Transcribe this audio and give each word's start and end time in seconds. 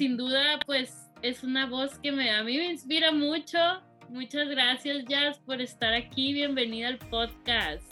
sin 0.00 0.16
duda 0.16 0.58
pues 0.64 1.10
es 1.20 1.44
una 1.44 1.66
voz 1.66 1.98
que 1.98 2.10
me, 2.10 2.30
a 2.30 2.42
mí 2.42 2.56
me 2.56 2.72
inspira 2.72 3.12
mucho. 3.12 3.58
Muchas 4.08 4.48
gracias, 4.48 5.04
Jazz, 5.04 5.38
por 5.40 5.60
estar 5.60 5.92
aquí. 5.92 6.32
Bienvenida 6.32 6.88
al 6.88 6.96
podcast. 6.96 7.82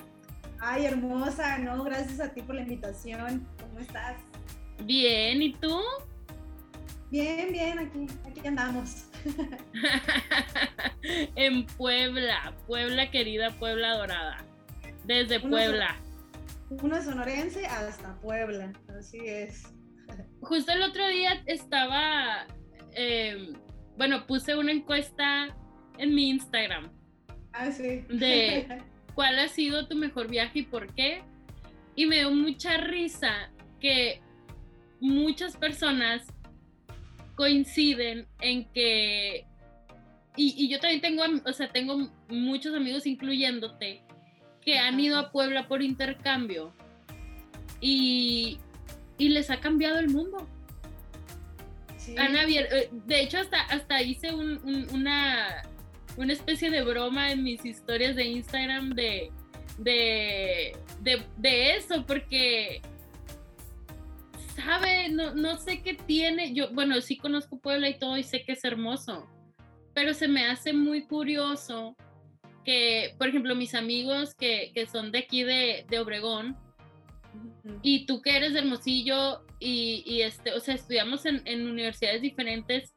Ay, 0.58 0.86
hermosa, 0.86 1.58
no, 1.58 1.84
gracias 1.84 2.18
a 2.20 2.32
ti 2.32 2.40
por 2.40 2.54
la 2.54 2.62
invitación. 2.62 3.46
¿Cómo 3.60 3.80
estás? 3.80 4.16
Bien, 4.84 5.42
¿y 5.42 5.52
tú? 5.52 5.82
Bien, 7.10 7.52
bien, 7.52 7.78
aquí, 7.78 8.06
aquí 8.24 8.48
andamos. 8.48 9.10
en 11.02 11.66
Puebla, 11.66 12.54
Puebla 12.66 13.10
querida, 13.10 13.50
Puebla 13.58 13.98
dorada. 13.98 14.46
Desde 15.04 15.40
Puebla. 15.40 15.94
Una 16.70 17.02
sonorense 17.02 17.66
hasta 17.66 18.18
Puebla, 18.22 18.72
así 18.98 19.18
es. 19.26 19.64
Justo 20.40 20.72
el 20.72 20.82
otro 20.82 21.06
día 21.08 21.42
estaba, 21.46 22.46
em, 22.92 23.54
bueno, 23.96 24.26
puse 24.26 24.56
una 24.56 24.72
encuesta 24.72 25.56
en 25.98 26.14
mi 26.14 26.30
Instagram. 26.30 26.90
Ah, 27.52 27.70
sí. 27.70 28.04
De 28.08 28.66
cuál 29.14 29.38
ha 29.38 29.48
sido 29.48 29.88
tu 29.88 29.96
mejor 29.96 30.28
viaje 30.28 30.60
y 30.60 30.62
por 30.62 30.94
qué. 30.94 31.22
Y 31.96 32.06
me 32.06 32.16
dio 32.18 32.30
mucha 32.30 32.76
risa 32.76 33.50
que 33.80 34.20
muchas 35.00 35.56
personas 35.56 36.22
coinciden 37.34 38.26
en 38.40 38.64
que, 38.72 39.46
y, 40.36 40.68
yo 40.68 40.80
también 40.80 41.00
tengo, 41.00 41.22
o 41.44 41.52
sea, 41.52 41.70
tengo 41.72 42.10
muchos 42.28 42.74
amigos, 42.74 43.06
incluyéndote, 43.06 44.02
que 44.60 44.78
han 44.78 44.98
ido 45.00 45.18
a 45.18 45.30
Puebla 45.30 45.68
por 45.68 45.82
intercambio 45.82 46.72
y, 47.80 48.58
les 49.18 49.50
ha 49.50 49.58
cambiado 49.58 49.98
el 49.98 50.08
mundo. 50.08 50.46
Han 52.16 52.36
abierto, 52.36 52.74
eh, 52.74 52.88
de 52.92 53.20
hecho, 53.20 53.38
hasta, 53.38 53.60
hasta 53.62 54.00
hice 54.02 54.32
una, 54.32 55.62
una 56.16 56.32
especie 56.32 56.70
de 56.70 56.82
broma 56.82 57.32
en 57.32 57.42
mis 57.42 57.64
historias 57.64 58.16
de 58.16 58.24
Instagram 58.24 58.90
de, 58.90 59.30
de, 59.78 60.74
de 61.36 61.76
eso, 61.76 62.06
porque 62.06 62.80
sabe, 64.56 65.08
no, 65.10 65.34
no 65.34 65.58
sé 65.58 65.82
qué 65.82 65.94
tiene. 65.94 66.54
Yo, 66.54 66.70
bueno, 66.72 67.00
sí 67.00 67.16
conozco 67.16 67.58
Puebla 67.58 67.88
y 67.88 67.98
todo 67.98 68.16
y 68.16 68.22
sé 68.22 68.42
que 68.42 68.52
es 68.52 68.64
hermoso, 68.64 69.28
pero 69.94 70.14
se 70.14 70.28
me 70.28 70.46
hace 70.46 70.72
muy 70.72 71.06
curioso 71.06 71.96
que, 72.64 73.14
por 73.18 73.28
ejemplo, 73.28 73.54
mis 73.54 73.74
amigos 73.74 74.34
que, 74.34 74.72
que 74.74 74.86
son 74.86 75.12
de 75.12 75.18
aquí 75.20 75.42
de, 75.42 75.86
de 75.88 75.98
Obregón, 76.00 76.56
y 77.82 78.06
tú 78.06 78.22
que 78.22 78.36
eres 78.36 78.52
de 78.52 78.60
Hermosillo 78.60 79.44
y, 79.58 80.02
y, 80.06 80.22
este, 80.22 80.52
o 80.52 80.60
sea, 80.60 80.74
estudiamos 80.74 81.26
en, 81.26 81.42
en, 81.46 81.68
universidades 81.68 82.22
diferentes, 82.22 82.94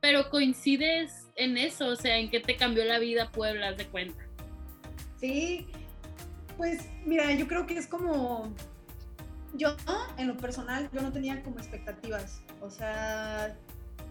pero 0.00 0.30
coincides 0.30 1.28
en 1.36 1.58
eso, 1.58 1.88
o 1.88 1.96
sea, 1.96 2.18
en 2.18 2.30
que 2.30 2.40
te 2.40 2.56
cambió 2.56 2.84
la 2.84 2.98
vida 2.98 3.30
Puebla, 3.30 3.72
de 3.72 3.86
cuenta. 3.86 4.26
Sí, 5.20 5.66
pues 6.56 6.88
mira, 7.04 7.32
yo 7.34 7.46
creo 7.46 7.66
que 7.66 7.76
es 7.76 7.86
como 7.86 8.54
yo, 9.54 9.76
en 10.16 10.28
lo 10.28 10.36
personal, 10.36 10.88
yo 10.92 11.00
no 11.00 11.12
tenía 11.12 11.42
como 11.42 11.58
expectativas. 11.58 12.42
O 12.60 12.70
sea, 12.70 13.56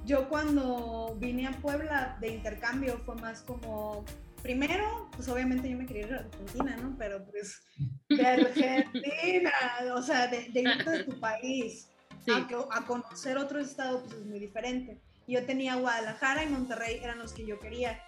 yo 0.05 0.27
cuando 0.29 1.15
vine 1.19 1.47
a 1.47 1.51
Puebla 1.51 2.17
de 2.19 2.29
intercambio 2.29 2.99
fue 3.05 3.15
más 3.15 3.41
como, 3.41 4.03
primero, 4.41 5.09
pues 5.15 5.27
obviamente 5.27 5.69
yo 5.69 5.77
me 5.77 5.85
quería 5.85 6.07
ir 6.07 6.13
a 6.13 6.19
Argentina, 6.19 6.77
¿no? 6.77 6.95
Pero 6.97 7.25
pues 7.25 7.61
de 8.09 8.25
Argentina, 8.25 9.51
o 9.95 10.01
sea, 10.01 10.27
de, 10.27 10.49
de 10.49 10.61
irte 10.61 10.89
de 10.89 11.03
tu 11.03 11.19
país 11.19 11.89
a, 12.27 12.77
a, 12.77 12.85
conocer 12.85 13.37
otro 13.37 13.59
estado, 13.59 14.03
pues 14.03 14.15
es 14.15 14.25
muy 14.25 14.39
diferente. 14.39 15.01
Yo 15.27 15.45
tenía 15.45 15.75
Guadalajara 15.75 16.43
y 16.43 16.47
Monterrey, 16.47 16.99
eran 17.01 17.19
los 17.19 17.33
que 17.33 17.45
yo 17.45 17.59
quería. 17.59 18.01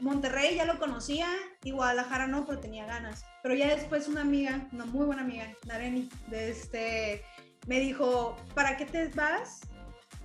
Monterrey 0.00 0.56
ya 0.56 0.64
lo 0.64 0.78
conocía 0.78 1.28
y 1.62 1.70
Guadalajara 1.70 2.26
no, 2.26 2.46
pero 2.46 2.60
tenía 2.60 2.86
ganas. 2.86 3.24
Pero 3.42 3.54
ya 3.54 3.74
después 3.74 4.08
una 4.08 4.22
amiga, 4.22 4.68
una 4.72 4.84
muy 4.84 5.06
buena 5.06 5.22
amiga, 5.22 5.52
Nareni, 5.66 6.08
de 6.28 6.50
este, 6.50 7.24
me 7.66 7.80
dijo, 7.80 8.36
¿para 8.54 8.76
qué 8.76 8.84
te 8.86 9.08
vas 9.08 9.60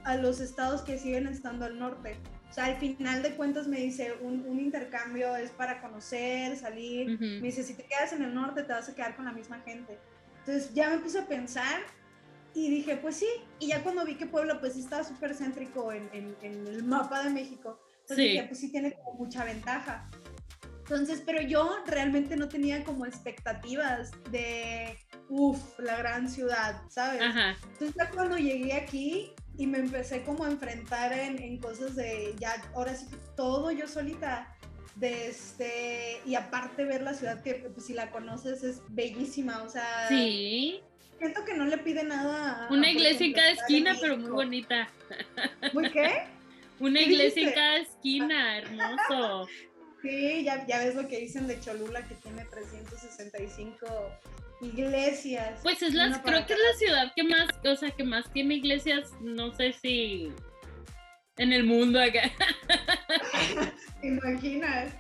a 0.04 0.16
los 0.16 0.40
estados 0.40 0.82
que 0.82 0.98
siguen 0.98 1.28
estando 1.28 1.66
al 1.66 1.80
norte? 1.80 2.18
O 2.50 2.54
sea, 2.54 2.66
al 2.66 2.78
final 2.78 3.22
de 3.22 3.36
cuentas 3.36 3.68
me 3.68 3.78
dice, 3.78 4.14
un, 4.22 4.60
intercambio 4.60 5.36
es 5.36 5.52
para 5.52 5.82
conocer, 5.82 6.58
salir. 6.58 7.20
Me 7.20 7.48
dice, 7.48 7.64
si 7.64 7.76
te 7.76 7.84
quedas 7.84 8.14
en 8.14 8.24
el 8.24 8.34
norte 8.34 8.64
te 8.64 8.74
vas 8.74 8.90
a 8.90 8.96
quedar 8.96 9.16
con 9.16 9.26
la 9.26 9.32
misma 9.32 9.60
gente. 9.60 10.00
Entonces 10.40 10.74
ya 10.74 10.90
me 10.90 10.98
puse 10.98 11.20
a 11.20 11.28
pensar 11.28 11.82
y 12.54 12.70
dije, 12.70 12.98
pues 12.98 13.18
sí. 13.18 13.28
Y 13.60 13.68
ya 13.68 13.84
cuando 13.84 14.04
vi 14.04 14.16
que 14.16 14.26
Puebla 14.26 14.60
pues 14.60 14.76
estaba 14.76 15.04
súper 15.04 15.36
céntrico 15.36 15.92
en, 15.92 16.10
en, 16.12 16.36
en, 16.42 16.68
el 16.68 16.84
mapa 16.84 17.24
de 17.24 17.30
México, 17.30 17.80
entonces 18.02 18.32
sí. 18.32 18.42
pues 18.48 18.60
sí 18.60 18.72
tiene 18.72 18.94
como 18.94 19.20
mucha 19.20 19.44
ventaja. 19.44 20.10
Entonces, 20.90 21.22
pero 21.24 21.40
yo 21.44 21.84
realmente 21.86 22.36
no 22.36 22.50
tenía 22.50 22.84
como 22.84 23.06
expectativas 23.06 24.12
de, 24.32 24.98
uff, 25.30 25.78
la 25.78 25.96
gran 25.98 26.28
ciudad, 26.28 26.82
¿sabes? 26.90 27.22
Entonces 27.22 27.94
ya 27.96 28.10
cuando 28.10 28.38
llegué 28.38 28.74
aquí 28.74 29.32
y 29.56 29.68
me 29.68 29.78
empecé 29.78 30.24
como 30.24 30.46
a 30.46 30.48
enfrentar 30.50 31.14
en, 31.14 31.40
en 31.40 31.60
cosas 31.60 31.96
de, 31.96 32.34
ya, 32.40 32.56
ahora 32.74 32.96
sí, 32.96 33.06
todo 33.36 33.70
yo 33.70 33.88
solita, 33.88 34.52
de 34.96 35.28
este, 35.28 36.22
y 36.26 36.34
aparte 36.34 36.84
ver 36.86 37.04
la 37.04 37.14
ciudad 37.14 37.44
que 37.44 37.54
pues, 37.54 37.86
si 37.86 37.94
la 37.94 38.10
conoces 38.10 38.64
es 38.64 38.82
bellísima, 38.90 39.62
o 39.62 39.70
sea... 39.70 40.08
Sí. 40.08 40.82
Siento 41.20 41.46
que 41.46 41.54
no 41.54 41.66
le 41.66 41.78
pide 41.78 42.04
nada. 42.04 42.68
Una 42.72 42.90
iglesia 42.90 43.28
en 43.28 43.34
cada 43.34 43.52
esquina, 43.52 43.96
pero 44.02 44.18
muy 44.18 44.32
bonita. 44.32 44.90
¿Muy 45.72 45.92
qué? 45.92 46.24
Una 46.80 47.02
iglesia 47.02 47.50
en 47.50 47.54
cada 47.54 47.78
esquina, 47.78 48.58
hermoso. 48.58 49.48
Sí, 50.02 50.44
ya, 50.44 50.66
ya 50.66 50.80
ves 50.80 50.96
lo 50.96 51.08
que 51.08 51.20
dicen 51.20 51.48
de 51.48 51.60
Cholula, 51.60 52.08
que 52.08 52.16
tiene 52.16 52.46
365 52.46 53.88
iglesias. 54.62 55.60
Pues 55.64 55.82
es 55.82 55.94
la, 55.94 56.22
creo 56.22 56.46
que 56.46 56.54
es 56.54 56.60
la 56.60 56.78
ciudad 56.78 57.14
que 57.16 57.24
más, 57.24 57.50
o 57.66 57.76
sea, 57.76 57.92
que 57.92 58.04
más 58.04 58.32
tiene 58.32 58.56
iglesias, 58.56 59.12
no 59.22 59.54
sé 59.54 59.74
si 59.74 60.32
en 61.38 61.54
el 61.54 61.64
mundo 61.64 62.00
acá. 62.02 62.32
¿Te 64.02 64.08
imaginas? 64.08 64.94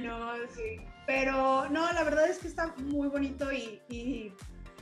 No, 0.00 0.34
sí. 0.54 0.80
Pero 1.06 1.68
no, 1.68 1.92
la 1.92 2.04
verdad 2.04 2.28
es 2.28 2.38
que 2.38 2.48
está 2.48 2.74
muy 2.76 3.08
bonito 3.08 3.50
y, 3.52 3.80
y 3.88 4.32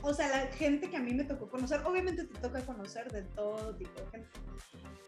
o 0.03 0.13
sea, 0.13 0.27
la 0.29 0.51
gente 0.53 0.89
que 0.89 0.97
a 0.97 1.01
mí 1.01 1.13
me 1.13 1.23
tocó 1.23 1.49
conocer, 1.49 1.81
obviamente 1.85 2.25
te 2.25 2.39
toca 2.39 2.65
conocer 2.65 3.11
de 3.11 3.23
todo 3.23 3.75
tipo 3.75 4.01
de 4.01 4.07
gente, 4.11 4.29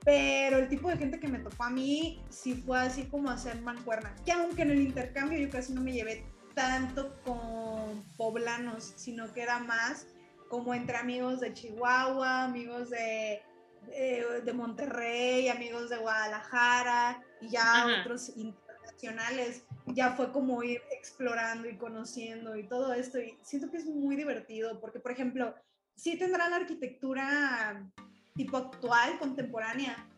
pero 0.06 0.58
el 0.58 0.68
tipo 0.68 0.90
de 0.90 0.98
gente 0.98 1.20
que 1.20 1.28
me 1.28 1.40
tocó 1.40 1.64
a 1.64 1.70
mí 1.70 2.24
sí 2.30 2.56
fue 2.56 2.80
así 2.80 3.04
como 3.06 3.30
hacer 3.30 3.62
mancuerna, 3.62 4.16
que 4.26 4.32
aunque 4.32 4.62
en 4.64 4.72
el 4.72 4.82
intercambio 4.82 5.40
yo 5.40 5.50
casi 5.50 5.74
no 5.74 5.82
me 5.82 5.94
llevé 5.94 6.26
tanto 6.54 7.20
con 7.24 8.04
poblanos, 8.18 8.94
sino 8.96 9.32
que 9.34 9.42
era 9.42 9.60
más 9.60 10.08
como 10.50 10.74
entre 10.74 10.98
amigos 10.98 11.40
de 11.40 11.54
Chihuahua, 11.54 12.44
amigos 12.44 12.92
de, 12.92 13.42
de, 13.88 14.54
Monterrey, 14.54 15.50
amigos 15.50 15.90
de 15.90 15.98
Guadalajara 15.98 17.24
y 17.42 17.50
ya 17.50 17.86
otros 18.02 18.30
internacionales 18.36 19.66
ya 19.88 20.16
fue 20.16 20.32
como 20.32 20.64
ir 20.64 20.82
explorando 20.92 21.68
y 21.70 21.78
conociendo 21.78 22.56
y 22.56 22.68
todo 22.68 22.94
esto. 22.94 23.20
Y 23.20 23.38
siento 23.42 23.70
que 23.70 23.78
es 23.78 23.86
muy 23.86 24.16
divertido 24.16 24.80
porque, 24.80 25.00
por 25.00 25.12
ejemplo, 25.12 25.54
sí 25.96 26.18
tendrá 26.18 26.50
la 26.50 26.58
arquitectura 26.58 27.90
tipo 28.36 28.58
actual, 28.58 29.20
contemporánea 29.20 30.10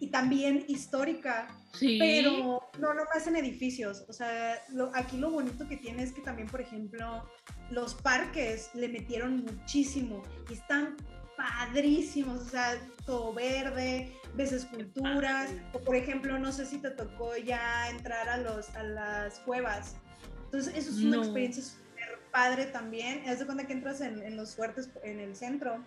y 0.00 0.08
también 0.08 0.64
histórica, 0.68 1.48
pero 1.80 2.60
no 2.78 2.94
nomás 2.94 3.26
en 3.26 3.36
edificios. 3.36 4.04
O 4.08 4.12
sea, 4.12 4.60
aquí 4.92 5.16
lo 5.16 5.30
bonito 5.30 5.66
que 5.68 5.76
tiene 5.76 6.02
es 6.02 6.12
que 6.12 6.20
también, 6.20 6.48
por 6.48 6.60
ejemplo, 6.60 7.28
los 7.70 7.94
parques 7.94 8.70
le 8.74 8.88
metieron 8.88 9.44
muchísimo 9.44 10.22
y 10.50 10.54
están 10.54 10.96
padrísimos, 11.44 12.40
o 12.40 12.48
sea, 12.48 12.78
todo 13.04 13.32
verde, 13.32 14.12
ves 14.34 14.52
esculturas, 14.52 15.50
o 15.72 15.80
por 15.80 15.96
ejemplo, 15.96 16.38
no 16.38 16.52
sé 16.52 16.66
si 16.66 16.78
te 16.78 16.90
tocó 16.90 17.36
ya 17.36 17.88
entrar 17.90 18.28
a, 18.28 18.38
los, 18.38 18.70
a 18.70 18.82
las 18.82 19.40
cuevas. 19.40 19.96
Entonces, 20.44 20.74
eso 20.76 20.90
es 20.90 21.02
una 21.02 21.18
experiencia 21.18 21.62
súper 21.62 22.20
padre 22.30 22.66
también. 22.66 23.28
Haz 23.28 23.40
de 23.40 23.46
cuenta 23.46 23.66
que 23.66 23.72
entras 23.72 24.00
en, 24.00 24.22
en, 24.22 24.36
los 24.36 24.54
fuertes 24.54 24.88
en 25.02 25.20
el 25.20 25.34
centro 25.34 25.84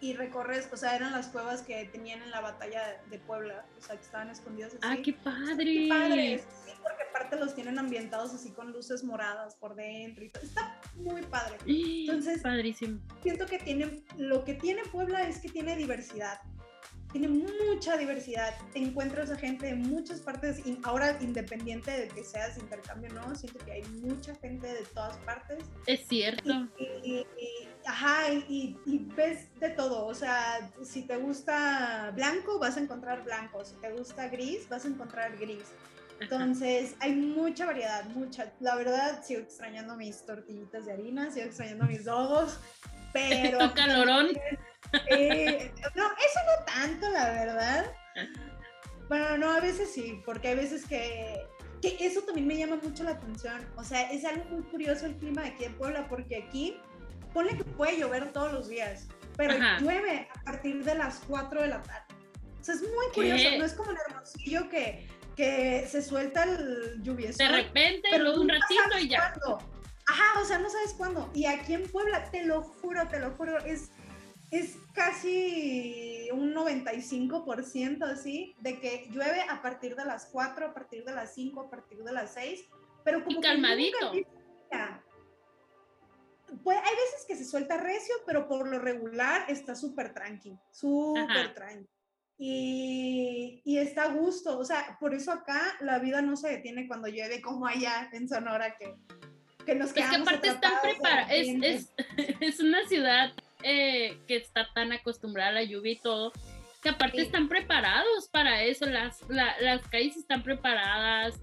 y 0.00 0.14
recorres, 0.14 0.68
o 0.72 0.76
sea, 0.76 0.96
eran 0.96 1.12
las 1.12 1.28
cuevas 1.28 1.62
que 1.62 1.84
tenían 1.86 2.22
en 2.22 2.30
la 2.30 2.40
batalla 2.40 3.02
de 3.10 3.18
Puebla, 3.18 3.66
o 3.78 3.82
sea, 3.82 3.96
que 3.96 4.02
estaban 4.02 4.30
escondidas 4.30 4.74
así. 4.74 4.80
¡Ah, 4.82 4.96
qué 5.02 5.12
padre! 5.12 5.64
¡Qué 5.64 5.86
padre! 5.88 6.38
Sí, 6.38 6.72
porque 6.82 7.02
aparte 7.10 7.36
los 7.36 7.54
tienen 7.54 7.78
ambientados 7.78 8.32
así 8.32 8.50
con 8.52 8.72
luces 8.72 9.04
moradas 9.04 9.56
por 9.56 9.74
dentro 9.74 10.24
y 10.24 10.30
todo. 10.30 10.42
Está 10.42 10.79
muy 10.94 11.22
padre. 11.22 11.56
Entonces, 11.66 12.42
Padrísimo. 12.42 13.00
siento 13.22 13.46
que 13.46 13.58
tiene, 13.58 14.02
lo 14.16 14.44
que 14.44 14.54
tiene 14.54 14.82
Puebla 14.90 15.22
es 15.28 15.38
que 15.38 15.48
tiene 15.48 15.76
diversidad. 15.76 16.40
Tiene 17.12 17.26
mucha 17.26 17.96
diversidad. 17.96 18.54
Te 18.72 18.78
encuentras 18.78 19.30
a 19.30 19.36
gente 19.36 19.66
de 19.66 19.74
muchas 19.74 20.20
partes, 20.20 20.62
ahora 20.84 21.18
independiente 21.20 21.90
de 21.90 22.06
que 22.06 22.22
seas 22.22 22.56
intercambio, 22.56 23.12
¿no? 23.12 23.34
Siento 23.34 23.58
que 23.64 23.72
hay 23.72 23.82
mucha 23.82 24.32
gente 24.36 24.68
de 24.68 24.82
todas 24.94 25.16
partes. 25.18 25.64
Es 25.86 26.06
cierto. 26.06 26.68
y, 26.78 26.84
y, 27.04 27.68
ajá, 27.84 28.32
y, 28.48 28.76
ves 29.16 29.48
de 29.58 29.70
todo, 29.70 30.06
o 30.06 30.14
sea, 30.14 30.70
si 30.82 31.02
te 31.02 31.16
gusta 31.16 32.12
blanco, 32.14 32.58
vas 32.58 32.76
a 32.76 32.80
encontrar 32.80 33.24
blanco, 33.24 33.64
si 33.64 33.74
te 33.76 33.90
gusta 33.92 34.28
gris, 34.28 34.68
vas 34.68 34.84
a 34.84 34.88
encontrar 34.88 35.36
gris. 35.36 35.64
Entonces, 36.20 36.94
hay 37.00 37.12
mucha 37.12 37.66
variedad, 37.66 38.04
mucha. 38.10 38.52
La 38.60 38.76
verdad, 38.76 39.22
sigo 39.24 39.40
extrañando 39.40 39.96
mis 39.96 40.24
tortillitas 40.24 40.84
de 40.86 40.92
harina, 40.92 41.30
sigo 41.30 41.46
extrañando 41.46 41.86
mis 41.86 42.04
dogos, 42.04 42.60
pero... 43.12 43.58
calorón? 43.74 44.28
Eh, 45.10 45.72
no, 45.94 46.04
eso 46.04 46.40
no 46.46 46.64
tanto, 46.66 47.08
la 47.10 47.30
verdad. 47.30 47.92
Bueno, 49.08 49.38
no, 49.38 49.50
a 49.50 49.60
veces 49.60 49.90
sí, 49.92 50.20
porque 50.24 50.48
hay 50.48 50.56
veces 50.56 50.84
que, 50.86 51.46
que 51.80 51.96
eso 52.00 52.20
también 52.22 52.46
me 52.46 52.56
llama 52.56 52.76
mucho 52.82 53.02
la 53.02 53.12
atención. 53.12 53.66
O 53.76 53.84
sea, 53.84 54.10
es 54.10 54.24
algo 54.24 54.44
muy 54.44 54.62
curioso 54.64 55.06
el 55.06 55.16
clima 55.16 55.42
de 55.42 55.48
aquí 55.48 55.64
en 55.64 55.74
Puebla, 55.74 56.06
porque 56.08 56.44
aquí, 56.44 56.76
pone 57.32 57.56
que 57.56 57.64
puede 57.64 57.98
llover 57.98 58.32
todos 58.32 58.52
los 58.52 58.68
días, 58.68 59.08
pero 59.36 59.54
llueve 59.80 60.28
a 60.34 60.42
partir 60.44 60.84
de 60.84 60.94
las 60.94 61.20
4 61.26 61.62
de 61.62 61.68
la 61.68 61.80
tarde. 61.80 62.14
O 62.60 62.64
sea, 62.64 62.74
es 62.74 62.82
muy 62.82 63.06
curioso, 63.14 63.44
no 63.58 63.64
es 63.64 63.72
como 63.72 63.90
el 63.90 63.96
hermosillo 64.06 64.68
que, 64.68 65.08
que 65.36 65.86
se 65.88 66.02
suelta 66.02 66.44
el 66.44 67.02
lluvia. 67.02 67.30
De 67.30 67.48
repente, 67.48 68.08
pero 68.10 68.40
un 68.40 68.48
ratito 68.48 68.98
y 69.00 69.08
ya. 69.08 69.34
Ajá, 70.06 70.40
o 70.40 70.44
sea, 70.44 70.58
no 70.58 70.68
sabes 70.68 70.94
cuándo. 70.94 71.30
Y 71.34 71.46
aquí 71.46 71.74
en 71.74 71.88
Puebla, 71.88 72.30
te 72.30 72.44
lo 72.44 72.62
juro, 72.62 73.06
te 73.08 73.20
lo 73.20 73.30
juro, 73.32 73.58
es 73.58 73.90
es 74.50 74.76
casi 74.94 76.28
un 76.32 76.54
95% 76.54 78.02
así, 78.04 78.54
de 78.60 78.80
que 78.80 79.08
llueve 79.10 79.42
a 79.48 79.62
partir 79.62 79.94
de 79.94 80.04
las 80.04 80.26
4, 80.26 80.66
a 80.66 80.74
partir 80.74 81.04
de 81.04 81.14
las 81.14 81.34
5, 81.34 81.60
a 81.60 81.70
partir 81.70 82.02
de 82.02 82.12
las 82.12 82.34
6, 82.34 82.68
pero 83.04 83.24
como 83.24 83.38
y 83.38 83.42
calmadito. 83.42 84.12
pues 86.64 86.78
hay 86.78 86.96
veces 86.96 87.24
que 87.28 87.36
se 87.36 87.44
suelta 87.44 87.76
recio, 87.76 88.14
pero 88.26 88.48
por 88.48 88.68
lo 88.68 88.78
regular 88.80 89.44
está 89.48 89.76
súper 89.76 90.12
tranqui, 90.12 90.58
súper 90.72 91.54
tranqui. 91.54 91.88
Y, 92.42 93.60
y, 93.66 93.76
está 93.76 94.04
a 94.04 94.14
gusto, 94.14 94.58
o 94.58 94.64
sea, 94.64 94.96
por 94.98 95.12
eso 95.12 95.30
acá 95.30 95.60
la 95.80 95.98
vida 95.98 96.22
no 96.22 96.38
se 96.38 96.48
detiene 96.48 96.88
cuando 96.88 97.06
llueve 97.06 97.42
como 97.42 97.66
allá 97.66 98.08
en 98.14 98.26
Sonora 98.26 98.76
que, 98.78 98.94
que 99.66 99.74
nos 99.74 99.92
quedamos. 99.92 100.16
Es 100.16 100.22
que 100.22 100.22
aparte 100.22 100.48
están 100.48 100.72
preparados, 100.80 101.30
es, 101.30 101.62
es, 101.62 101.94
es 102.40 102.60
una 102.60 102.82
ciudad 102.88 103.34
eh, 103.62 104.16
que 104.26 104.36
está 104.36 104.66
tan 104.72 104.90
acostumbrada 104.90 105.50
a 105.50 105.52
la 105.52 105.64
lluvia 105.64 105.92
y 105.92 105.96
todo, 105.96 106.32
que 106.82 106.88
aparte 106.88 107.20
están 107.20 107.46
preparados 107.46 108.30
para 108.30 108.62
eso, 108.62 108.86
las, 108.86 109.20
las 109.28 109.86
calles 109.88 110.16
están 110.16 110.42
preparadas 110.42 111.38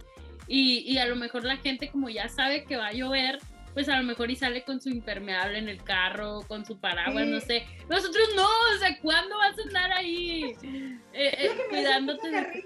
y, 0.47 0.79
y, 0.79 0.97
a 0.97 1.05
lo 1.05 1.15
mejor 1.15 1.43
la 1.43 1.57
gente 1.57 1.91
como 1.91 2.09
ya 2.09 2.27
sabe 2.27 2.63
que 2.63 2.75
va 2.75 2.87
a 2.87 2.93
llover, 2.93 3.37
pues 3.77 3.89
a 3.89 3.97
lo 3.97 4.03
mejor 4.05 4.31
y 4.31 4.35
sale 4.35 4.63
con 4.63 4.81
su 4.81 4.89
impermeable 4.89 5.59
en 5.59 5.69
el 5.69 5.83
carro, 5.83 6.41
con 6.47 6.65
su 6.65 6.79
paraguas, 6.79 7.27
no 7.27 7.39
sé. 7.39 7.63
Nosotros 7.87 8.27
no, 8.35 8.47
o 8.47 8.79
sea, 8.79 8.97
¿cuándo 9.03 9.37
vas 9.37 9.55
a 9.55 9.61
andar 9.61 9.91
ahí 9.91 10.45
eh, 11.13 11.35
eh, 11.37 11.51
cuidándote? 11.69 12.31
Me, 12.31 12.63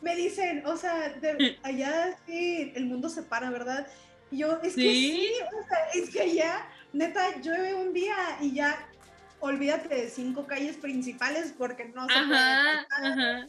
me 0.00 0.14
dicen, 0.14 0.64
o 0.64 0.76
sea, 0.76 1.12
allá 1.64 2.16
sí, 2.24 2.70
el 2.76 2.86
mundo 2.86 3.08
se 3.08 3.24
para, 3.24 3.50
¿verdad? 3.50 3.88
Y 4.30 4.38
yo, 4.38 4.60
es 4.62 4.76
que 4.76 4.80
sí, 4.80 5.32
o 5.60 5.66
sea, 5.66 5.78
es 5.92 6.10
que 6.10 6.20
allá 6.20 6.68
neta, 6.92 7.40
llueve 7.40 7.74
un 7.74 7.92
día 7.92 8.14
y 8.40 8.52
ya 8.54 8.88
olvídate 9.40 9.92
de 9.92 10.08
cinco 10.08 10.46
calles 10.46 10.76
principales 10.76 11.52
porque 11.58 11.86
no 11.86 12.06
se 12.06 12.14
ajá, 12.14 12.86
Ajá. 12.92 13.48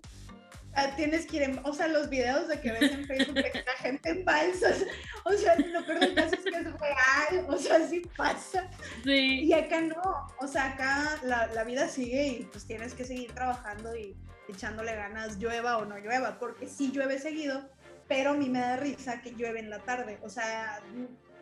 Tienes 0.95 1.25
que 1.25 1.37
ir 1.37 1.43
en, 1.43 1.59
o 1.63 1.73
sea, 1.73 1.87
los 1.87 2.09
videos 2.09 2.47
de 2.47 2.59
que 2.59 2.71
ves 2.71 2.91
en 2.91 3.05
Facebook 3.05 3.35
de 3.35 3.51
que 3.51 3.63
la 3.63 3.73
gente 3.79 4.09
en 4.09 4.25
balsas, 4.25 4.85
o 5.23 5.33
sea, 5.33 5.55
lo 5.55 5.85
peor 5.85 5.99
del 5.99 6.15
caso 6.15 6.35
es 6.35 6.43
que 6.43 6.49
es 6.49 6.63
real, 6.65 7.45
o 7.47 7.57
sea, 7.57 7.87
sí 7.87 8.01
pasa. 8.15 8.69
Sí. 9.03 9.41
Y 9.43 9.53
acá 9.53 9.81
no, 9.81 10.01
o 10.39 10.47
sea, 10.47 10.73
acá 10.73 11.19
la, 11.23 11.47
la 11.47 11.63
vida 11.63 11.87
sigue 11.87 12.27
y 12.27 12.43
pues 12.45 12.65
tienes 12.65 12.93
que 12.93 13.03
seguir 13.03 13.31
trabajando 13.33 13.95
y 13.95 14.15
echándole 14.47 14.95
ganas, 14.95 15.37
llueva 15.37 15.77
o 15.77 15.85
no 15.85 15.97
llueva, 15.97 16.39
porque 16.39 16.67
sí 16.67 16.91
llueve 16.91 17.19
seguido, 17.19 17.69
pero 18.07 18.31
a 18.31 18.33
mí 18.33 18.49
me 18.49 18.59
da 18.59 18.77
risa 18.77 19.21
que 19.21 19.31
llueve 19.31 19.59
en 19.59 19.69
la 19.69 19.79
tarde, 19.79 20.19
o 20.21 20.29
sea, 20.29 20.81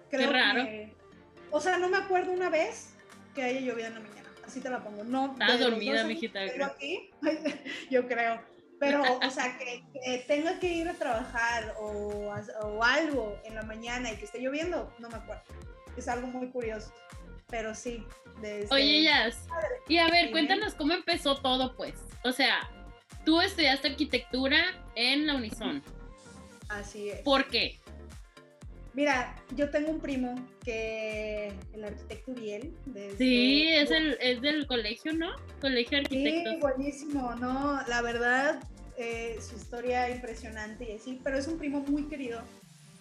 creo 0.09 0.27
Qué 0.30 0.33
raro. 0.33 0.63
que 0.63 0.97
o 1.51 1.62
sea, 1.62 1.77
no 1.77 1.89
me 1.89 1.97
acuerdo 1.97 2.31
una 2.31 2.50
vez 2.50 2.94
que 3.33 3.41
haya 3.41 3.59
llovido 3.59 3.88
en 3.88 3.94
la 3.94 4.00
mañana. 4.00 4.30
Así 4.45 4.59
te 4.62 4.69
la 4.69 4.83
pongo. 4.83 5.03
No. 5.03 5.31
Estás 5.33 5.59
dormida, 5.59 6.03
mijita. 6.03 6.39
Aquí, 6.65 7.09
yo 7.89 8.07
creo. 8.07 8.41
Pero, 8.79 9.01
o 9.01 9.29
sea, 9.31 9.57
que, 9.57 9.83
tenga 10.27 10.59
que 10.59 10.71
ir 10.71 10.88
a 10.88 10.94
trabajar 10.94 11.74
o, 11.79 12.31
o, 12.62 12.83
algo 12.83 13.39
en 13.44 13.56
la 13.56 13.63
mañana 13.63 14.12
y 14.12 14.18
que 14.18 14.25
esté 14.25 14.39
lloviendo, 14.39 14.94
no 15.00 15.09
me 15.09 15.15
acuerdo. 15.15 15.41
Es 15.95 16.07
algo 16.07 16.27
muy 16.27 16.50
curioso. 16.50 16.94
Pero 17.50 17.74
sí. 17.74 18.06
Desde... 18.41 18.68
Oye, 18.74 19.03
Yas. 19.03 19.47
Y 19.88 19.97
a 19.97 20.09
ver, 20.09 20.31
cuéntanos 20.31 20.75
cómo 20.75 20.94
empezó 20.94 21.38
todo, 21.38 21.75
pues. 21.75 21.95
O 22.24 22.31
sea, 22.31 22.69
tú 23.25 23.41
estudiaste 23.41 23.88
arquitectura 23.88 24.57
en 24.95 25.25
la 25.25 25.35
Unison. 25.35 25.81
Así 26.69 27.09
es. 27.09 27.21
¿Por 27.21 27.47
qué? 27.47 27.80
Mira, 28.97 29.35
yo 29.55 29.69
tengo 29.69 29.91
un 29.91 29.99
primo 29.99 30.33
que 30.65 31.53
el 31.71 31.83
arquitecto 31.83 32.31
Uriel. 32.31 32.73
sí, 33.19 33.67
es, 33.67 33.91
el, 33.91 34.17
es 34.19 34.41
del 34.41 34.65
colegio, 34.65 35.13
¿no? 35.13 35.27
Colegio 35.61 35.99
de 35.99 36.03
Arquitectos. 36.05 36.53
Sí, 36.53 36.59
buenísimo, 36.59 37.35
¿no? 37.35 37.79
La 37.88 38.01
verdad, 38.01 38.59
eh, 38.97 39.38
su 39.39 39.55
historia 39.55 40.09
impresionante 40.09 40.89
y 40.89 40.95
así, 40.95 41.21
pero 41.23 41.38
es 41.38 41.47
un 41.47 41.59
primo 41.59 41.81
muy 41.81 42.05
querido. 42.05 42.41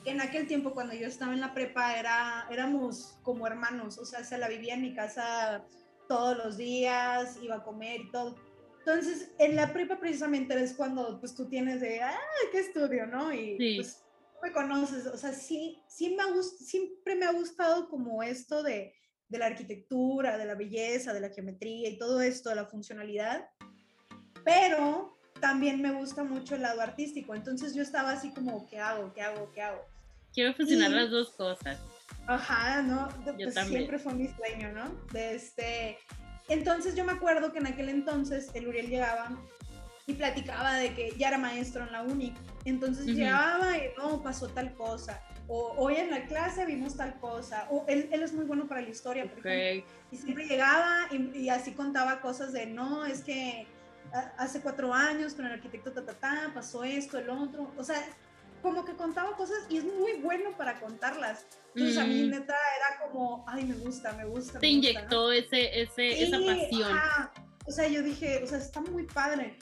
Que 0.05 0.11
en 0.11 0.21
aquel 0.21 0.47
tiempo, 0.47 0.75
cuando 0.75 0.93
yo 0.93 1.07
estaba 1.07 1.33
en 1.33 1.41
la 1.41 1.55
prepa, 1.55 1.99
era, 1.99 2.47
éramos 2.51 3.19
como 3.23 3.47
hermanos, 3.47 3.97
o 3.97 4.05
sea, 4.05 4.23
se 4.23 4.37
la 4.37 4.49
vivía 4.49 4.75
en 4.75 4.83
mi 4.83 4.95
casa 4.95 5.65
todos 6.11 6.37
los 6.37 6.59
días, 6.59 7.39
iba 7.43 7.55
a 7.55 7.65
comer 7.65 8.03
y 8.03 8.11
todo. 8.11 8.37
Entonces, 8.81 9.31
en 9.39 9.57
la 9.57 9.73
prepa 9.73 9.99
precisamente 9.99 10.63
es 10.63 10.75
cuando 10.75 11.19
pues 11.21 11.35
tú 11.35 11.49
tienes 11.49 11.81
de, 11.81 12.03
ah, 12.03 12.21
qué 12.53 12.59
estudio, 12.59 13.07
¿no? 13.07 13.33
Y 13.33 13.57
sí. 13.57 13.77
pues 13.77 14.06
me 14.47 14.53
conoces, 14.53 15.07
o 15.07 15.17
sea, 15.17 15.33
sí, 15.33 15.83
sí 15.89 16.17
me 16.17 16.23
siempre 16.43 17.17
me 17.17 17.27
ha 17.27 17.33
gustado 17.33 17.89
como 17.89 18.23
esto 18.23 18.63
de, 18.63 18.95
de 19.29 19.39
la 19.39 19.47
arquitectura, 19.47 20.39
de 20.39 20.45
la 20.45 20.55
belleza, 20.55 21.13
de 21.13 21.21
la 21.21 21.31
geometría 21.31 21.89
y 21.89 21.99
todo 21.99 22.21
esto, 22.21 22.51
de 22.51 22.57
la 22.57 22.67
funcionalidad, 22.67 23.49
pero 24.45 25.19
también 25.41 25.83
me 25.83 25.93
gusta 25.93 26.23
mucho 26.23 26.55
el 26.55 26.63
lado 26.63 26.81
artístico, 26.81 27.35
entonces 27.35 27.75
yo 27.75 27.83
estaba 27.83 28.13
así 28.13 28.31
como, 28.31 28.69
¿qué 28.69 28.79
hago? 28.79 29.13
¿Qué 29.13 29.23
hago? 29.23 29.51
¿Qué 29.53 29.63
hago? 29.63 29.85
Quiero 30.33 30.55
fusionar 30.55 30.91
las 30.91 31.11
dos 31.11 31.31
cosas. 31.31 31.79
Ajá, 32.27 32.83
¿no? 32.83 33.09
Pues 33.25 33.55
siempre 33.55 33.99
fue 33.99 34.15
mi 34.15 34.29
sueño, 34.29 34.73
¿no? 34.73 34.95
De 35.13 35.35
este... 35.35 35.99
Entonces 36.49 36.95
yo 36.95 37.05
me 37.05 37.13
acuerdo 37.13 37.53
que 37.53 37.59
en 37.59 37.67
aquel 37.67 37.89
entonces 37.89 38.51
el 38.55 38.69
Uriel 38.69 38.89
llegaba 38.89 39.37
y 40.07 40.15
platicaba 40.15 40.75
de 40.75 40.95
que 40.95 41.15
ya 41.19 41.29
era 41.29 41.39
maestro 41.39 41.85
en 41.85 41.93
la 41.93 42.03
uni. 42.03 42.33
Entonces 42.65 43.07
llegaba 43.07 43.77
y 43.77 43.91
no, 43.99 44.23
pasó 44.23 44.49
tal 44.49 44.73
cosa. 44.75 45.21
O 45.49 45.75
hoy 45.77 45.97
en 45.97 46.11
la 46.11 46.27
clase 46.27 46.65
vimos 46.65 46.97
tal 46.97 47.19
cosa. 47.19 47.67
O 47.71 47.85
él, 47.89 48.09
él 48.13 48.23
es 48.23 48.33
muy 48.33 48.45
bueno 48.45 48.69
para 48.69 48.81
la 48.81 48.89
historia, 48.89 49.25
por 49.29 49.45
ejemplo. 49.47 49.91
Y 50.13 50.17
siempre 50.17 50.47
llegaba 50.47 51.09
y, 51.11 51.49
así 51.49 51.73
contaba 51.73 52.21
cosas 52.21 52.53
de, 52.53 52.67
no, 52.67 53.05
es 53.05 53.23
que 53.23 53.67
hace 54.39 54.61
cuatro 54.61 54.95
años 54.95 55.35
con 55.35 55.47
el 55.47 55.53
arquitecto 55.53 55.91
ta, 55.93 56.53
pasó 56.55 56.85
esto, 56.85 57.19
el 57.19 57.29
otro. 57.29 57.73
O 57.77 57.83
sea, 57.83 58.01
como 58.63 58.85
que 58.85 58.95
contaba 58.95 59.37
cosas 59.37 59.59
y 59.69 59.79
es 59.79 59.85
muy 59.85 60.15
bueno 60.23 60.57
para 60.57 60.79
contarlas. 60.79 61.47
Entonces 61.75 61.99
a 61.99 62.05
mí 62.05 62.23
mm. 62.23 62.31
neta 62.31 62.55
era 62.55 63.11
como, 63.11 63.45
ay, 63.49 63.65
me 63.65 63.75
gusta, 63.75 64.13
me 64.13 64.25
gusta. 64.25 64.61
Te 64.61 64.69
inyectó 64.69 65.33
ese, 65.33 65.83
ese, 65.83 66.23
esa 66.23 66.39
pasión. 66.39 66.97
O 67.67 67.73
sea, 67.73 67.89
yo 67.89 68.03
dije, 68.03 68.41
o 68.43 68.47
sea, 68.47 68.59
está 68.59 68.81
muy 68.81 69.05
padre. 69.05 69.59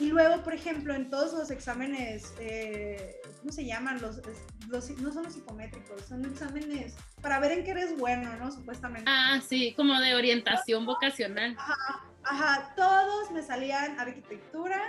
Y 0.00 0.06
luego, 0.06 0.42
por 0.42 0.54
ejemplo, 0.54 0.94
en 0.94 1.08
todos 1.08 1.32
los 1.32 1.50
exámenes, 1.50 2.34
eh, 2.40 3.20
¿cómo 3.40 3.52
se 3.52 3.64
llaman? 3.64 4.00
Los, 4.00 4.20
los, 4.68 4.90
no 4.98 5.12
son 5.12 5.24
los 5.24 5.34
psicométricos, 5.34 6.02
son 6.08 6.24
exámenes 6.24 6.96
para 7.22 7.38
ver 7.38 7.52
en 7.52 7.64
qué 7.64 7.70
eres 7.70 7.96
bueno, 7.96 8.34
¿no? 8.36 8.50
Supuestamente. 8.50 9.08
Ah, 9.08 9.40
sí, 9.46 9.72
como 9.74 10.00
de 10.00 10.14
orientación 10.14 10.84
vocacional. 10.84 11.54
Ajá, 11.56 12.04
ajá, 12.24 12.74
todos 12.74 13.30
me 13.30 13.42
salían 13.42 13.98
arquitectura 14.00 14.82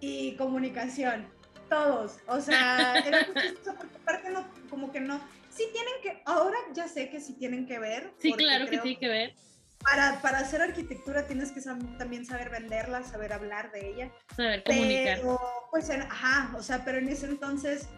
y 0.00 0.34
comunicación, 0.34 1.28
todos. 1.68 2.16
O 2.26 2.40
sea, 2.40 2.94
era 3.06 3.26
porque 3.26 3.54
aparte 4.02 4.30
no, 4.30 4.44
como 4.68 4.90
que 4.90 5.00
no. 5.00 5.20
Sí 5.50 5.64
tienen 5.72 5.94
que, 6.02 6.22
ahora 6.26 6.58
ya 6.74 6.88
sé 6.88 7.10
que 7.10 7.20
sí 7.20 7.34
tienen 7.34 7.66
que 7.66 7.78
ver. 7.78 8.12
Sí, 8.18 8.32
claro 8.32 8.66
que 8.66 8.78
tiene 8.78 8.98
que 8.98 9.08
ver 9.08 9.34
para, 9.82 10.20
para 10.20 10.38
hacer 10.38 10.62
arquitectura 10.62 11.26
tienes 11.26 11.52
que 11.52 11.60
también 11.60 12.24
saber 12.24 12.50
venderla, 12.50 13.02
saber 13.04 13.32
hablar 13.32 13.70
de 13.72 13.90
ella. 13.90 14.12
Saber 14.34 14.64
comunicar. 14.64 15.18
Pero, 15.18 15.40
pues, 15.70 15.90
ajá, 15.90 16.54
o 16.56 16.62
sea, 16.62 16.84
pero 16.84 16.98
en 16.98 17.08
ese 17.08 17.26
entonces 17.26 17.88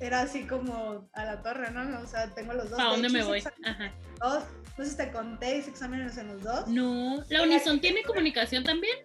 era 0.00 0.22
así 0.22 0.44
como 0.44 1.08
a 1.12 1.24
la 1.24 1.42
torre, 1.42 1.70
¿no? 1.70 2.00
O 2.00 2.06
sea, 2.06 2.28
tengo 2.34 2.52
los 2.54 2.70
dos. 2.70 2.80
¿A 2.80 2.84
dónde 2.84 3.08
me 3.08 3.22
voy? 3.22 3.42
Ajá. 3.64 3.92
Dos. 4.20 4.44
Entonces 4.70 4.96
te 4.96 5.12
conté 5.12 5.58
ese 5.58 5.70
exámenes 5.70 6.16
en 6.16 6.28
los 6.28 6.42
dos. 6.42 6.66
No, 6.68 7.22
¿la 7.28 7.42
Unison 7.42 7.80
tiene 7.80 8.02
comunicación 8.02 8.64
también? 8.64 8.96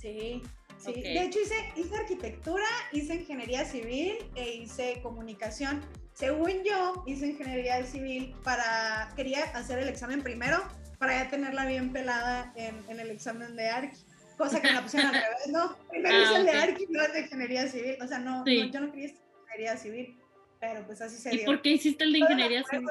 Sí, 0.00 0.42
sí. 0.78 0.92
De 0.92 1.22
hecho 1.24 1.38
hice, 1.40 1.72
hice 1.76 1.96
arquitectura, 1.96 2.66
hice 2.92 3.14
ingeniería 3.14 3.64
civil 3.64 4.18
e 4.34 4.56
hice 4.56 5.00
comunicación 5.02 5.82
según 6.20 6.62
yo, 6.64 7.02
hice 7.06 7.28
ingeniería 7.28 7.82
civil 7.86 8.34
para, 8.44 9.10
quería 9.16 9.42
hacer 9.54 9.78
el 9.78 9.88
examen 9.88 10.22
primero 10.22 10.62
para 11.00 11.24
ya 11.24 11.30
tenerla 11.30 11.64
bien 11.64 11.94
pelada 11.94 12.52
en, 12.54 12.78
en 12.90 13.00
el 13.00 13.10
examen 13.10 13.56
de 13.56 13.70
ARC, 13.70 13.94
cosa 14.36 14.60
que 14.60 14.68
me 14.68 14.74
la 14.74 14.82
pusieron 14.82 15.08
al 15.08 15.14
revés, 15.22 15.48
¿no? 15.48 15.78
Primero 15.88 16.14
ah, 16.14 16.22
hice 16.22 16.36
el 16.36 16.44
de 16.44 16.52
ARC 16.52 16.78
y 16.78 16.92
luego 16.92 17.12
de 17.14 17.20
ingeniería 17.20 17.66
civil, 17.68 17.96
o 18.02 18.06
sea, 18.06 18.18
no, 18.18 18.44
yo 18.44 18.80
no 18.80 18.92
quería 18.92 19.08
ingeniería 19.08 19.76
civil, 19.78 20.18
pero 20.60 20.84
pues 20.84 21.00
así 21.00 21.16
se 21.16 21.30
dio. 21.30 21.40
¿Y 21.40 21.44
por 21.46 21.62
qué 21.62 21.70
hiciste 21.70 22.04
el 22.04 22.12
de 22.12 22.18
ingeniería 22.18 22.62
civil? 22.64 22.86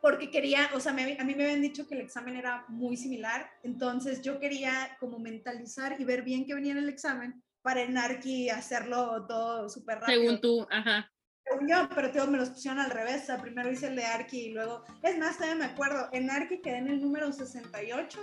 Porque 0.00 0.30
quería, 0.30 0.70
o 0.74 0.78
sea, 0.78 0.92
a 0.92 0.94
mí 0.94 1.34
me 1.34 1.44
habían 1.44 1.62
dicho 1.62 1.88
que 1.88 1.96
el 1.96 2.02
examen 2.02 2.36
era 2.36 2.64
muy 2.68 2.96
similar, 2.96 3.50
entonces 3.64 4.22
yo 4.22 4.38
quería 4.38 4.96
como 5.00 5.18
mentalizar 5.18 6.00
y 6.00 6.04
ver 6.04 6.22
bien 6.22 6.46
qué 6.46 6.54
venía 6.54 6.72
en 6.72 6.78
el 6.78 6.88
examen 6.88 7.42
para 7.60 7.82
en 7.82 7.98
Arqui 7.98 8.50
hacerlo 8.50 9.26
todo 9.26 9.68
súper 9.68 9.98
rápido. 9.98 10.20
Según 10.20 10.40
tú, 10.40 10.66
ajá. 10.70 11.10
Según 11.46 11.68
yo, 11.68 11.88
pero 11.94 12.10
todos 12.10 12.28
me 12.28 12.38
los 12.38 12.50
pusieron 12.50 12.80
al 12.80 12.90
revés, 12.90 13.22
o 13.22 13.26
sea, 13.26 13.38
primero 13.38 13.70
hice 13.70 13.88
el 13.88 13.96
de 13.96 14.04
Arqui 14.04 14.46
y 14.46 14.52
luego, 14.52 14.84
es 15.02 15.18
más, 15.18 15.36
todavía 15.36 15.66
me 15.66 15.72
acuerdo, 15.72 16.08
en 16.12 16.30
Arqui 16.30 16.60
quedé 16.60 16.78
en 16.78 16.88
el 16.88 17.00
número 17.00 17.30
68, 17.32 18.18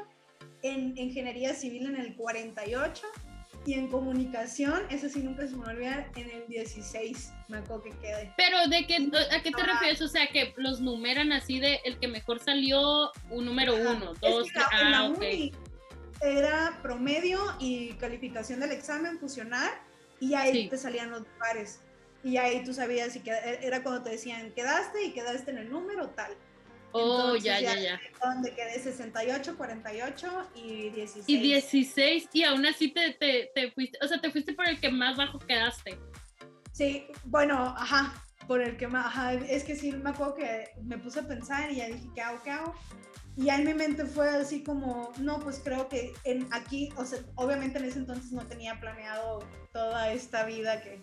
en 0.63 0.98
Ingeniería 0.98 1.54
Civil 1.54 1.88
en 1.88 1.98
el 1.98 2.16
48 2.16 3.06
y 3.66 3.74
en 3.74 3.90
comunicación, 3.90 4.82
eso 4.90 5.08
sí 5.08 5.22
nunca 5.22 5.48
se 5.48 5.56
me 5.56 5.66
olvida, 5.66 6.10
en 6.16 6.32
el 6.32 6.48
16 6.48 7.32
me 7.48 7.58
acuerdo 7.58 7.84
que 7.84 7.92
quedé. 8.00 8.34
Pero 8.38 8.68
de 8.68 8.88
qué, 8.88 8.96
¿a 9.32 9.42
qué 9.44 9.51
te 9.51 9.63
refieres? 9.63 10.01
O 10.01 10.08
sea, 10.08 10.28
que 10.28 10.54
los 10.58 10.82
numeran 10.82 11.32
así 11.32 11.60
de 11.60 11.80
el 11.86 12.00
que 12.00 12.08
mejor 12.08 12.40
salió, 12.40 13.12
un 13.30 13.46
número 13.46 13.75
uno, 13.75 14.13
dos, 14.20 14.48
ah, 14.56 15.13
Era 16.22 16.80
promedio 16.82 17.40
y 17.60 17.94
calificación 17.94 18.62
del 18.62 18.72
examen, 18.72 19.20
fusionar, 19.20 19.72
y 20.20 20.34
ahí 20.34 20.68
te 20.68 20.78
salían 20.78 21.12
los 21.12 21.24
pares. 21.38 21.82
Y 22.24 22.38
ahí 22.38 22.63
tú 22.63 22.74
sabías 22.74 23.13
si 23.13 23.22
era 23.25 23.82
cuando 23.84 24.04
te 24.04 24.12
decían 24.12 24.51
quedaste 24.51 25.04
y 25.04 25.12
quedaste 25.12 25.51
en 25.51 25.58
el 25.58 25.70
número 25.70 26.10
tal. 26.10 26.36
Oh, 26.94 27.36
ya, 27.36 27.60
ya, 27.60 27.80
ya. 27.80 28.00
Donde 28.22 28.54
quedé 28.54 28.78
68, 28.80 29.56
48 29.58 30.50
y 30.56 30.90
16. 30.90 31.25
Y 31.28 31.38
16, 31.42 32.30
y 32.34 32.44
aún 32.44 32.66
así 32.66 32.90
te, 32.90 33.13
te, 33.13 33.50
te, 33.56 33.72
fuiste, 33.72 33.98
o 34.01 34.08
sea, 34.08 34.20
te 34.20 34.30
fuiste 34.30 34.54
por 34.54 34.68
el 34.68 34.80
que 34.80 34.90
más 34.90 35.16
bajo 35.16 35.40
quedaste. 35.40 35.98
Sí, 36.74 37.08
bueno, 37.24 37.74
ajá, 37.78 38.13
por 38.46 38.62
el 38.62 38.75
que 38.78 38.88
más, 38.88 39.06
ajá, 39.06 39.34
es 39.34 39.63
que 39.63 39.75
sí, 39.75 39.92
me 39.94 40.10
acuerdo 40.10 40.36
que 40.36 40.70
me 40.84 40.98
puse 40.98 41.22
a 41.22 41.28
pensar 41.28 41.72
y 41.72 41.78
ya 41.78 41.88
dije, 41.88 42.10
¿qué 42.13 42.22
hago, 42.22 42.44
qué 42.44 42.51
hago? 42.51 42.75
Y 43.38 43.50
en 43.50 43.63
mi 43.63 43.74
mente 43.74 44.06
fue 44.06 44.30
así 44.30 44.62
como, 44.62 45.13
no, 45.20 45.40
pues 45.40 45.62
creo 45.63 45.88
que 45.88 46.12
en 46.25 46.48
aquí, 46.51 46.90
o 46.98 47.06
sea, 47.06 47.20
obviamente 47.36 47.80
en 47.80 47.86
ese 47.86 48.00
entonces 48.00 48.32
no 48.34 48.46
tenía 48.46 48.80
planeado 48.80 49.40
toda 49.72 50.12
esta 50.12 50.44
vida 50.46 50.82
que, 50.82 51.01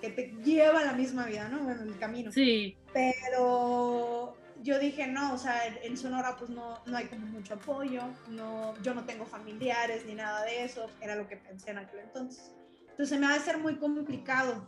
que 0.00 0.10
te 0.10 0.32
lleva 0.44 0.80
a 0.80 0.84
la 0.84 0.92
misma 0.92 1.26
vida, 1.26 1.48
¿no? 1.48 1.70
En 1.70 1.80
el 1.80 1.98
camino. 1.98 2.32
Sí. 2.32 2.76
Pero 2.92 4.36
yo 4.62 4.78
dije, 4.78 5.06
no, 5.06 5.34
o 5.34 5.38
sea, 5.38 5.66
en 5.66 5.96
Sonora 5.96 6.36
pues 6.36 6.50
no, 6.50 6.80
no 6.86 6.96
hay 6.96 7.06
como 7.06 7.26
mucho 7.26 7.54
apoyo, 7.54 8.02
no, 8.28 8.80
yo 8.82 8.94
no 8.94 9.04
tengo 9.04 9.24
familiares 9.24 10.04
ni 10.06 10.14
nada 10.14 10.44
de 10.44 10.64
eso, 10.64 10.90
era 11.00 11.14
lo 11.14 11.28
que 11.28 11.36
pensé 11.36 11.70
en 11.70 11.78
aquel 11.78 12.00
entonces. 12.00 12.52
Entonces 12.90 13.18
me 13.18 13.26
va 13.26 13.34
a 13.34 13.40
ser 13.40 13.58
muy 13.58 13.76
complicado. 13.76 14.66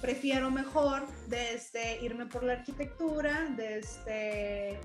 Prefiero 0.00 0.50
mejor 0.50 1.06
desde 1.28 1.54
este, 1.54 2.04
irme 2.04 2.26
por 2.26 2.44
la 2.44 2.54
arquitectura, 2.54 3.48
desde 3.56 3.78
este, 3.78 4.80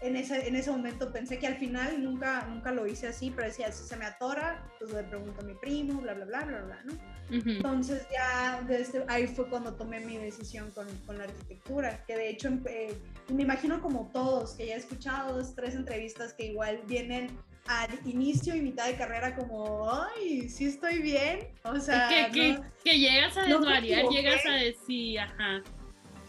en 0.00 0.16
ese, 0.16 0.46
en 0.46 0.56
ese 0.56 0.70
momento 0.70 1.12
pensé 1.12 1.38
que 1.38 1.46
al 1.46 1.56
final 1.56 2.02
nunca, 2.02 2.46
nunca 2.48 2.72
lo 2.72 2.86
hice 2.86 3.08
así, 3.08 3.30
pero 3.30 3.48
decía, 3.48 3.72
si 3.72 3.84
se 3.84 3.96
me 3.96 4.04
atora, 4.04 4.64
pues 4.78 4.92
le 4.92 5.02
pregunto 5.04 5.40
a 5.40 5.44
mi 5.44 5.54
primo, 5.54 6.00
bla, 6.00 6.14
bla, 6.14 6.26
bla, 6.26 6.44
bla, 6.44 6.62
bla, 6.62 6.82
¿no? 6.84 6.92
Entonces 7.30 8.06
ya 8.12 8.62
desde 8.68 9.04
ahí 9.08 9.26
fue 9.26 9.48
cuando 9.48 9.74
tomé 9.74 10.00
mi 10.00 10.16
decisión 10.16 10.70
con, 10.72 10.86
con 11.06 11.18
la 11.18 11.24
arquitectura, 11.24 12.04
que 12.06 12.16
de 12.16 12.30
hecho 12.30 12.50
eh, 12.66 12.96
me 13.32 13.42
imagino 13.42 13.80
como 13.80 14.10
todos, 14.12 14.52
que 14.52 14.66
ya 14.66 14.74
he 14.74 14.78
escuchado 14.78 15.36
dos, 15.36 15.54
tres 15.54 15.74
entrevistas 15.74 16.34
que 16.34 16.46
igual 16.46 16.80
vienen 16.86 17.36
al 17.66 17.90
inicio 18.04 18.54
y 18.54 18.60
mitad 18.60 18.86
de 18.86 18.96
carrera 18.96 19.34
como, 19.34 19.90
ay, 19.90 20.48
sí 20.48 20.66
estoy 20.66 20.98
bien, 20.98 21.48
o 21.64 21.80
sea... 21.80 22.08
Que, 22.08 22.30
que, 22.30 22.60
que 22.84 22.98
llegas 22.98 23.36
a 23.36 23.42
desvariar, 23.42 24.04
llegas 24.08 24.46
a 24.46 24.52
decir, 24.52 25.18
ajá. 25.18 25.62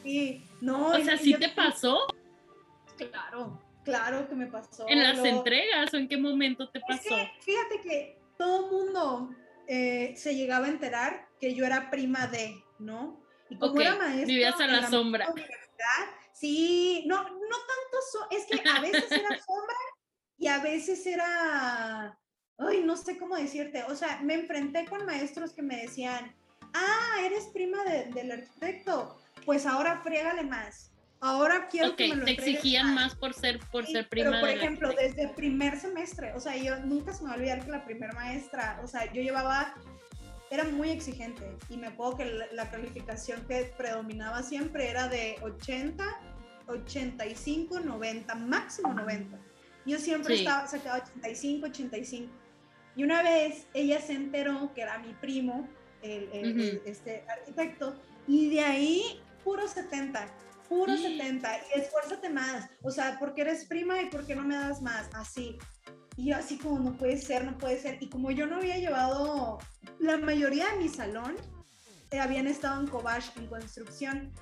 Sí, 0.04 0.44
no. 0.62 0.88
O 0.88 1.00
sea, 1.04 1.18
¿sí 1.18 1.34
te 1.34 1.50
pasó? 1.50 2.08
Claro, 2.98 3.62
claro 3.84 4.28
que 4.28 4.36
me 4.36 4.48
pasó. 4.48 4.86
¿En 4.88 5.04
las 5.04 5.24
entregas 5.24 5.94
o 5.94 5.98
en 5.98 6.08
qué 6.08 6.18
momento 6.18 6.70
te 6.70 6.80
pasó? 6.82 7.16
fíjate 7.42 7.82
que 7.82 8.20
todo 8.38 8.66
el 8.66 8.72
mundo 8.72 9.30
eh, 9.68 10.14
se 10.16 10.36
llegaba 10.36 10.66
a 10.68 10.70
enterar 10.70 11.28
que 11.40 11.54
yo 11.54 11.66
era 11.66 11.90
prima 11.90 12.28
de, 12.28 12.56
¿no? 12.80 13.22
Y 13.50 13.58
como 13.58 13.80
era 13.80 13.96
maestra. 13.96 14.26
Vivías 14.26 14.60
a 14.60 14.68
la, 14.68 14.90
sombra. 14.90 15.28
Sí, 16.34 17.04
no, 17.08 17.24
no 17.24 17.30
tanto, 17.30 18.28
es 18.32 18.46
que 18.46 18.70
a 18.70 18.80
veces 18.82 19.12
era 19.12 19.30
sombra 19.46 19.76
y 20.38 20.48
a 20.48 20.60
veces 20.60 21.06
era, 21.08 22.20
ay, 22.60 22.84
no 22.84 22.96
sé 22.96 23.18
cómo 23.18 23.36
decirte, 23.36 23.84
o 23.84 23.96
sea, 23.96 24.20
me 24.22 24.36
enfrenté 24.36 24.86
con 24.86 25.06
maestros 25.06 25.54
que 25.54 25.64
me 25.64 25.78
decían, 25.78 26.36
ah, 26.74 27.22
eres 27.24 27.46
prima 27.48 27.84
del 27.84 28.32
arquitecto, 28.32 29.18
pues 29.46 29.66
ahora 29.66 30.02
friégale 30.02 30.44
más. 30.44 30.92
Ahora 31.20 31.68
quiero 31.68 31.96
que 31.96 32.10
me 32.10 32.16
lo 32.16 32.26
te 32.26 32.32
exigían 32.32 32.94
más. 32.94 33.16
por 33.16 33.34
ser 33.34 33.60
por 33.72 33.86
ser 33.88 34.08
prima 34.08 34.30
pero 34.30 34.42
por 34.42 34.50
ejemplo 34.50 34.94
desde 34.94 35.24
el 35.24 35.32
primer 35.32 35.80
semestre 35.80 36.34
o 36.34 36.40
sea 36.40 36.56
yo 36.56 36.78
nunca 36.86 37.12
se 37.12 37.24
me 37.24 37.30
va 37.30 37.36
a 37.36 37.38
olvidar 37.38 37.66
que 37.66 37.72
la 37.72 37.84
primera 37.84 38.14
maestra 38.14 38.80
o 38.84 38.88
sea 38.88 39.12
yo 39.12 39.22
llevaba 39.24 39.74
era 40.52 40.64
muy 40.66 40.92
exigente 40.92 41.58
y 41.70 41.78
me 41.78 41.88
acuerdo 41.88 42.18
que 42.18 42.40
la, 42.54 42.70
calificación 42.70 43.46
que 43.48 43.74
predominaba 43.78 44.44
siempre 44.44 44.90
era 44.90 45.08
de 45.08 45.38
80 45.42 46.06
85 46.68 47.80
90 47.80 48.36
máximo 48.36 48.94
90 48.94 49.40
yo 49.86 49.98
siempre 49.98 50.36
estaba 50.36 50.68
sacaba 50.68 51.04
85 51.04 51.66
85 51.66 52.32
y 52.96 53.04
una 53.04 53.24
vez 53.24 53.66
ella 53.74 54.00
se 54.02 54.14
enteró 54.14 54.72
que 54.76 54.82
era 54.82 55.00
mi 55.00 55.14
primo 55.14 55.68
el, 56.04 56.80
este 56.86 57.24
arquitecto 57.28 57.96
y 58.28 58.50
de 58.52 58.62
ahí 58.62 59.20
puro 59.44 59.68
70 59.68 60.28
puro 60.68 60.96
70 60.96 61.60
y 61.76 61.80
esfuérzate 61.80 62.30
más. 62.30 62.70
O 62.82 62.92
sea, 62.92 63.18
porque 63.20 63.42
eres 63.42 63.66
prima 63.66 64.02
y 64.02 64.10
porque 64.10 64.36
no 64.36 64.44
me 64.44 64.56
das 64.56 64.82
más. 64.82 65.10
Así. 65.14 65.58
Y 66.16 66.30
yo 66.30 66.36
así 66.36 66.58
como 66.58 66.80
no 66.80 66.98
puede 66.98 67.18
ser, 67.18 67.46
no 67.46 67.58
puede 67.58 67.80
ser. 67.80 67.98
Y 68.02 68.10
como 68.10 68.32
yo 68.32 68.48
no 68.48 68.58
había 68.58 68.78
llevado, 68.78 69.60
la 70.00 70.18
mayoría 70.18 70.68
de 70.70 70.78
mi 70.78 70.90
salón 70.90 71.36
eh, 72.12 72.20
habían 72.20 72.48
estado 72.48 72.82
en 72.82 72.88
Cobach 72.88 73.36
en 73.38 73.48
construcción. 73.48 74.34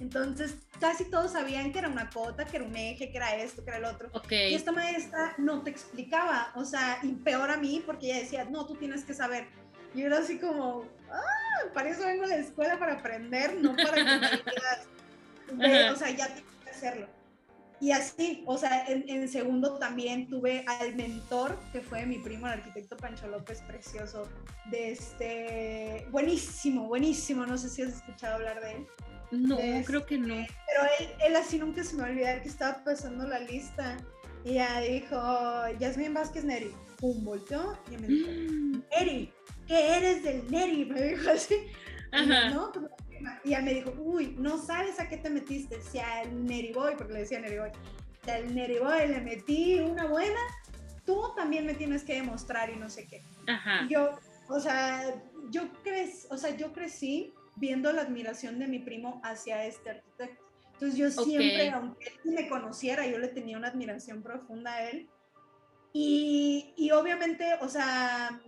Entonces, 0.00 0.56
casi 0.80 1.04
todos 1.04 1.32
sabían 1.32 1.72
que 1.72 1.78
era 1.78 1.88
una 1.88 2.10
cota, 2.10 2.44
que 2.44 2.56
era 2.56 2.66
un 2.66 2.74
eje, 2.74 3.10
que 3.10 3.16
era 3.16 3.36
esto, 3.36 3.64
que 3.64 3.70
era 3.70 3.78
el 3.78 3.84
otro. 3.84 4.10
Y 4.30 4.54
esta 4.54 4.72
maestra 4.72 5.34
no 5.38 5.62
te 5.62 5.70
explicaba, 5.70 6.52
o 6.56 6.64
sea, 6.64 6.98
y 7.02 7.12
peor 7.12 7.50
a 7.50 7.56
mí, 7.56 7.82
porque 7.84 8.06
ella 8.06 8.20
decía, 8.20 8.44
no, 8.44 8.66
tú 8.66 8.74
tienes 8.74 9.04
que 9.04 9.14
saber. 9.14 9.46
Y 9.94 10.00
yo 10.00 10.06
era 10.06 10.18
así 10.18 10.38
como, 10.38 10.88
ah, 11.10 11.68
para 11.72 11.90
eso 11.90 12.04
vengo 12.04 12.24
a 12.24 12.28
la 12.28 12.36
escuela, 12.36 12.78
para 12.78 12.94
aprender, 12.94 13.56
no 13.60 13.76
para 13.76 13.94
que 13.94 14.04
me 14.04 14.18
digas 14.18 14.88
o 15.58 15.96
sea, 15.96 16.10
ya 16.10 16.28
tengo 16.28 16.48
que 16.64 16.70
hacerlo. 16.70 17.08
Y 17.80 17.90
así, 17.90 18.44
o 18.46 18.56
sea, 18.56 18.86
en, 18.86 19.28
segundo 19.28 19.76
también 19.78 20.28
tuve 20.28 20.64
al 20.66 20.94
mentor, 20.94 21.58
que 21.72 21.80
fue 21.80 22.06
mi 22.06 22.18
primo, 22.18 22.46
el 22.46 22.54
arquitecto 22.54 22.96
Pancho 22.96 23.26
López, 23.28 23.60
precioso, 23.62 24.28
de 24.70 24.92
este, 24.92 26.06
buenísimo, 26.10 26.86
buenísimo, 26.86 27.44
no 27.44 27.58
sé 27.58 27.68
si 27.68 27.82
has 27.82 27.94
escuchado 27.94 28.36
hablar 28.36 28.60
de 28.60 28.72
él. 28.72 28.86
No, 29.32 29.58
creo 29.84 30.06
que 30.06 30.16
no. 30.16 30.34
Pero 30.34 30.90
él, 31.00 31.08
él 31.26 31.36
así 31.36 31.58
nunca 31.58 31.82
se 31.82 31.96
me 31.96 32.04
olvidar 32.04 32.42
que 32.42 32.48
estaba 32.48 32.82
pasando 32.84 33.26
la 33.26 33.40
lista 33.40 33.96
y 34.44 34.54
ya 34.54 34.80
dijo, 34.80 35.16
Yasmin 35.78 36.14
Vázquez 36.14 36.44
Neri, 36.44 36.70
pum, 36.98 37.24
volteó 37.24 37.76
y 37.90 37.96
me 37.96 38.06
dijo, 38.06 38.30
mm. 38.30 38.82
Neri, 38.90 39.32
¿qué 39.66 39.96
eres 39.96 40.22
del 40.22 40.50
Neri? 40.50 40.84
Me 40.84 41.02
dijo 41.02 41.30
así. 41.30 41.56
Ajá. 42.12 42.50
¿no? 42.50 42.70
Y 43.44 43.48
ella 43.48 43.62
me 43.62 43.74
dijo, 43.74 43.92
uy, 43.98 44.34
no 44.38 44.58
sabes 44.58 45.00
a 45.00 45.08
qué 45.08 45.16
te 45.16 45.30
metiste, 45.30 45.80
si 45.80 45.98
al 45.98 46.44
Neriboy, 46.44 46.94
porque 46.96 47.12
le 47.12 47.20
decía 47.20 47.40
Neriboy, 47.40 47.70
si 48.24 48.30
al 48.30 48.54
Neriboy 48.54 49.08
le 49.08 49.20
metí 49.20 49.80
una 49.80 50.06
buena, 50.06 50.40
tú 51.04 51.32
también 51.36 51.66
me 51.66 51.74
tienes 51.74 52.04
que 52.04 52.14
demostrar 52.14 52.70
y 52.70 52.76
no 52.76 52.88
sé 52.88 53.06
qué. 53.06 53.22
Ajá. 53.46 53.86
Yo, 53.88 54.18
o 54.48 54.60
sea, 54.60 55.14
yo, 55.50 55.70
crecí, 55.82 56.26
o 56.30 56.36
sea, 56.36 56.56
yo 56.56 56.72
crecí 56.72 57.32
viendo 57.56 57.92
la 57.92 58.02
admiración 58.02 58.58
de 58.58 58.66
mi 58.66 58.78
primo 58.78 59.20
hacia 59.24 59.64
este 59.64 59.90
arquitecto. 59.90 60.44
Entonces 60.72 60.98
yo 60.98 61.10
siempre, 61.10 61.70
aunque 61.70 62.08
él 62.24 62.32
me 62.32 62.48
conociera, 62.48 63.06
yo 63.06 63.18
le 63.18 63.28
tenía 63.28 63.56
una 63.56 63.68
admiración 63.68 64.22
profunda 64.22 64.74
a 64.74 64.90
él. 64.90 65.08
Y, 65.92 66.74
y 66.76 66.90
obviamente, 66.90 67.54
o 67.60 67.68
sea, 67.68 68.40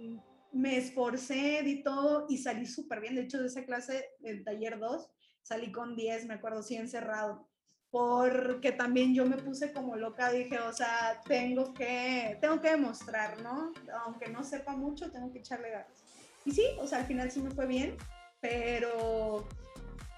me 0.57 0.77
esforcé, 0.77 1.63
di 1.63 1.83
todo 1.83 2.27
y 2.29 2.39
salí 2.39 2.67
súper 2.67 3.01
bien. 3.01 3.15
De 3.15 3.23
hecho, 3.23 3.41
de 3.41 3.47
esa 3.47 3.65
clase, 3.65 4.11
el 4.23 4.43
taller 4.45 4.79
2, 4.79 5.11
salí 5.43 5.71
con 5.71 5.95
10, 5.95 6.27
me 6.27 6.35
acuerdo, 6.35 6.63
sí, 6.63 6.77
encerrado. 6.77 7.49
Porque 7.91 8.73
también 8.73 9.15
yo 9.15 9.25
me 9.27 9.37
puse 9.37 9.73
como 9.73 9.97
loca, 9.97 10.31
dije, 10.31 10.59
o 10.59 10.73
sea, 10.73 11.21
tengo 11.27 11.73
que, 11.73 12.39
tengo 12.41 12.61
que 12.61 12.71
demostrar, 12.71 13.41
¿no? 13.43 13.73
Aunque 14.05 14.29
no 14.29 14.43
sepa 14.43 14.73
mucho, 14.77 15.11
tengo 15.13 15.31
que 15.33 15.39
echarle 15.39 15.71
ganas. 15.71 16.03
Y 16.45 16.51
sí, 16.51 16.65
o 16.81 16.87
sea, 16.87 16.99
al 16.99 17.07
final 17.07 17.31
sí 17.31 17.41
me 17.41 17.51
fue 17.51 17.67
bien, 17.67 17.97
pero 18.41 19.47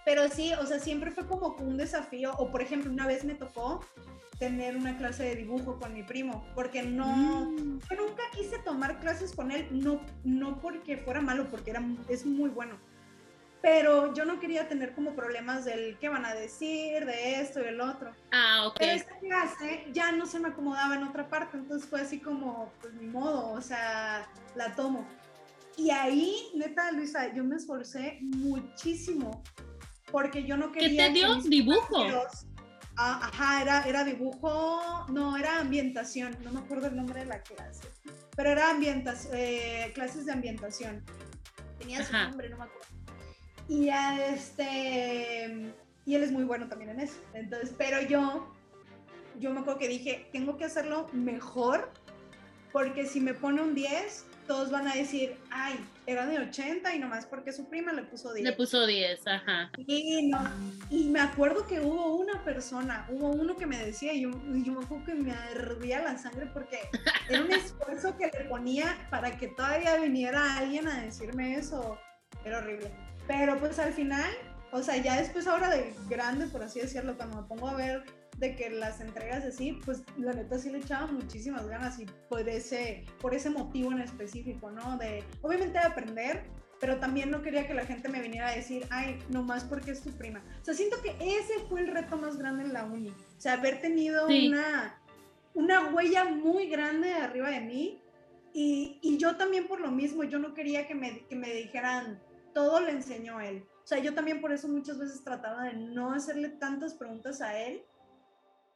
Pero 0.05 0.27
sí, 0.31 0.55
o 0.55 0.65
sea, 0.65 0.79
siempre 0.79 1.11
fue 1.11 1.27
como 1.27 1.49
un 1.61 1.77
desafío. 1.77 2.33
O 2.39 2.51
por 2.51 2.63
ejemplo, 2.63 2.91
una 2.91 3.07
vez 3.07 3.25
me 3.25 3.35
tocó 3.35 3.81
tener 4.39 4.77
una 4.77 4.97
clase 4.97 5.25
de 5.25 5.35
dibujo 5.37 5.79
con 5.79 5.93
mi 5.95 6.03
primo, 6.03 6.45
porque 6.55 6.83
no, 6.83 7.07
Mm. 7.51 7.79
yo 7.91 7.97
nunca 7.97 8.23
quise 8.37 8.59
tomar 8.61 9.01
clases 9.01 9.35
con 9.35 9.51
él, 9.51 9.67
no, 9.71 10.01
no 10.25 10.61
porque 10.61 10.97
fuera 10.97 11.21
malo, 11.21 11.49
porque 11.51 11.71
era, 11.71 11.83
es 12.09 12.25
muy 12.25 12.49
bueno, 12.51 12.79
pero 13.61 14.15
yo 14.15 14.25
no 14.25 14.39
quería 14.39 14.69
tener 14.69 14.95
como 14.95 15.15
problemas 15.17 15.65
del 15.65 15.99
qué 15.99 16.09
van 16.09 16.25
a 16.25 16.35
decir, 16.35 17.05
de 17.05 17.41
esto 17.41 17.61
y 17.61 17.65
el 17.65 17.81
otro. 17.81 18.13
Ah, 18.31 18.67
ok. 18.69 18.77
Pero 18.79 18.93
esta 18.93 19.19
clase 19.19 19.87
ya 19.93 20.13
no 20.13 20.27
se 20.27 20.39
me 20.39 20.49
acomodaba 20.49 20.95
en 20.95 21.03
otra 21.03 21.29
parte, 21.29 21.57
entonces 21.57 21.89
fue 21.89 22.01
así 22.01 22.21
como, 22.21 22.73
pues 22.81 22.95
ni 22.95 23.07
modo, 23.07 23.51
o 23.51 23.61
sea, 23.61 24.29
la 24.55 24.75
tomo. 24.77 25.05
Y 25.77 25.91
ahí, 25.91 26.37
neta, 26.55 26.91
Luisa, 26.93 27.33
yo 27.35 27.43
me 27.45 27.57
esforcé 27.57 28.19
muchísimo 28.21 29.43
porque 30.13 30.45
yo 30.45 30.57
no 30.57 30.71
¿Qué 30.73 30.81
quería... 30.81 31.07
te 31.09 31.13
que 31.13 31.19
dio? 31.19 31.35
mis 31.37 31.51
Dibujo. 31.51 31.87
compañeros- 31.89 32.47
Ah, 33.01 33.21
ajá, 33.23 33.63
era, 33.63 33.83
era 33.85 34.03
dibujo, 34.03 35.07
no, 35.09 35.37
era 35.37 35.61
ambientación, 35.61 36.37
no 36.43 36.51
me 36.51 36.59
acuerdo 36.59 36.89
el 36.89 36.97
nombre 36.97 37.21
de 37.21 37.27
la 37.27 37.41
clase, 37.43 37.87
pero 38.35 38.51
era 38.51 38.71
ambientación, 38.71 39.33
clases 39.95 40.27
de 40.27 40.33
ambientación. 40.33 41.05
Tenía 41.79 42.05
su 42.05 42.13
nombre, 42.13 42.49
no 42.49 42.57
me 42.59 42.65
acuerdo. 42.65 42.89
Y 43.69 43.89
este, 44.35 45.73
y 46.07 46.15
él 46.17 46.25
es 46.25 46.33
muy 46.33 46.43
bueno 46.43 46.67
también 46.67 46.91
en 46.91 46.99
eso. 46.99 47.21
Entonces, 47.35 47.73
pero 47.79 48.03
yo, 48.03 48.53
yo 49.39 49.53
me 49.53 49.61
acuerdo 49.61 49.79
que 49.79 49.89
dije, 49.89 50.29
tengo 50.33 50.57
que 50.57 50.65
hacerlo 50.65 51.09
mejor, 51.13 51.93
porque 52.73 53.07
si 53.07 53.21
me 53.21 53.33
pone 53.33 53.63
un 53.63 53.77
10, 53.77 54.25
todos 54.49 54.73
van 54.73 54.89
a 54.89 54.95
decir, 54.95 55.37
ay, 55.51 55.79
era 56.09 56.25
de 56.25 56.39
80 56.39 56.95
y 56.95 56.99
nomás 56.99 57.27
porque 57.27 57.53
su 57.53 57.69
prima 57.69 57.93
le 57.93 58.03
puso 58.03 58.33
10. 58.33 58.49
Le 58.49 58.57
puso 58.57 58.87
10, 58.87 59.27
ajá. 59.27 59.71
Y, 59.77 60.29
no, 60.31 60.41
y 60.89 61.05
me 61.11 61.21
acuerdo 61.21 61.67
que 61.67 61.81
hubo 61.81 62.17
una 62.17 62.43
persona, 62.45 63.07
hubo 63.11 63.29
uno 63.29 63.55
que 63.57 63.67
me 63.67 63.77
decía, 63.77 64.15
y 64.15 64.23
yo, 64.23 64.31
y 64.55 64.65
yo 64.65 64.73
me 64.73 64.85
acuerdo 64.85 65.05
que 65.05 65.15
me 65.15 65.35
hervía 65.53 66.01
la 66.01 66.17
sangre 66.17 66.47
porque 66.47 66.79
era 67.29 67.43
un 67.43 67.53
esfuerzo 67.53 68.17
que 68.17 68.27
le 68.27 68.45
ponía 68.47 68.97
para 69.11 69.37
que 69.37 69.49
todavía 69.49 69.97
viniera 69.97 70.57
alguien 70.57 70.89
a 70.89 71.03
decirme 71.03 71.57
eso. 71.57 71.99
Era 72.43 72.59
horrible. 72.59 72.91
Pero 73.27 73.59
pues 73.59 73.79
al 73.79 73.93
final, 73.93 74.31
o 74.73 74.83
sea, 74.83 74.97
ya 74.97 75.21
después 75.21 75.47
ahora 75.47 75.69
de 75.69 75.93
grande, 76.09 76.47
por 76.47 76.63
así 76.63 76.81
decirlo, 76.81 77.19
cuando 77.19 77.43
me 77.43 77.49
pongo 77.49 77.69
a 77.69 77.75
ver 77.75 78.03
de 78.39 78.55
que 78.55 78.71
las 78.71 79.01
entregas 79.01 79.45
así, 79.45 79.79
pues 79.85 80.03
la 80.17 80.33
neta 80.33 80.59
sí 80.59 80.71
le 80.71 80.79
echaba 80.79 81.07
muchísimas 81.09 81.67
ganas 81.67 81.99
y 81.99 82.07
por 82.29 82.49
ese, 82.49 83.05
por 83.21 83.35
ese 83.35 83.51
motivo 83.51 83.91
en 83.93 84.01
específico, 84.01 84.71
¿no? 84.71 84.97
De, 84.97 85.25
obviamente 85.43 85.79
de 85.79 85.85
aprender, 85.85 86.45
pero 86.81 86.99
también 87.01 87.31
no 87.31 87.43
quería 87.43 87.67
que 87.67 87.75
la 87.75 87.85
gente 87.85 88.09
me 88.09 88.21
viniera 88.21 88.49
a 88.49 88.55
decir, 88.55 88.87
ay, 88.91 89.19
nomás 89.29 89.65
porque 89.65 89.91
es 89.91 90.01
tu 90.03 90.11
prima. 90.13 90.45
O 90.63 90.65
sea, 90.65 90.75
siento 90.75 90.97
que 91.03 91.11
ese 91.21 91.59
fue 91.69 91.81
el 91.81 91.89
reto 91.89 92.17
más 92.17 92.39
grande 92.39 92.63
en 92.65 92.73
la 92.73 92.85
uni. 92.85 93.09
O 93.11 93.41
sea, 93.41 93.55
haber 93.55 93.81
tenido 93.81 94.29
Sí. 94.29 94.49
una, 94.49 95.01
una 95.55 95.93
huella 95.93 96.25
muy 96.25 96.69
grande 96.69 97.13
arriba 97.15 97.51
de 97.51 97.61
mí. 97.61 98.01
Y, 98.55 98.99
y 99.03 99.19
yo 99.19 99.37
también 99.37 99.67
por 99.67 99.81
lo 99.81 99.91
mismo, 99.91 100.23
yo 100.25 100.39
no 100.39 100.55
quería 100.55 100.87
que 100.87 100.95
me, 100.95 101.27
que 101.27 101.35
me 101.35 101.53
dijeran, 101.53 102.21
todo 102.55 102.81
le 102.81 102.93
enseñó 102.93 103.41
él. 103.41 103.65
O 103.83 103.87
sea, 103.89 103.99
yo 103.99 104.15
también 104.15 104.41
por 104.41 104.53
eso 104.53 104.69
muchas 104.69 104.99
veces 104.99 105.25
trataba 105.25 105.65
de 105.65 105.73
no 105.75 106.13
hacerle 106.13 106.49
tantas 106.51 106.95
preguntas 106.95 107.41
a 107.41 107.59
él, 107.59 107.83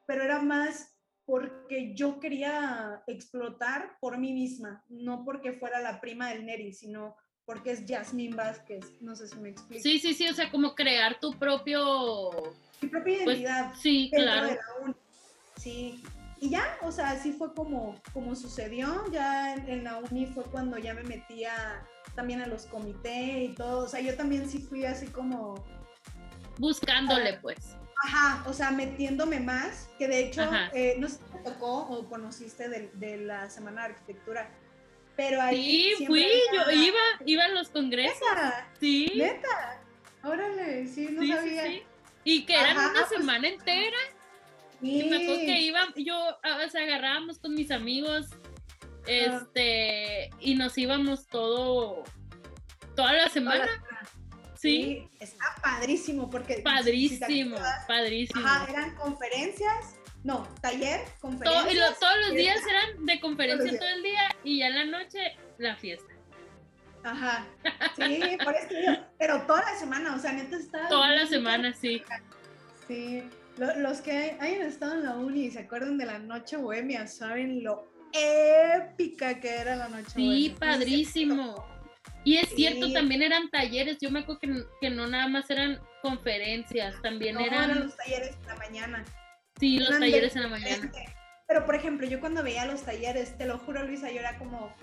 pero 0.07 0.23
era 0.23 0.41
más 0.41 0.97
porque 1.25 1.95
yo 1.95 2.19
quería 2.19 3.03
explotar 3.07 3.97
por 4.01 4.19
mí 4.19 4.33
misma, 4.33 4.85
no 4.89 5.25
porque 5.25 5.53
fuera 5.53 5.81
la 5.81 6.01
prima 6.01 6.29
del 6.31 6.45
Neri, 6.47 6.73
sino 6.73 7.17
porque 7.45 7.73
es 7.73 7.85
Jasmine 7.87 8.37
Vázquez, 8.37 9.01
no 9.01 9.15
sé 9.17 9.29
si 9.29 9.37
me 9.37 9.51
explico. 9.51 9.83
Sí, 9.83 9.99
sí, 9.99 10.15
sí, 10.15 10.29
o 10.29 10.35
sea, 10.35 10.51
como 10.51 10.75
crear 10.75 11.19
tu 11.21 11.33
propio... 11.39 12.31
Mi 12.81 12.89
propia 12.89 13.25
Pues, 13.25 13.39
identidad 13.39 13.73
sí, 13.81 14.11
claro. 14.13 14.47
de 14.49 14.55
la 14.55 14.85
uni. 14.85 14.95
Sí. 15.57 16.03
Y 16.41 16.51
ya, 16.51 16.77
o 16.83 16.91
sea, 16.91 17.11
así 17.11 17.33
fue 17.33 17.55
como, 17.55 17.95
como 18.13 18.35
sucedió. 18.35 19.05
Ya 19.13 19.55
en, 19.55 19.69
en 19.69 19.85
la 19.85 19.99
uni 19.99 20.27
fue 20.27 20.43
cuando 20.45 20.77
ya 20.79 20.93
me 20.93 21.05
metía 21.05 21.87
también 22.17 22.43
a 22.43 22.47
los 22.47 22.67
comités 22.67 23.51
y 23.51 23.55
todo. 23.55 23.85
O 23.85 23.89
sea, 23.89 24.01
yo 24.01 24.17
también 24.17 24.49
sí 24.49 24.59
fui 24.59 24.85
así 24.85 25.07
como, 25.07 25.65
Buscándole, 26.59 27.39
pues. 27.41 27.77
Ajá, 28.03 28.45
o 28.49 28.53
sea, 28.53 28.71
metiéndome 28.71 29.41
más. 29.41 29.89
Que 29.99 30.09
de 30.09 30.21
hecho, 30.21 30.43
eh, 30.73 30.97
no 30.99 31.09
sé 31.09 31.17
si 31.17 31.39
te 31.39 31.51
tocó 31.51 31.87
o 31.89 32.09
conociste 32.09 32.69
de, 32.69 32.91
de 32.95 33.19
la 33.19 33.49
Semana 33.49 33.83
de 33.83 33.95
Arquitectura, 33.95 34.51
pero 35.17 35.41
ahí. 35.41 35.95
Sí, 35.97 36.07
fui, 36.07 36.27
yo 36.53 36.71
iba, 36.71 36.99
iba 37.25 37.45
a 37.45 37.49
los 37.49 37.69
congresos. 37.69 38.21
¿Neta? 38.35 38.71
Sí, 38.81 39.13
¿Neta? 39.17 39.81
Órale, 40.25 40.87
sí, 40.87 41.09
no 41.11 41.23
sí, 41.23 41.33
sabía. 41.33 41.67
sí. 41.67 41.83
Y 42.25 42.45
que 42.45 42.55
eran 42.55 42.77
Ajá, 42.77 42.91
una 42.91 43.07
pues, 43.07 43.21
semana 43.21 43.49
entera. 43.49 43.97
Y 44.81 45.05
me 45.05 45.17
acuerdo 45.17 45.41
que 45.43 45.61
iba, 45.61 45.81
yo, 45.97 46.17
ah, 46.43 46.59
o 46.67 46.69
sea, 46.69 46.83
agarrábamos 46.83 47.39
con 47.39 47.55
mis 47.55 47.71
amigos, 47.71 48.31
este, 49.07 50.31
y 50.41 50.57
nos 50.57 50.77
íbamos 50.77 51.27
todo, 51.29 52.03
toda 52.97 53.13
la 53.13 53.29
semana. 53.29 53.69
Sí, 54.63 55.09
Sí, 55.09 55.09
está 55.19 55.45
padrísimo 55.61 56.31
porque... 56.31 56.57
si 56.57 56.63
padrísimo, 56.63 57.57
acuerdas, 57.57 57.85
padrísimo. 57.89 58.47
Ajá, 58.47 58.71
eran 58.71 58.95
conferencias, 58.95 59.97
no, 60.23 60.47
taller, 60.61 61.01
Todo- 61.05 61.21
conferencias. 61.21 61.73
y 61.73 61.77
lo- 61.79 61.95
todos 61.95 62.17
los 62.27 62.31
días 62.37 62.61
eran 62.71 63.05
de 63.05 63.19
conferencia 63.21 63.77
todo 63.79 63.89
el 63.89 64.03
día 64.05 64.29
y 64.45 64.59
ya 64.61 64.69
en 64.69 64.75
la 64.91 64.99
noche 64.99 65.19
la 65.59 65.75
fiesta. 65.75 66.13
Ajá, 67.03 67.45
sí, 67.97 68.21
por 68.45 68.55
eso 68.55 68.69
digo, 68.69 68.93
pero 69.19 69.43
toda 69.43 69.63
la 69.63 69.77
semana, 69.77 70.15
o 70.15 70.19
sea, 70.21 70.33
neta 70.33 70.57
estaba... 70.57 70.89
Toda 70.89 71.09
la 71.11 71.27
semana, 71.27 71.73
sí. 71.75 72.01
Sí, 72.87 73.25
lo- 73.59 73.75
los 73.81 74.01
que 74.01 74.37
hayan 74.39 74.63
estado 74.63 74.95
en 74.95 75.03
la 75.03 75.17
uni 75.17 75.47
y 75.47 75.51
se 75.51 75.59
acuerdan 75.59 75.99
de 75.99 76.07
la 76.07 76.21
noche 76.21 76.57
bohemia, 76.57 77.09
saben 77.09 77.65
lo 77.65 77.91
épica 78.13 79.41
que 79.41 79.49
era 79.57 79.75
la 79.75 79.89
noche 79.89 80.11
Sí, 80.15 80.25
bohemia. 80.27 80.55
padrísimo. 80.61 81.72
Y 82.25 82.37
es 82.39 82.49
cierto, 82.51 82.87
Sí. 82.87 82.93
también 82.95 83.23
eran 83.23 83.51
talleres. 83.51 83.99
Yo 84.01 84.11
me 84.11 84.21
acuerdo 84.21 84.41
que, 84.81 84.91
no 84.91 85.07
nada 85.09 85.29
más 85.29 85.51
eran 85.51 85.81
conferencias, 86.03 86.95
también 87.03 87.35
No, 87.35 87.41
eran, 87.41 87.71
eran 87.71 87.81
los 87.87 87.97
talleres 87.97 88.37
en 88.41 88.47
la 88.47 88.55
mañana. 88.57 89.05
sí, 89.59 89.79
los 89.79 89.89
eran 89.89 90.01
de 90.01 90.07
talleres 90.07 90.37
en 90.37 90.43
la 90.43 90.49
mañana. 90.49 90.75
diferente. 90.77 91.15
Pero, 91.49 91.67
por 91.67 91.75
ejemplo, 91.75 92.07
yo 92.07 92.21
cuando 92.21 92.43
veía 92.43 92.65
los 92.67 92.83
talleres, 92.83 93.37
te 93.37 93.45
lo 93.47 93.59
juro, 93.59 93.83
Luisa, 93.85 94.11
yo 94.11 94.21
era 94.21 94.39
como, 94.39 94.75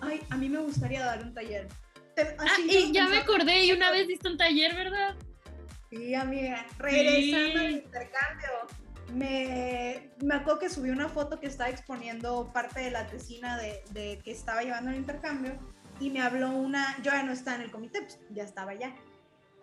ay, 0.00 0.20
a 0.30 0.36
mí 0.36 0.48
me 0.48 0.58
gustaría 0.58 1.04
dar 1.04 1.22
un 1.22 1.34
taller. 1.34 1.66
Ah, 2.38 2.46
y 2.66 2.92
ya 2.92 3.06
me 3.08 3.18
acordé, 3.18 3.66
y 3.66 3.72
una 3.72 3.90
vez 3.90 4.06
diste 4.08 4.28
un 4.28 4.38
taller, 4.38 4.74
¿verdad? 4.74 5.14
Sí, 5.90 6.14
amiga, 6.14 6.64
regresando 6.78 7.58
Sí. 7.58 7.64
al 7.66 7.70
intercambio, 7.72 8.48
me, 9.12 10.10
me 10.22 10.34
acuerdo 10.34 10.60
que 10.60 10.70
subí 10.70 10.90
una 10.90 11.08
foto 11.08 11.38
que 11.38 11.46
estaba 11.46 11.68
exponiendo 11.70 12.50
parte 12.52 12.80
de 12.80 12.90
la 12.90 13.06
tesina 13.06 13.58
de, 13.58 13.82
de 13.90 14.18
que 14.24 14.30
estaba 14.32 14.62
llevando 14.62 14.90
el 14.90 14.96
intercambio 14.96 15.58
y 16.00 16.10
me 16.10 16.20
habló 16.22 16.50
una, 16.50 16.96
yo 16.98 17.10
ya 17.12 17.22
no 17.22 17.32
estaba 17.32 17.56
en 17.56 17.62
el 17.62 17.70
comité, 17.70 18.02
pues 18.02 18.18
ya 18.30 18.44
estaba 18.44 18.74
ya. 18.74 18.94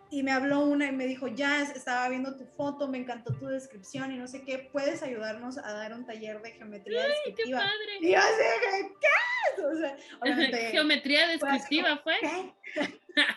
Y 0.09 0.21
me 0.21 0.31
habló 0.31 0.59
una 0.59 0.85
y 0.87 0.91
me 0.91 1.05
dijo, 1.07 1.27
ya 1.27 1.61
es- 1.61 1.71
estaba 1.75 2.07
viendo 2.09 2.37
tu 2.37 2.45
foto, 2.45 2.87
me 2.87 2.99
encantó 2.99 3.33
tu 3.33 3.47
descripción 3.47 4.11
y 4.11 4.17
no 4.17 4.27
sé 4.27 4.43
qué, 4.43 4.69
¿puedes 4.71 5.01
ayudarnos 5.01 5.57
a 5.57 5.73
dar 5.73 5.93
un 5.93 6.05
taller 6.05 6.39
de 6.41 6.51
geometría 6.51 7.01
¡Qué 7.01 7.07
descriptiva? 7.09 7.59
padre! 7.59 7.97
Y 8.01 8.11
yo 8.11 8.19
así, 8.19 8.87
¿qué? 9.01 9.61
O 9.63 9.75
sea, 9.75 9.97
obviamente, 10.21 10.57
Geometría 10.71 11.27
descriptiva 11.27 11.97
fue. 12.03 12.15
¿qué? 12.21 12.53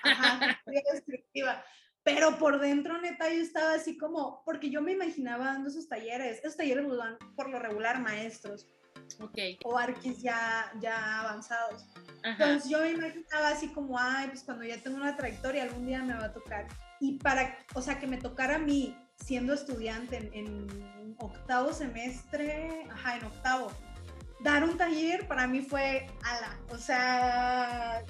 Ajá, 0.02 0.61
muy 0.66 0.82
descriptiva. 0.92 1.64
Pero 2.02 2.38
por 2.38 2.61
dentro, 2.61 3.00
neta, 3.00 3.28
yo 3.32 3.40
estaba 3.42 3.72
así 3.74 3.96
como, 3.98 4.42
porque 4.44 4.70
yo 4.70 4.80
me 4.80 4.92
imaginaba 4.92 5.46
dando 5.46 5.68
esos 5.70 5.88
talleres. 5.88 6.38
Esos 6.38 6.56
talleres 6.56 6.85
los 6.85 6.96
dan 6.98 7.18
por 7.35 7.48
lo 7.50 7.59
regular 7.59 8.00
maestros 8.00 8.68
Ok, 9.21 9.38
o 9.64 9.79
arquis 9.79 10.23
ya, 10.23 10.73
ya 10.81 11.21
avanzados. 11.21 11.87
ajá. 12.23 12.45
Entonces 12.45 12.71
yo 12.71 12.81
me 12.81 12.90
imaginaba 12.90 13.49
así 13.49 13.69
como, 13.69 13.99
ay, 13.99 14.29
pues 14.29 14.42
cuando 14.42 14.64
ya 14.64 14.79
tengo 14.83 14.97
una 14.97 15.16
trayectoria, 15.16 15.62
algún 15.62 15.87
día 15.87 16.03
me 16.03 16.14
va 16.14 16.27
a 16.27 16.33
tocar. 16.33 16.66
Y 17.01 17.19
para, 17.19 17.59
o 17.75 17.83
sea, 17.83 17.99
que 17.99 18.07
me 18.07 18.16
tocara 18.16 18.57
a 18.57 18.59
mí, 18.59 18.97
siendo 19.16 19.55
estudiante 19.55 20.16
en, 20.16 20.33
en 20.35 21.16
octavo 21.19 21.73
semestre, 21.73 22.87
ajá, 22.90 23.16
en 23.16 23.25
octavo, 23.25 23.73
dar 24.40 24.64
un 24.64 24.77
taller 24.77 25.27
para 25.27 25.47
mí 25.47 25.61
fue 25.61 26.07
ala. 26.23 26.59
O 26.71 26.79
sea, 26.79 28.05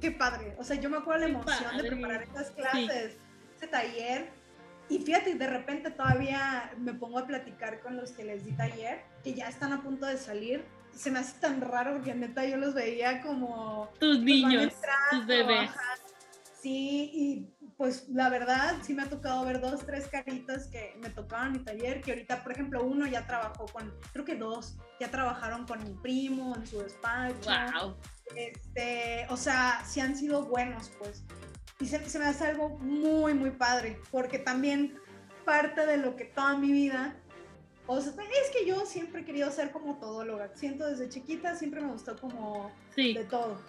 qué 0.00 0.10
padre. 0.10 0.54
O 0.58 0.64
sea, 0.64 0.76
yo 0.76 0.90
me 0.90 0.98
acuerdo 0.98 1.20
la 1.20 1.32
emoción 1.32 1.76
de 1.76 1.84
preparar 1.84 2.22
estas 2.22 2.50
clases, 2.50 3.16
ese 3.56 3.66
taller. 3.68 4.32
Y 4.90 4.98
fíjate, 4.98 5.36
de 5.36 5.46
repente 5.46 5.90
todavía 5.90 6.72
me 6.78 6.92
pongo 6.92 7.20
a 7.20 7.26
platicar 7.26 7.80
con 7.80 7.96
los 7.96 8.10
que 8.10 8.24
les 8.24 8.44
di 8.44 8.52
taller, 8.52 9.02
que 9.22 9.32
ya 9.32 9.48
están 9.48 9.72
a 9.72 9.82
punto 9.82 10.04
de 10.04 10.18
salir. 10.18 10.64
Se 10.92 11.10
me 11.12 11.20
hace 11.20 11.38
tan 11.40 11.60
raro 11.60 11.92
porque 11.94 12.12
neta 12.12 12.44
yo 12.44 12.56
los 12.56 12.74
veía 12.74 13.22
como 13.22 13.88
Tus 14.00 14.18
niños, 14.20 14.74
tus 15.10 15.24
bebés. 15.26 15.70
ajá. 15.70 15.80
Sí, 16.60 17.10
y 17.14 17.46
pues 17.78 18.08
la 18.10 18.28
verdad 18.28 18.74
sí 18.82 18.92
me 18.92 19.02
ha 19.04 19.08
tocado 19.08 19.46
ver 19.46 19.62
dos, 19.62 19.86
tres 19.86 20.08
caritas 20.08 20.66
que 20.66 20.94
me 21.00 21.08
tocaban 21.08 21.46
en 21.46 21.52
mi 21.52 21.58
taller, 21.60 22.02
que 22.02 22.10
ahorita, 22.10 22.42
por 22.42 22.52
ejemplo, 22.52 22.84
uno 22.84 23.06
ya 23.06 23.26
trabajó 23.26 23.64
con, 23.66 23.94
creo 24.12 24.26
que 24.26 24.34
dos, 24.34 24.76
ya 25.00 25.10
trabajaron 25.10 25.66
con 25.66 25.82
mi 25.82 25.94
primo 26.02 26.54
en 26.54 26.66
su 26.66 26.80
despacho. 26.80 27.48
Wow. 27.48 27.96
Este, 28.36 29.26
o 29.30 29.36
sea, 29.38 29.82
sí 29.86 30.00
han 30.00 30.14
sido 30.14 30.44
buenos, 30.44 30.90
pues. 30.98 31.24
Y 31.80 31.86
se, 31.86 32.08
se 32.08 32.18
me 32.18 32.26
hace 32.26 32.46
algo 32.46 32.70
muy, 32.78 33.34
muy 33.34 33.50
padre, 33.50 33.98
porque 34.10 34.38
también 34.38 34.98
parte 35.44 35.86
de 35.86 35.96
lo 35.96 36.16
que 36.16 36.26
toda 36.26 36.56
mi 36.56 36.70
vida 36.70 37.16
o 37.92 38.00
sea, 38.00 38.12
es 38.12 38.50
que 38.50 38.64
yo 38.64 38.86
siempre 38.86 39.22
he 39.22 39.24
querido 39.24 39.50
ser 39.50 39.72
como 39.72 39.98
todóloga. 39.98 40.48
Siento 40.54 40.86
desde 40.86 41.08
chiquita, 41.08 41.56
siempre 41.56 41.80
me 41.80 41.88
gustó 41.88 42.16
como 42.16 42.70
de 42.94 43.26
todo. 43.28 43.60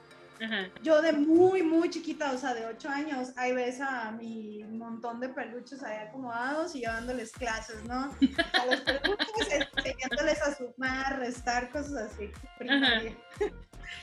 Yo 0.83 1.01
de 1.01 1.13
muy, 1.13 1.63
muy 1.63 1.89
chiquita, 1.89 2.31
o 2.31 2.37
sea, 2.37 2.53
de 2.53 2.67
8 2.67 2.87
años, 2.87 3.29
ahí 3.35 3.51
ves 3.51 3.81
a 3.81 4.11
mi 4.11 4.63
montón 4.63 5.19
de 5.19 5.29
peluches 5.29 5.81
ahí 5.81 6.07
acomodados 6.07 6.75
y 6.75 6.81
llevándoles 6.81 7.31
clases, 7.31 7.83
¿no? 7.85 8.15
A 8.53 8.65
los 8.67 8.81
peluches 8.81 9.67
enseñándoles 9.75 10.41
a 10.43 10.55
sumar, 10.55 11.17
restar, 11.17 11.71
cosas 11.71 12.11
así. 12.11 12.29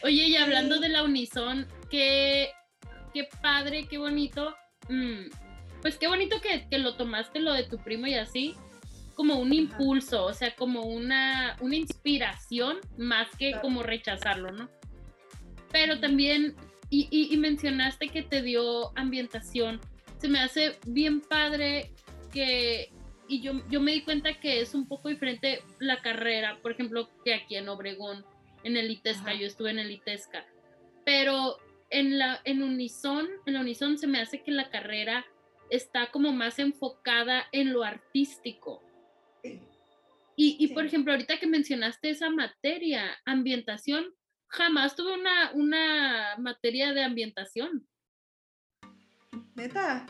Oye, 0.03 0.29
y 0.29 0.37
hablando 0.37 0.81
de 0.81 0.89
la 0.89 1.05
Unison, 1.05 1.65
qué, 1.91 2.51
qué 3.13 3.29
padre, 3.43 3.87
qué 3.89 3.99
bonito. 3.99 4.55
Mm, 4.89 5.31
pues 5.83 5.97
qué 5.97 6.09
bonito 6.09 6.41
que, 6.41 6.67
que, 6.69 6.79
lo 6.79 6.95
tomaste 6.95 7.41
lo 7.41 7.53
de 7.53 7.65
tu 7.65 7.79
primo 7.79 8.07
y 8.07 8.15
así, 8.15 8.55
como 9.15 9.37
un 9.37 9.53
impulso, 9.53 10.25
o 10.25 10.33
sea, 10.33 10.55
como 10.55 10.83
una, 10.83 11.57
una 11.61 11.77
inspiración 11.77 12.79
más 12.97 13.29
que 13.37 13.53
como 13.61 13.83
rechazarlo, 13.83 14.51
¿no? 14.53 14.69
pero 15.71 16.01
también, 16.01 16.55
y, 16.91 17.37
mencionaste 17.37 18.09
que 18.09 18.23
te 18.23 18.43
dio 18.43 18.97
ambientación, 18.97 19.81
se 20.19 20.29
me 20.29 20.41
hace 20.41 20.79
bien 20.87 21.21
padre 21.21 21.93
que, 22.33 22.91
y 23.29 23.41
yo, 23.41 23.63
yo 23.69 23.81
me 23.81 23.93
di 23.93 24.03
cuenta 24.03 24.41
que 24.41 24.61
es 24.61 24.75
un 24.75 24.89
poco 24.89 25.09
diferente 25.09 25.63
la 25.79 26.01
carrera, 26.01 26.59
por 26.63 26.73
ejemplo, 26.73 27.11
que 27.25 27.35
aquí 27.35 27.57
en 27.57 27.69
Obregón, 27.69 28.25
en 28.65 28.77
el 28.77 28.91
ITESCA, 28.91 29.35
yo 29.35 29.47
estuve 29.47 29.71
en 29.71 29.79
el 29.79 29.91
ITESCA, 29.91 30.47
pero 31.05 31.59
en 31.91 32.19
la 32.19 32.41
en 32.45 32.63
Unison, 32.63 33.29
en 33.47 33.55
la 33.55 33.61
Unison 33.61 33.99
se 33.99 34.07
me 34.07 34.21
hace 34.21 34.43
que 34.43 34.51
la 34.51 34.71
carrera 34.71 35.25
está 35.71 36.11
como 36.11 36.33
más 36.33 36.59
enfocada 36.59 37.47
en 37.53 37.73
lo 37.73 37.85
artístico. 37.85 38.83
Y, 40.37 40.57
y 40.59 40.69
por 40.69 40.87
ejemplo, 40.87 41.13
ahorita 41.13 41.39
que 41.39 41.47
mencionaste 41.47 42.11
esa 42.11 42.31
materia, 42.31 43.19
ambientación, 43.25 44.07
jamás 44.49 44.97
tuve 44.97 45.15
una, 45.15 45.53
una 45.53 46.37
materia 46.39 46.93
de 46.93 47.03
ambientación. 47.03 47.87
¿Neta? 49.55 50.07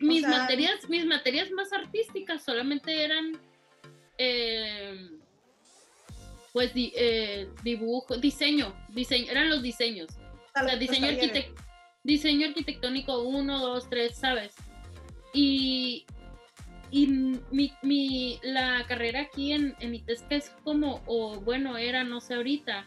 Mis, 0.00 0.26
materias, 0.26 0.88
mis 0.88 1.04
materias 1.04 1.50
más 1.50 1.72
artísticas 1.72 2.44
solamente 2.44 3.04
eran 3.04 3.32
em, 4.18 5.18
pues 6.52 6.70
eh, 6.74 7.48
dibujo, 7.64 8.16
diseño, 8.16 8.74
diseño, 8.90 9.30
eran 9.30 9.50
los 9.50 9.62
diseños. 9.62 10.08
O 10.54 10.64
sea, 10.64 10.76
diseño, 10.76 11.08
diseño 12.02 12.48
arquitectónico 12.48 13.22
1, 13.22 13.58
2, 13.58 13.90
3, 13.90 14.16
¿sabes? 14.16 14.54
Y, 15.32 16.06
y 16.90 17.06
mi, 17.08 17.72
mi, 17.82 18.38
la 18.42 18.84
carrera 18.86 19.22
aquí 19.22 19.52
en, 19.52 19.74
en 19.80 19.94
ITESCA 19.94 20.36
es 20.36 20.50
como, 20.62 21.02
o 21.06 21.40
bueno, 21.40 21.76
era, 21.76 22.04
no 22.04 22.20
sé 22.20 22.34
ahorita, 22.34 22.86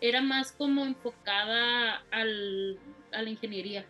era 0.00 0.20
más 0.20 0.52
como 0.52 0.84
enfocada 0.84 2.04
al, 2.10 2.78
a 3.12 3.22
la 3.22 3.30
ingeniería. 3.30 3.84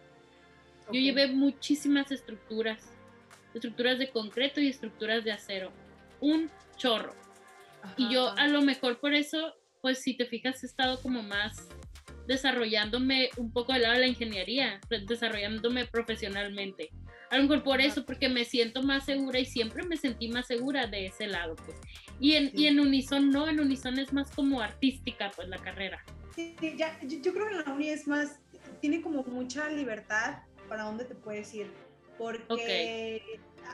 Yo 0.91 1.01
llevé 1.01 1.27
muchísimas 1.27 2.11
estructuras, 2.11 2.95
estructuras 3.53 3.99
de 3.99 4.11
concreto 4.11 4.61
y 4.61 4.69
estructuras 4.69 5.23
de 5.23 5.33
acero, 5.33 5.71
un 6.21 6.51
chorro. 6.77 7.15
y 7.97 8.09
yo 8.11 8.35
a 8.39 8.49
lo 8.49 8.63
mejor 8.63 8.99
por 8.99 9.13
eso, 9.13 9.55
pues 9.83 10.03
si 10.03 10.17
te 10.17 10.25
fijas, 10.25 10.63
he 10.63 10.67
estado 10.67 11.03
como 11.03 11.23
más 11.23 11.69
desarrollándome 12.29 13.31
un 13.39 13.51
poco 13.51 13.73
del 13.73 13.83
lado 13.83 13.95
de 13.95 14.01
la 14.01 14.07
ingeniería, 14.07 14.81
desarrollándome 15.07 15.87
profesionalmente. 15.87 16.91
A 17.31 17.39
lo 17.39 17.45
mejor 17.45 17.63
por 17.65 17.81
eso, 17.81 18.05
porque 18.05 18.29
me 18.29 18.45
siento 18.45 18.83
más 18.83 19.07
segura 19.07 19.39
y 19.39 19.47
siempre 19.47 19.83
me 19.85 19.97
sentí 19.97 20.29
más 20.29 20.47
segura 20.47 20.87
de 20.87 21.07
ese 21.07 21.27
lado, 21.27 21.57
pues. 21.57 21.79
Y 22.21 22.35
en, 22.35 22.51
y 22.55 22.67
en 22.67 22.81
Unison 22.81 23.31
no, 23.31 23.49
en 23.49 23.61
Unison 23.61 23.99
es 23.99 24.13
más 24.13 24.31
como 24.31 24.61
artística, 24.61 25.31
pues, 25.35 25.49
la 25.49 25.57
carrera. 25.57 26.05
Sí, 26.37 26.55
ya, 26.77 26.99
yo, 27.03 27.33
creo 27.33 27.49
que 27.49 27.55
la 27.55 27.73
Uni 27.73 27.89
es 27.89 28.07
más, 28.07 28.39
tiene 28.81 29.01
como 29.01 29.23
mucha 29.25 29.69
libertad 29.71 30.41
para 30.69 30.85
dónde 30.85 31.07
te 31.07 31.15
puedes 31.15 31.53
ir, 31.55 31.71
porque, 32.19 33.23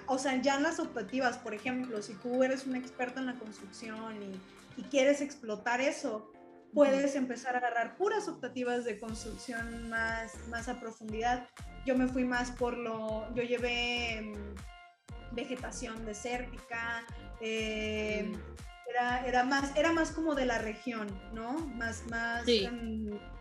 o 0.06 0.16
sea, 0.16 0.40
ya 0.40 0.56
en 0.56 0.62
las 0.62 0.78
optativas, 0.78 1.38
por 1.38 1.54
ejemplo, 1.54 2.00
si 2.02 2.14
tú 2.14 2.44
eres 2.44 2.66
un 2.66 2.76
experto 2.76 3.18
en 3.18 3.26
la 3.26 3.34
construcción 3.34 4.22
y, 4.22 4.80
y 4.80 4.84
quieres 4.84 5.20
explotar 5.20 5.80
eso, 5.80 6.30
puedes 6.74 7.14
empezar 7.14 7.54
a 7.54 7.58
agarrar 7.58 7.96
puras 7.96 8.28
optativas 8.28 8.84
de 8.84 8.98
construcción 8.98 9.88
más, 9.88 10.32
más 10.48 10.68
a 10.68 10.80
profundidad. 10.80 11.48
Yo 11.86 11.96
me 11.96 12.08
fui 12.08 12.24
más 12.24 12.50
por 12.50 12.76
lo, 12.76 13.32
yo 13.34 13.42
llevé 13.42 14.20
mm, 14.22 15.34
vegetación 15.34 16.04
desértica, 16.04 17.06
eh, 17.40 18.24
mm. 18.28 18.90
era, 18.90 19.26
era, 19.26 19.44
más, 19.44 19.74
era 19.76 19.92
más 19.92 20.10
como 20.10 20.34
de 20.34 20.46
la 20.46 20.58
región, 20.58 21.06
¿no? 21.32 21.52
Más, 21.52 22.04
más 22.08 22.44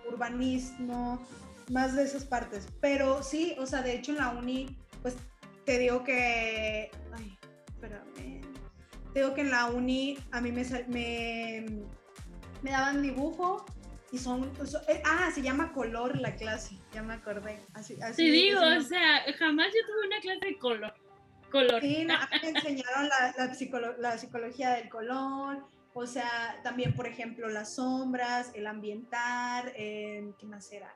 urbanismo, 0.07 1.25
más 1.71 1.95
de 1.95 2.03
esas 2.03 2.25
partes. 2.25 2.67
Pero 2.81 3.23
sí, 3.23 3.55
o 3.57 3.65
sea, 3.65 3.81
de 3.81 3.95
hecho 3.95 4.11
en 4.11 4.17
la 4.17 4.29
uni, 4.29 4.77
pues 5.01 5.15
te 5.65 5.79
digo 5.79 6.03
que, 6.03 6.91
ay, 7.13 7.37
espérame, 7.67 8.41
te 9.13 9.19
digo 9.19 9.33
que 9.33 9.41
en 9.41 9.51
la 9.51 9.67
uni 9.67 10.17
a 10.31 10.41
mí 10.41 10.51
me, 10.51 10.63
me 10.87 11.65
me 12.63 12.71
daban 12.71 13.01
dibujo 13.01 13.65
y 14.11 14.17
son, 14.17 14.51
eh, 14.87 15.01
ah, 15.05 15.29
se 15.33 15.41
llama 15.41 15.73
color 15.73 16.17
la 16.19 16.35
clase, 16.35 16.77
ya 16.93 17.01
me 17.01 17.15
acordé. 17.15 17.59
Así, 17.73 17.97
así, 18.01 18.23
sí, 18.23 18.29
digo, 18.29 18.61
o 18.61 18.81
sea, 18.81 19.21
jamás 19.37 19.67
yo 19.67 19.85
tuve 19.87 20.07
una 20.07 20.19
clase 20.21 20.45
de 20.45 20.57
color. 20.59 20.93
color. 21.51 21.81
Sí, 21.81 22.05
no, 22.05 22.13
me 22.41 22.49
enseñaron 22.49 23.09
la, 23.09 23.33
la, 23.37 23.53
la, 23.97 24.17
psicología 24.17 24.71
del 24.71 24.89
color, 24.89 25.65
o 25.95 26.05
sea, 26.05 26.59
también, 26.63 26.93
por 26.95 27.07
ejemplo, 27.07 27.49
las 27.49 27.75
sombras, 27.75 28.51
el 28.53 28.67
ambientar, 28.67 29.73
eh, 29.75 30.31
¿qué 30.39 30.45
más 30.45 30.71
era? 30.71 30.93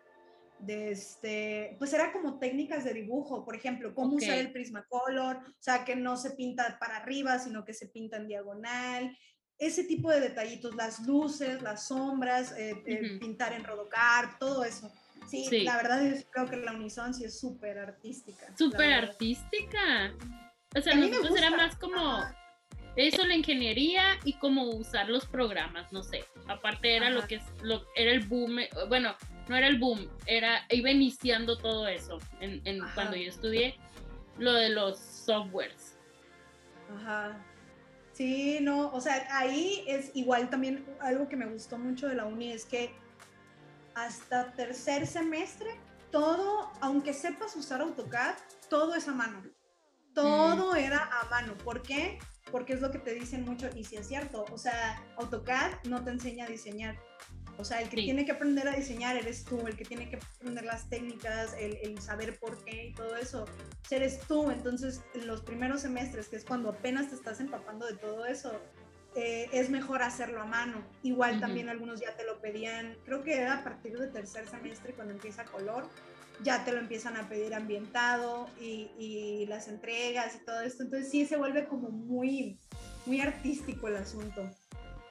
De 0.60 0.92
este, 0.92 1.76
pues 1.78 1.94
era 1.94 2.12
como 2.12 2.40
técnicas 2.40 2.84
de 2.84 2.94
dibujo, 2.94 3.46
por 3.46 3.56
ejemplo, 3.56 3.94
cómo 3.94 4.16
usar 4.16 4.38
el 4.38 4.52
Prismacolor, 4.52 5.38
o 5.38 5.56
sea, 5.60 5.86
que 5.86 5.96
no 5.96 6.18
se 6.18 6.32
pinta 6.32 6.78
para 6.80 6.98
arriba, 6.98 7.38
sino 7.38 7.64
que 7.64 7.74
se 7.74 7.88
pinta 7.88 8.18
en 8.18 8.28
diagonal, 8.28 9.16
ese 9.60 9.84
tipo 9.84 10.12
de 10.12 10.20
detallitos, 10.20 10.76
las 10.76 11.06
luces, 11.06 11.62
las 11.62 11.88
sombras, 11.88 12.52
eh, 12.58 12.84
eh, 12.86 13.18
pintar 13.20 13.54
en 13.54 13.64
Rodocar, 13.64 14.38
todo 14.40 14.64
eso. 14.64 14.92
Sí, 15.28 15.64
la 15.64 15.76
verdad 15.78 16.06
es 16.06 16.26
creo 16.32 16.48
que 16.48 16.58
la 16.58 16.72
Unison 16.74 17.14
sí 17.14 17.26
es 17.26 17.38
súper 17.40 17.80
artística. 17.80 18.56
Súper 18.58 18.94
artística. 18.94 20.14
O 20.76 20.82
sea, 20.82 20.96
nosotros 20.96 21.38
era 21.38 21.50
más 21.52 21.76
como 21.76 22.24
eso, 22.96 23.26
la 23.26 23.36
ingeniería 23.36 24.18
y 24.24 24.34
cómo 24.34 24.70
usar 24.70 25.10
los 25.10 25.26
programas, 25.26 25.92
no 25.92 26.02
sé. 26.02 26.24
Aparte 26.48 26.96
era 26.96 27.10
lo 27.10 27.28
que 27.28 27.36
es, 27.36 27.44
lo, 27.62 27.86
era 27.96 28.12
el 28.12 28.26
boom, 28.26 28.60
eh, 28.60 28.70
bueno, 28.88 29.16
no 29.48 29.56
era 29.56 29.68
el 29.68 29.78
boom, 29.78 30.10
era, 30.26 30.66
iba 30.70 30.90
iniciando 30.90 31.58
todo 31.58 31.88
eso 31.88 32.20
en, 32.40 32.62
en 32.66 32.80
cuando 32.96 33.16
yo 33.18 33.30
estudié 33.30 33.76
lo 34.38 34.54
de 34.54 34.70
los 34.70 34.98
softwares. 34.98 35.98
Ajá. 36.96 37.46
Sí, 38.18 38.58
no, 38.64 38.88
o 38.94 39.00
sea, 39.00 39.28
ahí 39.30 39.84
es 39.86 40.10
igual 40.16 40.50
también 40.50 40.84
algo 41.02 41.30
que 41.30 41.36
me 41.36 41.46
gustó 41.46 41.78
mucho 41.78 42.08
de 42.08 42.16
la 42.16 42.26
uni 42.26 42.52
es 42.52 42.66
que 42.66 42.96
hasta 43.94 44.54
tercer 44.54 45.06
semestre, 45.06 45.80
todo, 46.10 46.72
aunque 46.82 47.14
sepas 47.14 47.56
usar 47.56 47.80
AutoCAD, 47.82 48.34
todo 48.72 48.96
es 48.96 49.08
a 49.08 49.14
mano. 49.14 49.44
Todo 50.16 50.74
mm. 50.74 50.78
era 50.78 51.08
a 51.22 51.30
mano. 51.30 51.56
¿Por 51.60 51.84
qué? 51.84 52.18
Porque 52.52 52.74
es 52.74 52.82
lo 52.82 52.90
que 52.90 52.98
te 52.98 53.14
dicen 53.14 53.46
mucho 53.46 53.70
y 53.76 53.84
si 53.84 53.98
es 53.98 54.08
cierto. 54.08 54.46
O 54.52 54.58
sea, 54.58 55.00
AutoCAD 55.18 55.84
no 55.84 56.04
te 56.04 56.10
enseña 56.10 56.46
a 56.46 56.48
diseñar. 56.48 56.98
O 57.60 57.66
sea, 57.66 57.82
el 57.82 57.90
que 57.90 57.98
tiene 57.98 58.26
que 58.26 58.32
aprender 58.32 58.68
a 58.68 58.76
diseñar 58.76 59.18
eres 59.18 59.44
tú, 59.44 59.66
el 59.66 59.76
que 59.76 59.84
tiene 59.84 60.10
que 60.10 60.18
aprender 60.18 60.64
las 60.64 60.90
técnicas, 60.90 61.56
el, 61.60 62.00
saber 62.00 62.38
por 62.40 62.64
qué 62.64 62.88
y 62.88 62.94
todo 62.94 63.16
eso, 63.16 63.46
eres 63.90 64.20
tú. 64.28 64.52
Entonces, 64.52 65.02
en 65.16 65.26
los 65.28 65.42
primeros 65.42 65.82
semestres, 65.82 66.28
que 66.28 66.36
es 66.36 66.46
cuando 66.46 66.70
apenas 66.70 67.10
te 67.10 67.16
estás 67.16 67.40
empapando 67.40 67.88
de 67.88 67.96
todo 67.96 68.26
eso, 68.26 68.62
eh, 69.16 69.50
es 69.52 69.72
mejor 69.72 70.04
hacerlo 70.04 70.42
a 70.42 70.46
mano. 70.46 70.86
Igual 71.02 71.40
también 71.40 71.70
algunos 71.70 72.00
ya 72.00 72.16
te 72.16 72.24
lo 72.26 72.40
pedían, 72.40 72.96
creo 73.06 73.24
que 73.24 73.36
era 73.36 73.60
a 73.60 73.64
partir 73.64 73.98
del 73.98 74.12
tercer 74.12 74.48
semestre 74.48 74.94
cuando 74.94 75.14
empieza 75.14 75.44
color, 75.46 75.90
ya 76.44 76.64
te 76.64 76.72
lo 76.72 76.78
empiezan 76.78 77.18
a 77.18 77.28
pedir 77.28 77.56
ambientado 77.56 78.48
y, 78.62 78.92
y 79.00 79.48
las 79.48 79.68
entregas 79.68 80.36
y 80.36 80.46
todo 80.46 80.62
esto. 80.62 80.84
Entonces 80.84 81.10
sí 81.10 81.26
se 81.26 81.38
vuelve 81.38 81.66
como 81.66 81.90
muy, 81.90 82.60
muy 83.08 83.20
artístico 83.20 83.88
el 83.88 83.96
asunto. 83.96 84.48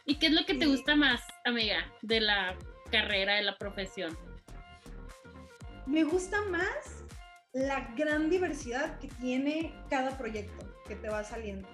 ¿Y 0.09 0.21
qué 0.21 0.29
es 0.29 0.33
lo 0.33 0.47
que 0.47 0.55
te 0.55 0.67
gusta 0.67 0.95
más, 0.95 1.21
amiga, 1.47 1.79
de 2.03 2.21
la 2.21 2.57
carrera, 2.91 3.37
de 3.37 3.43
la 3.43 3.57
profesión? 3.57 4.17
Me 5.87 6.05
gusta 6.05 6.43
más 6.45 7.05
la 7.53 7.95
gran 7.97 8.29
diversidad 8.29 8.99
que 8.99 9.09
tiene 9.09 9.75
cada 9.89 10.19
proyecto 10.19 10.67
que 10.87 10.97
te 10.97 11.09
va 11.09 11.25
saliendo. 11.25 11.69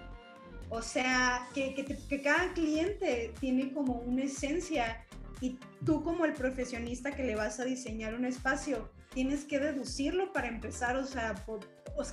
O 0.68 0.80
sea, 0.80 1.48
que, 1.54 1.74
que, 1.74 2.22
cada 2.22 2.52
cliente 2.54 3.34
tiene 3.40 3.72
como 3.74 3.94
una 3.94 4.22
esencia 4.22 5.04
Y 5.42 5.58
tú 5.84 6.02
como 6.02 6.24
el 6.24 6.32
profesionista 6.32 7.10
que 7.10 7.24
le 7.24 7.34
vas 7.34 7.58
a 7.58 7.64
diseñar 7.64 8.14
un 8.14 8.24
espacio, 8.24 8.90
tienes 9.12 9.44
que 9.44 9.58
deducirlo 9.58 10.32
para 10.32 10.48
empezar, 10.48 10.96
o 10.96 11.04
sea, 11.04 11.34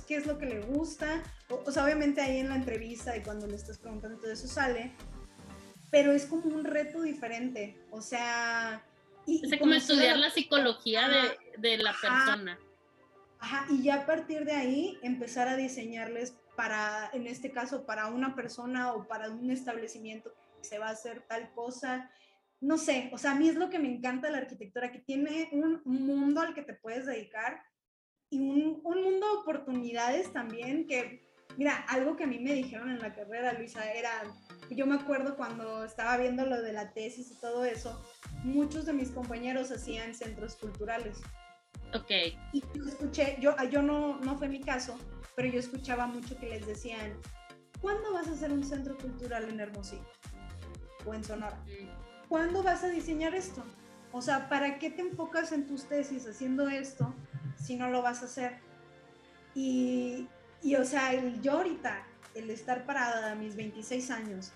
qué 0.06 0.16
es 0.16 0.26
lo 0.26 0.36
que 0.36 0.46
le 0.46 0.60
gusta. 0.60 1.22
O, 1.48 1.70
sea, 1.70 1.84
obviamente 1.84 2.20
ahí 2.20 2.38
en 2.38 2.48
la 2.48 2.56
entrevista 2.56 3.16
y 3.16 3.22
cuando 3.22 3.46
le 3.46 3.56
estás 3.56 3.78
preguntando 3.78 4.18
todo 4.18 4.32
eso 4.32 4.48
sale, 4.48 4.92
pero 5.90 6.12
es 6.12 6.26
como 6.26 6.54
un 6.54 6.64
reto 6.64 7.02
diferente, 7.02 7.76
o 7.90 8.00
sea... 8.00 8.84
Y, 9.26 9.44
es 9.44 9.60
como 9.60 9.74
estudiar 9.74 10.16
la, 10.16 10.30
psicología 10.30 11.08
de, 11.08 11.38
de, 11.58 11.76
la 11.76 11.92
persona. 11.92 12.58
Ajá, 13.38 13.66
y 13.70 13.82
ya 13.82 13.96
a 13.96 14.06
partir 14.06 14.44
de 14.44 14.52
ahí 14.52 14.98
empezar 15.02 15.46
a 15.48 15.56
diseñarles 15.56 16.34
para, 16.56 17.10
en 17.12 17.26
este 17.26 17.50
caso, 17.50 17.84
para 17.86 18.06
una 18.08 18.34
persona 18.34 18.92
o 18.92 19.06
para 19.06 19.30
un 19.30 19.50
establecimiento 19.50 20.32
que 20.58 20.64
se 20.64 20.78
va 20.78 20.88
a 20.88 20.92
hacer 20.92 21.24
tal 21.28 21.52
cosa. 21.52 22.10
No 22.60 22.76
sé, 22.76 23.10
o 23.12 23.18
sea, 23.18 23.32
a 23.32 23.34
mí 23.34 23.48
es 23.48 23.56
lo 23.56 23.70
que 23.70 23.78
me 23.78 23.88
encanta 23.88 24.26
de 24.26 24.34
la 24.34 24.40
arquitectura, 24.40 24.92
que 24.92 24.98
tiene 24.98 25.48
un 25.52 25.80
mundo 25.84 26.40
al 26.40 26.54
que 26.54 26.62
te 26.62 26.74
puedes 26.74 27.06
dedicar 27.06 27.62
y 28.30 28.38
un, 28.38 28.80
un 28.84 29.02
mundo 29.02 29.26
de 29.26 29.38
oportunidades 29.38 30.32
también 30.32 30.86
que, 30.86 31.29
mira, 31.56 31.84
algo 31.88 32.16
que 32.16 32.24
a 32.24 32.26
mí 32.26 32.38
me 32.38 32.54
dijeron 32.54 32.90
en 32.90 33.00
la 33.00 33.14
carrera, 33.14 33.52
Luisa, 33.54 33.92
era, 33.92 34.10
yo 34.70 34.86
me 34.86 34.96
acuerdo 34.96 35.36
cuando 35.36 35.84
estaba 35.84 36.16
viendo 36.16 36.46
lo 36.46 36.60
de 36.62 36.72
la 36.72 36.92
tesis 36.92 37.30
y 37.30 37.40
todo 37.40 37.64
eso, 37.64 38.02
muchos 38.44 38.86
de 38.86 38.92
mis 38.92 39.10
compañeros 39.10 39.70
hacían 39.70 40.14
centros 40.14 40.56
culturales. 40.56 41.18
Ok. 41.94 42.10
Y 42.52 42.62
yo 42.74 42.84
escuché, 42.84 43.36
yo, 43.40 43.54
yo 43.70 43.82
no, 43.82 44.18
no 44.20 44.38
fue 44.38 44.48
mi 44.48 44.60
caso, 44.60 44.98
pero 45.36 45.48
yo 45.48 45.58
escuchaba 45.58 46.06
mucho 46.06 46.38
que 46.38 46.48
les 46.48 46.66
decían, 46.66 47.14
¿cuándo 47.80 48.12
vas 48.12 48.28
a 48.28 48.32
hacer 48.32 48.52
un 48.52 48.64
centro 48.64 48.96
cultural 48.96 49.48
en 49.48 49.60
Hermosillo? 49.60 50.06
O 51.06 51.14
en 51.14 51.24
Sonora. 51.24 51.58
¿Cuándo 52.28 52.62
vas 52.62 52.84
a 52.84 52.88
diseñar 52.88 53.34
esto? 53.34 53.64
O 54.12 54.22
sea, 54.22 54.48
¿para 54.48 54.78
qué 54.78 54.90
te 54.90 55.02
enfocas 55.02 55.52
en 55.52 55.66
tus 55.66 55.84
tesis 55.84 56.26
haciendo 56.26 56.68
esto 56.68 57.14
si 57.56 57.76
no 57.76 57.90
lo 57.90 58.02
vas 58.02 58.22
a 58.22 58.26
hacer? 58.26 58.58
Y, 59.54 60.28
y 60.62 60.74
o 60.76 60.84
sea, 60.84 61.12
el, 61.12 61.40
yo 61.40 61.52
ahorita, 61.52 62.06
el 62.34 62.50
estar 62.50 62.84
parada 62.86 63.32
a 63.32 63.34
mis 63.34 63.56
26 63.56 64.10
años, 64.10 64.52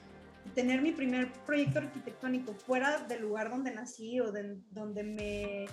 tener 0.54 0.82
mi 0.82 0.92
primer 0.92 1.32
proyecto 1.46 1.78
arquitectónico 1.78 2.54
fuera 2.54 2.98
del 3.00 3.22
lugar 3.22 3.50
donde 3.50 3.72
nací 3.72 4.20
o 4.20 4.30
de, 4.30 4.56
donde 4.70 5.02
me 5.02 5.66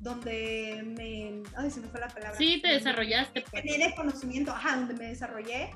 donde 0.00 0.82
me, 0.84 1.42
ay, 1.56 1.70
se 1.70 1.80
me 1.80 1.86
fue 1.86 2.00
la 2.00 2.08
palabra. 2.08 2.36
Sí, 2.36 2.60
te 2.60 2.72
desarrollaste. 2.72 3.42
Tener 3.52 3.78
pues. 3.78 3.94
conocimiento, 3.94 4.50
ajá, 4.50 4.76
donde 4.76 4.94
me 4.94 5.06
desarrollé. 5.06 5.70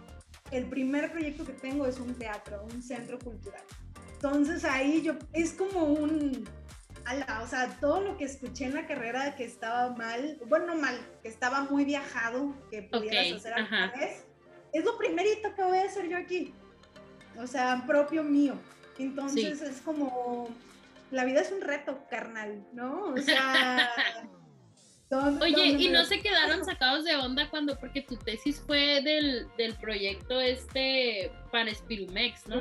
El 0.50 0.68
primer 0.68 1.12
proyecto 1.12 1.44
que 1.44 1.52
tengo 1.52 1.86
es 1.86 2.00
un 2.00 2.12
teatro, 2.14 2.64
un 2.64 2.82
centro 2.82 3.20
cultural. 3.20 3.62
Entonces 4.14 4.64
ahí 4.64 5.02
yo, 5.02 5.14
es 5.32 5.52
como 5.52 5.84
un, 5.84 6.44
ala, 7.06 7.40
o 7.42 7.46
sea, 7.46 7.68
todo 7.80 8.00
lo 8.00 8.16
que 8.16 8.24
escuché 8.24 8.66
en 8.66 8.74
la 8.74 8.86
carrera 8.86 9.36
que 9.36 9.44
estaba 9.44 9.90
mal, 9.94 10.38
bueno, 10.46 10.66
no 10.66 10.76
mal, 10.76 10.98
que 11.22 11.28
estaba 11.28 11.62
muy 11.62 11.84
viajado, 11.84 12.54
que 12.70 12.82
pudieras 12.82 13.32
hacer 13.32 13.54
a 13.54 13.92
vez, 13.96 14.26
es 14.72 14.84
lo 14.84 14.98
primerito 14.98 15.54
que 15.54 15.62
voy 15.62 15.78
a 15.78 15.84
hacer 15.84 16.08
yo 16.08 16.16
aquí. 16.16 16.52
O 17.38 17.46
sea, 17.46 17.84
propio 17.86 18.22
mío. 18.22 18.54
Entonces 18.98 19.62
es 19.62 19.80
como, 19.80 20.48
la 21.10 21.24
vida 21.24 21.40
es 21.40 21.52
un 21.52 21.60
reto, 21.60 22.04
carnal, 22.10 22.66
¿no? 22.72 23.12
O 23.12 23.18
sea... 23.18 23.90
Oye, 25.40 25.66
¿y 25.66 25.88
no 25.88 26.04
se 26.04 26.20
quedaron 26.20 26.64
sacados 26.64 27.04
de 27.04 27.14
onda 27.14 27.48
cuando, 27.48 27.78
porque 27.78 28.02
tu 28.02 28.16
tesis 28.16 28.60
fue 28.66 29.00
del, 29.02 29.46
del 29.56 29.74
proyecto 29.76 30.40
este 30.40 31.30
para 31.52 31.72
Spirumex, 31.72 32.48
¿no? 32.48 32.60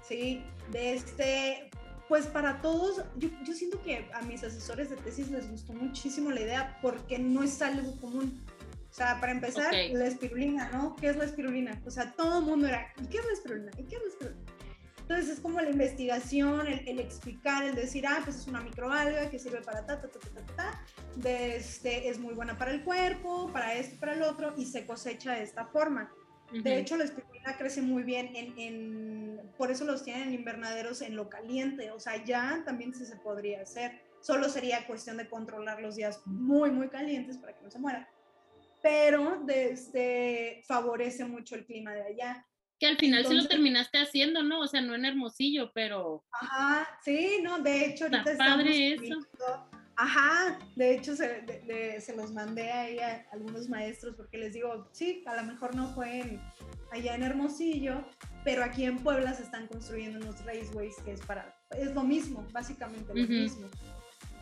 Sí, 0.00 0.44
de 0.70 0.94
este, 0.94 1.67
pues 2.08 2.26
para 2.26 2.62
todos, 2.62 3.04
yo, 3.16 3.28
yo, 3.44 3.52
siento 3.52 3.82
que 3.82 4.08
a 4.14 4.22
mis 4.22 4.42
asesores 4.42 4.88
de 4.88 4.96
tesis 4.96 5.30
les 5.30 5.50
gustó 5.50 5.74
muchísimo 5.74 6.30
la 6.30 6.40
idea 6.40 6.78
porque 6.80 7.18
no 7.18 7.42
es 7.42 7.60
algo 7.60 8.00
común. 8.00 8.42
O 8.90 8.94
sea, 8.94 9.20
para 9.20 9.32
empezar, 9.32 9.72
la 9.92 10.06
espirulina, 10.06 10.70
¿no? 10.70 10.96
¿Qué 10.96 11.08
es 11.08 11.16
la 11.16 11.24
espirulina? 11.24 11.80
O 11.86 11.90
sea, 11.90 12.12
todo 12.14 12.38
el 12.38 12.46
mundo 12.46 12.66
era, 12.66 12.92
¿y 13.00 13.06
qué 13.06 13.18
es 13.18 13.26
la 13.26 13.32
espirulina? 13.32 13.70
¿Y 13.76 13.84
qué 13.84 13.96
es 13.96 14.02
la 14.02 14.08
espirulina? 14.08 14.52
Entonces 15.08 15.28
es 15.30 15.40
como 15.40 15.60
la 15.60 15.70
investigación, 15.70 16.66
el, 16.66 16.98
explicar, 16.98 17.64
el 17.64 17.74
decir, 17.74 18.06
ah, 18.06 18.20
pues 18.24 18.36
es 18.36 18.46
una 18.46 18.60
microalga 18.60 19.30
que 19.30 19.38
sirve 19.38 19.60
para 19.62 19.86
ta, 19.86 20.00
ta, 20.00 20.08
ta, 20.08 20.18
ta, 20.18 20.28
ta, 20.28 20.54
ta, 20.54 20.84
de 21.16 21.56
este, 21.56 22.08
es 22.08 22.18
muy 22.18 22.34
buena 22.34 22.58
para 22.58 22.72
el 22.72 22.82
cuerpo, 22.82 23.50
para 23.52 23.74
esto, 23.74 23.98
para 24.00 24.12
el 24.12 24.22
otro, 24.22 24.52
y 24.58 24.66
se 24.66 24.84
cosecha 24.84 25.32
de 25.32 25.44
esta 25.44 25.64
forma. 25.66 26.12
De 26.52 26.78
hecho, 26.78 26.96
la 26.96 27.04
espirulina 27.04 27.56
crece 27.56 27.82
muy 27.82 28.02
bien 28.02 28.34
en, 28.34 28.58
en, 28.58 29.52
por 29.56 29.70
eso 29.70 29.84
los 29.84 30.02
tienen 30.02 30.28
en 30.28 30.34
invernaderos 30.34 31.02
en 31.02 31.14
lo 31.14 31.28
caliente, 31.28 31.90
o 31.90 32.00
sea, 32.00 32.24
ya 32.24 32.62
también 32.64 32.94
sí 32.94 33.04
se 33.04 33.16
podría 33.16 33.62
hacer. 33.62 34.00
Solo 34.20 34.48
sería 34.48 34.86
cuestión 34.86 35.16
de 35.16 35.28
controlar 35.28 35.80
los 35.80 35.96
días 35.96 36.22
muy, 36.24 36.70
muy 36.70 36.88
calientes 36.88 37.36
para 37.38 37.56
que 37.56 37.62
no 37.62 37.70
se 37.70 37.78
muera. 37.78 38.08
Pero 38.82 39.42
de 39.44 39.70
este, 39.70 40.62
favorece 40.66 41.24
mucho 41.24 41.54
el 41.54 41.66
clima 41.66 41.92
de 41.92 42.02
allá. 42.02 42.46
Que 42.78 42.86
al 42.86 42.96
final 42.96 43.26
sí 43.26 43.34
lo 43.34 43.46
terminaste 43.46 43.98
haciendo, 43.98 44.42
¿no? 44.42 44.60
O 44.60 44.66
sea, 44.68 44.80
no 44.80 44.94
en 44.94 45.04
Hermosillo, 45.04 45.72
pero... 45.74 46.24
Ajá, 46.30 46.88
sí, 47.04 47.40
no, 47.42 47.58
de 47.58 47.86
hecho 47.86 48.04
ahorita 48.04 48.30
Está 48.32 48.44
padre 48.44 48.94
eso. 48.94 49.18
Ajá, 50.00 50.56
de 50.76 50.94
hecho 50.94 51.16
se, 51.16 51.44
se, 52.00 52.14
los 52.14 52.32
mandé 52.32 52.70
ahí 52.70 53.00
a 53.00 53.26
algunos 53.32 53.68
maestros 53.68 54.14
porque 54.14 54.38
les 54.38 54.52
digo, 54.52 54.88
sí, 54.92 55.24
a 55.26 55.34
lo 55.34 55.42
mejor 55.42 55.74
no 55.74 55.92
fue 55.92 56.38
allá 56.92 57.16
en 57.16 57.24
Hermosillo, 57.24 58.04
pero 58.44 58.62
aquí 58.62 58.84
en 58.84 59.00
Puebla 59.00 59.34
se 59.34 59.42
están 59.42 59.66
construyendo 59.66 60.20
unos 60.20 60.44
raceways 60.44 60.94
que 61.04 61.14
es 61.14 61.20
para, 61.22 61.52
es 61.76 61.92
lo 61.96 62.04
mismo, 62.04 62.46
básicamente 62.52 63.12
lo 63.12 63.26
mismo. 63.26 63.66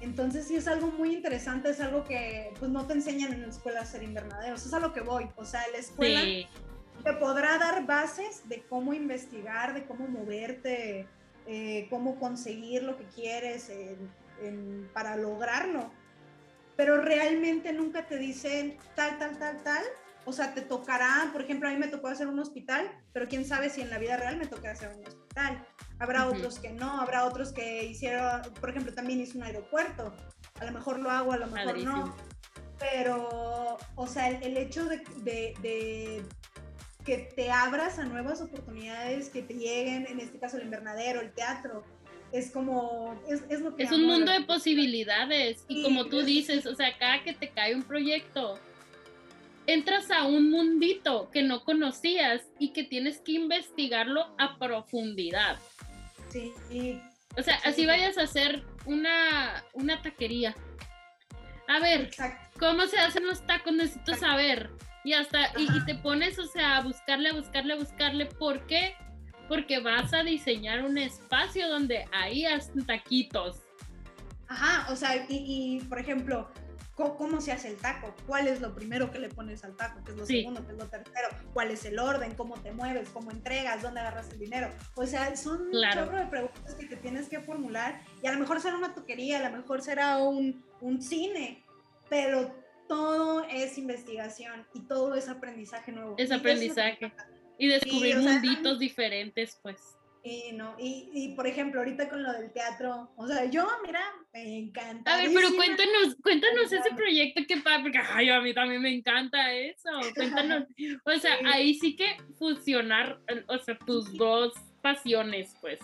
Entonces 0.03 0.47
sí 0.47 0.57
es 0.57 0.69
algo 0.69 0.89
muy 0.89 1.15
interesante, 1.15 1.71
es 1.71 1.81
algo 1.81 2.05
que 2.05 2.53
pues 2.59 2.71
no 2.71 2.87
te 2.87 2.93
enseñan 2.93 3.33
en 3.33 3.41
la 3.41 3.49
escuela 3.49 3.81
a 3.81 3.85
hacer 3.85 4.03
invernaderos, 4.03 4.67
es 4.67 4.75
a 4.75 4.79
lo 4.79 4.93
que 4.93 5.01
voy, 5.01 5.27
o 5.37 5.45
sea, 5.47 5.63
la 5.73 5.79
escuela 5.79 6.21
te 7.03 7.13
podrá 7.15 7.57
dar 7.57 7.87
bases 7.87 8.47
de 8.47 8.63
cómo 8.69 8.93
investigar, 8.93 9.73
de 9.73 9.87
cómo 9.87 10.07
moverte, 10.07 11.07
eh, 11.47 11.87
cómo 11.89 12.19
conseguir 12.19 12.83
lo 12.83 12.99
que 12.99 13.05
quieres 13.05 13.71
para 14.93 15.17
lograrlo. 15.17 15.91
Pero 16.77 17.01
realmente 17.01 17.73
nunca 17.73 18.07
te 18.07 18.17
dicen 18.17 18.77
tal, 18.95 19.19
tal, 19.19 19.39
tal, 19.39 19.63
tal. 19.63 19.83
O 20.25 20.33
sea, 20.33 20.55
te 20.55 20.61
tocará, 20.61 21.31
por 21.33 21.43
ejemplo, 21.43 21.69
a 21.69 21.73
mí 21.73 21.79
me 21.79 21.87
tocó 21.87 22.09
hacer 22.09 22.27
un 22.27 22.39
hospital, 22.39 22.91
pero 23.13 23.29
quién 23.29 23.45
sabe 23.45 23.71
si 23.71 23.81
en 23.81 23.91
la 23.91 23.99
vida 23.99 24.17
real 24.17 24.37
me 24.37 24.47
tocará 24.47 24.73
hacer 24.73 24.93
un 24.95 25.07
hospital. 25.07 25.65
Habrá 25.99 26.27
otros 26.27 26.59
que 26.59 26.73
no, 26.73 27.01
habrá 27.01 27.25
otros 27.25 27.53
que 27.53 27.85
hicieron, 27.85 28.43
por 28.61 28.71
ejemplo, 28.71 28.93
también 28.93 29.21
hice 29.21 29.39
un 29.39 29.45
aeropuerto. 29.45 30.15
A 30.61 30.65
lo 30.65 30.73
mejor 30.73 30.99
lo 30.99 31.11
hago, 31.11 31.33
a 31.33 31.39
lo 31.39 31.47
mejor 31.47 31.79
no. 31.79 32.17
Pero, 32.79 33.79
o 33.95 34.07
sea, 34.07 34.29
el, 34.29 34.57
hecho 34.57 34.87
de, 34.87 34.99
de 35.25 36.23
que 37.07 37.19
te 37.19 37.53
abras 37.53 38.01
a 38.01 38.05
nuevas 38.05 38.41
oportunidades, 38.41 39.31
que 39.31 39.41
te 39.41 39.55
lleguen, 39.55 40.07
en 40.09 40.19
este 40.19 40.41
caso 40.41 40.57
el 40.57 40.65
invernadero, 40.65 41.21
el 41.21 41.33
teatro. 41.33 41.85
Es 42.33 42.51
como, 42.51 43.19
es, 43.29 43.45
es 43.49 43.61
lo 43.61 43.75
que... 43.75 43.85
Es 43.85 43.93
un 43.93 44.05
mundo 44.05 44.33
de 44.33 44.43
posibilidades 44.43 45.65
y 45.69 45.83
como 45.83 46.07
tú 46.07 46.23
dices, 46.23 46.67
o 46.67 46.75
sea, 46.75 46.97
cada 46.99 47.23
que 47.23 47.33
te 47.33 47.51
cae 47.51 47.75
un 47.75 47.83
proyecto, 47.83 48.59
entras 49.67 50.11
a 50.11 50.25
un 50.25 50.51
mundito 50.51 51.31
que 51.31 51.43
no 51.43 51.65
conocías 51.65 52.43
y 52.59 52.73
que 52.73 52.85
tienes 52.85 53.21
que 53.21 53.33
investigarlo 53.33 54.35
a 54.39 54.59
profundidad. 54.59 55.59
Sí. 56.31 57.01
O 57.37 57.43
sea, 57.43 57.57
así 57.65 57.87
vayas 57.87 58.19
a 58.19 58.23
hacer 58.23 58.65
una, 58.87 59.65
una 59.75 60.01
taquería. 60.03 60.55
A 61.69 61.81
ver, 61.81 62.11
¿cómo 62.59 62.87
se 62.87 62.99
hacen 62.99 63.27
los 63.27 63.47
tacos? 63.47 63.73
Necesito 63.73 64.15
saber. 64.15 64.71
Y 65.05 65.13
hasta, 65.13 65.53
y, 65.57 65.85
te 65.85 65.95
pones, 65.95 66.39
o 66.39 66.47
sea, 66.47 66.79
a 66.79 66.83
buscarle, 66.83 67.29
a 67.29 67.33
buscarle, 67.35 67.75
a 67.75 67.77
buscarle. 67.77 68.27
¿Por 68.27 68.67
qué? 68.67 68.95
Porque 69.49 69.81
vas 69.81 70.13
a 70.13 70.23
diseñar 70.23 70.85
un 70.85 70.99
espacio 70.99 71.69
donde 71.69 72.07
ahí 72.13 72.45
hacen 72.45 72.85
taquitos. 72.85 73.63
Ajá, 74.49 74.93
o 74.93 74.97
sea, 74.97 75.27
y, 75.29 75.81
por 75.89 75.99
ejemplo, 75.99 76.49
¿cómo, 76.95 77.41
se 77.41 77.53
hace 77.53 77.69
el 77.69 77.77
taco? 77.77 78.15
¿Cuál 78.27 78.49
es 78.49 78.61
lo 78.61 78.75
primero 78.75 79.11
que 79.11 79.19
le 79.19 79.29
pones 79.29 79.65
al 79.65 79.77
taco? 79.77 80.01
¿Qué 80.05 80.13
es 80.13 80.19
lo 80.19 80.27
segundo? 80.27 80.65
¿Qué 80.67 80.73
es 80.73 80.79
lo 80.79 80.87
tercero? 80.87 81.29
¿Cuál 81.53 81.71
es 81.71 81.85
el 81.85 81.99
orden? 81.99 82.35
¿Cómo 82.35 82.55
te 82.57 82.73
mueves? 82.73 83.09
¿Cómo 83.11 83.31
entregas? 83.31 83.83
¿Dónde 83.83 84.01
agarras 84.01 84.31
el 84.31 84.39
dinero? 84.39 84.71
O 84.95 85.07
sea, 85.07 85.37
son 85.37 85.63
un 85.63 85.73
chorro 85.93 86.17
de 86.17 86.27
preguntas 86.27 86.75
que 86.75 86.87
te 86.87 86.97
tienes 86.97 87.29
que 87.29 87.41
formular. 87.41 88.01
Y 88.23 88.27
a 88.29 88.33
lo 88.33 88.39
mejor 88.39 88.61
será 88.61 88.77
una 88.77 88.95
toquería, 88.95 89.45
a 89.45 89.51
lo 89.51 89.57
mejor 89.57 89.83
será 89.83 90.19
un, 90.19 90.65
un 90.81 91.03
cine, 91.03 91.65
pero 92.09 92.55
todo 92.89 93.45
es 93.51 93.79
investigación 93.79 94.67
y 94.73 94.81
todo 94.81 95.15
es 95.15 95.29
aprendizaje 95.29 95.93
nuevo. 95.93 96.15
Es 96.19 96.31
aprendizaje. 96.31 97.13
Y 97.59 97.69
descubrir 97.69 98.19
munditos 98.19 98.79
diferentes, 98.79 99.59
pues. 99.63 99.97
Y, 100.29 100.51
no, 100.55 100.75
y, 100.77 101.09
y, 101.13 101.29
por 101.37 101.47
ejemplo, 101.47 101.79
ahorita 101.81 102.09
con 102.09 102.21
lo 102.21 102.33
del 102.33 102.51
teatro, 102.51 103.13
o 103.17 103.29
sea, 103.29 103.45
yo, 103.45 103.65
mira, 103.87 104.03
me 104.33 104.59
encanta. 104.59 105.15
A 105.15 105.19
ver, 105.19 105.31
pero 105.33 105.55
cuéntanos, 105.55 106.17
cuéntanos 106.21 106.73
ese 106.73 106.91
proyecto 106.97 107.43
que 107.47 107.59
pasa, 107.59 107.81
porque 107.81 107.99
ay, 107.99 108.29
a 108.31 108.41
mí 108.41 108.53
también 108.53 108.83
me 108.83 108.93
encanta 108.93 109.53
eso. 109.53 109.89
Cuéntanos, 110.17 110.65
o 111.05 111.19
sea, 111.21 111.37
ahí 111.55 111.75
sí 111.75 111.95
que 111.95 112.17
fusionar, 112.41 113.21
o 113.47 113.59
sea, 113.59 113.79
tus 113.87 114.13
dos 114.15 114.53
pasiones, 114.83 115.55
pues. 115.61 115.79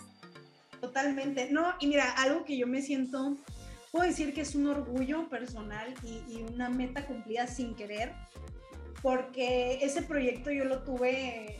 totalmente. 0.81 1.47
No, 1.49 1.75
y 1.79 1.87
mira, 1.87 2.11
algo 2.11 2.43
que 2.43 2.57
yo 2.57 2.67
me 2.67 2.81
siento, 2.81 3.37
puedo 3.93 4.05
decir 4.05 4.33
que 4.33 4.41
es 4.41 4.55
un 4.55 4.67
orgullo 4.67 5.29
personal 5.29 5.93
y, 6.03 6.33
y 6.33 6.43
una 6.53 6.67
meta 6.67 7.05
cumplida 7.05 7.47
sin 7.47 7.75
querer, 7.75 8.11
porque 9.01 9.79
ese 9.81 10.01
proyecto 10.01 10.51
yo 10.51 10.65
lo 10.65 10.83
tuve, 10.83 11.59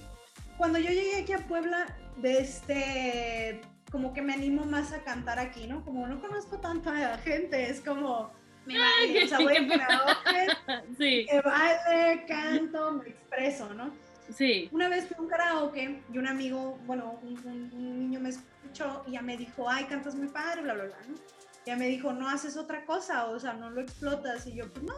cuando 0.58 0.80
yo 0.80 0.90
llegué 0.90 1.22
aquí 1.22 1.34
a 1.34 1.40
Puebla, 1.40 1.86
de 2.18 2.40
este, 2.40 3.62
como 3.92 4.14
que 4.14 4.22
me 4.22 4.34
animo 4.34 4.66
más 4.66 4.94
a 4.94 5.04
cantar 5.04 5.40
aquí, 5.40 5.68
¿no? 5.68 5.84
Como 5.84 6.08
no 6.08 6.20
conozco 6.20 6.60
tanta 6.60 7.18
gente, 7.20 7.70
es 7.70 7.82
como 7.82 8.32
me 8.66 8.80
vale, 8.80 9.24
o 9.26 9.28
sea, 9.28 9.40
voy 9.40 9.58
a 9.58 10.84
sí. 10.98 11.26
que 11.30 11.42
baile, 11.42 12.26
canto, 12.28 12.92
me 12.94 13.10
expreso, 13.10 13.74
¿no? 13.74 13.94
Sí. 14.30 14.70
Una 14.72 14.88
vez 14.88 15.08
fui 15.08 15.18
a 15.18 15.22
un 15.22 15.28
karaoke 15.28 16.02
y 16.12 16.18
un 16.18 16.28
amigo, 16.28 16.80
bueno, 16.86 17.20
un, 17.24 18.00
niño 18.00 18.22
me 18.22 18.30
escuchó 18.30 19.04
y 19.06 19.12
ya 19.12 19.22
me 19.22 19.36
dijo, 19.36 19.70
ay, 19.70 19.84
cantas 19.86 20.16
muy 20.16 20.28
padre, 20.28 20.62
bla, 20.62 20.76
bla, 20.76 20.86
bla, 20.86 20.98
¿no? 21.10 21.16
Ya 21.66 21.76
me 21.76 21.88
dijo, 21.88 22.14
no 22.14 22.30
haces 22.30 22.58
otra 22.58 22.86
cosa, 22.86 23.26
o 23.26 23.40
sea, 23.40 23.54
no 23.54 23.70
lo 23.70 23.82
explotas. 23.82 24.48
Y 24.48 24.56
yo, 24.56 24.72
pues 24.72 24.84
no. 24.84 24.94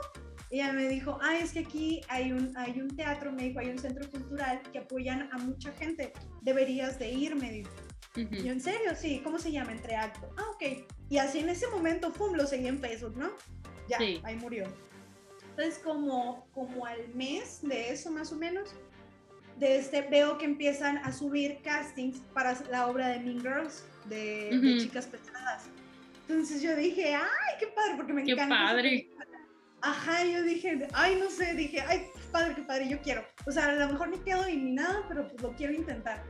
Ella 0.51 0.73
me 0.73 0.87
dijo, 0.87 1.17
ay, 1.21 1.41
es 1.41 1.53
que 1.53 1.59
aquí 1.59 2.01
hay 2.07 2.31
un, 2.31 2.55
hay 2.55 2.79
un 2.79 2.95
teatro, 2.95 3.31
me 3.31 3.43
dijo, 3.43 3.59
hay 3.59 3.69
un 3.69 3.79
centro 3.79 4.09
cultural 4.09 4.61
que 4.71 4.79
apoyan 4.79 5.29
a 5.31 5.37
mucha 5.37 5.71
gente. 5.73 6.13
Deberías 6.41 6.99
de 6.99 7.11
ir, 7.11 7.35
me 7.35 7.51
dijo. 7.51 7.71
Yo, 8.15 8.51
¿en 8.51 8.61
serio? 8.61 8.95
Sí, 8.95 9.19
¿cómo 9.23 9.39
se 9.39 9.51
llama? 9.51 9.73
Entre 9.73 9.95
acto. 9.95 10.29
Ah, 10.37 10.49
ok. 10.51 10.87
Y 11.09 11.17
así 11.17 11.39
en 11.39 11.49
ese 11.49 11.67
momento, 11.67 12.13
pum, 12.13 12.33
lo 12.33 12.47
seguí 12.47 12.67
en 12.67 12.79
Facebook, 12.79 13.17
¿no? 13.17 13.31
Ya, 13.89 13.97
ahí 14.23 14.35
murió. 14.37 14.65
Entonces, 15.49 15.79
como, 15.83 16.47
como 16.53 16.85
al 16.85 17.07
mes 17.13 17.59
de 17.61 17.91
eso, 17.91 18.11
más 18.11 18.31
o 18.31 18.35
menos, 18.35 18.73
de 19.57 19.77
este, 19.77 20.01
veo 20.03 20.37
que 20.37 20.45
empiezan 20.45 20.97
a 20.99 21.11
subir 21.11 21.59
castings 21.61 22.19
para 22.33 22.57
la 22.69 22.87
obra 22.87 23.07
de 23.09 23.19
Mean 23.19 23.41
Girls, 23.41 23.85
de, 24.05 24.77
Chicas 24.79 25.07
Pesadas. 25.07 25.69
Entonces 26.27 26.61
yo 26.61 26.75
dije, 26.75 27.15
ay, 27.15 27.55
qué 27.59 27.67
padre, 27.67 27.93
porque 27.95 28.13
me 28.13 28.23
qué 28.23 28.31
encanta. 28.31 28.55
padre. 28.55 29.09
Ajá, 29.85 30.25
yo 30.25 30.41
dije, 30.41 30.87
ay, 30.93 31.15
no 31.21 31.29
sé, 31.29 31.53
dije, 31.53 31.79
ay, 31.87 32.07
qué 32.11 32.19
padre, 32.31 32.55
qué 32.55 32.63
padre, 32.63 32.89
yo 32.89 32.99
quiero. 33.01 33.23
O 33.45 33.51
sea, 33.51 33.65
a 33.65 33.75
lo 33.75 33.87
mejor 33.89 34.09
no 34.09 34.23
quedo 34.23 34.43
ni 34.47 34.55
nada, 34.55 35.05
pero 35.07 35.27
pues 35.27 35.43
lo 35.43 35.51
quiero 35.53 35.73
intentar. 35.73 36.23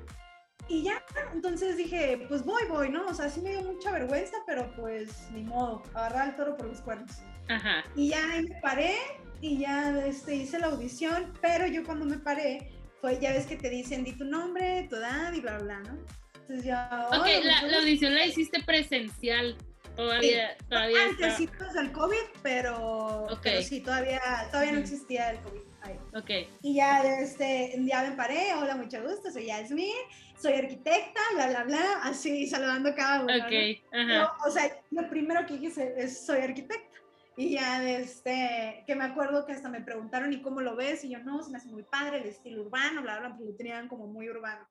Y 0.68 0.84
ya, 0.84 1.02
entonces 1.34 1.78
dije, 1.78 2.26
pues 2.28 2.44
voy, 2.44 2.64
voy, 2.68 2.90
¿no? 2.90 3.06
O 3.06 3.14
sea, 3.14 3.30
sí 3.30 3.40
me 3.40 3.52
dio 3.52 3.62
mucha 3.62 3.92
vergüenza, 3.92 4.36
pero 4.46 4.70
pues 4.76 5.32
ni 5.32 5.44
modo, 5.44 5.84
agarrar 5.94 6.30
al 6.30 6.36
toro 6.36 6.58
por 6.58 6.68
los 6.68 6.82
cuernos. 6.82 7.12
Ajá. 7.48 7.86
Y 7.96 8.10
ya 8.10 8.28
me 8.28 8.60
paré 8.62 8.96
y 9.40 9.60
ya 9.60 10.06
este, 10.06 10.36
hice 10.36 10.60
la 10.60 10.68
audición, 10.68 11.32
pero 11.42 11.66
yo 11.66 11.86
cuando 11.86 12.04
me 12.06 12.18
paré, 12.18 12.74
fue, 13.00 13.20
ya 13.22 13.32
ves 13.32 13.46
que 13.46 13.56
te 13.56 13.70
dicen, 13.70 14.04
di 14.04 14.18
tu 14.18 14.26
nombre, 14.26 14.86
tu 14.90 14.98
edad 14.98 15.32
y 15.32 15.40
bla, 15.40 15.60
bla, 15.60 15.80
¿no? 15.80 15.98
Entonces 16.42 16.66
ya... 16.66 17.08
Ok, 17.08 17.28
la, 17.42 17.62
la, 17.62 17.78
audición 17.78 18.16
la 18.16 18.26
hiciste 18.26 18.62
presencial. 18.64 19.56
Todavía, 19.96 20.56
sí. 20.58 20.66
todavía 20.70 21.06
Antes 21.06 21.34
sí 21.36 21.50
del 21.74 21.92
COVID, 21.92 22.18
pero, 22.42 23.28
pero 23.42 23.62
sí, 23.62 23.82
todavía, 23.82 24.22
todavía 24.52 24.74
no 24.74 24.80
existía 24.80 25.32
el 25.32 25.40
COVID. 25.40 25.62
Ahí. 25.82 26.00
Ok. 26.16 26.50
Y 26.62 26.76
ya, 26.76 27.02
este, 27.20 27.76
ya 27.80 28.04
me 28.04 28.16
paré, 28.16 28.54
hola, 28.56 28.76
mucho 28.76 29.02
gusto, 29.04 29.32
soy 29.32 29.46
Yasmin, 29.46 29.94
soy 30.38 30.54
arquitecta, 30.54 31.20
bla, 31.36 31.48
bla, 31.48 31.64
bla, 31.64 32.00
así 32.04 32.48
saludando 32.48 32.90
a 32.90 32.96
cada 32.96 33.24
uno. 33.24 33.34
Ok, 33.36 33.54
ajá. 33.92 34.34
o 34.46 34.52
sea, 34.52 34.82
lo 34.92 35.08
primero 35.10 35.46
que 35.46 35.58
dije 35.58 35.94
es, 35.98 36.26
soy 36.26 36.40
arquitecta. 36.40 36.96
Y 37.38 37.52
ya, 37.52 37.84
este, 37.90 38.84
que 38.88 38.96
me 38.96 39.04
acuerdo 39.04 39.46
que 39.46 39.52
hasta 39.52 39.70
me 39.70 39.82
preguntaron, 39.82 40.32
¿y 40.32 40.42
cómo 40.42 40.62
lo 40.62 40.76
ves? 40.76 41.04
Y 41.04 41.10
yo, 41.10 41.20
no, 41.20 41.44
se 41.44 41.52
me 41.52 41.58
hace 41.58 41.68
muy 41.68 41.84
padre 41.84 42.22
el 42.22 42.28
estilo 42.28 42.62
urbano, 42.62 43.02
bla, 43.02 43.20
bla, 43.20 43.30
porque 43.30 43.46
lo 43.46 43.56
tenían 43.56 43.90
como 43.90 44.08
muy 44.08 44.30
urbano. 44.30 44.66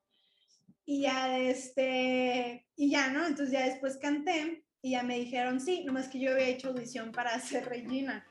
Y 0.87 1.03
ya, 1.03 1.39
este, 1.39 2.67
y 2.77 2.91
ya, 2.91 3.11
¿no? 3.11 3.27
Entonces 3.27 3.53
ya 3.53 3.67
después 3.67 3.99
canté 3.99 4.63
y 4.85 4.90
ya 4.90 5.03
me 5.03 5.18
dijeron, 5.18 5.62
sí, 5.62 5.83
nomás 5.83 6.09
que 6.09 6.20
yo 6.20 6.31
había 6.31 6.47
hecho 6.47 6.68
audición 6.68 7.11
para 7.11 7.40
ser 7.40 7.66
Regina. 7.66 8.23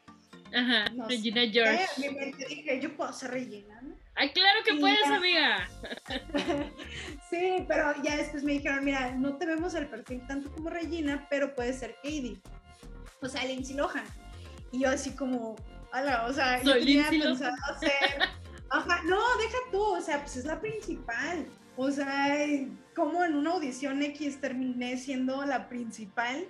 Ajá, 0.53 0.85
Regina 1.09 1.41
George. 1.51 1.87
Mi 1.97 2.09
mente 2.09 2.45
dije, 2.47 2.79
yo 2.79 2.95
puedo 2.95 3.11
ser 3.11 3.31
Regina, 3.31 3.81
¿no? 3.81 3.95
Ay, 4.13 4.31
claro 4.33 4.59
que 4.63 4.75
puedes, 4.75 5.03
amiga. 5.07 5.67
sí, 7.31 7.65
pero 7.67 7.95
ya 8.03 8.17
después 8.17 8.43
me 8.43 8.51
dijeron, 8.51 8.85
mira, 8.85 9.15
no 9.15 9.35
te 9.37 9.47
vemos 9.47 9.73
el 9.73 9.87
perfil 9.87 10.21
tanto 10.27 10.51
como 10.51 10.69
Regina, 10.69 11.25
pero 11.27 11.55
puedes 11.55 11.79
ser 11.79 11.95
Katie. 12.03 12.39
O 13.23 13.27
sea, 13.27 13.43
Lindsay 13.45 13.75
Lohan. 13.75 14.05
Y 14.71 14.81
yo 14.81 14.89
así 14.89 15.15
como, 15.15 15.55
ala, 15.91 16.27
o 16.27 16.33
sea, 16.33 16.61
yo 16.61 16.73
tenía 16.73 17.09
pensado 17.09 17.55
hacer... 17.71 18.29
Ajá, 18.69 19.01
no, 19.05 19.19
deja 19.37 19.57
tú, 19.71 19.81
o 19.81 20.01
sea, 20.01 20.19
pues 20.19 20.37
es 20.37 20.45
la 20.45 20.61
principal. 20.61 21.47
O 21.75 21.89
sea, 21.89 22.37
como 22.95 23.23
en 23.23 23.35
una 23.35 23.51
audición 23.51 24.01
X 24.03 24.39
terminé 24.39 24.97
siendo 24.97 25.43
la 25.45 25.67
principal. 25.67 26.45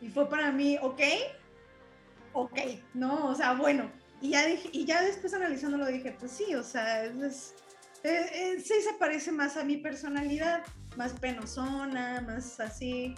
Y 0.00 0.08
fue 0.08 0.28
para 0.28 0.50
mí, 0.50 0.78
ok, 0.80 1.00
ok, 2.32 2.58
no, 2.94 3.26
o 3.26 3.34
sea, 3.34 3.54
bueno. 3.54 3.90
Y 4.20 4.30
ya, 4.30 4.46
dije, 4.46 4.68
y 4.72 4.84
ya 4.84 5.02
después 5.02 5.34
analizándolo 5.34 5.86
dije, 5.86 6.16
pues 6.18 6.32
sí, 6.32 6.54
o 6.54 6.62
sea, 6.62 7.04
es, 7.04 7.54
eh, 8.04 8.30
eh, 8.32 8.60
sí 8.60 8.74
se 8.80 8.94
parece 8.98 9.32
más 9.32 9.56
a 9.56 9.64
mi 9.64 9.76
personalidad, 9.76 10.64
más 10.96 11.12
penosona, 11.12 12.20
más 12.20 12.58
así. 12.60 13.14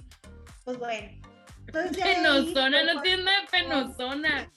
Pues 0.65 0.79
bueno, 0.79 1.09
penosona, 1.73 2.95
no 2.95 3.03
tiene 3.03 3.25
nada 3.25 3.41
de 3.43 3.49
penosona. 3.49 4.51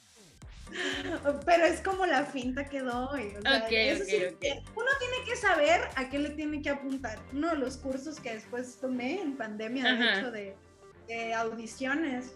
Pero 1.46 1.66
es 1.66 1.82
como 1.82 2.06
la 2.06 2.26
finta 2.26 2.68
que 2.68 2.82
doy. 2.82 3.34
O 3.38 3.42
sea, 3.42 3.68
eso 3.68 4.04
sí, 4.06 4.18
Uno 4.76 4.92
tiene 5.00 5.26
que 5.26 5.36
saber 5.36 5.82
a 5.96 6.10
qué 6.10 6.20
le 6.20 6.30
tiene 6.32 6.62
que 6.62 6.70
apuntar. 6.70 7.20
Uno 7.34 7.50
de 7.50 7.58
los 7.58 7.78
cursos 7.78 8.20
que 8.20 8.34
después 8.34 8.78
tomé 8.80 9.22
en 9.22 9.38
pandemia, 9.38 9.94
de 9.94 10.14
hecho, 10.14 10.32
de, 10.32 11.34
audiciones, 11.34 12.34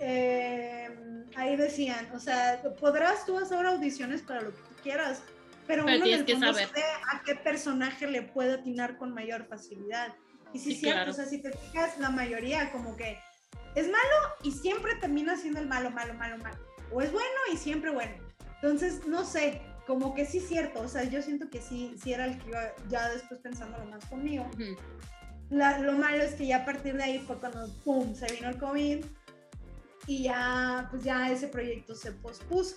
eh, 0.00 0.88
ahí 1.36 1.56
decían, 1.56 2.08
o 2.14 2.18
sea, 2.18 2.62
podrás 2.80 3.24
tú 3.26 3.38
hacer 3.38 3.64
audiciones 3.66 4.22
para 4.22 4.42
lo 4.42 4.50
que 4.50 4.60
tú 4.60 4.74
quieras, 4.82 5.22
pero, 5.66 5.84
uno 5.84 6.02
tienes 6.02 6.24
que 6.24 6.38
saber 6.38 6.68
a 7.12 7.22
qué 7.24 7.34
personaje 7.34 8.06
le 8.06 8.22
puede 8.22 8.54
atinar 8.54 8.96
con 8.96 9.12
mayor 9.12 9.46
facilidad. 9.46 10.14
Y 10.54 10.58
si 10.58 10.72
sí, 10.72 10.80
cierto, 10.80 11.10
o 11.10 11.14
sea, 11.14 11.26
si 11.26 11.42
te 11.42 11.52
fijas, 11.52 11.98
la 11.98 12.08
mayoría 12.08 12.72
como 12.72 12.96
que 12.96 13.18
es 13.74 13.86
malo 13.86 14.34
y 14.42 14.52
siempre 14.52 14.94
termina 14.96 15.36
siendo 15.36 15.60
el 15.60 15.66
malo, 15.66 15.90
malo, 15.90 16.14
malo, 16.14 16.38
malo. 16.38 16.56
O 16.92 17.00
es 17.00 17.12
bueno 17.12 17.26
y 17.52 17.56
siempre 17.56 17.90
bueno. 17.90 18.12
Entonces, 18.56 19.06
no 19.06 19.24
sé, 19.24 19.62
como 19.86 20.14
que 20.14 20.26
sí 20.26 20.38
es 20.38 20.48
cierto, 20.48 20.80
o 20.80 20.88
sea, 20.88 21.04
yo 21.04 21.22
siento 21.22 21.48
que 21.48 21.60
sí, 21.60 21.94
sí 22.02 22.12
era 22.12 22.26
el 22.26 22.38
que 22.38 22.48
iba 22.48 22.72
ya 22.88 23.08
después 23.10 23.40
pensándolo 23.40 23.86
más 23.86 24.04
conmigo. 24.06 24.48
lo 25.50 25.92
malo 25.92 26.22
es 26.22 26.34
que 26.34 26.46
ya 26.46 26.58
a 26.58 26.64
partir 26.64 26.96
de 26.96 27.02
ahí 27.04 27.18
fue 27.20 27.38
cuando, 27.38 27.68
¡pum!, 27.84 28.14
se 28.14 28.32
vino 28.32 28.48
el 28.48 28.58
COVID 28.58 29.04
y 30.06 30.22
ya, 30.24 30.88
pues 30.90 31.04
ya 31.04 31.30
ese 31.30 31.48
proyecto 31.48 31.94
se 31.94 32.12
pospuso. 32.12 32.76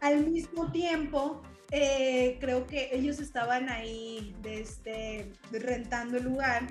Al 0.00 0.26
mismo 0.26 0.72
tiempo, 0.72 1.42
eh, 1.70 2.38
creo 2.40 2.66
que 2.66 2.90
ellos 2.92 3.20
estaban 3.20 3.68
ahí 3.68 4.34
este, 4.44 5.32
rentando 5.52 6.18
el 6.18 6.24
lugar 6.24 6.66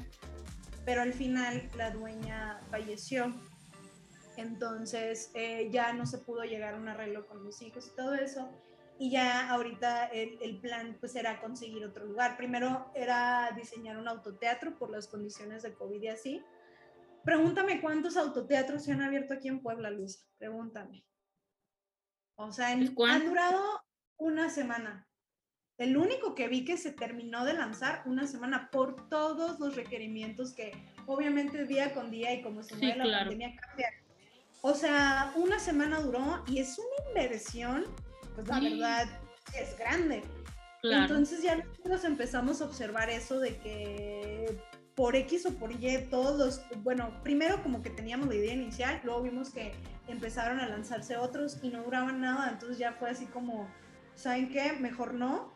pero 0.86 1.02
al 1.02 1.14
final 1.14 1.70
la 1.78 1.92
dueña 1.92 2.60
falleció. 2.70 3.34
Entonces 4.38 5.32
eh, 5.34 5.70
ya 5.72 5.94
no 5.94 6.06
se 6.06 6.18
pudo 6.18 6.44
llegar 6.44 6.76
a 6.76 6.78
un 6.78 6.88
arreglo 6.88 7.28
con 7.28 7.44
los 7.44 7.62
hijos 7.62 7.88
y 7.88 7.96
todo 7.96 8.14
eso. 8.14 8.50
Y 9.00 9.12
ya 9.12 9.50
ahorita 9.50 10.06
el, 10.08 10.38
el, 10.42 10.60
plan 10.60 10.98
pues 11.00 11.16
era 11.16 11.42
conseguir 11.42 11.84
otro 11.86 12.06
lugar. 12.06 12.38
Primero 12.38 12.92
era 12.96 13.52
diseñar 13.56 13.98
un 13.98 14.08
autoteatro 14.08 14.78
por 14.78 14.90
las 14.90 15.08
condiciones 15.08 15.64
de 15.64 15.74
COVID 15.74 16.02
y 16.02 16.08
así. 16.08 16.44
Pregúntame 17.24 17.82
cuántos 17.82 18.18
autoteatros 18.18 18.84
se 18.84 18.92
han 18.92 19.02
abierto 19.02 19.34
aquí 19.34 19.48
en 19.48 19.62
Puebla, 19.62 19.90
Luisa. 19.90 20.20
Pregúntame. 20.38 21.04
O 22.36 22.52
sea, 22.52 22.70
han 22.70 23.26
durado 23.26 23.82
una 24.18 24.50
semana. 24.50 25.08
El 25.78 25.98
único 25.98 26.36
que 26.36 26.48
vi 26.48 26.66
que 26.66 26.78
se 26.78 26.92
terminó 26.92 27.46
de 27.46 27.54
lanzar 27.54 28.04
una 28.06 28.28
semana 28.28 28.70
por 28.72 29.10
todos 29.10 29.60
los 29.60 29.76
requerimientos 29.76 30.54
que 30.54 30.72
obviamente 31.08 31.66
día 31.66 31.94
con 31.94 32.12
día 32.12 32.34
y 32.34 32.42
como 32.42 32.62
se 32.62 32.76
mueve 32.76 33.06
la 33.06 33.20
pandemia 33.20 33.56
cambia. 33.56 33.90
O 34.66 34.74
sea, 34.74 35.34
una 35.36 35.60
semana 35.60 36.00
duró 36.00 36.42
y 36.48 36.60
es 36.60 36.80
una 36.80 37.10
inversión, 37.10 37.84
pues 38.34 38.48
la 38.48 38.62
verdad 38.62 39.10
es 39.54 39.78
grande. 39.78 40.24
Entonces 40.82 41.44
ya 41.44 41.58
nosotros 41.58 42.06
empezamos 42.06 42.62
a 42.62 42.66
observar 42.66 43.10
eso 43.10 43.42
de 43.42 43.58
que 43.58 44.58
por 44.96 45.18
X 45.18 45.46
o 45.48 45.54
por 45.56 45.74
Y 45.74 46.08
todos 46.10 46.38
los, 46.38 46.62
bueno, 46.82 47.14
primero 47.24 47.62
como 47.62 47.82
que 47.82 47.90
teníamos 47.90 48.30
la 48.30 48.36
idea 48.36 48.54
inicial, 48.54 49.02
luego 49.04 49.24
vimos 49.24 49.50
que 49.50 49.74
empezaron 50.08 50.62
a 50.62 50.70
lanzarse 50.70 51.18
otros 51.18 51.60
y 51.62 51.68
no 51.68 51.84
duraban 51.84 52.22
nada, 52.22 52.50
entonces 52.50 52.78
ya 52.78 52.94
fue 52.94 53.10
así 53.10 53.26
como, 53.26 53.68
¿saben 54.16 54.50
qué? 54.50 54.72
Mejor 54.72 55.14
no 55.14 55.54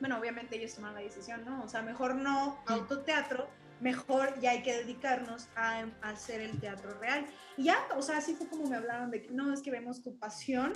bueno, 0.00 0.18
obviamente 0.18 0.56
ellos 0.56 0.74
toman 0.74 0.94
la 0.94 1.00
decisión, 1.00 1.44
¿no? 1.44 1.62
O 1.62 1.68
sea, 1.68 1.82
mejor 1.82 2.14
no 2.14 2.58
autoteatro, 2.66 3.50
mejor 3.80 4.38
ya 4.40 4.50
hay 4.52 4.62
que 4.62 4.74
dedicarnos 4.76 5.48
a, 5.56 5.86
hacer 6.02 6.40
el 6.40 6.58
teatro 6.60 6.98
real. 7.00 7.26
Y 7.56 7.64
ya, 7.64 7.76
o 7.96 8.02
sea, 8.02 8.18
así 8.18 8.34
fue 8.34 8.48
como 8.48 8.68
me 8.68 8.76
hablaron 8.76 9.10
de 9.10 9.22
que 9.22 9.30
no, 9.30 9.52
es 9.52 9.62
que 9.62 9.70
vemos 9.70 10.02
tu 10.02 10.18
pasión 10.18 10.72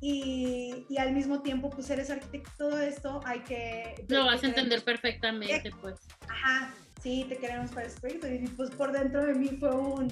y, 0.00 0.84
y 0.88 0.98
al 0.98 1.12
mismo 1.12 1.42
tiempo, 1.42 1.70
pues 1.70 1.88
eres 1.90 2.10
arquitecto, 2.10 2.50
todo 2.58 2.80
esto 2.80 3.20
hay 3.24 3.40
que... 3.40 4.04
Lo 4.08 4.26
vas 4.26 4.42
a 4.42 4.48
entender 4.48 4.82
perfectamente, 4.82 5.70
pues. 5.80 6.00
Ajá, 6.28 6.74
sí, 7.00 7.24
te 7.28 7.36
queremos 7.36 7.70
para 7.70 7.86
este 7.86 8.00
proyecto. 8.00 8.28
Y 8.28 8.48
pues 8.48 8.70
por 8.70 8.90
dentro 8.90 9.24
de 9.24 9.34
mí 9.34 9.56
fue 9.60 9.70
un, 9.70 10.08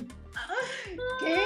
¿qué? 1.18 1.41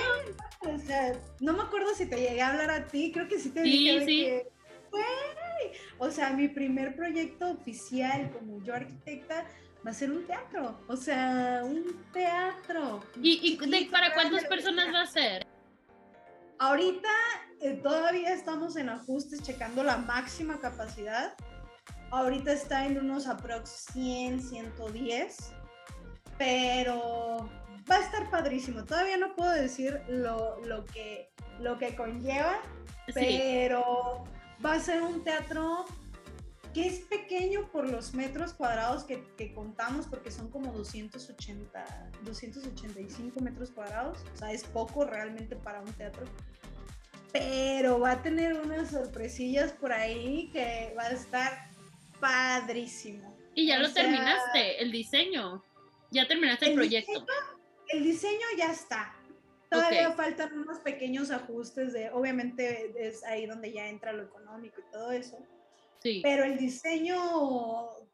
O 0.69 0.79
sea, 0.79 1.19
no 1.41 1.55
me 1.55 1.63
acuerdo 1.63 1.95
si 1.95 2.07
te 2.07 2.17
llegué 2.17 2.43
a 2.43 2.51
hablar 2.51 2.71
a 2.71 2.87
ti, 2.87 3.13
creo 3.13 3.29
que 3.29 3.39
sí 3.39 3.49
te 3.51 3.63
dije 3.63 4.01
de 4.01 4.07
que, 4.07 4.53
o 5.99 6.11
sea, 6.11 6.31
mi 6.31 6.49
primer 6.49 6.95
proyecto 6.95 7.51
oficial 7.51 8.31
como 8.31 8.63
yo 8.63 8.75
arquitecta 8.75 9.47
va 9.85 9.91
a 9.91 9.95
ser 9.95 10.11
un 10.11 10.27
teatro, 10.27 10.81
o 10.89 10.97
sea, 10.97 11.61
un 11.65 12.05
teatro. 12.13 13.03
¿Y, 13.21 13.59
y 13.61 13.85
para 13.87 14.15
cuántas 14.15 14.45
personas 14.45 14.93
va 14.93 15.03
a 15.03 15.07
ser? 15.07 15.47
Ahorita 16.59 17.11
eh, 17.61 17.81
todavía 17.83 18.33
estamos 18.33 18.77
en 18.77 18.89
ajustes, 18.89 19.43
checando 19.43 19.83
la 19.85 19.99
máxima 19.99 20.59
capacidad. 20.61 21.35
Ahorita 22.11 22.53
está 22.53 22.87
en 22.87 22.99
unos 22.99 23.27
aprox 23.27 23.87
100, 23.93 24.41
110, 24.41 25.53
pero 26.39 27.51
va 27.91 27.97
a 27.97 28.01
estar 28.01 28.31
padrísimo. 28.31 28.85
Todavía 28.85 29.17
no 29.17 29.35
puedo 29.35 29.51
decir 29.51 30.01
lo, 30.09 30.61
lo 30.65 30.85
que, 30.87 31.31
lo 31.61 31.77
que 31.77 31.95
conlleva, 31.95 32.61
pero 33.13 34.25
va 34.65 34.75
a 34.75 34.81
ser 34.81 35.03
un 35.03 35.23
teatro 35.25 35.85
que 36.75 36.87
es 36.87 37.01
pequeño 37.01 37.71
por 37.71 37.89
los 37.89 38.15
metros 38.15 38.53
cuadrados 38.53 39.05
que, 39.05 39.25
que, 39.37 39.55
contamos, 39.55 40.07
porque 40.07 40.31
son 40.31 40.51
como 40.51 40.73
280, 40.73 42.11
285 42.25 43.41
metros 43.41 43.71
cuadrados, 43.71 44.19
o 44.35 44.37
sea, 44.37 44.53
es 44.53 44.65
poco 44.65 45.05
realmente 45.05 45.55
para 45.55 45.81
un 45.81 45.93
teatro, 45.93 46.27
pero 47.33 48.01
va 48.01 48.13
a 48.13 48.23
tener 48.23 48.55
unas 48.55 48.91
sorpresillas 48.91 49.73
por 49.73 49.93
ahí 49.93 50.51
que 50.53 50.93
va 50.99 51.05
a 51.05 51.11
estar 51.11 51.71
padrísimo. 52.21 53.37
Y 53.55 53.69
ya 53.69 53.79
lo 53.79 53.93
terminaste, 53.93 54.83
el 54.83 54.91
diseño, 54.91 55.65
ya 56.11 56.27
terminaste 56.27 56.67
el, 56.67 56.75
proyecto. 56.75 57.25
el 57.89 58.03
diseño 58.03 58.47
ya 58.59 58.73
está, 58.73 59.15
Todavía 59.75 60.13
faltan 60.13 60.57
unos 60.59 60.79
pequeños 60.79 61.31
ajustes 61.31 61.93
de, 61.93 62.11
obviamente 62.11 62.93
es 62.97 63.25
ahí 63.25 63.47
donde 63.47 63.73
ya 63.73 63.89
entra 63.89 64.13
lo 64.13 64.23
económico 64.23 64.81
y 64.81 64.93
todo 64.93 65.11
eso. 65.11 65.39
Sí. 66.05 66.21
Pero 66.23 66.45
el 66.45 66.59
diseño 66.59 67.17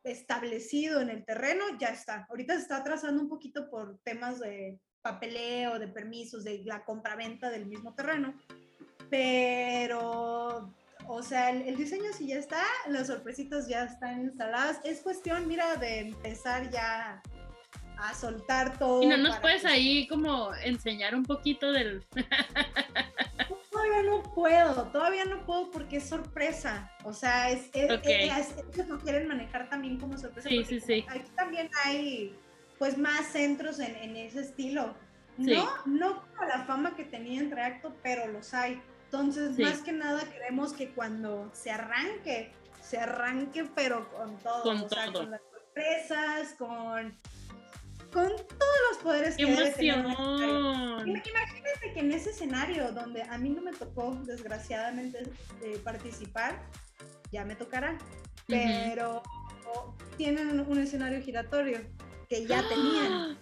establecido 0.04 1.00
en 1.00 1.10
el 1.10 1.24
terreno 1.24 1.64
ya 1.78 1.88
está. 1.88 2.26
Ahorita 2.30 2.54
se 2.54 2.62
está 2.62 2.82
trazando 2.84 3.20
un 3.20 3.28
poquito 3.28 3.68
por 3.68 3.98
temas 4.04 4.38
de 4.38 4.78
papeleo, 5.02 5.78
de 5.78 5.88
permisos, 5.88 6.44
de 6.44 6.62
la 6.64 6.84
compraventa 6.84 7.50
del 7.50 7.66
mismo 7.66 7.94
terreno. 7.94 8.34
Pero, 9.10 10.72
o 11.08 11.22
sea, 11.22 11.50
el, 11.50 11.62
el 11.62 11.76
diseño 11.76 12.12
sí 12.12 12.28
ya 12.28 12.36
está, 12.36 12.62
las 12.86 13.08
sorpresitas 13.08 13.66
ya 13.68 13.84
están 13.84 14.20
instaladas. 14.20 14.80
Es 14.84 15.00
cuestión, 15.00 15.48
mira, 15.48 15.76
de 15.76 15.98
empezar 15.98 16.70
ya 16.70 17.20
a 17.98 18.14
soltar 18.14 18.78
todo. 18.78 19.02
Y 19.02 19.06
no 19.06 19.16
nos 19.16 19.38
puedes 19.38 19.64
ahí 19.64 20.06
como 20.06 20.54
enseñar 20.54 21.14
un 21.14 21.24
poquito 21.24 21.72
del... 21.72 22.04
todavía 23.90 24.10
no 24.10 24.22
puedo, 24.22 24.84
todavía 24.88 25.24
no 25.24 25.44
puedo 25.44 25.70
porque 25.70 25.96
es 25.96 26.08
sorpresa. 26.08 26.90
O 27.04 27.12
sea, 27.12 27.50
es, 27.50 27.68
es, 27.72 27.90
ellos 28.72 28.88
lo 28.88 28.98
quieren 28.98 29.28
manejar 29.28 29.68
también 29.68 29.98
como 29.98 30.16
sorpresa. 30.16 30.48
Sí, 30.48 30.64
sí, 30.64 30.80
sí. 30.80 31.04
Aquí 31.08 31.30
también 31.36 31.70
hay 31.84 32.36
pues 32.78 32.96
más 32.96 33.26
centros 33.26 33.78
en, 33.80 33.94
en 33.96 34.16
ese 34.16 34.40
estilo. 34.40 34.94
No, 35.36 35.68
no 35.86 36.22
como 36.22 36.44
la 36.48 36.64
fama 36.64 36.96
que 36.96 37.04
tenía 37.04 37.40
entre 37.40 37.62
acto, 37.62 37.94
pero 38.02 38.26
los 38.28 38.52
hay. 38.54 38.80
Entonces, 39.06 39.58
más 39.58 39.80
que 39.82 39.92
nada 39.92 40.20
queremos 40.30 40.72
que 40.72 40.90
cuando 40.90 41.50
se 41.52 41.70
arranque, 41.70 42.52
se 42.82 42.98
arranque, 42.98 43.64
pero 43.74 44.08
con 44.10 44.38
todo. 44.38 44.62
Con 44.62 44.76
o 44.78 44.86
todo. 44.86 44.88
Sea, 44.88 45.12
con 45.12 45.30
las 45.30 45.40
sorpresas, 45.50 46.54
con 46.58 47.18
con 48.12 48.28
todos 48.28 48.78
los 48.90 48.98
poderes 49.02 49.36
que 49.36 49.42
emoción! 49.42 50.06
Imagínate 51.08 51.92
que 51.94 52.00
en 52.00 52.12
ese 52.12 52.30
escenario 52.30 52.92
donde 52.92 53.22
a 53.22 53.38
mí 53.38 53.50
no 53.50 53.62
me 53.62 53.72
tocó, 53.72 54.14
desgraciadamente, 54.24 55.22
participar, 55.84 56.62
ya 57.30 57.44
me 57.44 57.54
tocará, 57.54 57.98
pero 58.46 59.22
tienen 60.16 60.60
un 60.60 60.78
escenario 60.78 61.22
giratorio 61.22 61.80
que 62.28 62.46
ya 62.46 62.62
tenían. 62.68 63.38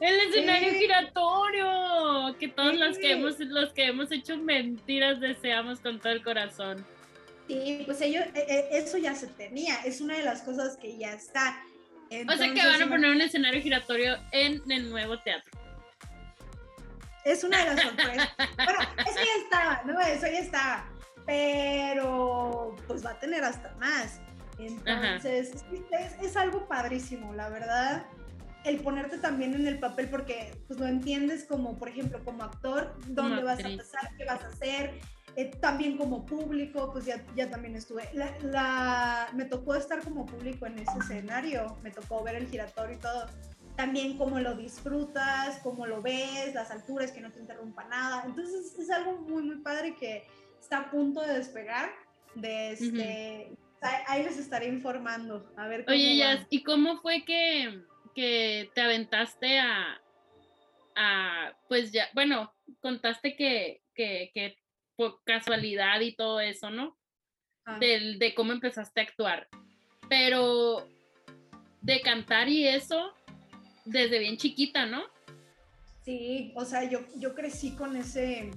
El 0.00 0.20
escenario 0.28 0.72
giratorio, 0.72 2.36
que 2.38 2.48
todos 2.48 2.76
los 2.76 2.98
que 2.98 3.12
hemos 3.12 3.38
los 3.38 3.72
que 3.72 3.86
hemos 3.86 4.10
hecho 4.10 4.36
mentiras 4.36 5.20
deseamos 5.20 5.80
con 5.80 6.00
todo 6.00 6.12
el 6.12 6.22
corazón. 6.22 6.84
Sí, 7.46 7.82
pues 7.86 8.00
ellos, 8.02 8.24
e, 8.34 8.40
e, 8.40 8.78
eso 8.78 8.98
ya 8.98 9.14
se 9.14 9.28
tenía, 9.28 9.76
es 9.84 10.00
una 10.00 10.16
de 10.16 10.24
las 10.24 10.42
cosas 10.42 10.76
que 10.76 10.98
ya 10.98 11.14
está 11.14 11.62
o 12.10 12.36
sea 12.36 12.54
que 12.54 12.66
van 12.66 12.82
a 12.82 12.88
poner 12.88 13.10
un 13.10 13.20
escenario 13.20 13.60
giratorio 13.62 14.16
en 14.32 14.62
el 14.70 14.90
nuevo 14.90 15.18
teatro. 15.18 15.58
Es 17.24 17.44
una 17.44 17.58
de 17.58 17.74
las 17.74 17.82
sorpresas. 17.82 18.28
bueno, 18.56 18.80
eso 18.98 19.16
ya 19.16 19.42
estaba, 19.42 19.82
¿no? 19.84 20.00
Eso 20.00 20.26
ya 20.26 20.38
estaba. 20.38 20.88
Pero 21.26 22.74
pues 22.86 23.04
va 23.04 23.10
a 23.10 23.20
tener 23.20 23.44
hasta 23.44 23.74
más. 23.74 24.20
Entonces, 24.58 25.64
es, 26.20 26.36
algo 26.36 26.66
padrísimo, 26.66 27.34
la 27.34 27.48
verdad. 27.48 28.06
El 28.64 28.80
ponerte 28.80 29.18
también 29.18 29.54
en 29.54 29.66
el 29.66 29.78
papel, 29.78 30.08
porque 30.08 30.58
pues 30.66 30.80
lo 30.80 30.86
entiendes 30.86 31.44
como, 31.44 31.78
por 31.78 31.88
ejemplo, 31.88 32.22
como 32.24 32.42
actor, 32.42 32.96
dónde 33.06 33.42
vas 33.42 33.60
a 33.60 33.76
pasar, 33.76 34.16
qué 34.16 34.24
vas 34.24 34.42
a 34.42 34.48
hacer, 34.48 34.98
eh, 35.38 35.52
también 35.60 35.96
como 35.96 36.26
público, 36.26 36.90
pues 36.92 37.04
ya, 37.04 37.24
ya 37.36 37.48
también 37.48 37.76
estuve. 37.76 38.08
La, 38.12 39.28
me 39.34 39.44
tocó 39.44 39.76
estar 39.76 40.02
como 40.02 40.26
público 40.26 40.66
en 40.66 40.76
ese 40.80 40.98
escenario, 40.98 41.78
me 41.80 41.92
tocó 41.92 42.24
ver 42.24 42.34
el 42.34 42.48
giratorio 42.48 42.96
y 42.96 43.00
todo. 43.00 43.26
También 43.76 44.18
cómo 44.18 44.40
lo 44.40 44.56
disfrutas, 44.56 45.60
cómo 45.62 45.86
lo 45.86 46.02
ves, 46.02 46.52
las 46.54 46.72
alturas, 46.72 47.12
que 47.12 47.20
no 47.20 47.30
te 47.30 47.38
interrumpa 47.38 47.84
nada. 47.84 48.24
Entonces 48.26 48.76
es 48.76 48.90
algo 48.90 49.12
muy, 49.18 49.44
muy 49.44 49.58
padre 49.58 49.94
que 49.94 50.26
está 50.58 50.78
a 50.78 50.90
punto 50.90 51.20
de 51.20 51.34
despegar. 51.34 51.88
De 52.34 52.72
este, 52.72 53.52
Ahí 54.08 54.24
les 54.24 54.38
estaré 54.38 54.66
informando. 54.66 55.52
A 55.56 55.68
ver 55.68 55.84
cómo 55.84 55.96
Oye, 55.96 56.16
ya, 56.16 56.44
¿y 56.50 56.64
cómo 56.64 57.00
fue 57.00 57.24
que, 57.24 57.84
que 58.12 58.72
te 58.74 58.80
aventaste 58.80 59.60
a, 59.60 60.00
a, 60.96 61.52
pues 61.68 61.92
ya, 61.92 62.08
bueno, 62.12 62.52
contaste 62.80 63.36
que, 63.36 63.82
que, 63.94 64.32
que 64.34 64.56
por 64.98 65.22
casualidad 65.22 66.00
y 66.00 66.16
todo 66.16 66.40
eso, 66.40 66.70
¿no? 66.70 66.98
Ah. 67.64 67.78
de 67.78 68.32
cómo 68.34 68.52
empezaste 68.52 69.00
a 69.00 69.04
actuar. 69.04 69.46
Pero 70.08 70.88
de 71.82 72.00
cantar 72.00 72.48
y 72.48 72.66
eso 72.66 73.14
desde 73.84 74.18
bien 74.18 74.36
chiquita, 74.36 74.86
¿no? 74.86 75.02
Sí, 76.04 76.52
o 76.56 76.64
sea, 76.64 76.84
yo, 76.84 77.00
yo 77.16 77.34
crecí 77.34 77.76
con 77.76 77.94
ese, 77.94 78.50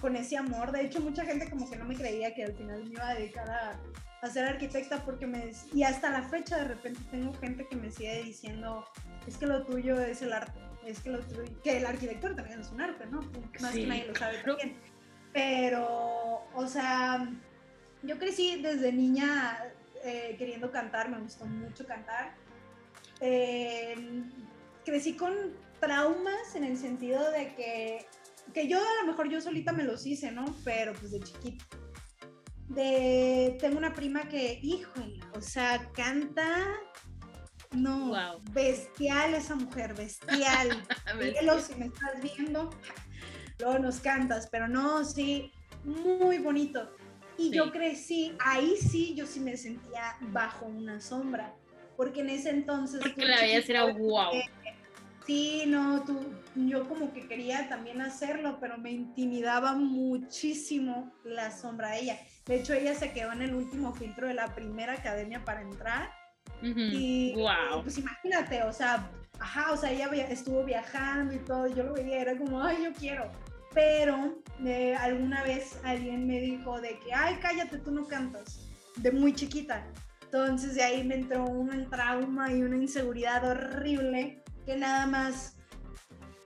con 0.00 0.16
ese 0.16 0.38
amor. 0.38 0.72
De 0.72 0.86
hecho, 0.86 1.00
mucha 1.00 1.24
gente 1.24 1.50
como 1.50 1.68
que 1.68 1.76
no 1.76 1.84
me 1.84 1.94
creía 1.94 2.34
que 2.34 2.44
al 2.44 2.54
final 2.54 2.84
me 2.84 2.92
iba 2.92 3.08
a 3.08 3.14
dedicar 3.14 3.50
a, 3.50 3.80
a 4.22 4.30
ser 4.30 4.46
arquitecta 4.46 5.04
porque 5.04 5.26
me... 5.26 5.50
Y 5.74 5.82
hasta 5.82 6.10
la 6.10 6.22
fecha 6.22 6.56
de 6.56 6.68
repente 6.68 7.00
tengo 7.10 7.34
gente 7.34 7.66
que 7.68 7.76
me 7.76 7.90
sigue 7.90 8.22
diciendo, 8.22 8.86
es 9.26 9.36
que 9.36 9.46
lo 9.46 9.64
tuyo 9.64 10.00
es 10.00 10.22
el 10.22 10.32
arte, 10.32 10.60
es 10.86 11.00
que 11.00 11.10
lo 11.10 11.20
tuyo... 11.20 11.42
Que 11.62 11.78
el 11.78 11.86
arquitecto 11.86 12.34
también 12.34 12.60
es 12.60 12.70
un 12.70 12.80
arte, 12.80 13.04
¿no? 13.06 13.20
Más 13.60 13.72
que 13.72 13.86
nadie 13.86 14.06
lo 14.06 14.14
sabe 14.14 14.38
también. 14.38 14.76
Pero, 15.32 16.44
o 16.54 16.66
sea, 16.66 17.28
yo 18.02 18.18
crecí 18.18 18.60
desde 18.60 18.92
niña 18.92 19.58
eh, 20.04 20.34
queriendo 20.38 20.70
cantar, 20.70 21.08
me 21.08 21.20
gustó 21.20 21.46
mucho 21.46 21.86
cantar. 21.86 22.34
Eh, 23.20 24.24
crecí 24.84 25.16
con 25.16 25.32
traumas 25.80 26.54
en 26.54 26.64
el 26.64 26.76
sentido 26.76 27.30
de 27.30 27.54
que, 27.54 28.06
que 28.52 28.68
yo 28.68 28.78
a 28.78 29.02
lo 29.02 29.10
mejor 29.10 29.28
yo 29.28 29.40
solita 29.40 29.72
me 29.72 29.84
los 29.84 30.04
hice, 30.04 30.32
¿no? 30.32 30.44
Pero 30.64 30.92
pues 30.94 31.12
de 31.12 31.20
chiquito. 31.20 31.64
De, 32.68 33.56
tengo 33.60 33.78
una 33.78 33.92
prima 33.92 34.28
que, 34.28 34.58
híjole, 34.62 35.20
o 35.34 35.40
sea, 35.40 35.90
canta, 35.92 36.64
no, 37.72 38.40
bestial 38.50 39.34
esa 39.34 39.54
mujer, 39.54 39.94
bestial. 39.94 40.84
si 41.66 41.74
me 41.76 41.86
estás 41.86 42.20
viendo 42.22 42.70
luego 43.62 43.78
nos 43.78 44.00
cantas, 44.00 44.48
pero 44.50 44.68
no, 44.68 45.04
sí, 45.04 45.52
muy 45.84 46.38
bonito. 46.38 46.90
Y 47.38 47.50
yo 47.50 47.70
crecí, 47.72 48.34
ahí 48.40 48.76
sí, 48.76 49.14
yo 49.14 49.26
sí 49.26 49.40
me 49.40 49.56
sentía 49.56 50.16
bajo 50.20 50.66
una 50.66 51.00
sombra, 51.00 51.54
porque 51.96 52.20
en 52.20 52.30
ese 52.30 52.50
entonces... 52.50 53.00
Porque 53.00 53.24
la 53.24 53.40
veías 53.40 53.68
era 53.68 53.84
wow. 53.84 54.32
Sí, 55.26 55.64
no, 55.66 56.02
tú, 56.04 56.20
yo 56.56 56.88
como 56.88 57.12
que 57.12 57.28
quería 57.28 57.68
también 57.68 58.00
hacerlo, 58.00 58.58
pero 58.60 58.76
me 58.76 58.90
intimidaba 58.90 59.72
muchísimo 59.74 61.12
la 61.24 61.56
sombra 61.56 61.90
de 61.90 62.00
ella. 62.00 62.18
De 62.44 62.56
hecho, 62.56 62.74
ella 62.74 62.94
se 62.94 63.12
quedó 63.12 63.32
en 63.32 63.42
el 63.42 63.54
último 63.54 63.94
filtro 63.94 64.26
de 64.26 64.34
la 64.34 64.52
primera 64.54 64.94
academia 64.94 65.44
para 65.44 65.62
entrar. 65.62 66.10
Y 66.60 67.34
wow. 67.34 67.82
pues 67.82 67.98
imagínate, 67.98 68.62
o 68.64 68.72
sea, 68.72 69.10
ajá, 69.38 69.72
o 69.72 69.76
sea, 69.76 69.90
ella 69.90 70.08
estuvo 70.28 70.64
viajando 70.64 71.34
y 71.34 71.38
todo, 71.38 71.66
yo 71.68 71.84
lo 71.84 71.94
veía, 71.94 72.20
era 72.20 72.36
como, 72.36 72.62
ay, 72.62 72.84
yo 72.84 72.92
quiero 72.92 73.30
pero 73.74 74.42
eh, 74.64 74.94
alguna 74.96 75.42
vez 75.42 75.78
alguien 75.84 76.26
me 76.26 76.40
dijo 76.40 76.80
de 76.80 76.98
que, 76.98 77.12
ay, 77.12 77.36
cállate, 77.40 77.78
tú 77.78 77.90
no 77.90 78.06
cantas, 78.06 78.60
de 78.96 79.10
muy 79.12 79.34
chiquita. 79.34 79.86
Entonces 80.22 80.74
de 80.74 80.82
ahí 80.82 81.04
me 81.04 81.16
entró 81.16 81.44
un 81.44 81.90
trauma 81.90 82.52
y 82.52 82.62
una 82.62 82.76
inseguridad 82.76 83.44
horrible 83.44 84.42
que 84.64 84.76
nada 84.76 85.06
más, 85.06 85.56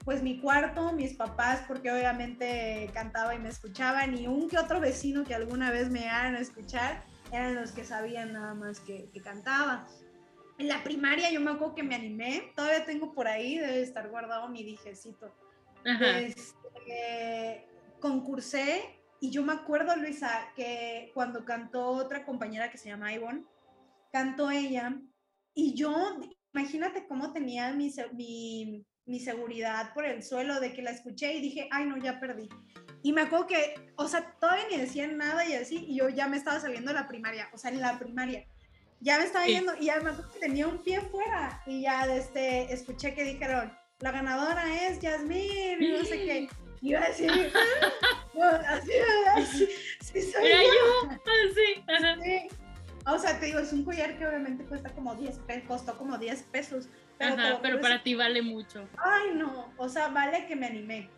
pues 0.04 0.22
mi 0.22 0.40
cuarto, 0.40 0.92
mis 0.92 1.14
papás, 1.14 1.62
porque 1.68 1.92
obviamente 1.92 2.90
cantaba 2.94 3.34
y 3.34 3.38
me 3.38 3.48
escuchaban, 3.48 4.16
y 4.16 4.26
un 4.26 4.48
que 4.48 4.58
otro 4.58 4.80
vecino 4.80 5.24
que 5.24 5.34
alguna 5.34 5.70
vez 5.70 5.90
me 5.90 6.00
iban 6.00 6.34
a 6.34 6.40
escuchar, 6.40 7.04
eran 7.32 7.54
los 7.54 7.72
que 7.72 7.84
sabían 7.84 8.32
nada 8.32 8.54
más 8.54 8.80
que, 8.80 9.08
que 9.12 9.20
cantaba. 9.20 9.86
En 10.58 10.68
la 10.68 10.82
primaria 10.82 11.30
yo 11.30 11.40
me 11.40 11.50
acuerdo 11.50 11.74
que 11.74 11.82
me 11.82 11.94
animé, 11.94 12.52
todavía 12.56 12.84
tengo 12.84 13.12
por 13.12 13.28
ahí, 13.28 13.58
debe 13.58 13.82
estar 13.82 14.08
guardado 14.08 14.48
mi 14.48 14.62
dijecito. 14.62 15.32
Este, 15.84 16.65
concursé 18.00 18.96
y 19.20 19.30
yo 19.30 19.42
me 19.42 19.52
acuerdo, 19.52 19.96
Luisa, 19.96 20.52
que 20.54 21.10
cuando 21.14 21.44
cantó 21.44 21.88
otra 21.88 22.24
compañera 22.24 22.70
que 22.70 22.78
se 22.78 22.88
llama 22.88 23.12
Ivonne, 23.12 23.44
cantó 24.12 24.50
ella 24.50 24.94
y 25.54 25.74
yo, 25.74 26.20
imagínate 26.52 27.06
cómo 27.06 27.32
tenía 27.32 27.72
mi, 27.72 27.92
mi, 28.12 28.86
mi 29.06 29.20
seguridad 29.20 29.94
por 29.94 30.04
el 30.04 30.22
suelo 30.22 30.60
de 30.60 30.72
que 30.74 30.82
la 30.82 30.90
escuché 30.90 31.34
y 31.34 31.40
dije, 31.40 31.68
ay 31.70 31.86
no, 31.86 31.96
ya 31.96 32.20
perdí. 32.20 32.48
Y 33.02 33.12
me 33.12 33.22
acuerdo 33.22 33.46
que, 33.46 33.74
o 33.96 34.08
sea, 34.08 34.34
todavía 34.38 34.66
ni 34.70 34.76
decían 34.76 35.16
nada 35.16 35.46
y 35.46 35.54
así, 35.54 35.84
y 35.88 35.96
yo 35.96 36.08
ya 36.08 36.28
me 36.28 36.36
estaba 36.36 36.60
saliendo 36.60 36.92
de 36.92 37.00
la 37.00 37.08
primaria, 37.08 37.48
o 37.52 37.58
sea, 37.58 37.70
en 37.70 37.80
la 37.80 37.98
primaria. 37.98 38.46
Ya 39.00 39.18
me 39.18 39.24
estaba 39.24 39.46
yendo 39.46 39.74
y 39.78 39.86
ya 39.86 40.00
me 40.00 40.10
acuerdo 40.10 40.32
que 40.32 40.40
tenía 40.40 40.66
un 40.66 40.82
pie 40.82 41.00
fuera 41.00 41.62
y 41.66 41.82
ya 41.82 42.04
este, 42.14 42.72
escuché 42.72 43.14
que 43.14 43.24
dijeron, 43.24 43.72
la 44.00 44.10
ganadora 44.10 44.86
es 44.86 45.00
Yasmín 45.00 45.82
y 45.82 45.92
no 45.92 46.04
sé 46.04 46.24
qué. 46.24 46.48
Y 46.86 46.90
yo 46.90 47.00
así, 47.00 47.26
así, 47.26 48.92
así, 49.34 49.68
sí 50.00 50.22
soy 50.22 50.44
yo. 50.44 51.08
yo. 51.08 51.18
Sí. 52.22 52.48
O 53.06 53.18
sea, 53.18 53.40
te 53.40 53.46
digo, 53.46 53.58
es 53.58 53.72
un 53.72 53.84
collar 53.84 54.16
que 54.16 54.26
obviamente 54.26 54.64
cuesta 54.64 54.90
como 54.90 55.16
10 55.16 55.38
pesos, 55.38 55.64
costó 55.66 55.98
como 55.98 56.16
10 56.16 56.42
pesos. 56.44 56.88
Pero, 57.18 57.34
Ajá, 57.34 57.58
pero 57.60 57.80
para 57.80 58.04
ti 58.04 58.14
vale 58.14 58.40
mucho. 58.40 58.88
Ay, 58.98 59.34
no, 59.34 59.72
o 59.78 59.88
sea, 59.88 60.08
vale 60.08 60.46
que 60.46 60.54
me 60.54 60.66
animé. 60.66 61.10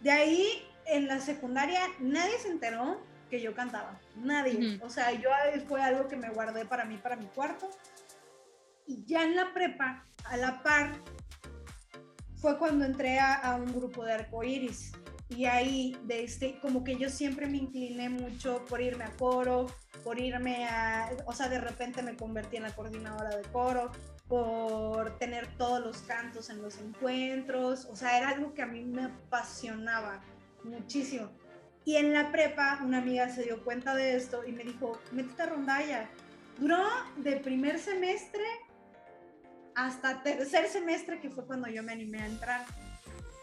De 0.00 0.10
ahí, 0.10 0.66
en 0.86 1.06
la 1.06 1.20
secundaria, 1.20 1.80
nadie 1.98 2.38
se 2.38 2.48
enteró 2.48 2.98
que 3.28 3.42
yo 3.42 3.54
cantaba. 3.54 4.00
Nadie. 4.16 4.78
O 4.82 4.88
sea, 4.88 5.12
yo 5.12 5.28
fue 5.68 5.82
algo 5.82 6.08
que 6.08 6.16
me 6.16 6.30
guardé 6.30 6.64
para 6.64 6.86
mí, 6.86 6.96
para 6.96 7.16
mi 7.16 7.26
cuarto. 7.26 7.68
Y 8.86 9.04
ya 9.04 9.24
en 9.24 9.36
la 9.36 9.52
prepa, 9.52 10.06
a 10.24 10.36
la 10.38 10.62
par, 10.62 10.92
fue 12.44 12.58
cuando 12.58 12.84
entré 12.84 13.18
a, 13.18 13.36
a 13.36 13.56
un 13.56 13.72
grupo 13.72 14.04
de 14.04 14.12
arcoíris. 14.12 14.92
Y 15.30 15.46
ahí, 15.46 15.96
de 16.04 16.24
este, 16.24 16.58
como 16.60 16.84
que 16.84 16.98
yo 16.98 17.08
siempre 17.08 17.46
me 17.46 17.56
incliné 17.56 18.10
mucho 18.10 18.62
por 18.68 18.82
irme 18.82 19.04
a 19.04 19.12
coro, 19.12 19.64
por 20.04 20.20
irme 20.20 20.66
a, 20.66 21.08
o 21.24 21.32
sea, 21.32 21.48
de 21.48 21.58
repente 21.58 22.02
me 22.02 22.14
convertí 22.14 22.58
en 22.58 22.64
la 22.64 22.76
coordinadora 22.76 23.34
de 23.34 23.44
coro, 23.44 23.90
por 24.28 25.16
tener 25.16 25.56
todos 25.56 25.80
los 25.82 26.02
cantos 26.02 26.50
en 26.50 26.60
los 26.60 26.76
encuentros, 26.76 27.86
o 27.86 27.96
sea, 27.96 28.18
era 28.18 28.28
algo 28.28 28.52
que 28.52 28.60
a 28.60 28.66
mí 28.66 28.84
me 28.84 29.04
apasionaba 29.04 30.20
muchísimo. 30.64 31.30
Y 31.86 31.96
en 31.96 32.12
la 32.12 32.30
prepa 32.30 32.80
una 32.84 32.98
amiga 32.98 33.30
se 33.30 33.44
dio 33.44 33.64
cuenta 33.64 33.94
de 33.94 34.16
esto 34.16 34.44
y 34.46 34.52
me 34.52 34.64
dijo, 34.64 34.98
métete 35.12 35.44
a 35.44 35.46
rondalla. 35.46 36.10
Duró 36.58 36.84
de 37.16 37.36
primer 37.36 37.78
semestre 37.78 38.44
hasta 39.76 40.22
tercer 40.22 40.68
semestre, 40.68 41.20
que 41.20 41.30
fue 41.30 41.46
cuando 41.46 41.68
yo 41.68 41.82
me 41.82 41.92
animé 41.92 42.20
a 42.20 42.26
entrar. 42.26 42.64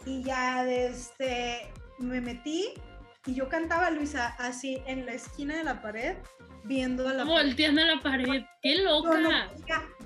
Y 0.06 0.24
ya 0.24 0.64
desde 0.64 1.72
me 2.00 2.22
metí 2.22 2.74
y 3.26 3.36
yo 3.36 3.50
cantaba, 3.50 3.92
Luisa, 3.92 4.36
así 4.40 4.82
en 4.88 5.06
la 5.06 5.14
esquina 5.14 5.56
de 5.56 5.64
la 5.64 5.82
pared, 5.82 6.16
viendo 6.64 7.08
la 7.08 7.24
Volteando 7.24 7.84
la 7.84 8.02
pared, 8.02 8.44
qué 8.64 8.78
loca. 8.78 9.22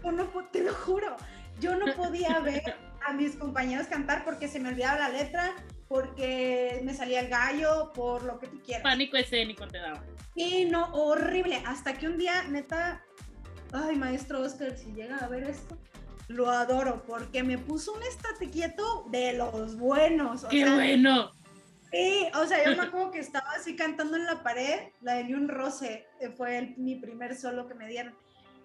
Yo 0.03 0.11
no, 0.11 0.25
te 0.51 0.63
lo 0.63 0.73
juro, 0.73 1.15
yo 1.61 1.75
no 1.75 1.93
podía 1.95 2.39
ver 2.43 2.75
a 3.07 3.13
mis 3.13 3.37
compañeros 3.37 3.87
cantar 3.87 4.25
porque 4.25 4.49
se 4.49 4.59
me 4.59 4.69
olvidaba 4.69 4.99
la 4.99 5.09
letra, 5.09 5.53
porque 5.87 6.81
me 6.83 6.93
salía 6.93 7.21
el 7.21 7.29
gallo, 7.29 7.93
por 7.93 8.23
lo 8.23 8.37
que 8.37 8.47
tú 8.47 8.61
quieras. 8.61 8.83
Pánico 8.83 9.15
escénico 9.15 9.65
te 9.65 9.77
daba. 9.77 10.03
Y 10.35 10.65
no, 10.65 10.93
horrible, 10.93 11.63
hasta 11.65 11.93
que 11.93 12.07
un 12.07 12.17
día, 12.17 12.43
neta, 12.49 13.01
ay, 13.71 13.95
maestro 13.95 14.41
Oscar, 14.41 14.77
si 14.77 14.91
llega 14.91 15.15
a 15.17 15.29
ver 15.29 15.45
esto, 15.45 15.77
lo 16.27 16.49
adoro, 16.49 17.03
porque 17.05 17.43
me 17.43 17.57
puso 17.57 17.93
un 17.93 18.03
estate 18.03 18.49
quieto 18.49 19.05
de 19.09 19.33
los 19.33 19.77
buenos. 19.77 20.45
¡Qué 20.45 20.69
bueno! 20.69 21.31
Sí, 21.91 22.27
o 22.33 22.45
sea, 22.45 22.63
yo 22.63 22.75
me 22.75 22.83
acuerdo 22.87 23.11
que 23.11 23.19
estaba 23.19 23.51
así 23.51 23.75
cantando 23.75 24.17
en 24.17 24.25
la 24.25 24.43
pared, 24.43 24.89
la 25.01 25.15
de 25.15 25.25
Ni 25.25 25.33
un 25.33 25.47
roce, 25.47 26.07
eh, 26.19 26.29
fue 26.29 26.73
mi 26.77 26.95
primer 26.95 27.35
solo 27.35 27.67
que 27.67 27.75
me 27.75 27.87
dieron. 27.87 28.15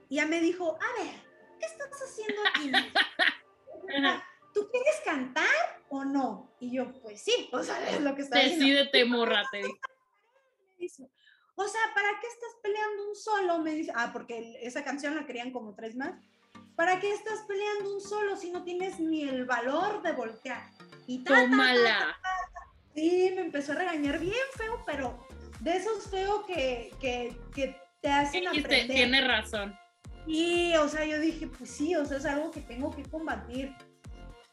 Y 0.09 0.17
ya 0.17 0.27
me 0.27 0.41
dijo, 0.41 0.77
a 0.77 1.03
ver, 1.03 1.15
¿qué 1.59 1.67
estás 1.67 1.91
haciendo 2.03 2.43
aquí? 2.49 2.73
¿Tú 4.55 4.69
quieres 4.71 5.01
cantar 5.05 5.47
o 5.89 6.05
no? 6.05 6.51
Y 6.59 6.73
yo, 6.73 6.93
pues 7.01 7.23
sí, 7.23 7.49
o 7.53 7.63
sea, 7.63 7.89
es 7.91 8.01
lo 8.01 8.17
que 8.17 8.23
está 8.23 8.39
Decídete, 8.39 9.05
morra, 9.05 9.45
te 9.53 9.63
O 11.55 11.69
sea, 11.69 11.81
¿para 11.95 12.09
qué 12.21 12.27
estás 12.27 12.57
peleando 12.61 13.11
un 13.11 13.15
solo? 13.15 13.59
Me 13.59 13.75
dice, 13.75 13.93
ah, 13.95 14.11
porque 14.13 14.59
esa 14.63 14.83
canción 14.83 15.15
la 15.15 15.27
querían 15.27 15.53
como 15.53 15.75
tres 15.75 15.95
más. 15.95 16.15
¿Para 16.81 16.99
qué 16.99 17.13
estás 17.13 17.41
peleando 17.47 17.95
un 17.95 18.01
solo 18.01 18.39
si 18.39 18.51
no 18.51 18.65
tienes 18.65 18.99
ni 18.99 19.29
el 19.29 19.45
valor 19.45 20.01
de 20.01 20.13
voltear? 20.13 20.63
Y 21.07 21.23
Tómala. 21.25 22.19
Sí, 22.95 23.33
me 23.35 23.43
empezó 23.43 23.73
a 23.73 23.75
regañar 23.75 24.19
bien 24.19 24.33
feo, 24.57 24.83
pero 24.87 25.29
de 25.61 25.77
esos 25.77 26.05
feos 26.05 26.47
que, 26.47 26.91
que, 26.99 27.37
que 27.55 27.77
te 28.01 28.09
hacen 28.09 28.49
aprender. 28.49 28.87
Tiene 28.97 29.21
razón. 29.21 29.79
Y, 30.27 30.75
o 30.77 30.89
sea, 30.89 31.05
yo 31.05 31.21
dije, 31.21 31.49
pues 31.49 31.69
sí, 31.69 31.95
o 31.97 32.07
sea, 32.07 32.17
es 32.17 32.25
algo 32.25 32.51
que 32.51 32.63
tengo 32.63 32.91
que 32.97 33.03
combatir. 33.03 33.75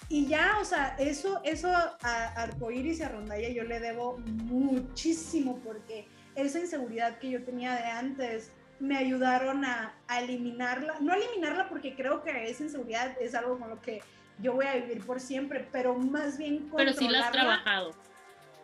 Y 0.10 0.28
ya, 0.28 0.58
o 0.60 0.66
sea, 0.66 0.98
eso, 1.00 1.40
eso 1.46 1.70
a 1.70 2.26
Arcoiris 2.36 3.00
y 3.00 3.04
a 3.04 3.08
Rondalla 3.08 3.48
yo 3.48 3.64
le 3.64 3.80
debo 3.80 4.18
muchísimo 4.18 5.62
porque 5.64 6.10
esa 6.36 6.60
inseguridad 6.60 7.20
que 7.20 7.30
yo 7.30 7.46
tenía 7.46 7.74
de 7.74 7.84
antes 7.84 8.52
me 8.80 8.98
ayudaron 8.98 9.66
a, 9.66 9.94
a 10.08 10.22
eliminarla. 10.22 10.96
No 11.00 11.14
eliminarla 11.14 11.70
porque 11.70 11.96
creo 11.96 12.24
que 12.24 12.50
esa 12.50 12.64
inseguridad 12.64 13.20
es 13.22 13.36
algo 13.36 13.58
con 13.60 13.70
lo 13.70 13.82
que 13.82 14.02
yo 14.40 14.54
voy 14.54 14.66
a 14.66 14.76
vivir 14.76 15.06
por 15.06 15.20
siempre, 15.20 15.68
pero 15.72 15.96
más 15.98 16.38
bien 16.38 16.70
Pero 16.76 16.94
sí 16.94 17.08
la 17.08 17.26
has 17.26 17.32
trabajado 17.32 17.96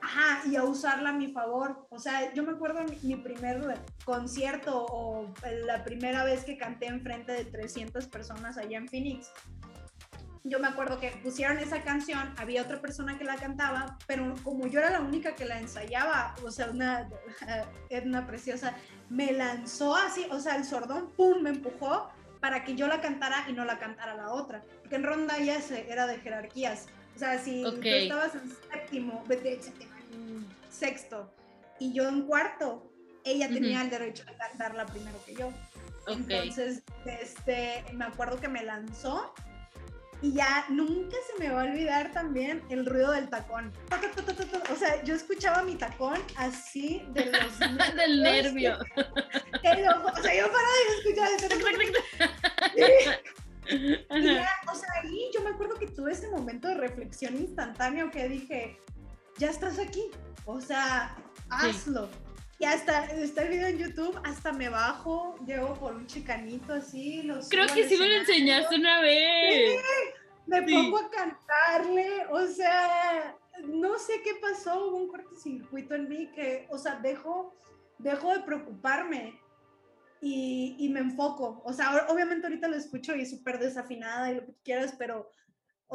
Ajá, 0.03 0.41
y 0.49 0.57
a 0.57 0.63
usarla 0.63 1.11
a 1.11 1.13
mi 1.13 1.31
favor. 1.31 1.87
O 1.89 1.97
sea, 1.97 2.33
yo 2.33 2.43
me 2.43 2.51
acuerdo 2.51 2.81
mi 3.03 3.15
primer 3.15 3.79
concierto 4.03 4.85
o 4.89 5.33
la 5.65 5.85
primera 5.85 6.25
vez 6.25 6.43
que 6.43 6.57
canté 6.57 6.87
en 6.87 7.01
frente 7.01 7.31
de 7.31 7.45
300 7.45 8.07
personas 8.07 8.57
allá 8.57 8.77
en 8.79 8.89
Phoenix. 8.89 9.31
Yo 10.45 10.59
me 10.59 10.67
acuerdo 10.67 10.99
que 10.99 11.09
pusieron 11.23 11.57
esa 11.57 11.81
canción, 11.83 12.33
había 12.37 12.63
otra 12.63 12.81
persona 12.81 13.17
que 13.17 13.23
la 13.23 13.35
cantaba, 13.35 13.97
pero 14.07 14.33
como 14.43 14.67
yo 14.67 14.79
era 14.79 14.89
la 14.89 14.99
única 14.99 15.35
que 15.35 15.45
la 15.45 15.59
ensayaba, 15.59 16.35
o 16.43 16.51
sea, 16.51 16.69
una 16.69 17.07
Edna 17.89 18.27
preciosa, 18.27 18.75
me 19.09 19.31
lanzó 19.31 19.95
así, 19.95 20.25
o 20.29 20.39
sea, 20.39 20.55
el 20.57 20.65
sordón, 20.65 21.11
¡pum!, 21.11 21.41
me 21.41 21.51
empujó 21.51 22.09
para 22.41 22.65
que 22.65 22.75
yo 22.75 22.87
la 22.87 22.99
cantara 22.99 23.45
y 23.47 23.53
no 23.53 23.63
la 23.63 23.79
cantara 23.79 24.15
la 24.15 24.33
otra. 24.33 24.61
Porque 24.81 24.97
en 24.97 25.03
ronda 25.03 25.37
ya 25.39 25.59
era 25.87 26.07
de 26.07 26.17
jerarquías. 26.17 26.87
O 27.15 27.19
sea, 27.19 27.39
si 27.39 27.63
tú 27.63 27.79
estabas 27.83 28.35
en 28.35 28.49
séptimo, 28.49 29.23
séptimo 29.29 29.93
sexto 30.69 31.33
y 31.79 31.93
yo 31.93 32.07
en 32.07 32.23
cuarto, 32.23 32.91
ella 33.23 33.47
tenía 33.47 33.81
el 33.81 33.89
derecho 33.89 34.25
de 34.25 34.35
cantarla 34.35 34.85
primero 34.85 35.17
que 35.25 35.35
yo. 35.35 35.53
Entonces, 36.07 36.83
este, 37.05 37.85
me 37.93 38.05
acuerdo 38.05 38.39
que 38.39 38.49
me 38.49 38.63
lanzó 38.63 39.33
y 40.23 40.31
ya 40.31 40.65
nunca 40.69 41.17
se 41.27 41.37
me 41.37 41.51
va 41.51 41.61
a 41.61 41.65
olvidar 41.65 42.11
también 42.13 42.63
el 42.69 42.85
ruido 42.85 43.11
del 43.11 43.29
tacón. 43.29 43.73
O 44.71 44.75
sea, 44.75 45.03
yo 45.03 45.15
escuchaba 45.15 45.63
mi 45.63 45.75
tacón 45.75 46.17
así 46.37 47.05
de 47.09 47.25
los 47.25 47.59
del 47.95 48.23
nervio. 48.23 48.77
o 48.79 49.61
sea, 49.61 49.75
yo 49.75 49.91
paraba 49.91 50.73
de 50.79 50.95
escuchar 50.97 51.29
y 53.65 54.35
ya, 54.35 54.49
o 54.71 54.75
sea, 54.75 54.89
ahí 55.01 55.29
yo 55.33 55.41
me 55.41 55.49
acuerdo 55.49 55.75
que 55.75 55.87
tuve 55.87 56.13
ese 56.13 56.29
momento 56.29 56.69
de 56.69 56.75
reflexión 56.75 57.35
instantáneo 57.35 58.09
que 58.09 58.29
dije, 58.29 58.79
ya 59.37 59.49
estás 59.49 59.77
aquí, 59.77 60.09
o 60.45 60.61
sea, 60.61 61.15
hazlo. 61.49 62.09
Y 62.59 62.65
hasta 62.65 63.05
está 63.05 63.43
el 63.43 63.49
video 63.49 63.67
en 63.67 63.77
YouTube, 63.77 64.19
hasta 64.23 64.53
me 64.53 64.69
bajo, 64.69 65.35
llego 65.45 65.73
por 65.75 65.95
un 65.95 66.07
chicanito 66.07 66.73
así. 66.73 67.23
Los 67.23 67.49
Creo 67.49 67.67
que 67.67 67.87
sí 67.87 67.97
me 67.97 68.07
lo 68.07 68.15
enseñaste 68.15 68.75
una 68.75 69.01
vez. 69.01 69.81
me 70.45 70.61
pongo 70.61 70.97
a 70.99 71.09
cantarle, 71.09 72.25
o 72.29 72.47
sea, 72.47 73.35
no 73.63 73.97
sé 73.97 74.21
qué 74.23 74.35
pasó, 74.41 74.87
hubo 74.87 74.97
un 74.97 75.07
cortocircuito 75.07 75.95
en 75.95 76.07
mí 76.07 76.31
que, 76.31 76.67
o 76.69 76.77
sea, 76.77 76.99
dejo, 77.01 77.55
dejo 77.97 78.33
de 78.33 78.39
preocuparme 78.41 79.39
y, 80.21 80.75
y 80.79 80.89
me 80.89 80.99
enfoco. 80.99 81.61
O 81.65 81.73
sea, 81.73 82.07
obviamente 82.09 82.47
ahorita 82.47 82.67
lo 82.67 82.77
escucho 82.77 83.15
y 83.15 83.21
es 83.21 83.31
súper 83.31 83.59
desafinada 83.59 84.31
y 84.31 84.35
lo 84.35 84.45
que 84.45 84.53
quieras, 84.63 84.95
pero 84.97 85.31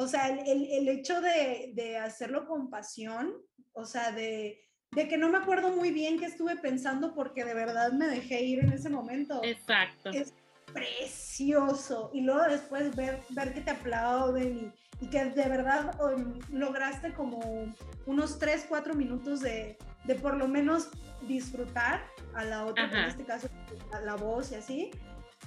o 0.00 0.06
sea, 0.06 0.28
el, 0.28 0.70
el, 0.70 0.88
hecho 0.88 1.20
de, 1.20 1.72
de, 1.74 1.96
hacerlo 1.98 2.46
con 2.46 2.70
pasión, 2.70 3.34
o 3.72 3.84
sea, 3.84 4.12
de, 4.12 4.67
de, 4.92 5.08
que 5.08 5.16
no 5.16 5.28
me 5.28 5.38
acuerdo 5.38 5.70
muy 5.70 5.90
bien 5.90 6.18
qué 6.18 6.26
estuve 6.26 6.56
pensando 6.56 7.14
porque 7.14 7.44
de 7.44 7.54
verdad 7.54 7.92
me 7.92 8.06
dejé 8.06 8.42
ir 8.42 8.60
en 8.60 8.72
ese 8.72 8.88
momento. 8.90 9.40
Exacto. 9.44 10.10
Es, 10.10 10.34
precioso. 10.72 12.10
Y 12.12 12.20
luego 12.20 12.42
después 12.42 12.94
ver, 12.94 13.20
ver 13.30 13.54
que 13.54 13.60
te 13.60 13.70
aplauden 13.70 14.72
y, 15.00 15.04
y 15.04 15.08
que 15.08 15.24
de 15.24 15.48
verdad 15.48 15.98
um, 16.00 16.38
lograste 16.52 17.12
como 17.12 17.40
unos 18.06 18.38
3, 18.38 18.66
4 18.68 18.94
minutos 18.94 19.40
de, 19.40 19.78
de 20.04 20.14
por 20.14 20.36
lo 20.36 20.48
menos 20.48 20.90
disfrutar 21.26 22.04
a 22.34 22.44
la 22.44 22.64
otra, 22.64 22.84
en 22.84 23.08
este 23.08 23.24
caso 23.24 23.48
a 23.92 24.00
la 24.00 24.16
voz 24.16 24.52
y 24.52 24.56
así. 24.56 24.90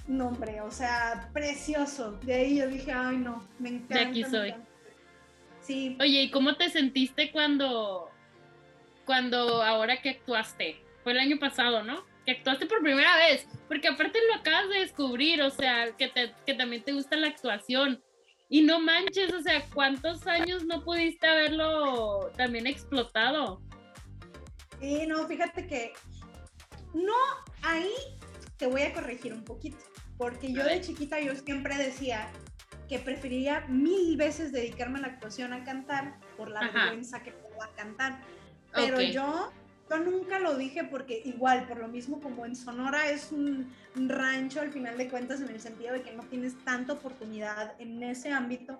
No, 0.06 0.28
hombre, 0.28 0.60
o 0.60 0.70
sea, 0.70 1.30
precioso. 1.32 2.12
De 2.22 2.34
ahí 2.34 2.58
yo 2.58 2.66
dije, 2.66 2.92
ay, 2.92 3.18
no, 3.18 3.46
me 3.58 3.70
encanta. 3.70 3.94
De 3.94 4.00
aquí 4.00 4.24
soy. 4.24 4.54
Sí. 5.60 5.96
Oye, 6.00 6.22
¿y 6.22 6.30
cómo 6.30 6.56
te 6.56 6.70
sentiste 6.70 7.30
cuando, 7.30 8.10
cuando 9.04 9.62
ahora 9.62 10.00
que 10.00 10.10
actuaste? 10.10 10.82
Fue 11.02 11.12
el 11.12 11.18
año 11.18 11.38
pasado, 11.38 11.82
¿no? 11.82 12.04
Que 12.24 12.32
actuaste 12.32 12.66
por 12.66 12.82
primera 12.82 13.16
vez, 13.16 13.46
porque 13.68 13.88
aparte 13.88 14.18
lo 14.28 14.40
acabas 14.40 14.68
de 14.68 14.80
descubrir, 14.80 15.42
o 15.42 15.50
sea, 15.50 15.96
que, 15.96 16.08
te, 16.08 16.32
que 16.46 16.54
también 16.54 16.82
te 16.84 16.92
gusta 16.92 17.16
la 17.16 17.28
actuación. 17.28 18.02
Y 18.48 18.62
no 18.62 18.80
manches, 18.80 19.32
o 19.32 19.40
sea, 19.40 19.64
¿cuántos 19.72 20.26
años 20.26 20.64
no 20.64 20.84
pudiste 20.84 21.26
haberlo 21.26 22.30
también 22.36 22.66
explotado? 22.66 23.62
Sí, 24.80 25.06
no, 25.06 25.26
fíjate 25.26 25.66
que 25.66 25.92
no, 26.92 27.14
ahí 27.62 27.90
te 28.58 28.66
voy 28.66 28.82
a 28.82 28.92
corregir 28.92 29.32
un 29.32 29.44
poquito, 29.44 29.78
porque 30.18 30.52
yo 30.52 30.62
de 30.64 30.80
chiquita 30.80 31.18
yo 31.18 31.34
siempre 31.34 31.76
decía 31.76 32.30
que 32.88 32.98
preferiría 32.98 33.64
mil 33.68 34.16
veces 34.16 34.52
dedicarme 34.52 34.98
a 34.98 35.02
la 35.02 35.08
actuación 35.08 35.52
a 35.54 35.64
cantar 35.64 36.20
por 36.36 36.50
la 36.50 36.60
vergüenza 36.60 37.22
que 37.22 37.32
puedo 37.32 37.62
a 37.62 37.72
cantar. 37.74 38.22
Pero 38.74 39.00
yo, 39.00 39.50
yo 39.90 39.98
nunca 39.98 40.38
lo 40.38 40.56
dije 40.56 40.84
porque 40.84 41.22
igual, 41.24 41.66
por 41.66 41.78
lo 41.78 41.88
mismo 41.88 42.20
como 42.20 42.46
en 42.46 42.56
Sonora 42.56 43.10
es 43.10 43.32
un 43.32 43.72
rancho 43.94 44.60
al 44.60 44.72
final 44.72 44.96
de 44.96 45.08
cuentas 45.08 45.40
en 45.40 45.48
el 45.48 45.60
sentido 45.60 45.92
de 45.92 46.02
que 46.02 46.12
no 46.12 46.22
tienes 46.24 46.56
tanta 46.64 46.94
oportunidad 46.94 47.74
en 47.78 48.02
ese 48.02 48.32
ámbito, 48.32 48.78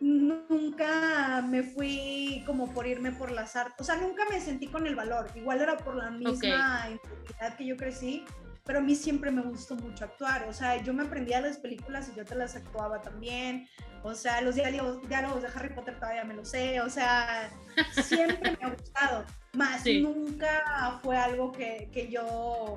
nunca 0.00 1.42
me 1.48 1.62
fui 1.62 2.42
como 2.46 2.72
por 2.72 2.86
irme 2.86 3.12
por 3.12 3.30
las 3.30 3.56
artes, 3.56 3.80
o 3.80 3.84
sea, 3.84 3.96
nunca 3.96 4.24
me 4.30 4.40
sentí 4.40 4.66
con 4.66 4.86
el 4.86 4.94
valor, 4.94 5.30
igual 5.34 5.60
era 5.60 5.76
por 5.78 5.96
la 5.96 6.10
misma 6.10 6.86
okay. 6.86 7.56
que 7.56 7.66
yo 7.66 7.76
crecí, 7.76 8.24
pero 8.64 8.78
a 8.78 8.82
mí 8.82 8.94
siempre 8.94 9.30
me 9.30 9.42
gustó 9.42 9.76
mucho 9.76 10.04
actuar, 10.06 10.46
o 10.48 10.52
sea, 10.52 10.82
yo 10.82 10.94
me 10.94 11.04
aprendía 11.04 11.40
las 11.40 11.58
películas 11.58 12.10
y 12.12 12.16
yo 12.16 12.24
te 12.24 12.34
las 12.34 12.56
actuaba 12.56 13.02
también, 13.02 13.68
o 14.02 14.14
sea, 14.14 14.40
los 14.40 14.54
diálogos, 14.54 15.06
diálogos 15.08 15.42
de 15.42 15.48
Harry 15.48 15.74
Potter 15.74 15.98
todavía 15.98 16.24
me 16.24 16.34
los 16.34 16.48
sé, 16.48 16.80
o 16.80 16.88
sea, 16.88 17.50
siempre 18.04 18.56
me 18.58 18.66
ha 18.66 18.70
gustado, 18.70 19.24
más 19.52 19.84
nunca 19.86 20.98
fue 21.02 21.16
algo 21.16 21.52
que, 21.52 21.88
que 21.92 22.10
yo 22.10 22.76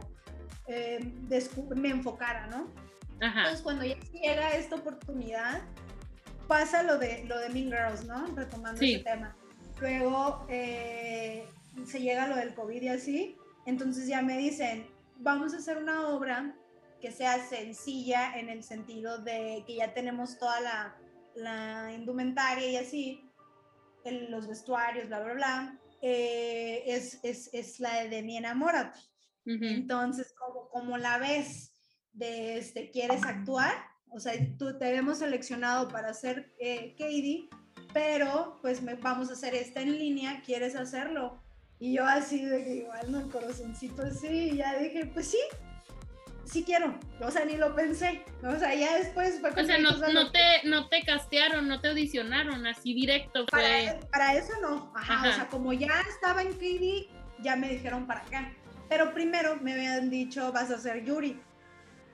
eh, 0.68 1.00
me 1.76 1.90
enfocara, 1.90 2.48
¿no? 2.48 2.68
Entonces, 3.20 3.62
cuando 3.62 3.84
ya 3.84 3.98
llega 4.14 4.52
esta 4.52 4.76
oportunidad, 4.76 5.62
pasa 6.48 6.84
lo 6.84 6.98
de, 6.98 7.24
lo 7.26 7.40
de 7.40 7.50
Mean 7.50 7.72
Girls, 7.72 8.06
¿no? 8.06 8.28
Retomando 8.36 8.80
ese 8.80 9.00
tema. 9.00 9.36
Luego 9.80 10.46
eh, 10.50 11.46
se 11.86 12.00
llega 12.00 12.28
lo 12.28 12.36
del 12.36 12.54
COVID 12.54 12.82
y 12.82 12.90
así, 12.90 13.38
entonces 13.66 14.08
ya 14.08 14.22
me 14.22 14.38
dicen, 14.38 14.86
vamos 15.20 15.54
a 15.54 15.58
hacer 15.58 15.78
una 15.78 16.10
obra 16.10 16.56
que 17.02 17.12
sea 17.12 17.40
sencilla 17.48 18.38
en 18.38 18.50
el 18.50 18.64
sentido 18.64 19.20
de 19.20 19.64
que 19.68 19.76
ya 19.76 19.94
tenemos 19.94 20.38
toda 20.38 20.60
la, 20.62 20.98
la 21.36 21.94
indumentaria 21.94 22.68
y 22.68 22.78
así, 22.78 23.24
los 24.30 24.48
vestuarios, 24.48 25.08
bla, 25.08 25.20
bla, 25.20 25.34
bla, 25.34 25.80
eh, 26.02 26.84
es, 26.86 27.20
es, 27.24 27.50
es, 27.54 27.80
la 27.80 28.06
de 28.06 28.24
Mi 28.24 28.38
Enamórate. 28.38 29.00
Entonces, 29.46 30.34
como, 30.38 30.68
como 30.70 30.98
la 30.98 31.20
ves 31.20 31.74
de 32.12 32.58
este, 32.58 32.92
quieres 32.92 33.24
actuar, 33.24 33.74
o 34.10 34.20
sea, 34.20 34.34
tú 34.58 34.78
te 34.78 34.94
hemos 34.94 35.20
seleccionado 35.20 35.88
para 35.88 36.10
hacer 36.10 36.54
eh, 36.60 36.96
Katie, 36.98 37.50
pero 37.94 38.58
pues 38.62 38.82
me, 38.82 38.96
vamos 38.96 39.30
a 39.30 39.34
hacer 39.34 39.56
esta 39.56 39.82
en 39.82 39.98
línea, 39.98 40.42
¿quieres 40.46 40.76
hacerlo? 40.76 41.42
Y 41.80 41.94
yo 41.94 42.06
así 42.06 42.44
de 42.44 42.64
que 42.64 42.76
igual, 42.78 43.12
no, 43.12 43.20
el 43.20 43.30
corazoncito 43.30 44.02
así, 44.02 44.28
y 44.28 44.58
ya 44.58 44.78
dije, 44.78 45.06
pues 45.14 45.28
sí, 45.28 45.40
sí 46.46 46.64
quiero. 46.64 46.98
O 47.22 47.30
sea, 47.30 47.46
ni 47.46 47.58
lo 47.58 47.76
pensé. 47.76 48.24
O 48.44 48.58
sea, 48.58 48.74
ya 48.74 48.96
después 48.98 49.40
fue 49.40 49.52
O 49.52 49.66
sea, 49.66 49.78
no, 49.78 49.92
no 49.92 50.32
te, 50.32 50.64
no 50.66 50.88
te 50.88 51.02
castearon, 51.04 51.68
no 51.68 51.80
te 51.80 51.90
audicionaron, 51.90 52.66
así 52.66 52.94
directo 52.94 53.46
fue. 53.50 54.00
Para, 54.12 54.34
eso 54.36 54.54
no. 54.62 54.92
Ajá, 54.96 55.30
O 55.30 55.34
sea, 55.34 55.48
como 55.48 55.74
ya 55.74 56.02
estaba 56.10 56.42
en 56.42 56.54
Katie, 56.54 57.10
ya 57.40 57.56
me 57.56 57.70
dijeron 57.70 58.08
para 58.08 58.22
acá. 58.22 58.54
Pero 58.90 59.14
primero 59.14 59.58
me 59.58 59.74
habían 59.74 60.10
dicho, 60.10 60.52
vas 60.52 60.72
a 60.72 60.80
ser 60.80 61.04
Yuri. 61.04 61.40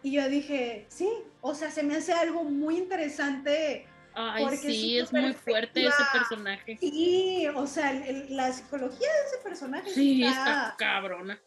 Y 0.02 0.12
yo 0.12 0.28
dije, 0.28 0.86
sí, 0.90 1.08
o 1.40 1.56
sea, 1.56 1.72
se 1.72 1.84
me 1.84 1.96
hace 1.96 2.12
algo 2.14 2.44
muy 2.44 2.78
interesante. 2.78 3.88
Ay, 4.16 4.58
sí, 4.58 5.00
es 5.00 5.12
muy 5.12 5.34
fuerte 5.34 5.86
ese 5.86 6.04
personaje. 6.12 6.78
Sí, 6.80 7.48
o 7.56 7.68
sea, 7.68 7.94
la 8.30 8.52
psicología 8.52 9.08
de 9.08 9.28
ese 9.28 9.38
personaje 9.44 9.90
sí, 9.90 10.24
está, 10.24 10.76
cabrona. 10.78 11.40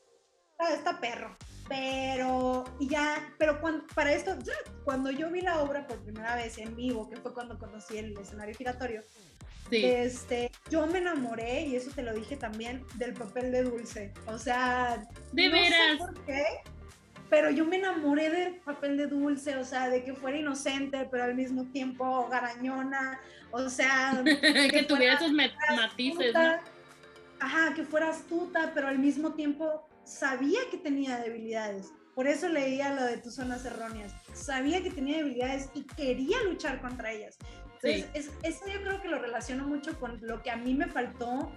Está, 0.73 0.99
perro. 1.01 1.37
Pero, 1.69 2.65
ya, 2.79 3.35
pero 3.39 3.61
cuando, 3.61 3.85
para 3.95 4.13
esto, 4.13 4.37
cuando 4.85 5.11
yo 5.11 5.31
vi 5.31 5.41
la 5.41 5.61
obra 5.63 5.87
por 5.87 5.99
primera 6.03 6.37
vez 6.37 6.59
en 6.59 6.77
vivo, 6.77 7.09
que 7.09 7.17
fue 7.17 7.35
cuando 7.35 7.59
conocí 7.59 7.99
el 7.99 8.17
escenario 8.17 8.55
giratorio, 8.55 9.03
sí. 9.69 9.85
este, 9.85 10.53
yo 10.71 10.87
me 10.87 10.99
enamoré, 10.99 11.63
y 11.63 11.75
eso 11.75 11.91
te 11.91 12.03
lo 12.03 12.15
dije 12.15 12.37
también, 12.37 12.85
del 12.95 13.15
papel 13.15 13.51
de 13.51 13.65
Dulce. 13.65 14.13
O 14.27 14.39
sea, 14.39 15.05
de 15.33 15.49
veras. 15.49 15.99
por 15.99 16.25
qué, 16.25 16.45
pero 17.29 17.51
yo 17.51 17.65
me 17.65 17.77
enamoré 17.77 18.31
del 18.31 18.57
papel 18.57 18.97
de 18.97 19.07
Dulce, 19.07 19.57
o 19.57 19.65
sea, 19.65 19.89
de 19.89 20.05
que 20.05 20.15
fuera 20.15 20.39
inocente, 20.39 21.09
pero 21.11 21.25
al 21.25 21.35
mismo 21.35 21.65
tiempo 21.73 22.29
garañona, 22.29 23.21
o 23.51 23.69
sea... 23.69 24.23
que, 24.71 24.85
tuviera 24.89 25.15
esos 25.15 25.33
matices, 25.33 26.33
¿no? 26.35 26.57
Ajá, 27.41 27.75
que 27.75 27.85
fuera 27.85 28.11
astuta, 28.11 28.73
pero 28.75 28.89
al 28.89 28.99
mismo 28.99 29.35
tiempo 29.35 29.89
sabía 30.05 30.61
que 30.71 30.79
tenía 30.79 31.19
debilidades. 31.19 31.93
Por 32.15 32.27
eso 32.27 32.49
leía 32.49 32.95
lo 32.95 33.05
de 33.05 33.19
tus 33.19 33.35
zonas 33.35 33.65
erróneas. 33.67 34.15
Sabía 34.33 34.83
que 34.83 34.91
tenía 34.91 35.19
debilidades 35.19 35.69
y 35.75 35.83
quería 35.83 36.43
luchar 36.45 36.81
contra 36.81 37.13
ellas. 37.13 37.37
Entonces, 37.75 38.07
es, 38.15 38.31
eso 38.43 38.67
yo 38.73 38.81
creo 38.81 39.03
que 39.03 39.09
lo 39.09 39.19
relaciono 39.19 39.67
mucho 39.67 39.99
con 40.01 40.19
lo 40.23 40.43
que 40.43 40.51
a 40.51 40.57
mí 40.57 40.73
me 40.73 40.87
faltó, 40.87 41.53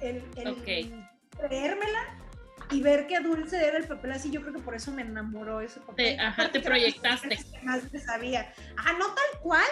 el, 0.00 0.24
el 0.36 1.04
creérmela 1.36 2.27
y 2.70 2.82
ver 2.82 3.06
que 3.06 3.20
Dulce 3.20 3.66
era 3.66 3.78
el 3.78 3.86
papel 3.86 4.12
así, 4.12 4.30
yo 4.30 4.40
creo 4.42 4.52
que 4.52 4.60
por 4.60 4.74
eso 4.74 4.92
me 4.92 5.02
enamoró 5.02 5.60
ese 5.60 5.80
papel. 5.80 6.18
ajá, 6.20 6.50
te 6.50 6.60
proyectaste. 6.60 7.38
Más 7.62 7.90
te 7.90 7.98
sabía. 7.98 8.52
Ajá, 8.76 8.92
no 8.98 9.06
tal 9.06 9.40
cual, 9.42 9.66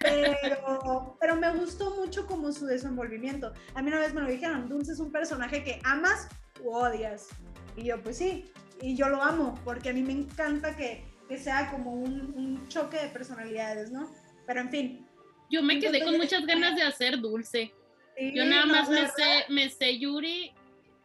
pero, 0.00 1.16
pero 1.20 1.36
me 1.36 1.50
gustó 1.52 1.94
mucho 1.96 2.26
como 2.26 2.52
su 2.52 2.66
desenvolvimiento. 2.66 3.52
A 3.74 3.82
mí 3.82 3.88
una 3.88 4.00
vez 4.00 4.14
me 4.14 4.22
lo 4.22 4.28
dijeron, 4.28 4.68
Dulce 4.68 4.92
es 4.92 5.00
un 5.00 5.12
personaje 5.12 5.62
que 5.62 5.80
amas 5.84 6.28
o 6.64 6.78
odias. 6.78 7.28
Y 7.76 7.84
yo, 7.84 8.02
pues 8.02 8.16
sí, 8.16 8.46
y 8.80 8.96
yo 8.96 9.08
lo 9.08 9.22
amo, 9.22 9.58
porque 9.64 9.90
a 9.90 9.92
mí 9.92 10.02
me 10.02 10.12
encanta 10.12 10.76
que, 10.76 11.04
que 11.28 11.38
sea 11.38 11.70
como 11.70 11.92
un, 11.92 12.34
un, 12.34 12.68
choque 12.68 12.96
de 12.96 13.08
personalidades, 13.08 13.90
¿no? 13.90 14.10
Pero 14.46 14.60
en 14.60 14.70
fin. 14.70 15.06
Yo 15.50 15.62
me 15.62 15.78
quedé 15.78 16.02
con 16.02 16.16
muchas 16.16 16.44
ganas 16.46 16.76
de 16.76 16.82
hacer 16.82 17.20
Dulce. 17.20 17.72
yo 18.18 18.44
nada 18.44 18.66
más 18.66 18.88
me 18.88 19.06
sé, 19.08 19.44
me 19.48 19.68
sé 19.68 19.98
Yuri, 19.98 20.52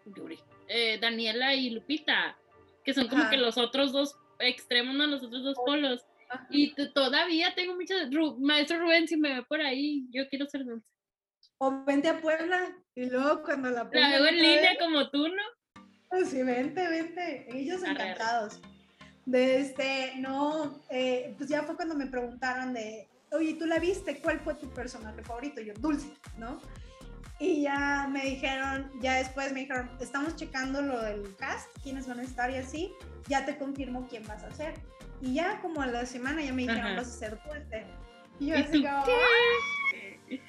Yuri, 0.05 0.39
eh, 0.73 0.97
Daniela 0.99 1.53
y 1.53 1.69
Lupita, 1.69 2.37
que 2.83 2.93
son 2.93 3.07
como 3.07 3.29
que 3.29 3.37
los 3.37 3.57
otros 3.57 3.91
dos 3.91 4.15
extremos, 4.39 4.95
no 4.95 5.05
los 5.05 5.21
otros 5.23 5.43
dos 5.43 5.57
polos. 5.65 6.05
Y 6.49 6.73
todavía 6.93 7.53
tengo 7.55 7.75
muchas. 7.75 8.09
Maestro 8.39 8.79
Rubén, 8.79 9.07
si 9.07 9.17
me 9.17 9.33
ve 9.33 9.43
por 9.43 9.59
ahí, 9.59 10.07
yo 10.11 10.27
quiero 10.29 10.45
ser 10.47 10.63
dulce. 10.63 10.87
O 11.57 11.83
vente 11.83 12.07
a 12.07 12.21
Puebla 12.21 12.73
y 12.95 13.09
luego 13.09 13.43
cuando 13.43 13.69
la 13.69 13.83
La 13.91 14.09
veo 14.09 14.25
en 14.27 14.37
línea 14.37 14.77
como 14.79 15.09
tú, 15.09 15.27
¿no? 15.27 15.83
Pues 16.09 16.29
sí, 16.29 16.41
vente, 16.41 16.87
vente. 16.87 17.47
Ellos 17.53 17.83
encantados. 17.83 18.61
De 19.25 19.59
este, 19.59 20.13
no, 20.17 20.81
eh, 20.89 21.35
pues 21.37 21.49
ya 21.49 21.63
fue 21.63 21.75
cuando 21.75 21.95
me 21.95 22.07
preguntaron 22.07 22.73
de, 22.73 23.07
oye, 23.31 23.53
¿tú 23.53 23.65
la 23.65 23.77
viste? 23.77 24.19
¿Cuál 24.21 24.39
fue 24.39 24.55
tu 24.55 24.69
personaje 24.71 25.21
favorito? 25.21 25.61
yo, 25.61 25.73
Dulce, 25.75 26.13
¿no? 26.37 26.59
Y 27.41 27.63
ya 27.63 28.07
me 28.07 28.23
dijeron, 28.23 28.91
ya 29.01 29.15
después 29.15 29.51
me 29.51 29.61
dijeron, 29.61 29.89
estamos 29.99 30.35
checando 30.35 30.79
lo 30.79 31.01
del 31.01 31.35
cast, 31.37 31.75
quiénes 31.81 32.07
van 32.07 32.19
a 32.19 32.23
estar 32.23 32.51
y 32.51 32.57
así, 32.57 32.93
ya 33.27 33.45
te 33.45 33.57
confirmo 33.57 34.07
quién 34.07 34.27
vas 34.27 34.43
a 34.43 34.47
hacer. 34.47 34.75
Y 35.21 35.33
ya 35.33 35.59
como 35.59 35.81
a 35.81 35.87
la 35.87 36.05
semana 36.05 36.43
ya 36.43 36.53
me 36.53 36.61
dijeron, 36.61 36.95
vas 36.95 37.07
a 37.07 37.17
ser 37.17 37.37
fuerte. 37.39 37.87
Y 38.39 38.45
yo 38.45 38.57
así 38.57 38.83
como, 38.83 39.03
¿qué? 39.05 40.39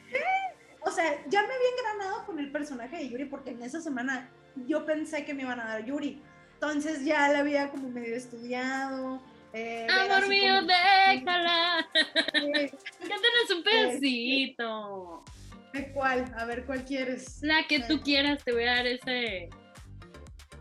O 0.82 0.90
sea, 0.90 1.18
ya 1.28 1.40
me 1.40 1.54
había 1.54 1.68
engranado 1.78 2.26
con 2.26 2.38
el 2.38 2.52
personaje 2.52 2.98
de 2.98 3.08
Yuri 3.08 3.24
porque 3.24 3.52
en 3.52 3.62
esa 3.62 3.80
semana 3.80 4.28
yo 4.66 4.84
pensé 4.84 5.24
que 5.24 5.32
me 5.32 5.44
iban 5.44 5.60
a 5.60 5.64
dar 5.64 5.86
Yuri. 5.86 6.20
Entonces 6.54 7.06
ya 7.06 7.26
la 7.30 7.38
había 7.38 7.70
como 7.70 7.88
medio 7.88 8.14
estudiado. 8.14 9.22
Eh, 9.54 9.86
Amor 9.90 10.28
mío, 10.28 10.60
déjala. 10.62 11.88
Sí. 11.94 12.70
Cántanos 13.00 13.50
un 13.56 13.62
pedacito. 13.62 15.24
¿De 15.72 15.92
cuál? 15.92 16.32
A 16.36 16.44
ver, 16.44 16.64
¿cuál 16.66 16.84
quieres? 16.84 17.38
La 17.42 17.66
que 17.66 17.80
tú 17.80 18.00
quieras, 18.02 18.44
te 18.44 18.52
voy 18.52 18.64
a 18.64 18.74
dar 18.76 18.86
ese, 18.86 19.48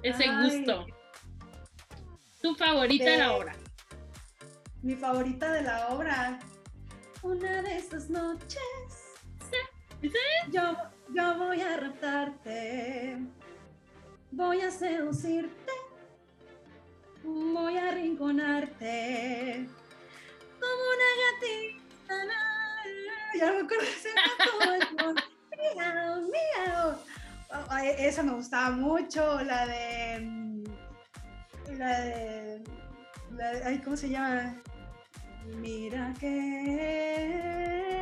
ese 0.03 0.25
gusto. 0.41 0.85
Tu 2.41 2.55
favorita 2.55 3.03
de 3.09 3.17
la 3.17 3.33
hora. 3.33 3.55
mi 4.81 4.95
favorita 4.95 5.51
de 5.51 5.61
la 5.63 5.89
obra. 5.89 6.39
Una 7.21 7.61
de 7.61 7.77
estas 7.77 8.09
noches. 8.09 8.57
Yo, 10.49 10.75
yo 11.13 11.37
voy 11.37 11.61
a 11.61 11.77
raptarte. 11.77 13.17
Voy 14.31 14.61
a 14.61 14.71
seducirte. 14.71 15.71
Voy 17.23 17.77
a 17.77 17.89
arrinconarte. 17.89 19.67
Como 20.59 20.83
una 20.95 21.09
gatita. 21.21 22.50
Ya 23.39 23.49
acuerdo 23.49 23.85
de 23.85 25.21
miau, 25.75 26.21
miau. 26.33 26.87
Esa 27.97 28.23
me 28.23 28.33
gustaba 28.33 28.71
mucho, 28.71 29.41
la 29.43 29.65
de. 29.67 30.19
Mm, 30.21 30.63
la 31.77 32.01
de. 32.01 32.63
La 33.31 33.51
de 33.51 33.63
ay, 33.63 33.77
¿Cómo 33.79 33.95
se 33.95 34.09
llama? 34.09 34.55
Mira 35.57 36.13
que 36.19 36.27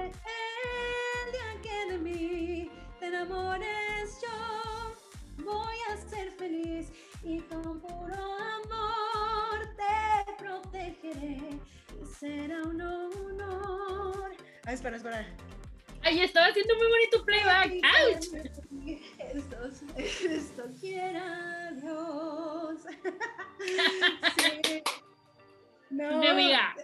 el 0.05 0.11
día 1.31 1.61
que 1.63 1.91
de 1.91 1.97
mí 1.97 2.69
te 2.99 3.07
enamores 3.07 4.19
yo 4.21 5.45
voy 5.45 5.77
a 5.89 6.09
ser 6.09 6.31
feliz 6.31 6.91
y 7.23 7.39
con 7.41 7.79
puro 7.79 8.37
amor 8.59 9.59
te 9.77 10.33
protegeré 10.43 11.59
y 12.01 12.05
será 12.19 12.61
un 12.63 12.81
honor. 12.81 14.35
Espera, 14.71 14.97
espera. 14.97 15.25
Ay, 16.03 16.21
estaba 16.21 16.47
haciendo 16.47 16.75
muy 16.77 16.87
bonito 16.87 17.25
playback. 17.25 17.71
¡Auch! 17.83 18.19
Esto, 19.33 19.65
esto 19.97 20.63
quiera 20.79 21.71
Dios. 21.73 22.81
sí. 24.37 24.83
No. 25.89 26.29
Amiga. 26.29 26.75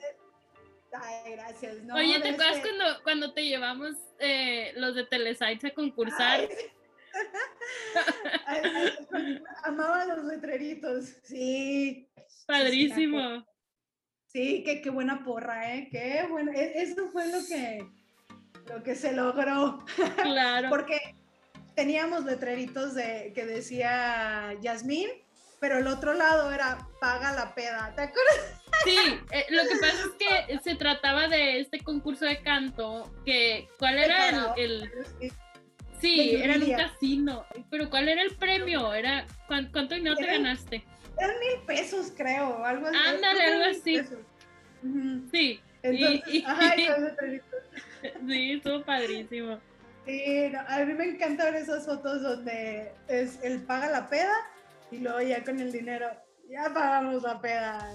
Ay, 0.93 1.31
gracias. 1.33 1.83
No, 1.83 1.95
Oye, 1.95 2.19
¿te 2.19 2.29
acuerdas 2.29 2.57
este- 2.57 2.69
cuando, 2.69 3.03
cuando 3.03 3.33
te 3.33 3.45
llevamos 3.45 3.95
eh, 4.19 4.73
los 4.75 4.95
de 4.95 5.05
Telesites 5.05 5.65
a 5.65 5.73
concursar? 5.73 6.49
Ay, 8.45 8.99
Amaba 9.63 10.05
los 10.05 10.25
letreritos. 10.25 11.05
Sí. 11.23 12.09
Padrísimo. 12.45 13.45
Sí, 14.35 14.63
qué, 14.65 14.81
qué 14.81 14.89
buena 14.89 15.23
porra, 15.23 15.73
¿eh? 15.73 15.87
Qué 15.89 16.25
buena. 16.29 16.51
e- 16.51 16.73
Eso 16.81 17.07
fue 17.09 17.25
lo 17.31 17.37
que, 17.47 17.87
lo 18.67 18.83
que 18.83 18.93
se 18.93 19.13
logró. 19.13 19.79
Claro. 20.23 20.67
Porque 20.69 20.99
teníamos 21.73 22.25
letreritos 22.25 22.93
de, 22.95 23.31
que 23.33 23.45
decía 23.45 24.53
Yasmín, 24.59 25.07
pero 25.61 25.77
el 25.77 25.87
otro 25.87 26.13
lado 26.13 26.51
era 26.51 26.85
paga 26.99 27.31
la 27.31 27.55
peda. 27.55 27.93
¿Te 27.95 28.01
acuerdas? 28.01 28.61
Sí, 28.83 28.97
eh, 29.31 29.45
lo 29.51 29.63
que 29.69 29.75
pasa 29.79 29.93
es 30.03 30.49
que 30.49 30.59
se 30.59 30.75
trataba 30.75 31.29
de 31.29 31.61
este 31.61 31.79
concurso 31.79 32.25
de 32.25 32.41
canto, 32.41 33.09
que 33.25 33.69
¿cuál 33.79 33.97
era 33.99 34.53
el, 34.57 34.91
el- 35.21 35.31
sí, 36.01 36.35
era 36.35 36.55
un 36.55 36.71
casino, 36.71 37.45
pero 37.69 37.89
¿cuál 37.89 38.09
era 38.09 38.21
el 38.21 38.35
premio? 38.35 38.93
Era 38.93 39.25
¿cuán- 39.47 39.69
¿cuánto 39.71 39.95
dinero 39.95 40.15
te 40.15 40.25
ganaste? 40.25 40.83
Eran 41.19 41.39
mil 41.39 41.65
pesos, 41.65 42.13
creo, 42.15 42.63
algo 42.65 42.87
así. 42.87 42.97
Ándale, 43.07 43.43
algo 43.45 43.63
así. 43.65 44.01
Sí, 45.31 45.59
Entonces, 45.81 46.21
Y- 46.33 46.43
ajá, 46.45 46.75
y 46.77 47.41
sí, 48.27 48.51
estuvo 48.53 48.83
padrísimo. 48.83 49.59
Sí, 50.05 50.49
no, 50.51 50.59
a 50.67 50.79
mí 50.85 50.93
me 50.93 51.05
encanta 51.05 51.45
ver 51.45 51.55
esas 51.55 51.85
fotos 51.85 52.21
donde 52.21 52.91
es 53.07 53.39
el 53.43 53.63
paga 53.63 53.89
la 53.89 54.07
peda 54.09 54.35
y 54.91 54.99
luego 54.99 55.21
ya 55.21 55.43
con 55.43 55.59
el 55.59 55.71
dinero, 55.71 56.07
ya 56.49 56.71
pagamos 56.73 57.23
la 57.23 57.39
peda. 57.41 57.89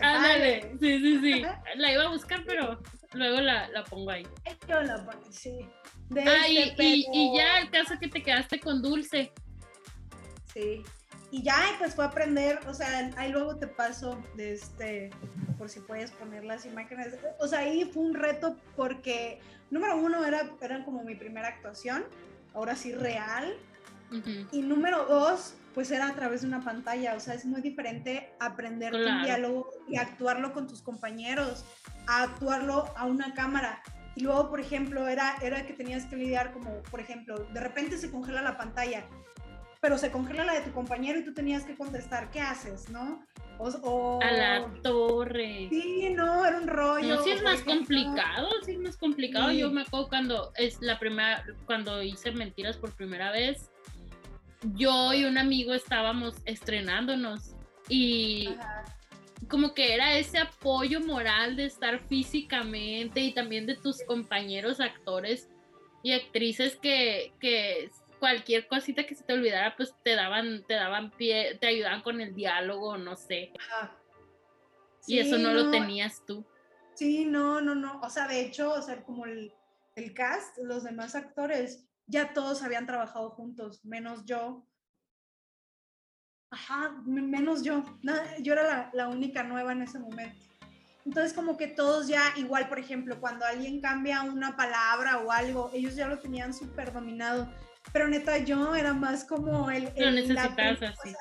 Ándale, 0.00 0.72
sí, 0.80 0.98
sí, 0.98 1.20
sí. 1.20 1.42
La 1.76 1.92
iba 1.92 2.04
a 2.04 2.08
buscar, 2.08 2.42
pero 2.46 2.80
luego 3.12 3.40
la, 3.40 3.68
la 3.68 3.84
pongo 3.84 4.10
ahí. 4.10 4.26
Yo 4.68 4.80
la 4.82 4.96
pongo, 5.04 5.30
sí. 5.30 5.68
De 6.12 6.22
Ah, 6.22 6.48
y, 6.48 6.58
este, 6.58 6.84
y- 6.84 7.06
y 7.12 7.36
ya 7.36 7.58
el 7.60 7.70
caso 7.70 7.94
que 7.98 8.08
te 8.08 8.22
quedaste 8.22 8.60
con 8.60 8.82
Dulce. 8.82 9.32
Sí. 10.52 10.82
Y 11.30 11.42
ya, 11.42 11.56
pues 11.78 11.94
fue 11.94 12.04
aprender, 12.04 12.60
o 12.68 12.74
sea, 12.74 13.10
ahí 13.16 13.32
luego 13.32 13.56
te 13.56 13.66
paso 13.66 14.22
de 14.36 14.52
este, 14.52 15.08
por 15.56 15.70
si 15.70 15.80
puedes 15.80 16.10
poner 16.10 16.44
las 16.44 16.66
imágenes. 16.66 17.14
O 17.40 17.48
sea, 17.48 17.60
ahí 17.60 17.86
fue 17.90 18.02
un 18.02 18.14
reto 18.14 18.58
porque, 18.76 19.40
número 19.70 19.96
uno, 19.96 20.22
era, 20.26 20.50
era 20.60 20.84
como 20.84 21.02
mi 21.04 21.14
primera 21.14 21.48
actuación, 21.48 22.04
ahora 22.52 22.76
sí 22.76 22.92
real. 22.94 23.56
Ujú. 24.10 24.46
Y 24.52 24.60
número 24.60 25.06
dos, 25.06 25.54
pues 25.72 25.90
era 25.90 26.08
a 26.08 26.14
través 26.14 26.42
de 26.42 26.48
una 26.48 26.62
pantalla, 26.62 27.14
o 27.14 27.20
sea, 27.20 27.32
es 27.32 27.46
muy 27.46 27.62
diferente 27.62 28.30
aprender 28.38 28.94
un 28.94 29.00
Claro. 29.00 29.24
diálogo 29.24 29.70
y 29.88 29.96
actuarlo 29.96 30.52
con 30.52 30.68
tus 30.68 30.82
compañeros, 30.82 31.64
a 32.06 32.24
actuarlo 32.24 32.92
a 32.94 33.06
una 33.06 33.32
cámara. 33.32 33.82
Y 34.14 34.22
luego, 34.22 34.50
por 34.50 34.60
ejemplo, 34.60 35.08
era, 35.08 35.36
era 35.42 35.66
que 35.66 35.72
tenías 35.72 36.04
que 36.06 36.16
lidiar 36.16 36.52
como, 36.52 36.82
por 36.90 37.00
ejemplo, 37.00 37.38
de 37.52 37.60
repente 37.60 37.96
se 37.98 38.10
congela 38.10 38.42
la 38.42 38.56
pantalla, 38.58 39.06
pero 39.80 39.96
se 39.98 40.10
congela 40.10 40.44
la 40.44 40.54
de 40.54 40.60
tu 40.60 40.72
compañero 40.72 41.18
y 41.18 41.24
tú 41.24 41.32
tenías 41.32 41.64
que 41.64 41.74
contestar, 41.76 42.30
¿qué 42.30 42.40
haces? 42.40 42.88
¿No? 42.90 43.24
O, 43.58 43.68
o- 43.82 44.22
A 44.22 44.30
la 44.30 44.66
torre. 44.82 45.68
Sí, 45.70 46.10
no, 46.14 46.44
era 46.44 46.58
un 46.58 46.68
rollo. 46.68 47.16
No, 47.16 47.22
sí 47.22 47.30
es 47.30 47.42
más 47.42 47.54
ejemplo. 47.60 47.74
complicado, 47.76 48.48
sí 48.64 48.72
es 48.72 48.78
más 48.78 48.96
complicado. 48.96 49.50
Sí. 49.50 49.58
Yo 49.58 49.70
me 49.70 49.82
acuerdo 49.82 50.08
cuando 50.08 50.52
es 50.56 50.80
la 50.82 50.98
primera, 50.98 51.44
cuando 51.66 52.02
hice 52.02 52.32
mentiras 52.32 52.76
por 52.76 52.92
primera 52.94 53.30
vez, 53.32 53.70
yo 54.74 55.12
y 55.14 55.24
un 55.24 55.38
amigo 55.38 55.74
estábamos 55.74 56.36
estrenándonos 56.44 57.56
y 57.88 58.48
Ajá. 58.58 58.84
Como 59.48 59.74
que 59.74 59.94
era 59.94 60.16
ese 60.18 60.38
apoyo 60.38 61.00
moral 61.00 61.56
de 61.56 61.66
estar 61.66 61.98
físicamente 61.98 63.20
y 63.20 63.32
también 63.32 63.66
de 63.66 63.76
tus 63.76 64.02
compañeros 64.04 64.80
actores 64.80 65.48
y 66.02 66.12
actrices 66.12 66.76
que, 66.76 67.32
que 67.40 67.90
cualquier 68.18 68.68
cosita 68.68 69.04
que 69.04 69.14
se 69.14 69.24
te 69.24 69.32
olvidara 69.32 69.76
pues 69.76 69.94
te 70.04 70.14
daban 70.14 70.64
te 70.66 70.74
daban 70.74 71.10
pie 71.10 71.58
te 71.60 71.66
ayudaban 71.66 72.02
con 72.02 72.20
el 72.20 72.34
diálogo 72.34 72.96
no 72.96 73.16
sé 73.16 73.52
Ajá. 73.58 73.96
y 75.06 75.18
eso 75.18 75.36
Sí, 75.36 75.42
no, 75.42 75.52
lo 75.52 75.70
tenías 75.70 76.24
tú 76.24 76.44
Sí, 76.94 77.24
no, 77.24 77.60
no, 77.60 77.74
no. 77.74 78.00
O 78.00 78.10
sea, 78.10 78.28
de 78.28 78.40
hecho, 78.40 78.72
o 78.72 78.82
sea, 78.82 79.02
como 79.02 79.26
el, 79.26 79.52
el 79.96 80.14
cast, 80.14 80.56
los 80.58 80.84
demás 80.84 81.14
actores, 81.14 81.86
ya 82.06 82.32
todos 82.32 82.62
habían 82.62 82.86
trabajado 82.86 83.30
juntos, 83.30 83.84
menos 83.84 84.24
yo. 84.24 84.66
Ajá, 86.52 86.92
me- 87.06 87.22
menos 87.22 87.62
yo. 87.64 87.82
Yo 88.42 88.52
era 88.52 88.62
la, 88.62 88.90
la 88.92 89.08
única 89.08 89.42
nueva 89.42 89.72
en 89.72 89.82
ese 89.82 89.98
momento. 89.98 90.38
Entonces, 91.04 91.32
como 91.32 91.56
que 91.56 91.66
todos 91.66 92.06
ya, 92.06 92.22
igual, 92.36 92.68
por 92.68 92.78
ejemplo, 92.78 93.18
cuando 93.20 93.44
alguien 93.44 93.80
cambia 93.80 94.22
una 94.22 94.54
palabra 94.56 95.18
o 95.18 95.32
algo, 95.32 95.70
ellos 95.74 95.96
ya 95.96 96.06
lo 96.06 96.18
tenían 96.20 96.54
súper 96.54 96.92
dominado. 96.92 97.48
Pero 97.92 98.06
neta, 98.06 98.38
yo 98.38 98.74
era 98.76 98.94
más 98.94 99.24
como 99.24 99.70
el... 99.70 99.88
el- 99.96 100.14
la 100.34 100.44
así 100.44 101.14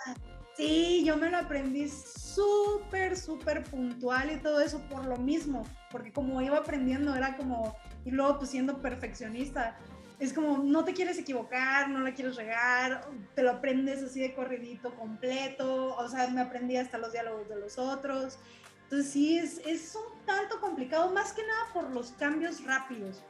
Sí, 0.58 1.04
yo 1.06 1.16
me 1.18 1.30
lo 1.32 1.38
aprendí 1.38 1.88
súper, 1.90 3.18
súper 3.18 3.64
puntual 3.64 4.32
y 4.32 4.38
todo 4.38 4.60
eso 4.60 4.82
por 4.90 5.06
lo 5.06 5.16
mismo, 5.16 5.64
porque 5.90 6.12
como 6.12 6.42
iba 6.42 6.58
aprendiendo 6.58 7.16
era 7.16 7.38
como, 7.38 7.76
y 8.06 8.12
luego 8.12 8.38
pues 8.38 8.52
siendo 8.52 8.82
perfeccionista, 8.82 9.78
es 10.22 10.34
como 10.34 10.60
no 10.60 10.86
te 10.86 10.94
quieres 10.94 11.18
equivocar, 11.18 11.90
no 11.90 12.00
la 12.00 12.14
quieres 12.14 12.36
regar, 12.36 13.10
te 13.34 13.42
lo 13.42 13.52
aprendes 13.52 14.04
así 14.04 14.22
de 14.22 14.36
corridito 14.36 14.94
completo, 14.96 15.96
o 15.96 16.08
sea, 16.08 16.28
me 16.28 16.42
aprendí 16.42 16.78
hasta 16.78 17.00
los 17.00 17.12
diálogos 17.12 17.50
de 17.50 17.56
los 17.60 17.80
otros. 17.80 18.38
Entonces 18.84 19.12
sí, 19.12 19.40
es, 19.40 19.60
es 19.66 19.96
un 19.96 20.24
tanto 20.26 20.62
complicado, 20.62 21.12
más 21.12 21.34
que 21.34 21.42
nada 21.42 21.74
por 21.74 21.90
los 21.92 22.12
cambios 22.12 22.64
rápidos. 22.64 23.24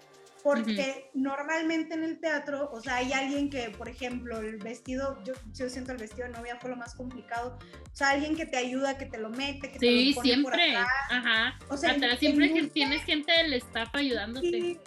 Porque 0.44 1.12
normalmente 1.14 1.94
en 1.94 2.04
el 2.04 2.20
teatro, 2.20 2.70
o 2.74 2.82
sea, 2.82 2.96
hay 2.96 3.14
alguien 3.14 3.50
que, 3.50 3.70
por 3.70 3.88
ejemplo, 3.88 4.40
el 4.40 4.58
vestido, 4.58 5.24
yo, 5.24 5.34
yo 5.54 5.70
siento 5.70 5.92
el 5.92 6.00
vestido 6.00 6.28
de 6.28 6.34
novia 6.34 6.58
fue 6.60 6.72
lo 6.72 6.78
más 6.78 6.96
complicado. 6.96 7.60
O 7.94 7.96
sea, 7.96 8.10
alguien 8.10 8.36
que 8.36 8.48
te 8.48 8.58
ayuda, 8.58 8.98
que 8.98 9.06
te 9.06 9.20
lo 9.20 9.30
mete, 9.30 9.72
que 9.72 9.78
te 9.78 9.88
sí 9.88 10.10
lo 10.10 10.16
pone 10.16 10.16
por 10.16 10.56
siempre 10.56 10.76
atrás. 10.76 10.88
ajá 11.12 11.60
O 11.70 11.78
sea, 11.78 11.92
Atrás 11.92 12.18
siempre 12.20 12.52
que 12.52 12.64
tienes 12.64 13.04
gente 13.04 13.32
del 13.32 13.54
staff 13.54 13.90
ayudándote 13.94 14.50
Sí. 14.50 14.80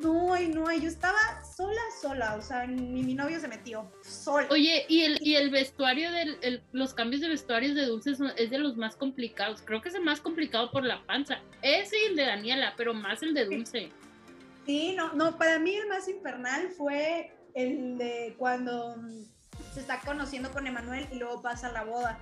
No, 0.00 0.40
y 0.40 0.48
no, 0.48 0.70
yo 0.72 0.88
estaba 0.88 1.18
sola, 1.56 1.80
sola, 2.00 2.36
o 2.36 2.42
sea, 2.42 2.66
ni 2.66 3.02
mi 3.02 3.14
novio 3.14 3.40
se 3.40 3.48
metió, 3.48 3.90
sola. 4.02 4.46
Oye, 4.50 4.84
y 4.88 5.02
el, 5.02 5.18
y 5.20 5.34
el 5.34 5.50
vestuario, 5.50 6.12
del, 6.12 6.38
el- 6.42 6.62
los 6.72 6.94
cambios 6.94 7.20
de 7.20 7.28
vestuarios 7.28 7.74
de 7.74 7.86
Dulce 7.86 8.14
son- 8.14 8.32
es 8.36 8.50
de 8.50 8.58
los 8.58 8.76
más 8.76 8.94
complicados. 8.96 9.60
Creo 9.64 9.82
que 9.82 9.88
es 9.88 9.94
el 9.96 10.02
más 10.04 10.20
complicado 10.20 10.70
por 10.70 10.84
la 10.84 11.04
panza. 11.06 11.40
Ese 11.62 11.96
y 12.00 12.06
el 12.06 12.16
de 12.16 12.26
Daniela, 12.26 12.74
pero 12.76 12.94
más 12.94 13.22
el 13.22 13.34
de 13.34 13.44
Dulce. 13.46 13.90
Sí, 14.66 14.94
no, 14.96 15.12
no, 15.14 15.36
para 15.36 15.58
mí 15.58 15.74
el 15.74 15.88
más 15.88 16.06
infernal 16.08 16.68
fue 16.76 17.32
el 17.54 17.98
de 17.98 18.34
cuando 18.38 18.96
se 19.74 19.80
está 19.80 19.98
conociendo 20.00 20.50
con 20.52 20.66
Emanuel 20.66 21.08
y 21.10 21.16
luego 21.16 21.42
pasa 21.42 21.72
la 21.72 21.84
boda. 21.84 22.18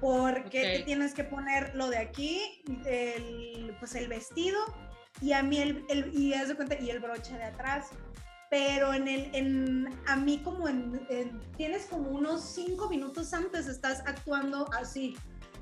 Porque 0.00 0.62
te 0.78 0.78
tienes 0.84 1.14
que 1.14 1.22
poner 1.24 1.74
lo 1.76 1.88
de 1.88 1.98
aquí, 1.98 2.62
el, 2.86 3.72
pues 3.78 3.94
el 3.94 4.08
vestido 4.08 4.58
y 5.20 5.32
a 5.32 5.42
mí 5.42 5.58
el, 5.58 5.84
el- 5.88 6.12
y 6.18 6.34
haz 6.34 6.48
de 6.48 6.56
cuenta, 6.56 6.78
y 6.80 6.90
el 6.90 7.00
broche 7.00 7.36
de 7.36 7.44
atrás. 7.44 7.88
Pero 8.50 8.92
en 8.92 9.08
el, 9.08 9.30
en, 9.34 9.88
a 10.06 10.16
mí 10.16 10.40
como 10.44 10.68
en, 10.68 11.00
en- 11.08 11.40
tienes 11.56 11.86
como 11.86 12.10
unos 12.10 12.42
cinco 12.42 12.88
minutos 12.90 13.32
antes 13.32 13.66
estás 13.66 14.00
actuando 14.06 14.70
así. 14.74 15.16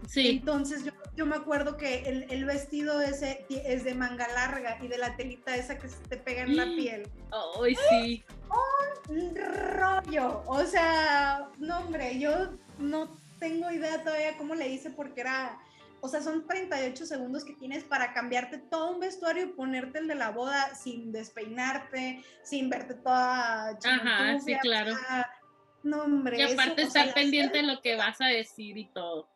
Sí. 0.08 0.28
Entonces 0.28 0.84
yo, 0.84 0.92
yo 1.14 1.26
me 1.26 1.36
acuerdo 1.36 1.76
que 1.76 2.02
el, 2.08 2.26
el, 2.30 2.44
vestido 2.46 3.00
ese 3.00 3.44
es 3.50 3.84
de 3.84 3.94
manga 3.94 4.26
larga 4.28 4.78
y 4.82 4.88
de 4.88 4.96
la 4.98 5.14
telita 5.14 5.54
esa 5.54 5.78
que 5.78 5.88
se 5.88 5.98
te 6.08 6.16
pega 6.16 6.42
en 6.42 6.56
la 6.56 6.64
piel. 6.64 7.08
¡Ay, 7.62 7.76
sí! 7.90 8.24
Un 9.08 9.36
rollo. 9.36 10.42
O 10.46 10.64
sea, 10.64 11.48
no, 11.58 11.80
hombre, 11.80 12.18
yo 12.18 12.50
no 12.78 13.08
tengo 13.38 13.70
idea 13.70 14.02
todavía 14.02 14.36
cómo 14.38 14.54
le 14.54 14.68
hice 14.68 14.90
porque 14.90 15.20
era 15.20 15.58
o 16.00 16.08
sea, 16.08 16.22
son 16.22 16.46
38 16.46 17.06
segundos 17.06 17.44
que 17.44 17.54
tienes 17.54 17.84
para 17.84 18.12
cambiarte 18.12 18.58
todo 18.58 18.92
un 18.92 19.00
vestuario 19.00 19.44
y 19.44 19.48
ponerte 19.48 19.98
el 19.98 20.08
de 20.08 20.14
la 20.14 20.30
boda 20.30 20.74
sin 20.74 21.12
despeinarte, 21.12 22.24
sin 22.42 22.70
verte 22.70 22.94
toda 22.94 23.70
Ajá, 23.70 24.38
sí, 24.38 24.54
claro. 24.60 24.94
No, 25.82 26.02
hombre. 26.02 26.38
Y 26.38 26.52
aparte 26.52 26.82
estar 26.82 27.12
pendiente 27.14 27.58
de 27.58 27.64
lo 27.64 27.80
que 27.80 27.96
vas 27.96 28.20
a 28.20 28.26
decir 28.26 28.76
y 28.76 28.86
todo. 28.92 29.28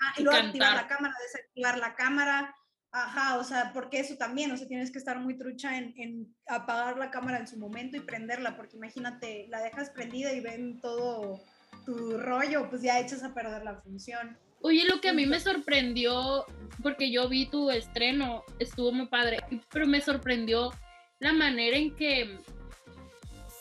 Ah, 0.00 0.14
y, 0.16 0.22
luego 0.22 0.38
activar 0.38 0.74
la 0.74 0.86
cámara, 0.86 1.14
desactivar 1.20 1.78
la 1.78 1.94
cámara. 1.94 2.54
Ajá, 2.90 3.38
o 3.38 3.44
sea, 3.44 3.72
porque 3.74 4.00
eso 4.00 4.16
también, 4.16 4.50
o 4.50 4.56
sea, 4.56 4.66
tienes 4.66 4.90
que 4.90 4.98
estar 4.98 5.18
muy 5.18 5.36
trucha 5.36 5.76
en, 5.76 5.92
en, 5.98 6.34
apagar 6.46 6.96
la 6.96 7.10
cámara 7.10 7.38
en 7.38 7.46
su 7.46 7.58
momento 7.58 7.96
y 7.96 8.00
prenderla, 8.00 8.56
porque 8.56 8.76
imagínate, 8.76 9.46
la 9.50 9.60
dejas 9.60 9.90
prendida 9.90 10.32
y 10.32 10.40
ven 10.40 10.80
todo 10.80 11.38
tu 11.84 12.16
rollo, 12.16 12.70
pues 12.70 12.80
ya 12.80 12.98
echas 12.98 13.22
a 13.22 13.34
perder 13.34 13.62
la 13.62 13.76
función. 13.82 14.38
Oye, 14.60 14.84
lo 14.88 15.00
que 15.00 15.10
a 15.10 15.12
mí 15.12 15.26
me 15.26 15.40
sorprendió, 15.40 16.44
porque 16.82 17.10
yo 17.10 17.28
vi 17.28 17.46
tu 17.46 17.70
estreno, 17.70 18.44
estuvo 18.58 18.92
muy 18.92 19.06
padre, 19.06 19.38
pero 19.72 19.86
me 19.86 20.00
sorprendió 20.00 20.72
la 21.20 21.32
manera 21.32 21.76
en 21.76 21.94
que 21.94 22.38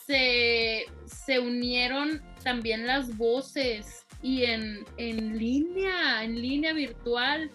se, 0.05 0.85
se 1.05 1.39
unieron 1.39 2.21
también 2.43 2.87
las 2.87 3.15
voces 3.17 4.05
y 4.21 4.45
en, 4.45 4.85
en 4.97 5.37
línea, 5.37 6.23
en 6.23 6.41
línea 6.41 6.73
virtual 6.73 7.51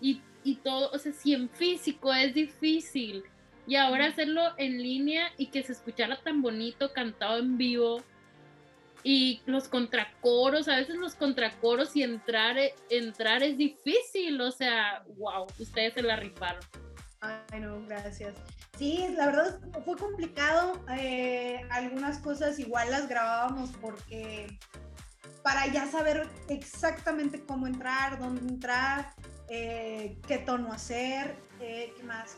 y, 0.00 0.20
y, 0.42 0.56
todo, 0.56 0.90
o 0.92 0.98
sea, 0.98 1.12
si 1.12 1.32
en 1.32 1.48
físico 1.48 2.12
es 2.12 2.34
difícil. 2.34 3.24
Y 3.66 3.76
ahora 3.76 4.06
hacerlo 4.06 4.42
en 4.58 4.82
línea 4.82 5.32
y 5.38 5.46
que 5.46 5.62
se 5.62 5.72
escuchara 5.72 6.20
tan 6.20 6.42
bonito 6.42 6.92
cantado 6.92 7.38
en 7.38 7.56
vivo, 7.56 8.02
y 9.04 9.42
los 9.44 9.68
contracoros, 9.68 10.66
a 10.66 10.76
veces 10.76 10.96
los 10.96 11.14
contracoros 11.14 11.94
y 11.94 12.02
entrar, 12.02 12.56
eh, 12.56 12.74
entrar 12.88 13.42
es 13.42 13.58
difícil, 13.58 14.40
o 14.40 14.50
sea, 14.50 15.04
wow, 15.18 15.46
ustedes 15.58 15.92
se 15.92 16.02
la 16.02 16.16
rifaron. 16.16 16.62
Ay, 17.20 17.60
no, 17.60 17.86
gracias. 17.86 18.34
Sí, 18.78 19.06
la 19.14 19.26
verdad 19.26 19.60
fue 19.84 19.96
complicado. 19.96 20.82
Eh, 20.98 21.60
algunas 21.70 22.18
cosas 22.18 22.58
igual 22.58 22.90
las 22.90 23.06
grabábamos 23.08 23.70
porque 23.80 24.58
para 25.42 25.66
ya 25.66 25.86
saber 25.86 26.26
exactamente 26.48 27.44
cómo 27.44 27.66
entrar, 27.66 28.18
dónde 28.18 28.40
entrar, 28.48 29.14
eh, 29.48 30.16
qué 30.26 30.38
tono 30.38 30.72
hacer, 30.72 31.36
qué 31.58 31.94
más 32.04 32.36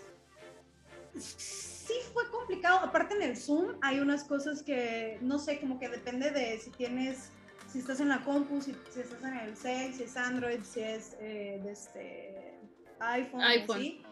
sí 1.87 1.95
fue 2.13 2.29
complicado. 2.31 2.79
Aparte 2.79 3.15
en 3.15 3.23
el 3.23 3.37
Zoom 3.37 3.77
hay 3.83 4.01
unas 4.01 4.25
cosas 4.25 4.63
que, 4.63 5.19
no 5.21 5.39
sé, 5.39 5.61
como 5.61 5.79
que 5.79 5.89
depende 5.89 6.31
de 6.31 6.59
si 6.59 6.71
tienes, 6.71 7.31
si 7.71 7.79
estás 7.79 8.01
en 8.01 8.09
la 8.09 8.23
compu, 8.25 8.61
si, 8.61 8.73
estás 8.73 9.23
en 9.23 9.37
el 9.37 9.57
cel, 9.57 9.95
si 9.95 10.03
es 10.05 10.17
Android, 10.17 10.63
si 10.63 10.81
es 10.81 11.17
eh, 11.21 11.61
de 11.63 11.73
este 11.73 12.61
iPhone. 13.01 13.43
iPhone. 13.43 14.03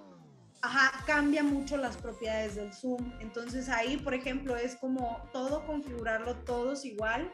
Ajá, 0.62 1.05
cambia 1.05 1.43
mucho 1.43 1.77
las 1.77 1.97
propiedades 1.97 2.55
del 2.55 2.72
Zoom. 2.72 3.12
Entonces 3.20 3.68
ahí, 3.68 3.99
por 3.99 4.14
ejemplo, 4.14 4.57
es 4.57 4.77
como 4.77 5.29
todo 5.33 5.66
configurarlo 5.66 6.37
todos 6.45 6.87
igual 6.87 7.31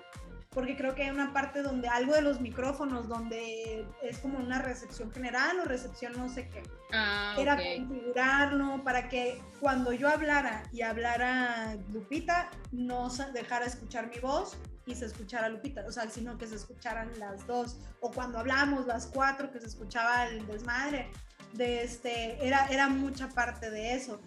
porque 0.50 0.76
creo 0.76 0.96
que 0.96 1.04
hay 1.04 1.10
una 1.10 1.32
parte 1.32 1.62
donde 1.62 1.88
algo 1.88 2.12
de 2.12 2.22
los 2.22 2.40
micrófonos, 2.40 3.06
donde 3.06 3.86
es 4.02 4.18
como 4.18 4.38
una 4.38 4.60
recepción 4.60 5.12
general 5.12 5.60
o 5.60 5.64
recepción 5.64 6.12
no 6.16 6.28
sé 6.28 6.48
qué. 6.48 6.64
Ah, 6.92 7.36
Era 7.38 7.56
configurarlo 7.56 8.82
para 8.82 9.08
que 9.08 9.40
cuando 9.60 9.92
yo 9.92 10.08
hablara 10.08 10.64
y 10.72 10.82
hablara 10.82 11.76
Lupita, 11.92 12.50
no 12.72 13.08
dejara 13.32 13.64
escuchar 13.64 14.08
mi 14.08 14.18
voz 14.18 14.56
y 14.86 14.96
se 14.96 15.06
escuchara 15.06 15.48
Lupita, 15.48 15.84
o 15.86 15.92
sea, 15.92 16.10
sino 16.10 16.36
que 16.36 16.48
se 16.48 16.56
escucharan 16.56 17.16
las 17.20 17.46
dos. 17.46 17.78
O 18.00 18.10
cuando 18.10 18.40
hablamos 18.40 18.86
las 18.86 19.06
cuatro, 19.06 19.52
que 19.52 19.60
se 19.60 19.68
escuchaba 19.68 20.26
el 20.26 20.44
desmadre. 20.48 21.08
De 21.52 21.82
este, 21.82 22.44
era, 22.44 22.66
era 22.66 22.88
mucha 22.88 23.28
parte 23.28 23.70
de 23.70 23.94
eso. 23.94 24.20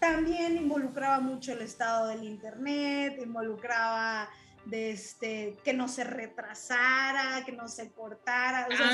También 0.00 0.56
involucraba 0.56 1.20
mucho 1.20 1.52
el 1.52 1.60
estado 1.60 2.06
del 2.08 2.24
internet, 2.24 3.18
involucraba 3.22 4.28
de 4.68 4.90
este, 4.90 5.56
que 5.64 5.72
no 5.72 5.88
se 5.88 6.04
retrasara, 6.04 7.42
que 7.44 7.52
no 7.52 7.68
se 7.68 7.90
cortara. 7.92 8.68
O 8.68 8.76
sea, 8.76 8.92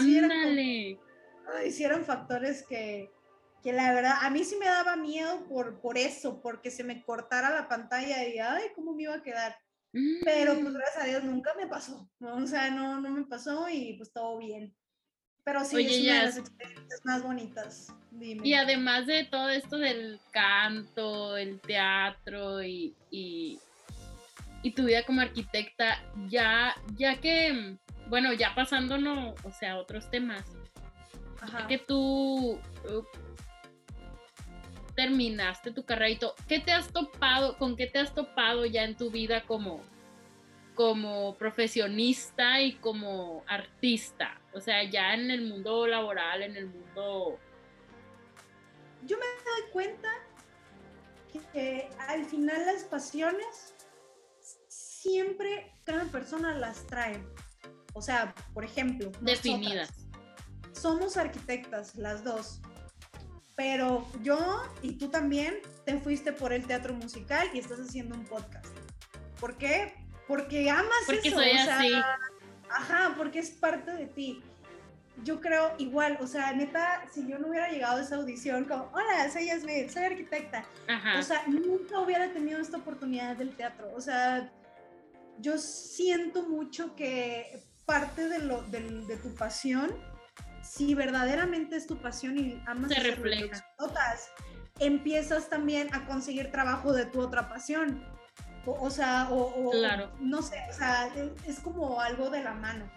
eran, 1.80 2.04
factores 2.04 2.64
que, 2.66 3.10
que 3.62 3.72
la 3.72 3.92
verdad, 3.92 4.18
a 4.20 4.30
mí 4.30 4.44
sí 4.44 4.56
me 4.56 4.66
daba 4.66 4.96
miedo 4.96 5.44
por, 5.48 5.80
por 5.80 5.98
eso, 5.98 6.40
porque 6.40 6.70
se 6.70 6.84
me 6.84 7.02
cortara 7.02 7.50
la 7.50 7.68
pantalla 7.68 8.26
y, 8.26 8.38
ay, 8.38 8.64
¿cómo 8.74 8.94
me 8.94 9.04
iba 9.04 9.14
a 9.14 9.22
quedar? 9.22 9.56
Pero 10.24 10.54
pues 10.54 10.70
mm. 10.70 10.76
gracias 10.76 11.04
a 11.04 11.06
Dios 11.06 11.22
nunca 11.22 11.54
me 11.54 11.68
pasó, 11.68 12.10
o 12.20 12.46
sea, 12.48 12.68
no, 12.70 13.00
no 13.00 13.10
me 13.10 13.24
pasó 13.26 13.68
y 13.68 13.92
pues 13.96 14.12
todo 14.12 14.38
bien. 14.38 14.74
Pero 15.44 15.64
sí, 15.64 15.86
es 15.86 16.02
una 16.02 16.14
de 16.14 16.26
las 16.26 16.36
experiencias 16.38 17.00
más 17.04 17.22
bonitas. 17.22 17.92
Y 18.18 18.54
además 18.54 19.06
de 19.06 19.24
todo 19.24 19.50
esto 19.50 19.76
del 19.76 20.18
canto, 20.30 21.36
el 21.36 21.60
teatro 21.60 22.62
y, 22.62 22.96
y 23.10 23.60
tu 24.70 24.84
vida 24.84 25.04
como 25.04 25.20
arquitecta, 25.20 26.02
ya, 26.28 26.74
ya 26.96 27.20
que, 27.20 27.76
bueno, 28.08 28.32
ya 28.32 28.54
pasándonos, 28.54 29.34
o 29.44 29.50
sea, 29.50 29.76
otros 29.76 30.10
temas, 30.10 30.44
ya 31.52 31.66
que 31.66 31.78
tú 31.78 32.52
uh, 32.52 33.04
terminaste 34.94 35.70
tu 35.70 35.84
carrera 35.84 36.10
y 36.10 36.16
todo, 36.16 36.34
¿qué 36.48 36.60
te 36.60 36.72
has 36.72 36.88
topado, 36.88 37.58
con 37.58 37.76
qué 37.76 37.86
te 37.86 37.98
has 37.98 38.14
topado 38.14 38.64
ya 38.64 38.84
en 38.84 38.96
tu 38.96 39.10
vida 39.10 39.42
como, 39.42 39.82
como 40.74 41.34
profesionista 41.36 42.60
y 42.60 42.74
como 42.74 43.44
artista? 43.46 44.40
O 44.54 44.60
sea, 44.60 44.82
ya 44.84 45.14
en 45.14 45.30
el 45.30 45.42
mundo 45.42 45.86
laboral, 45.86 46.42
en 46.42 46.56
el 46.56 46.66
mundo... 46.66 47.38
Yo 49.02 49.18
me 49.18 49.24
doy 49.24 49.70
cuenta 49.72 50.08
que 51.52 51.90
al 51.98 52.24
final 52.24 52.64
las 52.64 52.84
pasiones 52.84 53.74
siempre 55.04 55.70
cada 55.84 56.04
persona 56.06 56.54
las 56.54 56.86
trae. 56.86 57.22
O 57.92 58.00
sea, 58.00 58.34
por 58.54 58.64
ejemplo, 58.64 59.12
definidas. 59.20 59.90
Somos 60.72 61.16
arquitectas 61.16 61.94
las 61.94 62.24
dos, 62.24 62.60
pero 63.54 64.06
yo 64.22 64.62
y 64.82 64.92
tú 64.92 65.08
también 65.08 65.58
te 65.84 65.98
fuiste 66.00 66.32
por 66.32 66.52
el 66.52 66.66
teatro 66.66 66.94
musical 66.94 67.48
y 67.54 67.58
estás 67.58 67.78
haciendo 67.78 68.16
un 68.16 68.24
podcast. 68.24 68.66
¿Por 69.38 69.56
qué? 69.56 69.94
Porque 70.26 70.70
amas 70.70 71.04
porque 71.06 71.28
eso. 71.28 71.36
Soy 71.36 71.50
así. 71.50 71.92
Ajá, 72.70 73.14
porque 73.16 73.38
es 73.38 73.50
parte 73.50 73.92
de 73.92 74.06
ti. 74.06 74.42
Yo 75.22 75.40
creo 75.40 75.72
igual, 75.78 76.18
o 76.20 76.26
sea, 76.26 76.52
neta, 76.52 77.04
si 77.12 77.28
yo 77.28 77.38
no 77.38 77.46
hubiera 77.46 77.70
llegado 77.70 77.98
a 77.98 78.02
esa 78.02 78.16
audición 78.16 78.64
como, 78.64 78.90
hola, 78.92 79.30
soy 79.30 79.46
Yasmin, 79.46 79.88
soy 79.88 80.02
arquitecta, 80.02 80.64
o 81.16 81.22
sea, 81.22 81.44
nunca 81.46 82.00
hubiera 82.00 82.32
tenido 82.32 82.58
esta 82.58 82.78
oportunidad 82.78 83.36
del 83.36 83.54
teatro. 83.54 83.92
O 83.94 84.00
sea, 84.00 84.50
yo 85.38 85.58
siento 85.58 86.48
mucho 86.48 86.94
que 86.96 87.62
parte 87.86 88.28
de, 88.28 88.38
lo, 88.40 88.62
de, 88.62 89.16
tu 89.22 89.34
pasión, 89.34 89.90
si 90.62 90.94
verdaderamente 90.94 91.76
es 91.76 91.86
tu 91.86 91.98
pasión 91.98 92.38
y 92.38 92.62
amas 92.66 92.90
se 92.92 93.00
refleja. 93.00 93.64
empiezas 94.78 95.48
también 95.48 95.92
a 95.94 96.06
conseguir 96.06 96.50
trabajo 96.50 96.92
de 96.92 97.06
tu 97.06 97.20
otra 97.20 97.48
pasión. 97.48 98.02
O, 98.66 98.88
sea, 98.88 99.28
o, 99.30 99.70
claro. 99.70 100.10
no 100.20 100.40
sé, 100.40 100.56
o 100.70 100.72
sea, 100.72 101.12
es, 101.46 101.60
como 101.60 102.00
algo 102.00 102.30
de 102.30 102.42
la 102.42 102.54
mano. 102.54 102.90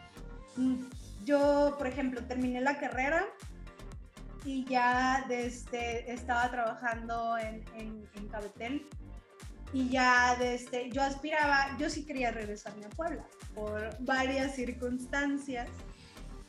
Yo, 1.26 1.76
por 1.78 1.88
ejemplo, 1.88 2.24
terminé 2.24 2.62
la 2.62 2.80
carrera 2.80 3.26
y 4.46 4.64
ya 4.64 5.26
desde, 5.28 6.10
estaba 6.10 6.50
trabajando 6.50 7.38
en, 7.38 7.66
en, 7.76 8.10
en 8.16 8.28
Cabetel 8.30 8.88
y 9.74 9.90
ya 9.90 10.36
desde, 10.40 10.56
este, 10.56 10.90
yo 10.92 11.02
aspiraba, 11.02 11.76
yo 11.78 11.90
sí 11.90 12.06
quería 12.06 12.32
regresarme 12.32 12.86
a 12.86 12.90
Puebla 12.90 13.26
por 13.54 13.98
varias 14.00 14.56
circunstancias, 14.56 15.70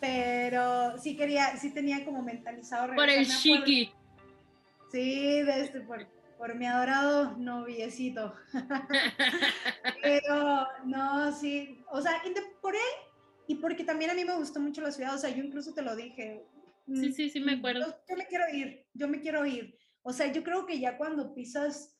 pero 0.01 0.97
sí 0.99 1.17
quería, 1.17 1.57
sí 1.57 1.71
tenía 1.71 2.05
como 2.05 2.23
mentalizado 2.23 2.95
Por 2.95 3.09
el 3.09 3.27
chiqui. 3.27 3.91
Sí, 4.93 5.43
desde, 5.43 5.61
este, 5.63 5.81
por, 5.81 6.07
por 6.39 6.55
mi 6.55 6.67
adorado 6.67 7.37
noviecito. 7.37 8.35
pero 10.03 10.67
no, 10.85 11.33
sí, 11.33 11.83
o 11.91 12.01
sea, 12.01 12.23
por 12.63 12.75
él 12.75 12.81
y 13.49 13.57
porque 13.57 13.83
también 13.83 14.11
a 14.11 14.15
mí 14.15 14.25
me 14.25 14.37
gustó 14.37 14.61
mucho 14.61 14.81
la 14.81 14.93
ciudad, 14.93 15.15
o 15.15 15.19
sea, 15.19 15.31
yo 15.31 15.43
incluso 15.43 15.75
te 15.75 15.83
lo 15.83 15.97
dije. 15.97 16.45
Sí, 16.87 17.13
sí, 17.13 17.31
sí, 17.31 17.41
me 17.41 17.57
mm, 17.57 17.59
acuerdo. 17.59 17.87
Yo, 17.87 17.95
yo 18.09 18.17
me 18.17 18.27
quiero 18.27 18.45
ir, 18.55 18.87
yo 18.95 19.09
me 19.09 19.21
quiero 19.21 19.45
ir. 19.45 19.77
O 20.03 20.13
sea, 20.13 20.33
yo 20.33 20.43
creo 20.43 20.65
que 20.65 20.79
ya 20.79 20.97
cuando 20.97 21.35
pisas 21.35 21.98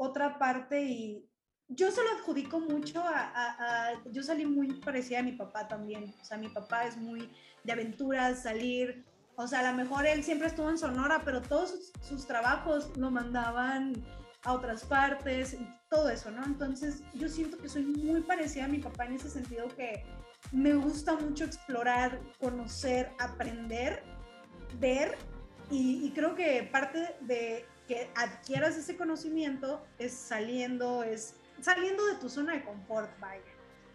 otra 0.00 0.38
parte 0.38 0.82
y 0.82 1.28
yo 1.68 1.90
se 1.90 2.02
lo 2.02 2.10
adjudico 2.12 2.58
mucho 2.58 3.02
a, 3.04 3.92
Yo 4.10 4.22
salí 4.22 4.46
muy 4.46 4.80
parecida 4.80 5.20
a 5.20 5.22
mi 5.22 5.32
papá 5.32 5.68
también. 5.68 6.14
O 6.20 6.24
sea, 6.24 6.38
mi 6.38 6.48
papá 6.48 6.84
es 6.84 6.96
muy 6.96 7.30
de 7.64 7.72
aventuras, 7.72 8.42
salir. 8.42 9.04
O 9.36 9.46
sea, 9.46 9.60
a 9.60 9.70
lo 9.70 9.76
mejor 9.76 10.06
él 10.06 10.24
siempre 10.24 10.48
estuvo 10.48 10.70
en 10.70 10.78
Sonora, 10.78 11.20
pero 11.24 11.42
todos 11.42 11.92
sus, 12.00 12.26
trabajos 12.26 12.96
lo 12.96 13.10
mandaban 13.10 13.92
a 14.42 14.54
otras 14.54 14.84
partes, 14.84 15.56
todo 15.90 16.08
eso, 16.08 16.30
¿no? 16.30 16.44
Entonces, 16.44 17.02
yo 17.14 17.28
siento 17.28 17.58
que 17.58 17.68
soy 17.68 17.84
muy 17.84 18.22
parecida 18.22 18.64
a 18.64 18.68
mi 18.68 18.78
papá 18.78 19.04
en 19.04 19.12
ese 19.12 19.28
sentido 19.28 19.68
que 19.76 20.02
me 20.50 20.74
gusta 20.74 21.14
mucho 21.14 21.44
explorar, 21.44 22.20
conocer, 22.40 23.12
aprender, 23.18 24.02
ver. 24.78 25.16
Y, 25.70 26.06
y 26.06 26.10
creo 26.10 26.34
que 26.34 26.68
parte 26.72 27.14
de 27.20 27.66
que 27.90 28.08
adquieras 28.14 28.76
ese 28.76 28.96
conocimiento 28.96 29.84
es 29.98 30.12
saliendo, 30.12 31.02
es 31.02 31.34
saliendo 31.60 32.06
de 32.06 32.14
tu 32.14 32.28
zona 32.28 32.52
de 32.52 32.62
confort, 32.62 33.10
vaya. 33.18 33.42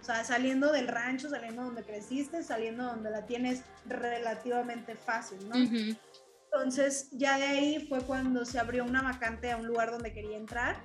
O 0.01 0.03
sea, 0.03 0.25
saliendo 0.25 0.73
del 0.73 0.89
rancho, 0.89 1.29
saliendo 1.29 1.63
donde 1.63 1.81
creciste, 1.81 2.43
saliendo 2.43 2.83
donde 2.83 3.09
la 3.09 3.25
tienes 3.25 3.63
relativamente 3.85 4.95
fácil, 4.95 5.47
¿no? 5.47 5.55
Entonces, 5.55 7.07
ya 7.11 7.37
de 7.37 7.45
ahí 7.45 7.87
fue 7.87 8.01
cuando 8.01 8.43
se 8.43 8.59
abrió 8.59 8.83
una 8.83 9.01
vacante 9.01 9.49
a 9.49 9.55
un 9.55 9.65
lugar 9.65 9.91
donde 9.91 10.11
quería 10.11 10.35
entrar. 10.35 10.83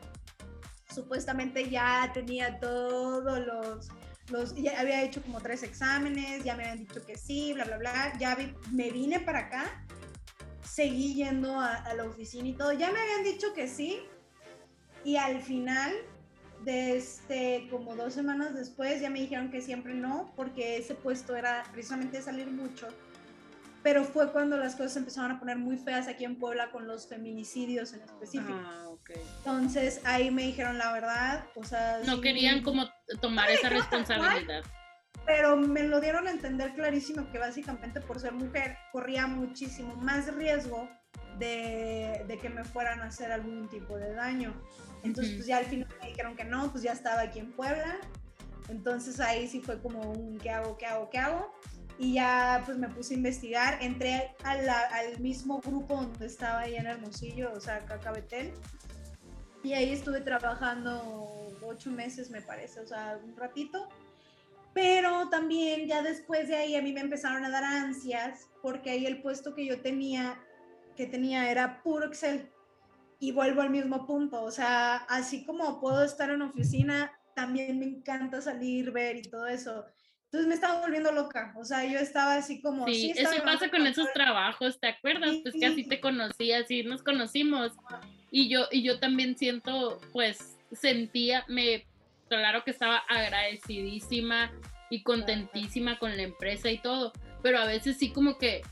Supuestamente 0.95 1.69
ya 1.69 2.13
tenía 2.15 2.61
todos 2.61 3.45
los, 3.45 3.89
los 4.29 4.55
ya 4.55 4.79
había 4.79 5.03
hecho 5.03 5.21
como 5.21 5.41
tres 5.41 5.65
exámenes, 5.65 6.45
ya 6.45 6.55
me 6.55 6.63
habían 6.63 6.87
dicho 6.87 7.05
que 7.05 7.19
sí, 7.19 7.55
bla, 7.55 7.65
bla, 7.65 7.79
bla. 7.79 8.13
Ya 8.21 8.39
me 8.71 8.91
vine 8.93 9.19
para 9.19 9.41
acá, 9.41 9.85
seguí 10.71 11.15
yendo 11.15 11.59
a, 11.59 11.75
a 11.75 11.95
la 11.95 12.05
oficina 12.05 12.49
y 12.49 12.53
todo. 12.53 12.73
Ya 12.73 12.91
me 12.93 13.01
habían 13.01 13.25
dicho 13.25 13.53
que 13.55 13.69
sí. 13.69 14.01
Y 15.05 15.17
al 15.17 15.41
final 15.41 15.93
de 16.65 16.97
este, 16.99 17.69
como 17.71 17.97
dos 17.97 18.13
semanas 18.15 18.55
después 18.55 19.01
ya 19.01 19.09
me 19.11 19.21
dijeron 19.21 19.51
que 19.51 19.63
siempre 19.63 19.95
no, 19.95 20.33
porque 20.37 20.77
ese 20.77 20.95
puesto 20.95 21.35
era 21.35 21.65
precisamente 21.73 22.21
salir 22.23 22.49
mucho. 22.49 22.89
Pero 23.83 24.05
fue 24.05 24.31
cuando 24.31 24.59
las 24.59 24.77
cosas 24.77 24.99
empezaron 24.99 25.33
a 25.33 25.39
poner 25.39 25.57
muy 25.57 25.79
feas 25.79 26.07
aquí 26.07 26.25
en 26.25 26.39
Puebla 26.39 26.71
con 26.71 26.87
los 26.87 27.09
feminicidios 27.09 27.95
en 27.95 28.03
específico. 28.03 28.53
Ah, 28.53 28.91
Entonces 29.39 30.03
ahí 30.05 30.31
me 30.31 30.43
dijeron 30.43 30.77
la 30.77 30.93
verdad, 30.93 31.47
o 31.55 31.65
sea... 31.65 32.01
No 32.05 32.21
querían 32.21 32.63
como 32.63 32.91
tomar 33.23 33.51
esa 33.51 33.71
responsabilidad. 33.71 34.63
Pero 35.31 35.57
me 35.57 35.85
lo 35.85 36.01
dieron 36.01 36.27
a 36.27 36.33
entender 36.33 36.75
clarísimo 36.75 37.31
que 37.31 37.39
básicamente 37.39 38.01
por 38.01 38.19
ser 38.19 38.33
mujer 38.33 38.77
corría 38.91 39.29
muchísimo 39.29 39.95
más 39.95 40.27
riesgo 40.35 40.91
de, 41.39 42.25
de 42.27 42.39
que 42.39 42.49
me 42.49 42.65
fueran 42.65 43.01
a 43.01 43.05
hacer 43.05 43.31
algún 43.31 43.69
tipo 43.69 43.97
de 43.97 44.13
daño. 44.13 44.53
Entonces, 45.05 45.35
pues 45.35 45.47
ya 45.47 45.59
al 45.59 45.67
final 45.67 45.87
me 46.01 46.09
dijeron 46.09 46.35
que 46.35 46.43
no, 46.43 46.69
pues 46.73 46.83
ya 46.83 46.91
estaba 46.91 47.21
aquí 47.21 47.39
en 47.39 47.53
Puebla. 47.53 47.99
Entonces 48.71 49.21
ahí 49.21 49.47
sí 49.47 49.61
fue 49.61 49.81
como 49.81 50.01
un 50.01 50.37
¿qué 50.39 50.51
hago, 50.51 50.77
qué 50.77 50.87
hago, 50.87 51.09
qué 51.11 51.19
hago? 51.19 51.53
Y 51.97 52.15
ya 52.15 52.65
pues 52.67 52.77
me 52.77 52.89
puse 52.89 53.15
a 53.15 53.17
investigar, 53.19 53.79
entré 53.81 54.35
al 54.43 55.21
mismo 55.21 55.61
grupo 55.61 55.95
donde 55.95 56.27
estaba 56.27 56.63
ahí 56.63 56.75
en 56.75 56.87
Hermosillo, 56.87 57.53
o 57.53 57.61
sea, 57.61 57.85
Cacabetel. 57.85 58.53
Y 59.63 59.75
ahí 59.75 59.93
estuve 59.93 60.23
trabajando 60.23 61.55
ocho 61.63 61.93
meses, 61.93 62.31
me 62.31 62.43
parece, 62.43 62.81
o 62.81 62.87
sea, 62.87 63.17
un 63.23 63.37
ratito. 63.37 63.89
Pero 64.73 65.29
también 65.29 65.87
ya 65.87 66.03
después 66.03 66.49
de 66.49 66.57
ahí 66.57 66.77
a 66.77 66.83
mí 66.83 66.93
me 66.93 67.01
empezaron 67.01 67.45
a 67.45 67.51
dar 67.51 67.65
ansias 67.65 68.49
porque 68.63 68.91
ahí 68.91 69.07
el 69.07 69.21
puesto 69.21 69.55
que 69.55 69.67
yo 69.67 69.81
tenía, 69.81 70.41
que 70.97 71.07
tenía 71.07 71.51
era 71.51 71.83
puro 71.83 72.07
Excel 72.07 72.51
y 73.19 73.33
vuelvo 73.33 73.61
al 73.61 73.71
mismo 73.71 74.07
punto, 74.07 74.43
o 74.43 74.51
sea, 74.51 74.97
así 75.09 75.45
como 75.45 75.79
puedo 75.81 76.03
estar 76.03 76.31
en 76.31 76.41
oficina, 76.41 77.13
también 77.35 77.79
me 77.79 77.85
encanta 77.85 78.41
salir, 78.41 78.91
ver 78.93 79.17
y 79.17 79.23
todo 79.23 79.47
eso. 79.47 79.85
Entonces 80.25 80.49
me 80.49 80.55
estaba 80.55 80.81
volviendo 80.81 81.13
loca, 81.13 81.53
o 81.59 81.65
sea, 81.65 81.85
yo 81.85 81.99
estaba 81.99 82.37
así 82.37 82.63
como... 82.63 82.87
Sí, 82.87 83.13
eso 83.17 83.43
pasa 83.45 83.69
con 83.69 83.87
esos 83.87 84.11
trabajos, 84.15 84.79
¿te 84.81 84.89
acuerdas? 84.89 85.37
pues 85.43 85.55
que 85.55 85.67
así 85.67 85.85
te 85.85 86.01
conocí, 86.01 86.53
así 86.53 86.83
nos 86.83 87.03
conocimos. 87.03 87.73
Y 88.31 88.49
yo, 88.49 88.67
y 88.71 88.83
yo 88.83 89.01
también 89.01 89.37
siento, 89.37 90.01
pues, 90.13 90.57
sentía, 90.73 91.45
me, 91.49 91.85
claro 92.39 92.65
que 92.65 92.71
estaba 92.71 92.99
agradecidísima 93.09 94.53
y 94.89 95.03
contentísima 95.03 95.99
con 95.99 96.17
la 96.17 96.23
empresa 96.23 96.71
y 96.71 96.79
todo, 96.79 97.13
pero 97.43 97.59
a 97.59 97.67
veces 97.67 97.99
sí 97.99 98.13
como 98.13 98.39
que 98.39 98.63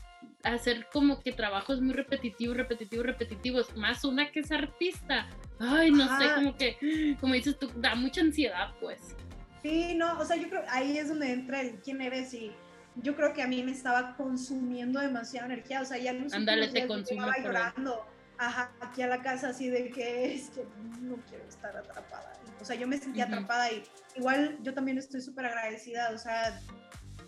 hacer 0.43 0.87
como 0.91 1.21
que 1.21 1.33
trabajos 1.33 1.81
muy 1.81 1.93
repetitivos, 1.93 2.55
repetitivos, 2.55 3.05
repetitivos, 3.05 3.75
más 3.75 4.05
una 4.05 4.31
que 4.31 4.39
es 4.39 4.51
artista. 4.51 5.27
Ay, 5.59 5.91
no 5.91 6.07
sé, 6.17 6.33
como 6.35 6.55
que, 6.55 7.17
como 7.19 7.33
dices 7.33 7.59
tú, 7.59 7.69
da 7.75 7.95
mucha 7.95 8.21
ansiedad, 8.21 8.73
pues. 8.79 9.15
Sí, 9.61 9.93
no, 9.95 10.17
o 10.17 10.23
sea, 10.23 10.37
yo 10.37 10.49
creo 10.49 10.63
ahí 10.69 10.97
es 10.97 11.09
donde 11.09 11.31
entra 11.31 11.61
el 11.61 11.79
quién 11.81 12.01
eres 12.01 12.33
y 12.33 12.51
yo 12.95 13.15
creo 13.15 13.33
que 13.33 13.41
a 13.41 13.47
mí 13.47 13.61
me 13.61 13.71
estaba 13.71 14.15
consumiendo 14.15 15.01
demasiada 15.01 15.47
energía, 15.47 15.81
o 15.81 15.85
sea, 15.85 15.97
ya 15.97 16.13
no 16.13 16.27
Ándale, 16.31 16.69
te 16.69 16.87
consume 16.87 17.27
llorando. 17.43 18.05
Ajá, 18.37 18.71
aquí 18.79 19.01
a 19.01 19.07
la 19.07 19.21
casa 19.21 19.49
así 19.49 19.69
de 19.69 19.89
que 19.89 20.33
es 20.33 20.49
que 20.51 20.63
no 21.01 21.17
quiero 21.27 21.43
estar 21.49 21.75
atrapada. 21.75 22.39
O 22.61 22.65
sea, 22.65 22.75
yo 22.75 22.87
me 22.87 22.97
sentía 22.97 23.25
atrapada 23.25 23.71
y 23.71 23.83
igual 24.15 24.57
yo 24.61 24.73
también 24.73 24.97
estoy 24.97 25.21
súper 25.21 25.45
agradecida, 25.45 26.11
o 26.13 26.17
sea, 26.17 26.59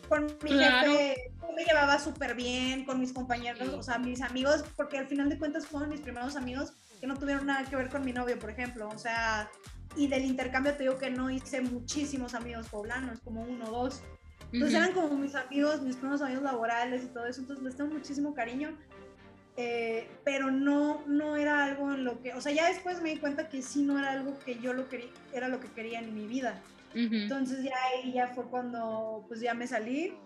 con 0.09 0.25
mi 0.43 0.51
jefe 0.51 1.31
me 1.55 1.63
llevaba 1.63 1.99
súper 1.99 2.35
bien, 2.35 2.85
con 2.85 2.99
mis 2.99 3.13
compañeros, 3.13 3.69
o 3.69 3.83
sea, 3.83 3.97
mis 3.97 4.21
amigos, 4.21 4.63
porque 4.75 4.97
al 4.97 5.07
final 5.07 5.29
de 5.29 5.37
cuentas 5.37 5.65
fueron 5.65 5.89
mis 5.89 6.01
primeros 6.01 6.35
amigos 6.35 6.73
que 6.99 7.07
no 7.07 7.17
tuvieron 7.17 7.45
nada 7.45 7.65
que 7.65 7.75
ver 7.75 7.89
con 7.89 8.05
mi 8.05 8.13
novio, 8.13 8.37
por 8.37 8.49
ejemplo, 8.49 8.87
o 8.89 8.97
sea, 8.97 9.49
y 9.95 10.07
del 10.07 10.25
intercambio 10.25 10.73
te 10.73 10.83
digo 10.83 10.97
que 10.97 11.09
no 11.09 11.29
hice 11.29 11.61
muchísimos 11.61 12.33
amigos 12.33 12.67
poblanos, 12.69 13.19
como 13.21 13.41
uno 13.41 13.65
o 13.65 13.83
dos. 13.83 14.01
Entonces 14.53 14.77
eran 14.77 14.91
como 14.93 15.15
mis 15.15 15.33
amigos, 15.33 15.81
mis 15.81 15.95
primeros 15.95 16.21
amigos 16.21 16.43
laborales 16.43 17.03
y 17.03 17.07
todo 17.07 17.25
eso, 17.25 17.41
entonces 17.41 17.63
les 17.63 17.75
tengo 17.75 17.91
muchísimo 17.91 18.33
cariño. 18.33 18.77
Eh, 19.63 20.07
pero 20.23 20.49
no, 20.49 21.03
no 21.05 21.35
era 21.35 21.63
algo 21.63 21.93
en 21.93 22.03
lo 22.03 22.19
que, 22.19 22.33
o 22.33 22.41
sea, 22.41 22.51
ya 22.51 22.67
después 22.67 22.99
me 22.99 23.11
di 23.11 23.17
cuenta 23.17 23.47
que 23.47 23.61
sí 23.61 23.83
no 23.83 23.99
era 23.99 24.13
algo 24.13 24.39
que 24.39 24.57
yo 24.57 24.73
lo 24.73 24.89
quería, 24.89 25.11
era 25.33 25.47
lo 25.49 25.59
que 25.59 25.67
quería 25.67 25.99
en 25.99 26.15
mi 26.15 26.25
vida. 26.25 26.59
Entonces 26.95 27.63
ya 27.63 27.75
ahí 27.93 28.11
ya 28.11 28.27
fue 28.29 28.45
cuando 28.45 29.23
pues 29.27 29.39
ya 29.39 29.53
me 29.53 29.67
salí, 29.67 30.17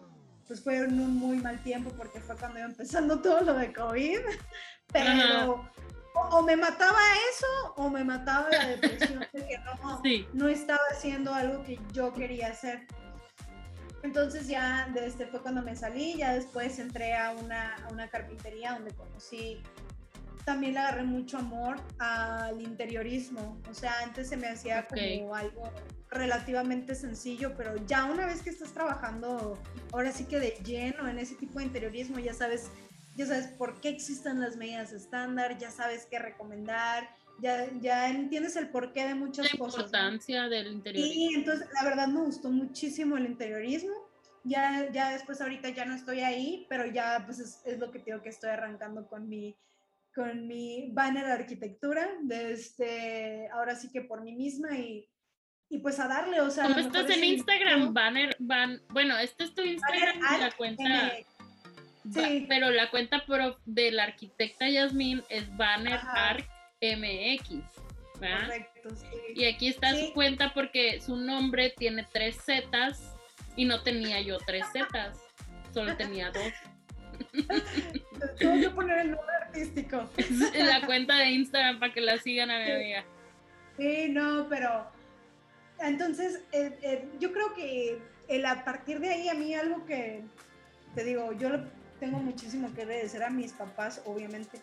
pues 0.47 0.63
fue 0.63 0.77
en 0.77 0.99
un 1.01 1.17
muy 1.17 1.37
mal 1.37 1.61
tiempo 1.63 1.91
porque 1.97 2.21
fue 2.21 2.37
cuando 2.37 2.59
iba 2.59 2.67
empezando 2.69 3.19
todo 3.21 3.41
lo 3.41 3.55
de 3.55 3.73
COVID, 3.73 4.19
pero 4.93 5.69
o, 6.13 6.41
me 6.41 6.55
mataba 6.55 6.99
eso 7.29 7.73
o 7.75 7.89
me 7.89 8.05
mataba 8.05 8.47
la 8.49 8.67
depresión 8.67 9.19
de 9.33 9.47
que 9.47 9.57
no, 9.59 10.01
no 10.33 10.47
estaba 10.47 10.81
haciendo 10.91 11.33
algo 11.33 11.61
que 11.65 11.77
yo 11.91 12.13
quería 12.13 12.47
hacer. 12.47 12.87
Entonces 14.05 14.47
ya 14.47 14.87
desde 14.93 15.25
fue 15.25 15.41
cuando 15.41 15.61
me 15.63 15.75
salí, 15.75 16.15
ya 16.17 16.33
después 16.33 16.77
entré 16.79 17.15
a 17.15 17.31
una, 17.31 17.75
a 17.75 17.91
una 17.91 18.07
carpintería 18.07 18.73
donde 18.73 18.93
conocí 18.93 19.61
también 20.45 20.73
le 20.73 20.79
agarré 20.79 21.03
mucho 21.03 21.39
amor 21.39 21.77
al 21.97 22.61
interiorismo. 22.61 23.59
O 23.69 23.73
sea, 23.73 23.93
antes 24.03 24.29
se 24.29 24.37
me 24.37 24.47
hacía 24.47 24.87
como 24.87 25.35
algo 25.35 25.71
relativamente 26.09 26.93
sencillo, 26.93 27.55
pero 27.57 27.75
ya 27.87 28.05
una 28.05 28.27
vez 28.27 28.43
que 28.43 28.51
estás 28.51 28.71
trabajando, 28.71 29.59
ahora 29.91 30.11
sí 30.11 30.25
que 30.25 30.39
de 30.39 30.51
lleno 30.63 31.09
en 31.09 31.17
ese 31.17 31.35
tipo 31.35 31.59
de 31.59 31.65
interiorismo, 31.65 32.19
ya 32.19 32.33
sabes, 32.33 32.69
ya 33.15 33.25
sabes 33.25 33.47
por 33.47 33.81
qué 33.81 33.89
existen 33.89 34.39
las 34.39 34.55
medidas 34.55 34.93
estándar, 34.93 35.57
ya 35.57 35.71
sabes 35.71 36.05
qué 36.05 36.19
recomendar, 36.19 37.09
ya, 37.39 37.69
ya 37.79 38.09
entiendes 38.09 38.55
el 38.55 38.69
porqué 38.69 39.07
de 39.07 39.15
muchas 39.15 39.49
cosas. 39.57 39.91
La 39.91 40.07
importancia 40.07 40.49
del 40.49 40.67
interiorismo. 40.67 41.31
Y 41.31 41.35
entonces, 41.35 41.67
la 41.73 41.83
verdad 41.83 42.07
me 42.07 42.21
gustó 42.21 42.49
muchísimo 42.49 43.17
el 43.17 43.25
interiorismo. 43.25 43.93
Ya, 44.43 44.91
ya 44.91 45.11
después 45.11 45.41
ahorita 45.41 45.69
ya 45.69 45.85
no 45.85 45.95
estoy 45.95 46.19
ahí, 46.19 46.67
pero 46.69 46.85
ya 46.85 47.23
pues 47.25 47.39
es, 47.39 47.61
es 47.65 47.79
lo 47.79 47.91
que 47.91 47.99
tengo 47.99 48.21
que 48.21 48.29
estoy 48.29 48.51
arrancando 48.51 49.07
con 49.07 49.27
mi 49.27 49.57
con 50.13 50.47
mi 50.47 50.91
banner 50.93 51.25
de 51.25 51.33
arquitectura, 51.33 52.07
de 52.21 52.53
este, 52.53 53.49
ahora 53.49 53.75
sí 53.75 53.91
que 53.91 54.01
por 54.01 54.23
mí 54.23 54.33
misma 54.33 54.77
y, 54.77 55.09
y 55.69 55.79
pues 55.79 55.99
a 55.99 56.07
darle, 56.07 56.39
o 56.39 56.49
sea. 56.49 56.67
¿Cómo 56.67 56.79
estás 56.79 57.09
en 57.09 57.23
Instagram? 57.23 57.93
Banner, 57.93 58.33
van, 58.39 58.81
bueno, 58.89 59.17
este 59.17 59.43
es 59.43 59.53
tu 59.53 59.61
Instagram, 59.61 60.21
la 60.39 60.51
cuenta. 60.51 61.11
Sí. 62.13 62.45
Pero 62.47 62.71
la 62.71 62.89
cuenta 62.91 63.25
de 63.65 63.91
la 63.91 64.03
arquitecta 64.03 64.69
Yasmín 64.69 65.21
es 65.27 65.53
Banner 65.57 65.99
Arc 66.01 66.54
MX. 66.95 67.63
Correcto, 68.19 68.89
sí. 68.95 69.07
Y 69.35 69.45
aquí 69.45 69.67
está 69.67 69.93
su 69.95 70.13
cuenta 70.13 70.53
porque 70.53 71.01
su 71.01 71.17
nombre 71.17 71.73
tiene 71.77 72.07
tres 72.11 72.37
Zetas 72.43 73.13
y 73.55 73.65
no 73.65 73.81
tenía 73.83 74.21
yo 74.21 74.37
tres 74.37 74.65
Zetas, 74.71 75.17
solo 75.73 75.95
tenía 75.97 76.31
dos. 76.31 76.53
Tengo 78.39 78.59
que 78.59 78.69
poner 78.69 78.99
el 78.99 79.11
nombre 79.11 79.35
artístico. 79.41 80.09
En 80.17 80.67
la 80.67 80.85
cuenta 80.85 81.15
de 81.17 81.31
Instagram 81.31 81.79
para 81.79 81.93
que 81.93 82.01
la 82.01 82.17
sigan 82.17 82.51
a 82.51 82.59
mi 82.59 82.71
amiga. 82.71 83.05
Sí, 83.77 84.07
no, 84.09 84.47
pero 84.49 84.87
entonces 85.79 86.41
eh, 86.51 86.77
eh, 86.81 87.05
yo 87.19 87.31
creo 87.31 87.53
que 87.53 87.99
el, 88.27 88.45
a 88.45 88.63
partir 88.63 88.99
de 88.99 89.09
ahí 89.09 89.29
a 89.29 89.33
mí 89.33 89.53
algo 89.53 89.85
que 89.85 90.23
te 90.93 91.03
digo, 91.03 91.33
yo 91.33 91.49
tengo 91.99 92.19
muchísimo 92.19 92.73
que 92.73 92.83
agradecer 92.83 93.23
a 93.23 93.29
mis 93.29 93.53
papás, 93.53 94.01
obviamente, 94.05 94.61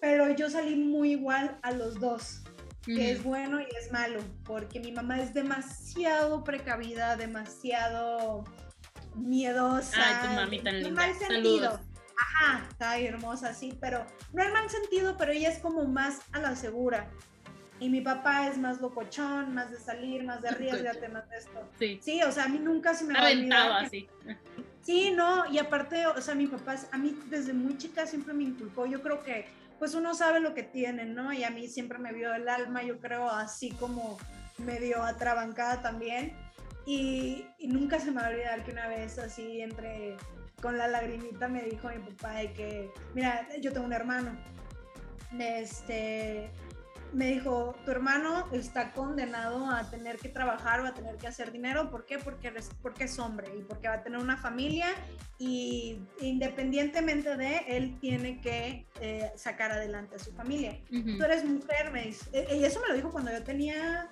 pero 0.00 0.30
yo 0.30 0.50
salí 0.50 0.76
muy 0.76 1.12
igual 1.12 1.58
a 1.62 1.72
los 1.72 2.00
dos. 2.00 2.42
que 2.84 3.10
es 3.10 3.24
bueno 3.24 3.60
y 3.60 3.66
es 3.76 3.90
malo, 3.90 4.20
porque 4.44 4.78
mi 4.78 4.92
mamá 4.92 5.20
es 5.20 5.34
demasiado 5.34 6.44
precavida, 6.44 7.16
demasiado 7.16 8.44
miedosa. 9.16 9.96
Ay, 9.96 10.28
tu 10.28 10.34
mami 10.34 10.60
tan 10.60 10.82
linda. 10.82 11.02
mal 11.02 11.14
sentido. 11.14 11.80
Ajá, 12.18 12.66
está 12.70 12.98
hermosa, 12.98 13.52
sí, 13.54 13.76
pero 13.80 14.06
no 14.32 14.42
en 14.42 14.52
mal 14.52 14.70
sentido, 14.70 15.16
pero 15.16 15.32
ella 15.32 15.50
es 15.50 15.58
como 15.58 15.84
más 15.84 16.20
a 16.32 16.38
la 16.38 16.54
segura. 16.54 17.10
Y 17.78 17.90
mi 17.90 18.00
papá 18.00 18.48
es 18.48 18.56
más 18.56 18.80
locochón, 18.80 19.54
más 19.54 19.70
de 19.70 19.78
salir, 19.78 20.24
más 20.24 20.40
de 20.40 20.48
arriesgate, 20.50 21.08
más 21.08 21.28
de 21.28 21.36
esto. 21.36 21.68
Sí. 21.78 22.00
Sí, 22.02 22.22
o 22.22 22.32
sea, 22.32 22.44
a 22.44 22.48
mí 22.48 22.58
nunca 22.58 22.94
se 22.94 23.04
me 23.04 23.14
va 23.14 23.26
a 23.26 23.30
olvidar. 23.32 23.84
así. 23.84 24.08
Sí, 24.80 25.10
no, 25.10 25.50
y 25.50 25.58
aparte, 25.58 26.06
o 26.06 26.20
sea, 26.20 26.34
mi 26.34 26.46
papá, 26.46 26.76
a 26.92 26.98
mí 26.98 27.18
desde 27.26 27.52
muy 27.52 27.76
chica 27.76 28.06
siempre 28.06 28.32
me 28.32 28.44
inculcó, 28.44 28.86
yo 28.86 29.02
creo 29.02 29.22
que, 29.22 29.46
pues 29.78 29.94
uno 29.94 30.14
sabe 30.14 30.40
lo 30.40 30.54
que 30.54 30.62
tiene, 30.62 31.04
¿no? 31.04 31.32
Y 31.32 31.44
a 31.44 31.50
mí 31.50 31.68
siempre 31.68 31.98
me 31.98 32.12
vio 32.12 32.34
el 32.34 32.48
alma, 32.48 32.82
yo 32.82 32.98
creo, 32.98 33.30
así 33.30 33.70
como 33.70 34.18
medio 34.58 35.02
atrabancada 35.02 35.82
también. 35.82 36.32
Y, 36.86 37.46
y 37.58 37.68
nunca 37.68 37.98
se 37.98 38.10
me 38.10 38.20
va 38.20 38.28
a 38.28 38.30
olvidar 38.30 38.64
que 38.64 38.72
una 38.72 38.88
vez 38.88 39.18
así 39.18 39.60
entre 39.60 40.16
con 40.62 40.78
la 40.78 40.88
lagrimita 40.88 41.48
me 41.48 41.62
dijo 41.62 41.88
mi 41.88 41.98
papá 41.98 42.34
de 42.36 42.52
que, 42.52 42.90
mira, 43.14 43.46
yo 43.60 43.72
tengo 43.72 43.86
un 43.86 43.92
hermano, 43.92 44.36
este, 45.38 46.50
me 47.12 47.30
dijo, 47.30 47.74
tu 47.84 47.90
hermano 47.90 48.46
está 48.52 48.92
condenado 48.92 49.70
a 49.70 49.88
tener 49.90 50.18
que 50.18 50.28
trabajar 50.28 50.80
o 50.80 50.86
a 50.86 50.94
tener 50.94 51.16
que 51.16 51.26
hacer 51.26 51.52
dinero. 51.52 51.90
¿Por 51.90 52.06
qué? 52.06 52.18
Porque, 52.18 52.52
porque 52.82 53.04
es 53.04 53.18
hombre 53.18 53.50
y 53.58 53.62
porque 53.62 53.88
va 53.88 53.94
a 53.94 54.02
tener 54.02 54.18
una 54.18 54.36
familia 54.36 54.88
y 55.38 55.98
independientemente 56.20 57.36
de, 57.36 57.58
él 57.68 57.98
tiene 58.00 58.40
que 58.40 58.86
eh, 59.00 59.32
sacar 59.36 59.72
adelante 59.72 60.16
a 60.16 60.18
su 60.18 60.32
familia. 60.32 60.80
Tú 60.90 61.24
eres 61.24 61.44
mujer, 61.44 61.90
me 61.92 62.06
dice. 62.06 62.28
E, 62.32 62.56
y 62.56 62.64
eso 62.64 62.80
me 62.80 62.88
lo 62.88 62.94
dijo 62.94 63.10
cuando 63.10 63.32
yo 63.32 63.42
tenía, 63.42 64.10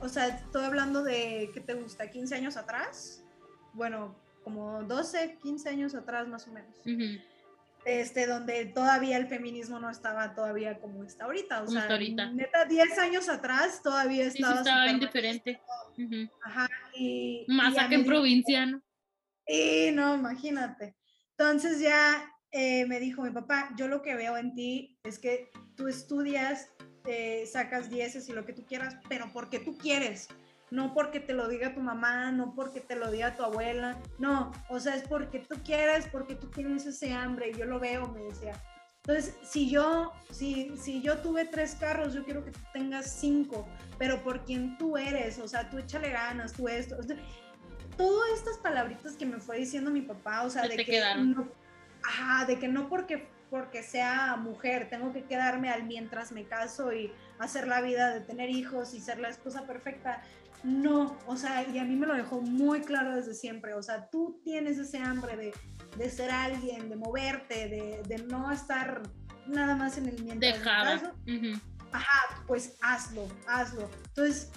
o 0.00 0.08
sea, 0.08 0.28
estoy 0.28 0.64
hablando 0.64 1.02
de, 1.02 1.50
¿qué 1.54 1.60
te 1.60 1.74
gusta? 1.74 2.10
¿15 2.10 2.32
años 2.34 2.56
atrás? 2.56 3.24
Bueno, 3.72 4.16
como 4.42 4.82
12, 4.82 5.38
15 5.42 5.68
años 5.68 5.94
atrás 5.94 6.26
más 6.26 6.48
o 6.48 6.52
menos 6.52 6.74
este, 7.84 8.26
donde 8.26 8.66
todavía 8.66 9.16
el 9.16 9.26
feminismo 9.26 9.78
no 9.78 9.90
estaba 9.90 10.34
todavía 10.34 10.78
como 10.78 11.04
está 11.04 11.24
ahorita. 11.24 11.62
O 11.62 11.66
sea, 11.68 11.88
neta, 12.32 12.64
10 12.64 12.98
años 12.98 13.28
atrás 13.28 13.82
todavía 13.82 14.26
estaba. 14.26 14.54
Sí, 14.54 14.58
estaba 14.58 14.88
indiferente. 14.88 15.60
Ajá, 16.42 16.68
y. 16.94 17.44
Más 17.48 17.76
acá 17.78 17.94
en 17.94 18.04
provincia, 18.04 18.66
¿no? 18.66 18.82
Sí, 19.46 19.90
no, 19.92 20.14
imagínate. 20.14 20.94
Entonces 21.36 21.80
ya 21.80 22.22
eh, 22.52 22.84
me 22.86 23.00
dijo 23.00 23.22
mi 23.22 23.30
papá, 23.30 23.70
yo 23.76 23.88
lo 23.88 24.02
que 24.02 24.14
veo 24.14 24.36
en 24.36 24.54
ti 24.54 24.98
es 25.04 25.18
que 25.18 25.50
tú 25.76 25.88
estudias, 25.88 26.68
te 27.04 27.46
sacas 27.46 27.90
dieces 27.90 28.28
y 28.28 28.32
lo 28.32 28.44
que 28.44 28.52
tú 28.52 28.64
quieras, 28.66 28.96
pero 29.08 29.30
porque 29.32 29.58
tú 29.58 29.76
quieres 29.78 30.28
no 30.70 30.94
porque 30.94 31.20
te 31.20 31.32
lo 31.32 31.48
diga 31.48 31.74
tu 31.74 31.80
mamá, 31.80 32.30
no 32.32 32.54
porque 32.54 32.80
te 32.80 32.96
lo 32.96 33.10
diga 33.10 33.36
tu 33.36 33.42
abuela, 33.42 33.98
no, 34.18 34.52
o 34.68 34.78
sea, 34.78 34.96
es 34.96 35.06
porque 35.06 35.40
tú 35.40 35.56
quieres, 35.64 36.06
porque 36.08 36.34
tú 36.34 36.48
tienes 36.48 36.86
ese 36.86 37.12
hambre, 37.12 37.50
y 37.50 37.58
yo 37.58 37.64
lo 37.66 37.80
veo, 37.80 38.08
me 38.08 38.20
decía. 38.22 38.54
Entonces, 39.04 39.34
si 39.42 39.70
yo, 39.70 40.12
si, 40.30 40.76
si 40.76 41.00
yo 41.00 41.18
tuve 41.18 41.46
tres 41.46 41.74
carros, 41.74 42.12
yo 42.12 42.24
quiero 42.24 42.44
que 42.44 42.50
tú 42.50 42.60
tengas 42.72 43.10
cinco, 43.10 43.66
pero 43.98 44.22
por 44.22 44.44
quien 44.44 44.76
tú 44.76 44.96
eres, 44.96 45.38
o 45.38 45.48
sea, 45.48 45.68
tú 45.70 45.78
échale 45.78 46.10
ganas, 46.10 46.52
tú 46.52 46.68
esto. 46.68 46.96
todas 47.96 48.30
estas 48.34 48.58
palabritas 48.58 49.16
que 49.16 49.26
me 49.26 49.40
fue 49.40 49.58
diciendo 49.58 49.90
mi 49.90 50.02
papá, 50.02 50.42
o 50.42 50.50
sea, 50.50 50.68
de 50.68 50.76
que, 50.76 51.00
no, 51.18 51.48
ajá, 52.02 52.44
de 52.44 52.58
que 52.58 52.68
no 52.68 52.88
porque 52.88 53.28
porque 53.50 53.82
sea 53.82 54.36
mujer, 54.36 54.88
tengo 54.88 55.12
que 55.12 55.24
quedarme 55.24 55.70
al 55.70 55.82
mientras 55.82 56.30
me 56.30 56.44
caso 56.44 56.92
y 56.92 57.12
hacer 57.38 57.66
la 57.66 57.80
vida 57.80 58.14
de 58.14 58.20
tener 58.20 58.48
hijos 58.48 58.94
y 58.94 59.00
ser 59.00 59.18
la 59.18 59.28
esposa 59.28 59.66
perfecta. 59.66 60.22
No, 60.62 61.16
o 61.26 61.36
sea, 61.36 61.66
y 61.66 61.78
a 61.78 61.84
mí 61.84 61.96
me 61.96 62.06
lo 62.06 62.14
dejó 62.14 62.42
muy 62.42 62.82
claro 62.82 63.16
desde 63.16 63.34
siempre, 63.34 63.74
o 63.74 63.82
sea, 63.82 64.08
tú 64.10 64.40
tienes 64.44 64.78
ese 64.78 64.98
hambre 64.98 65.36
de, 65.36 65.54
de 65.96 66.10
ser 66.10 66.30
alguien, 66.30 66.90
de 66.90 66.96
moverte, 66.96 67.68
de, 67.68 68.02
de, 68.06 68.22
no 68.24 68.52
estar 68.52 69.02
nada 69.46 69.74
más 69.74 69.96
en 69.96 70.08
el 70.08 70.22
mientras. 70.22 70.58
Dejada. 70.58 71.14
Ajá, 71.92 72.44
pues 72.46 72.76
hazlo, 72.82 73.26
hazlo. 73.46 73.88
Entonces, 74.08 74.50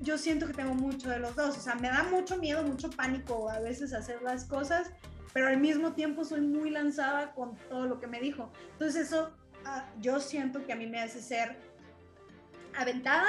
yo 0.00 0.18
siento 0.18 0.46
que 0.46 0.54
tengo 0.54 0.74
mucho 0.74 1.10
de 1.10 1.18
los 1.18 1.34
dos, 1.34 1.56
o 1.56 1.60
sea, 1.60 1.74
me 1.74 1.88
da 1.88 2.04
mucho 2.04 2.36
miedo, 2.36 2.62
mucho 2.62 2.90
pánico 2.90 3.50
a 3.50 3.58
veces 3.58 3.92
hacer 3.92 4.22
las 4.22 4.44
cosas, 4.44 4.90
pero 5.32 5.48
al 5.48 5.58
mismo 5.58 5.92
tiempo 5.94 6.24
soy 6.24 6.40
muy 6.40 6.70
lanzada 6.70 7.32
con 7.32 7.56
todo 7.68 7.86
lo 7.86 7.98
que 7.98 8.06
me 8.06 8.20
dijo. 8.20 8.52
Entonces, 8.72 9.06
eso 9.06 9.36
ah, 9.64 9.84
yo 10.00 10.20
siento 10.20 10.64
que 10.64 10.72
a 10.72 10.76
mí 10.76 10.86
me 10.86 11.00
hace 11.00 11.20
ser 11.20 11.58
aventada, 12.76 13.26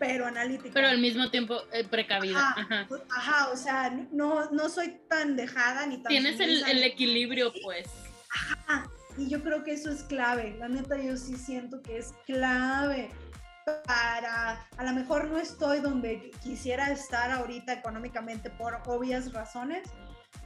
pero 0.00 0.26
analítica. 0.26 0.70
Pero 0.72 0.88
al 0.88 0.98
mismo 0.98 1.30
tiempo 1.30 1.60
eh, 1.72 1.84
precavida. 1.84 2.54
Ajá, 2.56 2.88
ajá. 3.10 3.50
o 3.50 3.56
sea, 3.56 3.90
no, 4.10 4.50
no 4.50 4.68
soy 4.68 4.98
tan 5.08 5.36
dejada 5.36 5.86
ni 5.86 5.98
tan... 5.98 6.08
Tienes 6.08 6.40
el, 6.40 6.64
el, 6.64 6.82
equilibrio, 6.82 7.52
pues. 7.62 7.86
Ajá, 8.34 8.90
y 9.18 9.28
yo 9.28 9.42
creo 9.42 9.62
que 9.62 9.72
eso 9.74 9.90
es 9.90 10.02
clave. 10.02 10.56
La 10.58 10.68
neta, 10.68 10.96
yo 10.96 11.16
sí 11.18 11.36
siento 11.36 11.82
que 11.82 11.98
es 11.98 12.14
clave 12.26 13.10
para, 13.86 14.66
a 14.76 14.84
lo 14.84 14.92
mejor 14.92 15.28
no 15.28 15.38
estoy 15.38 15.80
donde 15.80 16.30
quisiera 16.42 16.90
estar 16.90 17.30
ahorita 17.30 17.74
económicamente 17.74 18.48
por 18.48 18.80
obvias 18.86 19.32
razones, 19.32 19.86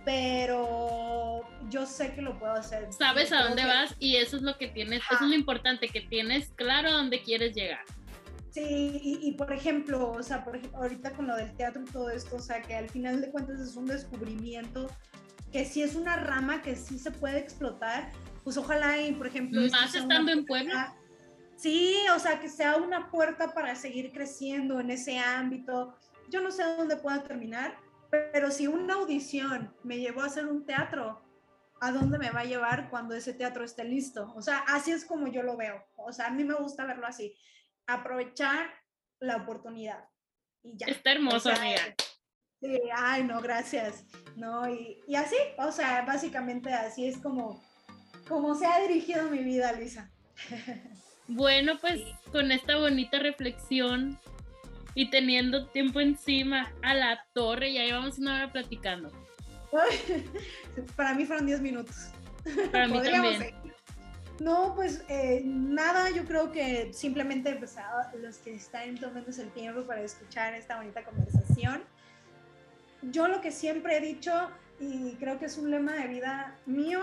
pero 0.05 1.43
yo 1.71 1.87
sé 1.87 2.13
que 2.13 2.23
lo 2.23 2.39
puedo 2.41 2.55
hacer. 2.55 2.93
Sabes 2.93 3.33
a 3.33 3.45
dónde 3.45 3.65
vas 3.65 3.95
y 4.01 4.17
eso 4.17 4.37
es 4.37 4.43
lo 4.43 4.59
que 4.59 4.67
tienes, 4.67 5.01
eso 5.11 5.25
es 5.25 5.31
lo 5.31 5.35
importante, 5.37 5.89
que 5.89 6.01
tienes 6.01 6.51
claro 6.57 6.89
a 6.89 6.93
dónde 6.93 7.23
quieres 7.23 7.55
llegar. 7.55 7.85
Sí, 8.55 9.01
y, 9.03 9.33
por 9.33 9.53
ejemplo, 9.53 10.13
o 10.13 10.23
sea, 10.23 10.45
por 10.45 10.61
ahorita 10.75 11.11
con 11.15 11.27
lo 11.27 11.35
del 11.35 11.57
teatro 11.57 11.83
y 11.83 11.91
todo 11.91 12.09
esto, 12.09 12.37
o 12.37 12.41
sea, 12.41 12.63
que 12.63 12.77
al 12.77 12.89
final 12.89 13.21
de 13.21 13.33
cuentas 13.33 13.59
es 13.59 13.75
un 13.75 13.87
descubrimiento, 13.87 14.89
que 15.51 15.65
si 15.65 15.83
es 15.83 15.97
una 15.97 16.15
rama 16.15 16.63
que 16.63 16.77
sí 16.77 17.01
se 17.01 17.11
puede 17.11 17.39
explotar, 17.39 18.13
pues 18.45 18.57
ojalá 18.57 19.01
y, 19.03 19.13
por 19.13 19.27
ejemplo... 19.27 19.61
Más 19.73 19.93
estando 19.93 20.31
en 20.31 20.47
Puebla. 20.47 20.95
Sí, 21.57 21.97
o 22.15 22.19
sea, 22.21 22.39
que 22.39 22.49
sea 22.49 22.77
una 22.77 23.11
puerta 23.11 23.53
para 23.53 23.75
seguir 23.75 24.13
creciendo 24.13 24.79
en 24.79 24.93
ese 24.93 25.19
ámbito. 25.19 25.97
Yo 26.31 26.41
no 26.41 26.53
sé 26.53 26.63
dónde 26.63 26.97
pueda 26.97 27.25
terminar, 27.25 27.77
pero 28.09 28.53
si 28.53 28.69
una 28.69 28.95
audición 28.95 29.75
me 29.83 29.99
llevó 29.99 30.21
a 30.21 30.27
hacer 30.27 30.47
un 30.47 30.65
teatro, 30.65 31.25
¿a 31.81 31.91
dónde 31.91 32.19
me 32.19 32.31
va 32.31 32.41
a 32.41 32.45
llevar 32.45 32.89
cuando 32.89 33.17
ese 33.17 33.33
teatro 33.33 33.65
esté 33.65 33.83
listo? 33.83 34.33
O 34.37 34.43
sea, 34.43 34.59
así 34.69 34.93
es 34.93 35.05
como 35.05 35.27
yo 35.27 35.43
lo 35.43 35.57
veo. 35.57 35.85
O 35.97 36.13
sea, 36.13 36.29
a 36.29 36.31
mí 36.31 36.45
me 36.45 36.55
gusta 36.55 36.85
verlo 36.85 37.09
así 37.09 37.35
aprovechar 37.87 38.71
la 39.21 39.37
oportunidad. 39.37 40.09
Y 40.63 40.77
ya. 40.77 40.87
Está 40.87 41.13
hermoso, 41.13 41.51
amiga. 41.51 41.81
Sí, 42.61 42.81
ay, 42.95 43.25
no, 43.25 43.41
gracias. 43.41 44.05
No, 44.37 44.69
y, 44.69 45.01
y, 45.07 45.15
así, 45.17 45.37
o 45.59 45.71
sea, 45.71 46.03
básicamente 46.03 46.73
así 46.73 47.07
es 47.07 47.19
como, 47.19 47.63
como 48.29 48.55
se 48.55 48.67
ha 48.67 48.81
dirigido 48.81 49.29
mi 49.31 49.43
vida, 49.43 49.73
Luisa. 49.73 50.11
Bueno, 51.27 51.79
pues 51.81 52.03
con 52.33 52.53
esta 52.53 52.77
bonita 52.77 53.19
reflexión 53.19 54.19
y 54.95 55.09
teniendo 55.09 55.67
tiempo 55.69 56.01
encima 56.01 56.71
a 56.83 56.93
la 56.95 57.25
torre, 57.33 57.73
ya 57.73 57.85
llevamos 57.85 58.19
una 58.19 58.35
hora 58.35 58.53
platicando. 58.53 59.11
Para 60.97 61.15
mí 61.15 61.25
fueron 61.25 61.47
10 61.47 61.61
minutos. 61.63 62.11
Para 62.71 62.87
mí 62.89 63.01
también. 63.03 63.55
No, 64.41 64.75
pues 64.75 65.05
eh, 65.09 65.43
nada, 65.45 66.11
yo 66.11 66.25
creo 66.25 66.51
que 66.51 66.93
simplemente 66.93 67.55
pues, 67.55 67.77
los 68.21 68.39
que 68.39 68.55
están 68.55 68.97
tomándose 68.97 69.43
el 69.43 69.51
tiempo 69.53 69.83
para 69.87 70.03
escuchar 70.03 70.55
esta 70.55 70.77
bonita 70.77 71.05
conversación. 71.05 71.85
Yo 73.03 73.29
lo 73.29 73.41
que 73.41 73.53
siempre 73.53 73.97
he 73.97 74.01
dicho, 74.01 74.51
y 74.81 75.13
creo 75.15 75.39
que 75.39 75.47
es 75.47 75.57
un 75.59 75.71
lema 75.71 75.93
de 75.93 76.09
vida 76.09 76.59
mío 76.67 77.01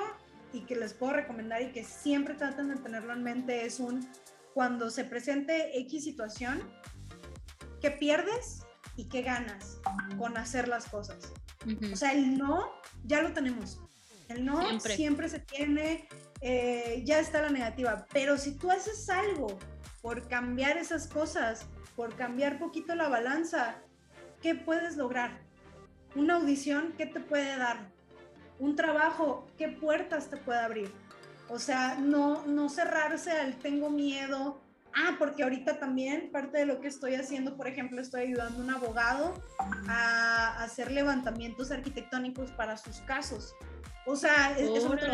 y 0.51 0.61
que 0.61 0.75
les 0.75 0.93
puedo 0.93 1.13
recomendar 1.13 1.61
y 1.61 1.71
que 1.71 1.83
siempre 1.83 2.33
tratan 2.33 2.69
de 2.69 2.75
tenerlo 2.77 3.13
en 3.13 3.23
mente, 3.23 3.65
es 3.65 3.79
un 3.79 4.07
cuando 4.53 4.89
se 4.89 5.05
presente 5.05 5.77
X 5.79 6.03
situación, 6.03 6.69
¿qué 7.79 7.91
pierdes 7.91 8.63
y 8.97 9.07
qué 9.07 9.21
ganas 9.21 9.79
con 10.17 10.37
hacer 10.37 10.67
las 10.67 10.89
cosas? 10.89 11.31
O 11.91 11.95
sea, 11.95 12.11
el 12.11 12.37
no 12.37 12.71
ya 13.03 13.21
lo 13.21 13.31
tenemos. 13.33 13.79
El 14.27 14.45
no 14.45 14.79
siempre 14.79 15.29
se 15.29 15.39
tiene, 15.39 16.07
eh, 16.41 17.01
ya 17.05 17.19
está 17.19 17.41
la 17.41 17.49
negativa. 17.49 18.05
Pero 18.11 18.37
si 18.37 18.57
tú 18.57 18.71
haces 18.71 19.09
algo 19.09 19.57
por 20.01 20.27
cambiar 20.27 20.77
esas 20.77 21.07
cosas, 21.07 21.65
por 21.95 22.15
cambiar 22.15 22.57
poquito 22.59 22.95
la 22.95 23.07
balanza, 23.07 23.75
¿qué 24.41 24.55
puedes 24.55 24.97
lograr? 24.97 25.39
Una 26.15 26.35
audición, 26.35 26.93
¿qué 26.97 27.05
te 27.05 27.19
puede 27.19 27.57
dar? 27.57 27.89
Un 28.59 28.75
trabajo, 28.75 29.47
¿qué 29.57 29.69
puertas 29.69 30.29
te 30.29 30.37
puede 30.37 30.59
abrir? 30.59 30.91
O 31.47 31.59
sea, 31.59 31.95
no, 31.95 32.45
no 32.45 32.69
cerrarse 32.69 33.31
al 33.31 33.55
tengo 33.55 33.89
miedo. 33.89 34.61
Ah, 34.93 35.15
porque 35.17 35.43
ahorita 35.43 35.79
también 35.79 36.31
parte 36.31 36.57
de 36.57 36.65
lo 36.65 36.81
que 36.81 36.87
estoy 36.87 37.15
haciendo, 37.15 37.55
por 37.55 37.67
ejemplo, 37.67 38.01
estoy 38.01 38.21
ayudando 38.23 38.59
a 38.59 38.63
un 38.63 38.69
abogado 38.71 39.33
a 39.87 40.61
hacer 40.61 40.91
levantamientos 40.91 41.71
arquitectónicos 41.71 42.51
para 42.51 42.75
sus 42.75 42.97
casos. 43.01 43.55
O 44.05 44.17
sea, 44.17 44.57
es, 44.57 44.69
es 44.69 44.85
otro 44.85 45.07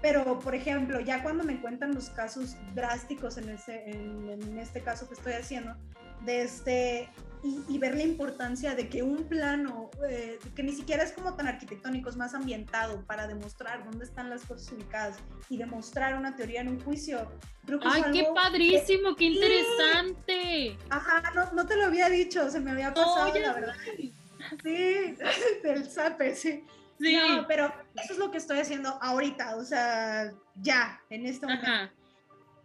Pero, 0.00 0.38
por 0.38 0.54
ejemplo, 0.54 1.00
ya 1.00 1.22
cuando 1.22 1.42
me 1.42 1.60
cuentan 1.60 1.94
los 1.94 2.10
casos 2.10 2.56
drásticos 2.74 3.36
en, 3.36 3.48
ese, 3.48 3.90
en, 3.90 4.58
este 4.58 4.80
caso 4.80 5.08
que 5.08 5.14
estoy 5.14 5.32
haciendo, 5.32 5.74
de 6.24 6.42
este, 6.42 7.08
y, 7.42 7.78
ver 7.78 7.96
la 7.96 8.04
importancia 8.04 8.76
de 8.76 8.88
que 8.88 9.02
un 9.02 9.24
plano, 9.24 9.90
eh, 10.08 10.38
que 10.54 10.62
ni 10.62 10.72
siquiera 10.72 11.02
es 11.02 11.12
como 11.12 11.34
tan 11.34 11.48
arquitectónico, 11.48 12.10
es 12.10 12.16
más 12.16 12.34
ambientado 12.34 13.04
para 13.06 13.26
demostrar 13.26 13.84
dónde 13.84 14.04
están 14.04 14.30
las 14.30 14.42
cosas 14.42 14.72
ubicadas 14.72 15.16
y 15.48 15.56
demostrar 15.56 16.16
una 16.16 16.36
teoría 16.36 16.60
en 16.60 16.68
un 16.68 16.80
juicio. 16.80 17.28
¡Ay, 17.82 18.02
qué 18.12 18.26
padrísimo! 18.32 19.16
¡Qué 19.16 19.24
interesante! 19.24 20.78
Ajá, 20.90 21.32
no, 21.34 21.52
no, 21.52 21.66
te 21.66 21.76
lo 21.76 21.86
había 21.86 22.08
dicho, 22.08 22.48
se 22.50 22.60
me 22.60 22.70
había 22.70 22.94
pasado, 22.94 23.32
la 23.36 23.52
verdad. 23.52 23.74
Sí, 24.62 25.16
del 25.62 25.90
SAPE, 25.90 26.34
sí. 26.36 26.64
Sí. 26.98 27.16
No, 27.16 27.46
pero 27.46 27.72
eso 27.94 28.12
es 28.12 28.18
lo 28.18 28.30
que 28.30 28.38
estoy 28.38 28.58
haciendo 28.58 28.90
ahorita, 29.00 29.56
o 29.56 29.64
sea, 29.64 30.32
ya, 30.56 31.00
en 31.10 31.26
este 31.26 31.46
momento. 31.46 31.92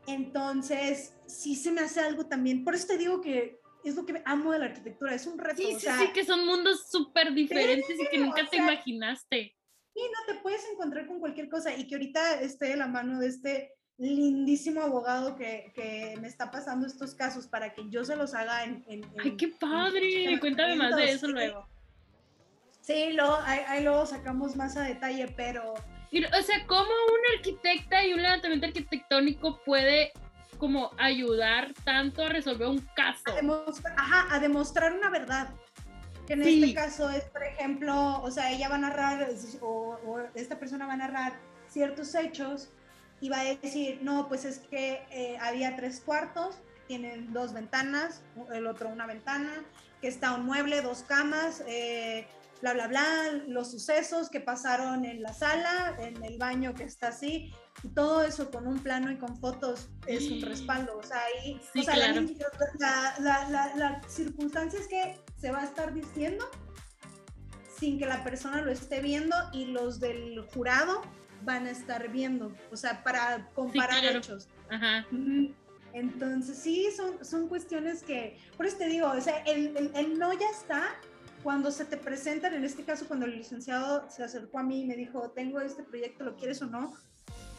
Entonces, 0.07 1.15
sí 1.27 1.55
se 1.55 1.71
me 1.71 1.81
hace 1.81 1.99
algo 2.01 2.25
también. 2.25 2.63
Por 2.63 2.75
eso 2.75 2.87
te 2.87 2.97
digo 2.97 3.21
que 3.21 3.59
es 3.83 3.95
lo 3.95 4.05
que 4.05 4.21
amo 4.25 4.51
de 4.51 4.59
la 4.59 4.65
arquitectura, 4.65 5.13
es 5.13 5.27
un 5.27 5.37
reto. 5.37 5.61
Sí, 5.61 5.75
sí, 5.79 5.87
sí, 5.87 6.13
que 6.13 6.25
son 6.25 6.45
mundos 6.45 6.89
súper 6.89 7.33
diferentes 7.33 7.99
y 7.99 8.07
que 8.07 8.17
nunca 8.17 8.47
te 8.49 8.57
imaginaste. 8.57 9.55
Y 9.95 10.01
no 10.01 10.33
te 10.33 10.41
puedes 10.41 10.65
encontrar 10.71 11.05
con 11.05 11.19
cualquier 11.19 11.49
cosa 11.49 11.73
y 11.75 11.85
que 11.87 11.95
ahorita 11.95 12.41
esté 12.41 12.69
de 12.69 12.77
la 12.77 12.87
mano 12.87 13.19
de 13.19 13.27
este 13.27 13.73
lindísimo 13.97 14.81
abogado 14.81 15.35
que, 15.35 15.71
que, 15.75 16.15
me 16.19 16.27
está 16.27 16.49
pasando 16.49 16.87
estos 16.87 17.13
casos 17.13 17.47
para 17.47 17.73
que 17.73 17.89
yo 17.89 18.03
se 18.03 18.15
los 18.15 18.33
haga 18.33 18.63
en... 18.63 18.83
¡Ay, 19.19 19.37
qué 19.37 19.49
padre! 19.49 20.39
Cuéntame 20.39 20.75
más 20.75 20.95
de 20.95 21.11
eso 21.11 21.27
luego. 21.27 21.67
Sí, 22.83 23.13
lo, 23.13 23.39
ahí, 23.45 23.81
lo 23.81 24.05
sacamos 24.05 24.57
más 24.57 24.75
a 24.75 24.81
detalle, 24.81 25.33
pero... 25.37 25.73
O 25.73 26.41
sea, 26.43 26.67
¿cómo 26.67 26.83
una 26.83 27.37
arquitecta 27.37 28.05
y 28.05 28.13
un 28.13 28.21
levantamiento 28.21 28.67
arquitectónico 28.67 29.61
puede 29.65 30.11
como 30.57 30.91
ayudar 30.99 31.73
tanto 31.85 32.23
a 32.23 32.29
resolver 32.29 32.67
un 32.67 32.85
caso? 32.93 33.23
A 33.25 33.35
demostrar, 33.35 33.95
ajá, 33.97 34.35
a 34.35 34.39
demostrar 34.39 34.93
una 34.93 35.09
verdad. 35.09 35.49
Que 36.27 36.33
en 36.33 36.41
este 36.41 36.73
caso 36.73 37.09
es, 37.09 37.23
por 37.23 37.43
ejemplo, 37.43 38.21
o 38.21 38.29
sea, 38.29 38.51
ella 38.51 38.67
va 38.67 38.75
a 38.75 38.79
narrar, 38.79 39.29
o, 39.61 40.19
esta 40.35 40.59
persona 40.59 40.85
va 40.85 40.93
a 40.93 40.97
narrar 40.97 41.39
ciertos 41.69 42.13
hechos 42.15 42.69
y 43.21 43.29
va 43.29 43.39
a 43.39 43.43
decir, 43.45 43.99
no, 44.01 44.27
pues 44.27 44.43
es 44.43 44.59
que 44.59 45.01
eh, 45.09 45.37
había 45.39 45.77
tres 45.77 46.01
cuartos, 46.01 46.57
tienen 46.87 47.31
dos 47.31 47.53
ventanas, 47.53 48.21
el 48.53 48.67
otro 48.67 48.89
una 48.89 49.07
ventana, 49.07 49.63
que 50.01 50.09
está 50.09 50.33
un 50.33 50.45
mueble, 50.45 50.81
dos 50.81 51.03
camas, 51.03 51.63
eh, 51.65 52.27
bla, 52.63 52.71
bla, 52.71 52.87
bla, 52.87 53.43
los 53.47 53.71
sucesos 53.71 54.29
que 54.29 54.39
pasaron 54.39 55.03
en 55.03 55.21
la 55.21 55.33
sala, 55.33 55.97
en 55.99 56.23
el 56.23 56.37
baño 56.37 56.73
que 56.73 56.83
está 56.83 57.09
así, 57.09 57.53
y 57.83 57.89
todo 57.89 58.23
eso 58.23 58.49
con 58.51 58.65
un 58.67 58.79
plano 58.79 59.11
y 59.11 59.17
con 59.17 59.37
fotos 59.37 59.89
es 60.07 60.31
un 60.31 60.41
respaldo. 60.41 60.97
O 60.97 61.03
sea, 61.03 61.19
ahí, 61.25 61.59
o 61.77 61.83
sea, 61.83 61.97
la, 61.97 63.19
la, 63.19 63.75
la, 63.75 64.01
circunstancia 64.07 64.79
es 64.79 64.87
que 64.87 65.19
se 65.35 65.51
va 65.51 65.59
a 65.59 65.65
estar 65.65 65.93
diciendo 65.93 66.49
sin 67.77 67.99
que 67.99 68.05
la 68.05 68.23
persona 68.23 68.61
lo 68.61 68.71
esté 68.71 69.01
viendo 69.01 69.35
y 69.51 69.65
los 69.65 69.99
del 69.99 70.47
jurado 70.53 71.01
van 71.41 71.67
a 71.67 71.71
estar 71.71 72.09
viendo, 72.11 72.55
o 72.71 72.77
sea, 72.77 73.03
para 73.03 73.49
comparar 73.53 74.05
hechos. 74.05 74.47
Ajá. 74.69 75.05
Entonces, 75.91 76.57
sí, 76.57 76.87
son, 76.95 77.23
son 77.25 77.49
cuestiones 77.49 78.03
que, 78.03 78.39
por 78.55 78.65
eso 78.65 78.77
te 78.77 78.87
digo, 78.87 79.09
o 79.09 79.19
sea, 79.19 79.39
el, 79.39 79.75
el, 79.75 79.91
el 79.95 80.17
no 80.17 80.31
ya 80.31 80.49
está, 80.49 80.95
cuando 81.43 81.71
se 81.71 81.85
te 81.85 81.97
presentan, 81.97 82.53
en 82.53 82.63
este 82.63 82.83
caso 82.83 83.05
cuando 83.07 83.25
el 83.25 83.35
licenciado 83.35 84.09
se 84.09 84.23
acercó 84.23 84.59
a 84.59 84.63
mí 84.63 84.81
y 84.81 84.85
me 84.85 84.95
dijo, 84.95 85.31
tengo 85.31 85.59
este 85.59 85.83
proyecto, 85.83 86.23
¿lo 86.23 86.35
quieres 86.35 86.61
o 86.61 86.67
no? 86.67 86.93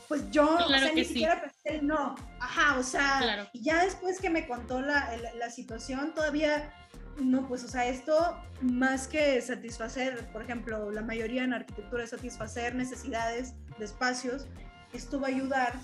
Pues 0.08 0.30
yo, 0.30 0.56
o 0.56 0.68
sea, 0.68 0.92
ni 0.92 1.04
siquiera 1.04 1.40
pensé 1.40 1.78
el 1.78 1.86
no. 1.86 2.14
Ajá, 2.40 2.78
o 2.78 2.82
sea, 2.82 3.48
y 3.52 3.62
ya 3.62 3.84
después 3.84 4.20
que 4.20 4.30
me 4.30 4.46
contó 4.46 4.80
la, 4.80 5.10
la, 5.38 5.50
situación, 5.50 6.12
todavía, 6.14 6.72
no, 7.18 7.46
pues, 7.48 7.64
o 7.64 7.68
sea, 7.68 7.86
esto 7.86 8.36
más 8.60 9.08
que 9.08 9.40
satisfacer, 9.40 10.30
por 10.32 10.42
ejemplo, 10.42 10.90
la 10.90 11.02
mayoría 11.02 11.44
en 11.44 11.54
arquitectura 11.54 12.04
es 12.04 12.10
satisfacer 12.10 12.74
necesidades 12.74 13.54
de 13.78 13.84
espacios, 13.84 14.46
esto 14.92 15.20
va 15.20 15.28
a 15.28 15.30
ayudar 15.30 15.74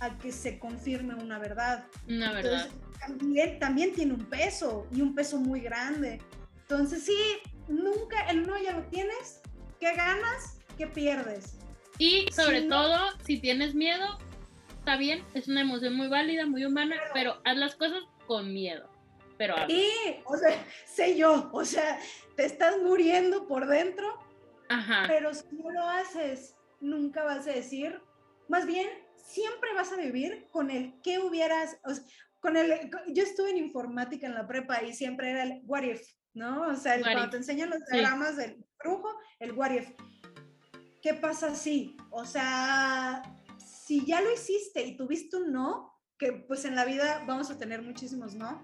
a 0.00 0.16
que 0.18 0.32
se 0.32 0.58
confirme 0.58 1.14
una 1.14 1.38
verdad. 1.38 1.84
Una 2.08 2.32
verdad. 2.32 2.68
también, 3.00 3.58
también 3.58 3.92
tiene 3.94 4.14
un 4.14 4.24
peso 4.26 4.86
y 4.92 5.00
un 5.00 5.14
peso 5.14 5.38
muy 5.38 5.60
grande. 5.60 6.20
Entonces, 6.70 7.02
sí, 7.02 7.18
nunca 7.66 8.30
el 8.30 8.46
no 8.46 8.56
ya 8.56 8.70
lo 8.70 8.84
tienes, 8.84 9.42
¿qué 9.80 9.92
ganas? 9.92 10.60
¿Qué 10.78 10.86
pierdes? 10.86 11.58
Y 11.98 12.30
sobre 12.30 12.62
todo, 12.62 12.96
si 13.24 13.40
tienes 13.40 13.74
miedo, 13.74 14.06
está 14.78 14.96
bien, 14.96 15.24
es 15.34 15.48
una 15.48 15.62
emoción 15.62 15.96
muy 15.96 16.06
válida, 16.06 16.46
muy 16.46 16.64
humana, 16.64 16.94
pero, 17.12 17.40
haz 17.44 17.56
las 17.56 17.74
cosas 17.74 18.04
con 18.28 18.54
miedo. 18.54 18.88
Pero 19.36 19.56
Y, 19.66 19.90
o 20.24 20.36
sea, 20.36 20.64
sé 20.86 21.18
yo, 21.18 21.50
o 21.52 21.64
sea, 21.64 21.98
te 22.36 22.44
estás 22.44 22.78
muriendo 22.80 23.48
por 23.48 23.66
dentro, 23.66 24.06
Ajá. 24.68 25.06
pero 25.08 25.34
si 25.34 25.52
no 25.56 25.72
lo 25.72 25.82
haces, 25.82 26.54
nunca 26.80 27.24
vas 27.24 27.48
a 27.48 27.52
decir, 27.52 28.00
más 28.46 28.64
bien, 28.64 28.88
siempre 29.16 29.74
vas 29.74 29.92
a 29.92 29.96
vivir 29.96 30.46
con 30.52 30.70
el 30.70 30.94
que 31.02 31.18
hubieras, 31.18 31.80
o 31.84 31.92
sea, 31.92 32.04
con 32.38 32.56
el, 32.56 32.92
yo 33.08 33.24
estuve 33.24 33.50
en 33.50 33.58
informática 33.58 34.28
en 34.28 34.34
la 34.34 34.46
prepa 34.46 34.84
y 34.84 34.92
siempre 34.94 35.32
era 35.32 35.42
el 35.42 35.62
what 35.64 35.82
if, 35.82 36.00
¿no? 36.34 36.68
O 36.68 36.76
sea, 36.76 37.00
cuando 37.00 37.30
te 37.30 37.36
enseñan 37.38 37.70
los 37.70 37.80
diagramas 37.90 38.36
del 38.36 38.64
brujo, 38.82 39.08
el 39.38 39.52
what 39.52 39.72
if. 39.72 39.90
¿Qué 41.02 41.14
pasa 41.14 41.54
si? 41.54 41.96
O 42.10 42.24
sea, 42.24 43.22
si 43.58 44.04
ya 44.04 44.20
lo 44.20 44.32
hiciste 44.32 44.84
y 44.84 44.96
tuviste 44.96 45.36
un 45.36 45.52
no, 45.52 45.98
que 46.18 46.32
pues 46.32 46.64
en 46.64 46.74
la 46.74 46.84
vida 46.84 47.24
vamos 47.26 47.50
a 47.50 47.58
tener 47.58 47.82
muchísimos 47.82 48.34
no, 48.34 48.62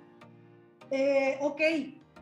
eh, 0.90 1.38
ok, 1.40 1.60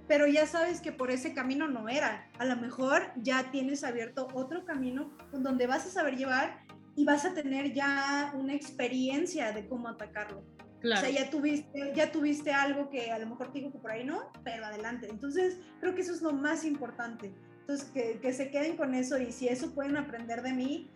pero 0.07 0.27
ya 0.27 0.47
sabes 0.47 0.81
que 0.81 0.93
por 0.93 1.11
ese 1.11 1.35
camino 1.35 1.69
no 1.69 1.89
era. 1.89 2.31
A 2.39 2.45
lo 2.45 2.57
mejor 2.57 3.13
ya 3.17 3.51
tienes 3.51 3.85
abierto 3.85 4.29
otro 4.35 4.65
camino 4.65 5.11
donde 5.33 5.67
vas 5.67 5.87
a 5.87 5.91
saber 5.91 6.17
llevar 6.17 6.61
y 6.97 7.05
vas 7.05 7.25
a 7.25 7.35
tener 7.35 7.73
ya 7.73 8.33
una 8.37 8.55
experiencia 8.55 9.53
de 9.53 9.67
cómo 9.67 9.89
atacarlo. 9.89 10.45
O 10.85 10.97
sea, 10.97 11.11
ya 11.11 11.31
tuviste, 11.31 11.93
ya 11.95 12.13
tuviste 12.13 12.53
algo 12.53 12.91
que 12.91 13.11
a 13.11 13.19
lo 13.19 13.27
mejor 13.27 13.53
te 13.53 13.59
digo 13.59 13.73
que 13.73 13.79
por 13.79 13.91
ahí 13.91 14.05
no, 14.05 14.31
pero 14.45 14.67
adelante. 14.67 15.09
Entonces, 15.11 15.59
creo 15.81 15.95
que 15.95 16.03
eso 16.03 16.13
es 16.13 16.21
lo 16.21 16.33
más 16.33 16.65
importante. 16.65 17.35
Entonces, 17.61 17.91
que, 17.91 18.21
que 18.21 18.33
se 18.33 18.51
queden 18.51 18.77
con 18.77 18.95
eso 18.95 19.19
y 19.19 19.33
si 19.33 19.49
eso 19.49 19.75
pueden 19.75 19.97
aprender 19.97 20.43
de 20.43 20.53
mí, 20.53 20.91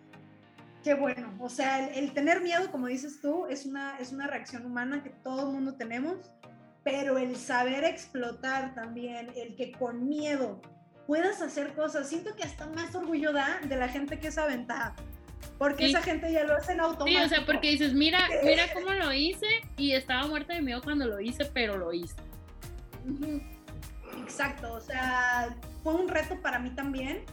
qué 0.82 0.94
bueno. 0.94 1.34
O 1.40 1.48
sea, 1.48 1.88
el, 1.88 2.12
tener 2.12 2.40
miedo, 2.40 2.70
como 2.70 2.86
dices 2.86 3.20
tú, 3.20 3.46
es 3.46 3.66
una, 3.66 3.98
es 3.98 4.12
una 4.12 4.26
reacción 4.26 4.64
humana 4.66 5.02
que 5.02 5.10
todo 5.10 5.48
el 5.48 5.54
mundo 5.54 5.74
tenemos, 5.74 6.30
pero 6.84 7.18
el 7.18 7.36
saber 7.36 7.84
explotar 7.84 8.74
también, 8.74 9.30
el 9.36 9.56
que 9.56 9.72
con 9.72 10.08
miedo 10.08 10.60
puedas 11.06 11.40
hacer 11.42 11.74
cosas, 11.74 12.08
siento 12.08 12.34
que 12.36 12.42
hasta 12.42 12.66
más 12.66 12.94
orgullo 12.94 13.32
da 13.32 13.60
de 13.66 13.76
la 13.76 13.88
gente 13.88 14.18
que 14.18 14.28
es 14.28 14.38
aventada. 14.38 14.94
Porque 15.58 15.86
esa 15.86 16.02
gente 16.02 16.32
ya 16.32 16.44
lo 16.44 16.54
hace 16.54 16.72
en 16.72 16.80
automático. 16.80 17.18
Sí, 17.18 17.24
o 17.24 17.28
sea, 17.28 17.44
porque 17.44 17.70
dices, 17.70 17.92
mira, 17.92 18.28
mira 18.44 18.72
cómo 18.72 18.92
lo 18.92 19.12
hice 19.12 19.46
y 19.76 19.92
estaba 19.92 20.26
muerta 20.26 20.54
de 20.54 20.62
miedo 20.62 20.80
cuando 20.82 21.06
lo 21.06 21.20
hice, 21.20 21.44
pero 21.46 21.76
lo 21.76 21.92
hice. 21.92 22.14
Exacto, 24.22 24.72
o 24.74 24.80
sea, 24.80 25.56
fue 25.82 25.94
un 25.94 26.08
reto 26.08 26.40
para 26.40 26.58
mí 26.58 26.70
también 26.70 27.24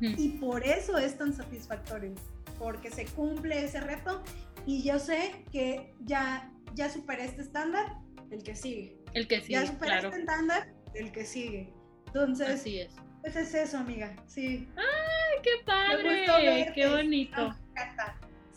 y 0.00 0.28
por 0.30 0.64
eso 0.64 0.96
es 0.96 1.18
tan 1.18 1.34
satisfactorio, 1.34 2.14
porque 2.58 2.90
se 2.90 3.04
cumple 3.06 3.64
ese 3.64 3.80
reto 3.80 4.22
y 4.66 4.82
yo 4.82 4.98
sé 4.98 5.44
que 5.52 5.92
ya, 6.00 6.50
ya 6.74 6.88
superé 6.88 7.24
este 7.24 7.42
estándar, 7.42 7.96
el 8.30 8.42
que 8.42 8.56
sigue. 8.56 8.96
El 9.12 9.28
que 9.28 9.40
sigue. 9.40 9.52
Ya 9.52 9.66
superé 9.66 9.96
este 9.96 10.16
estándar, 10.16 10.72
el 10.94 11.12
que 11.12 11.24
sigue. 11.24 11.72
Entonces, 12.06 12.48
Así 12.48 12.80
es. 12.80 12.94
Pues 13.20 13.36
es 13.36 13.54
eso, 13.54 13.78
amiga, 13.78 14.16
sí. 14.26 14.68
¡Ay, 14.76 15.11
qué 15.42 15.50
padre! 15.64 16.72
¡Qué 16.74 16.88
bonito! 16.88 17.54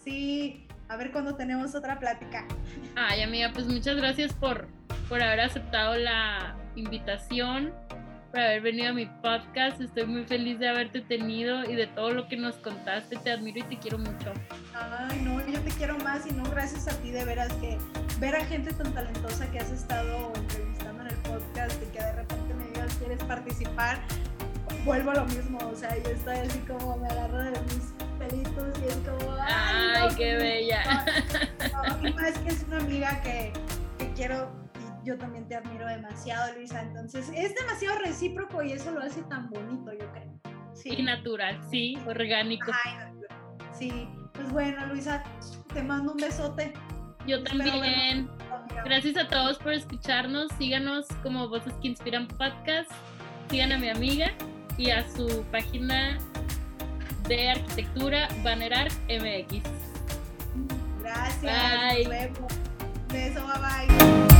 Sí, 0.03 0.67
a 0.87 0.97
ver 0.97 1.11
cuando 1.11 1.35
tenemos 1.35 1.73
otra 1.75 1.99
plática. 1.99 2.45
Ay, 2.95 3.21
amiga, 3.21 3.51
pues 3.53 3.65
muchas 3.65 3.95
gracias 3.97 4.33
por, 4.33 4.67
por 5.09 5.21
haber 5.21 5.41
aceptado 5.41 5.97
la 5.97 6.55
invitación, 6.75 7.73
por 8.31 8.39
haber 8.39 8.61
venido 8.61 8.89
a 8.89 8.93
mi 8.93 9.05
podcast. 9.05 9.81
Estoy 9.81 10.05
muy 10.05 10.25
feliz 10.25 10.59
de 10.59 10.69
haberte 10.69 11.01
tenido 11.01 11.63
y 11.63 11.75
de 11.75 11.87
todo 11.87 12.11
lo 12.11 12.27
que 12.27 12.37
nos 12.37 12.55
contaste. 12.57 13.15
Te 13.17 13.31
admiro 13.31 13.59
y 13.59 13.63
te 13.63 13.77
quiero 13.79 13.97
mucho. 13.97 14.33
Ay, 14.75 15.21
no, 15.23 15.45
yo 15.47 15.59
te 15.61 15.71
quiero 15.71 15.97
más 15.99 16.27
y 16.27 16.33
no 16.33 16.43
gracias 16.51 16.87
a 16.87 16.97
ti, 17.01 17.11
de 17.11 17.25
veras 17.25 17.51
que 17.53 17.77
ver 18.19 18.35
a 18.35 18.45
gente 18.45 18.71
tan 18.73 18.93
talentosa 18.93 19.49
que 19.51 19.59
has 19.59 19.71
estado 19.71 20.33
entrevistando 20.35 21.01
en 21.01 21.07
el 21.07 21.17
podcast 21.17 21.81
y 21.81 21.91
que 21.91 22.03
de 22.03 22.11
repente 22.13 22.53
me 22.53 22.65
digas 22.65 22.95
quieres 22.97 23.23
participar 23.23 23.99
vuelvo 24.83 25.11
a 25.11 25.15
lo 25.15 25.25
mismo, 25.25 25.57
o 25.59 25.75
sea, 25.75 25.95
yo 25.95 26.11
estoy 26.11 26.37
así 26.37 26.59
como 26.59 26.97
me 26.97 27.07
agarro 27.07 27.43
de 27.43 27.51
mis 27.51 27.93
pelitos 28.19 28.79
y 28.79 28.87
es 28.87 28.95
como, 28.97 29.35
ay, 29.39 30.09
qué 30.15 30.35
bella. 30.35 31.05
No, 31.73 32.07
y 32.07 32.13
más 32.13 32.37
que 32.39 32.49
es 32.49 32.63
una 32.67 32.77
amiga 32.77 33.21
que, 33.21 33.53
que 33.97 34.11
quiero 34.13 34.51
y 35.03 35.07
yo 35.07 35.17
también 35.17 35.47
te 35.47 35.55
admiro 35.55 35.85
demasiado, 35.87 36.53
Luisa, 36.53 36.81
entonces 36.81 37.31
es 37.35 37.55
demasiado 37.55 37.99
recíproco 37.99 38.63
y 38.63 38.73
eso 38.73 38.91
lo 38.91 39.01
hace 39.01 39.21
tan 39.23 39.49
bonito, 39.49 39.91
yo 39.93 40.11
creo. 40.11 40.33
Sí. 40.73 40.89
Y 40.97 41.03
natural, 41.03 41.59
sí, 41.69 41.97
orgánico. 42.05 42.71
Sí, 43.71 44.07
pues 44.33 44.51
bueno, 44.51 44.85
Luisa, 44.87 45.23
te 45.73 45.81
mando 45.83 46.13
un 46.13 46.17
besote. 46.17 46.73
Yo 47.25 47.43
también. 47.43 48.29
Gracias 48.83 49.17
a 49.17 49.27
todos 49.27 49.57
por 49.57 49.73
escucharnos. 49.73 50.51
Síganos 50.59 51.07
como 51.23 51.49
Voces 51.49 51.73
que 51.81 51.87
Inspiran 51.87 52.27
Podcast. 52.27 52.91
Sigan 53.49 53.71
a 53.71 53.77
mi 53.77 53.89
amiga 53.89 54.31
y 54.77 54.91
a 54.91 55.05
su 55.09 55.43
página 55.51 56.17
de 57.27 57.49
arquitectura 57.51 58.27
Bannerar 58.43 58.89
MX. 59.09 59.63
Gracias. 61.01 61.41
Bye. 61.43 62.31
Beso, 63.09 63.45
bye 63.45 63.87
bye. 63.87 64.34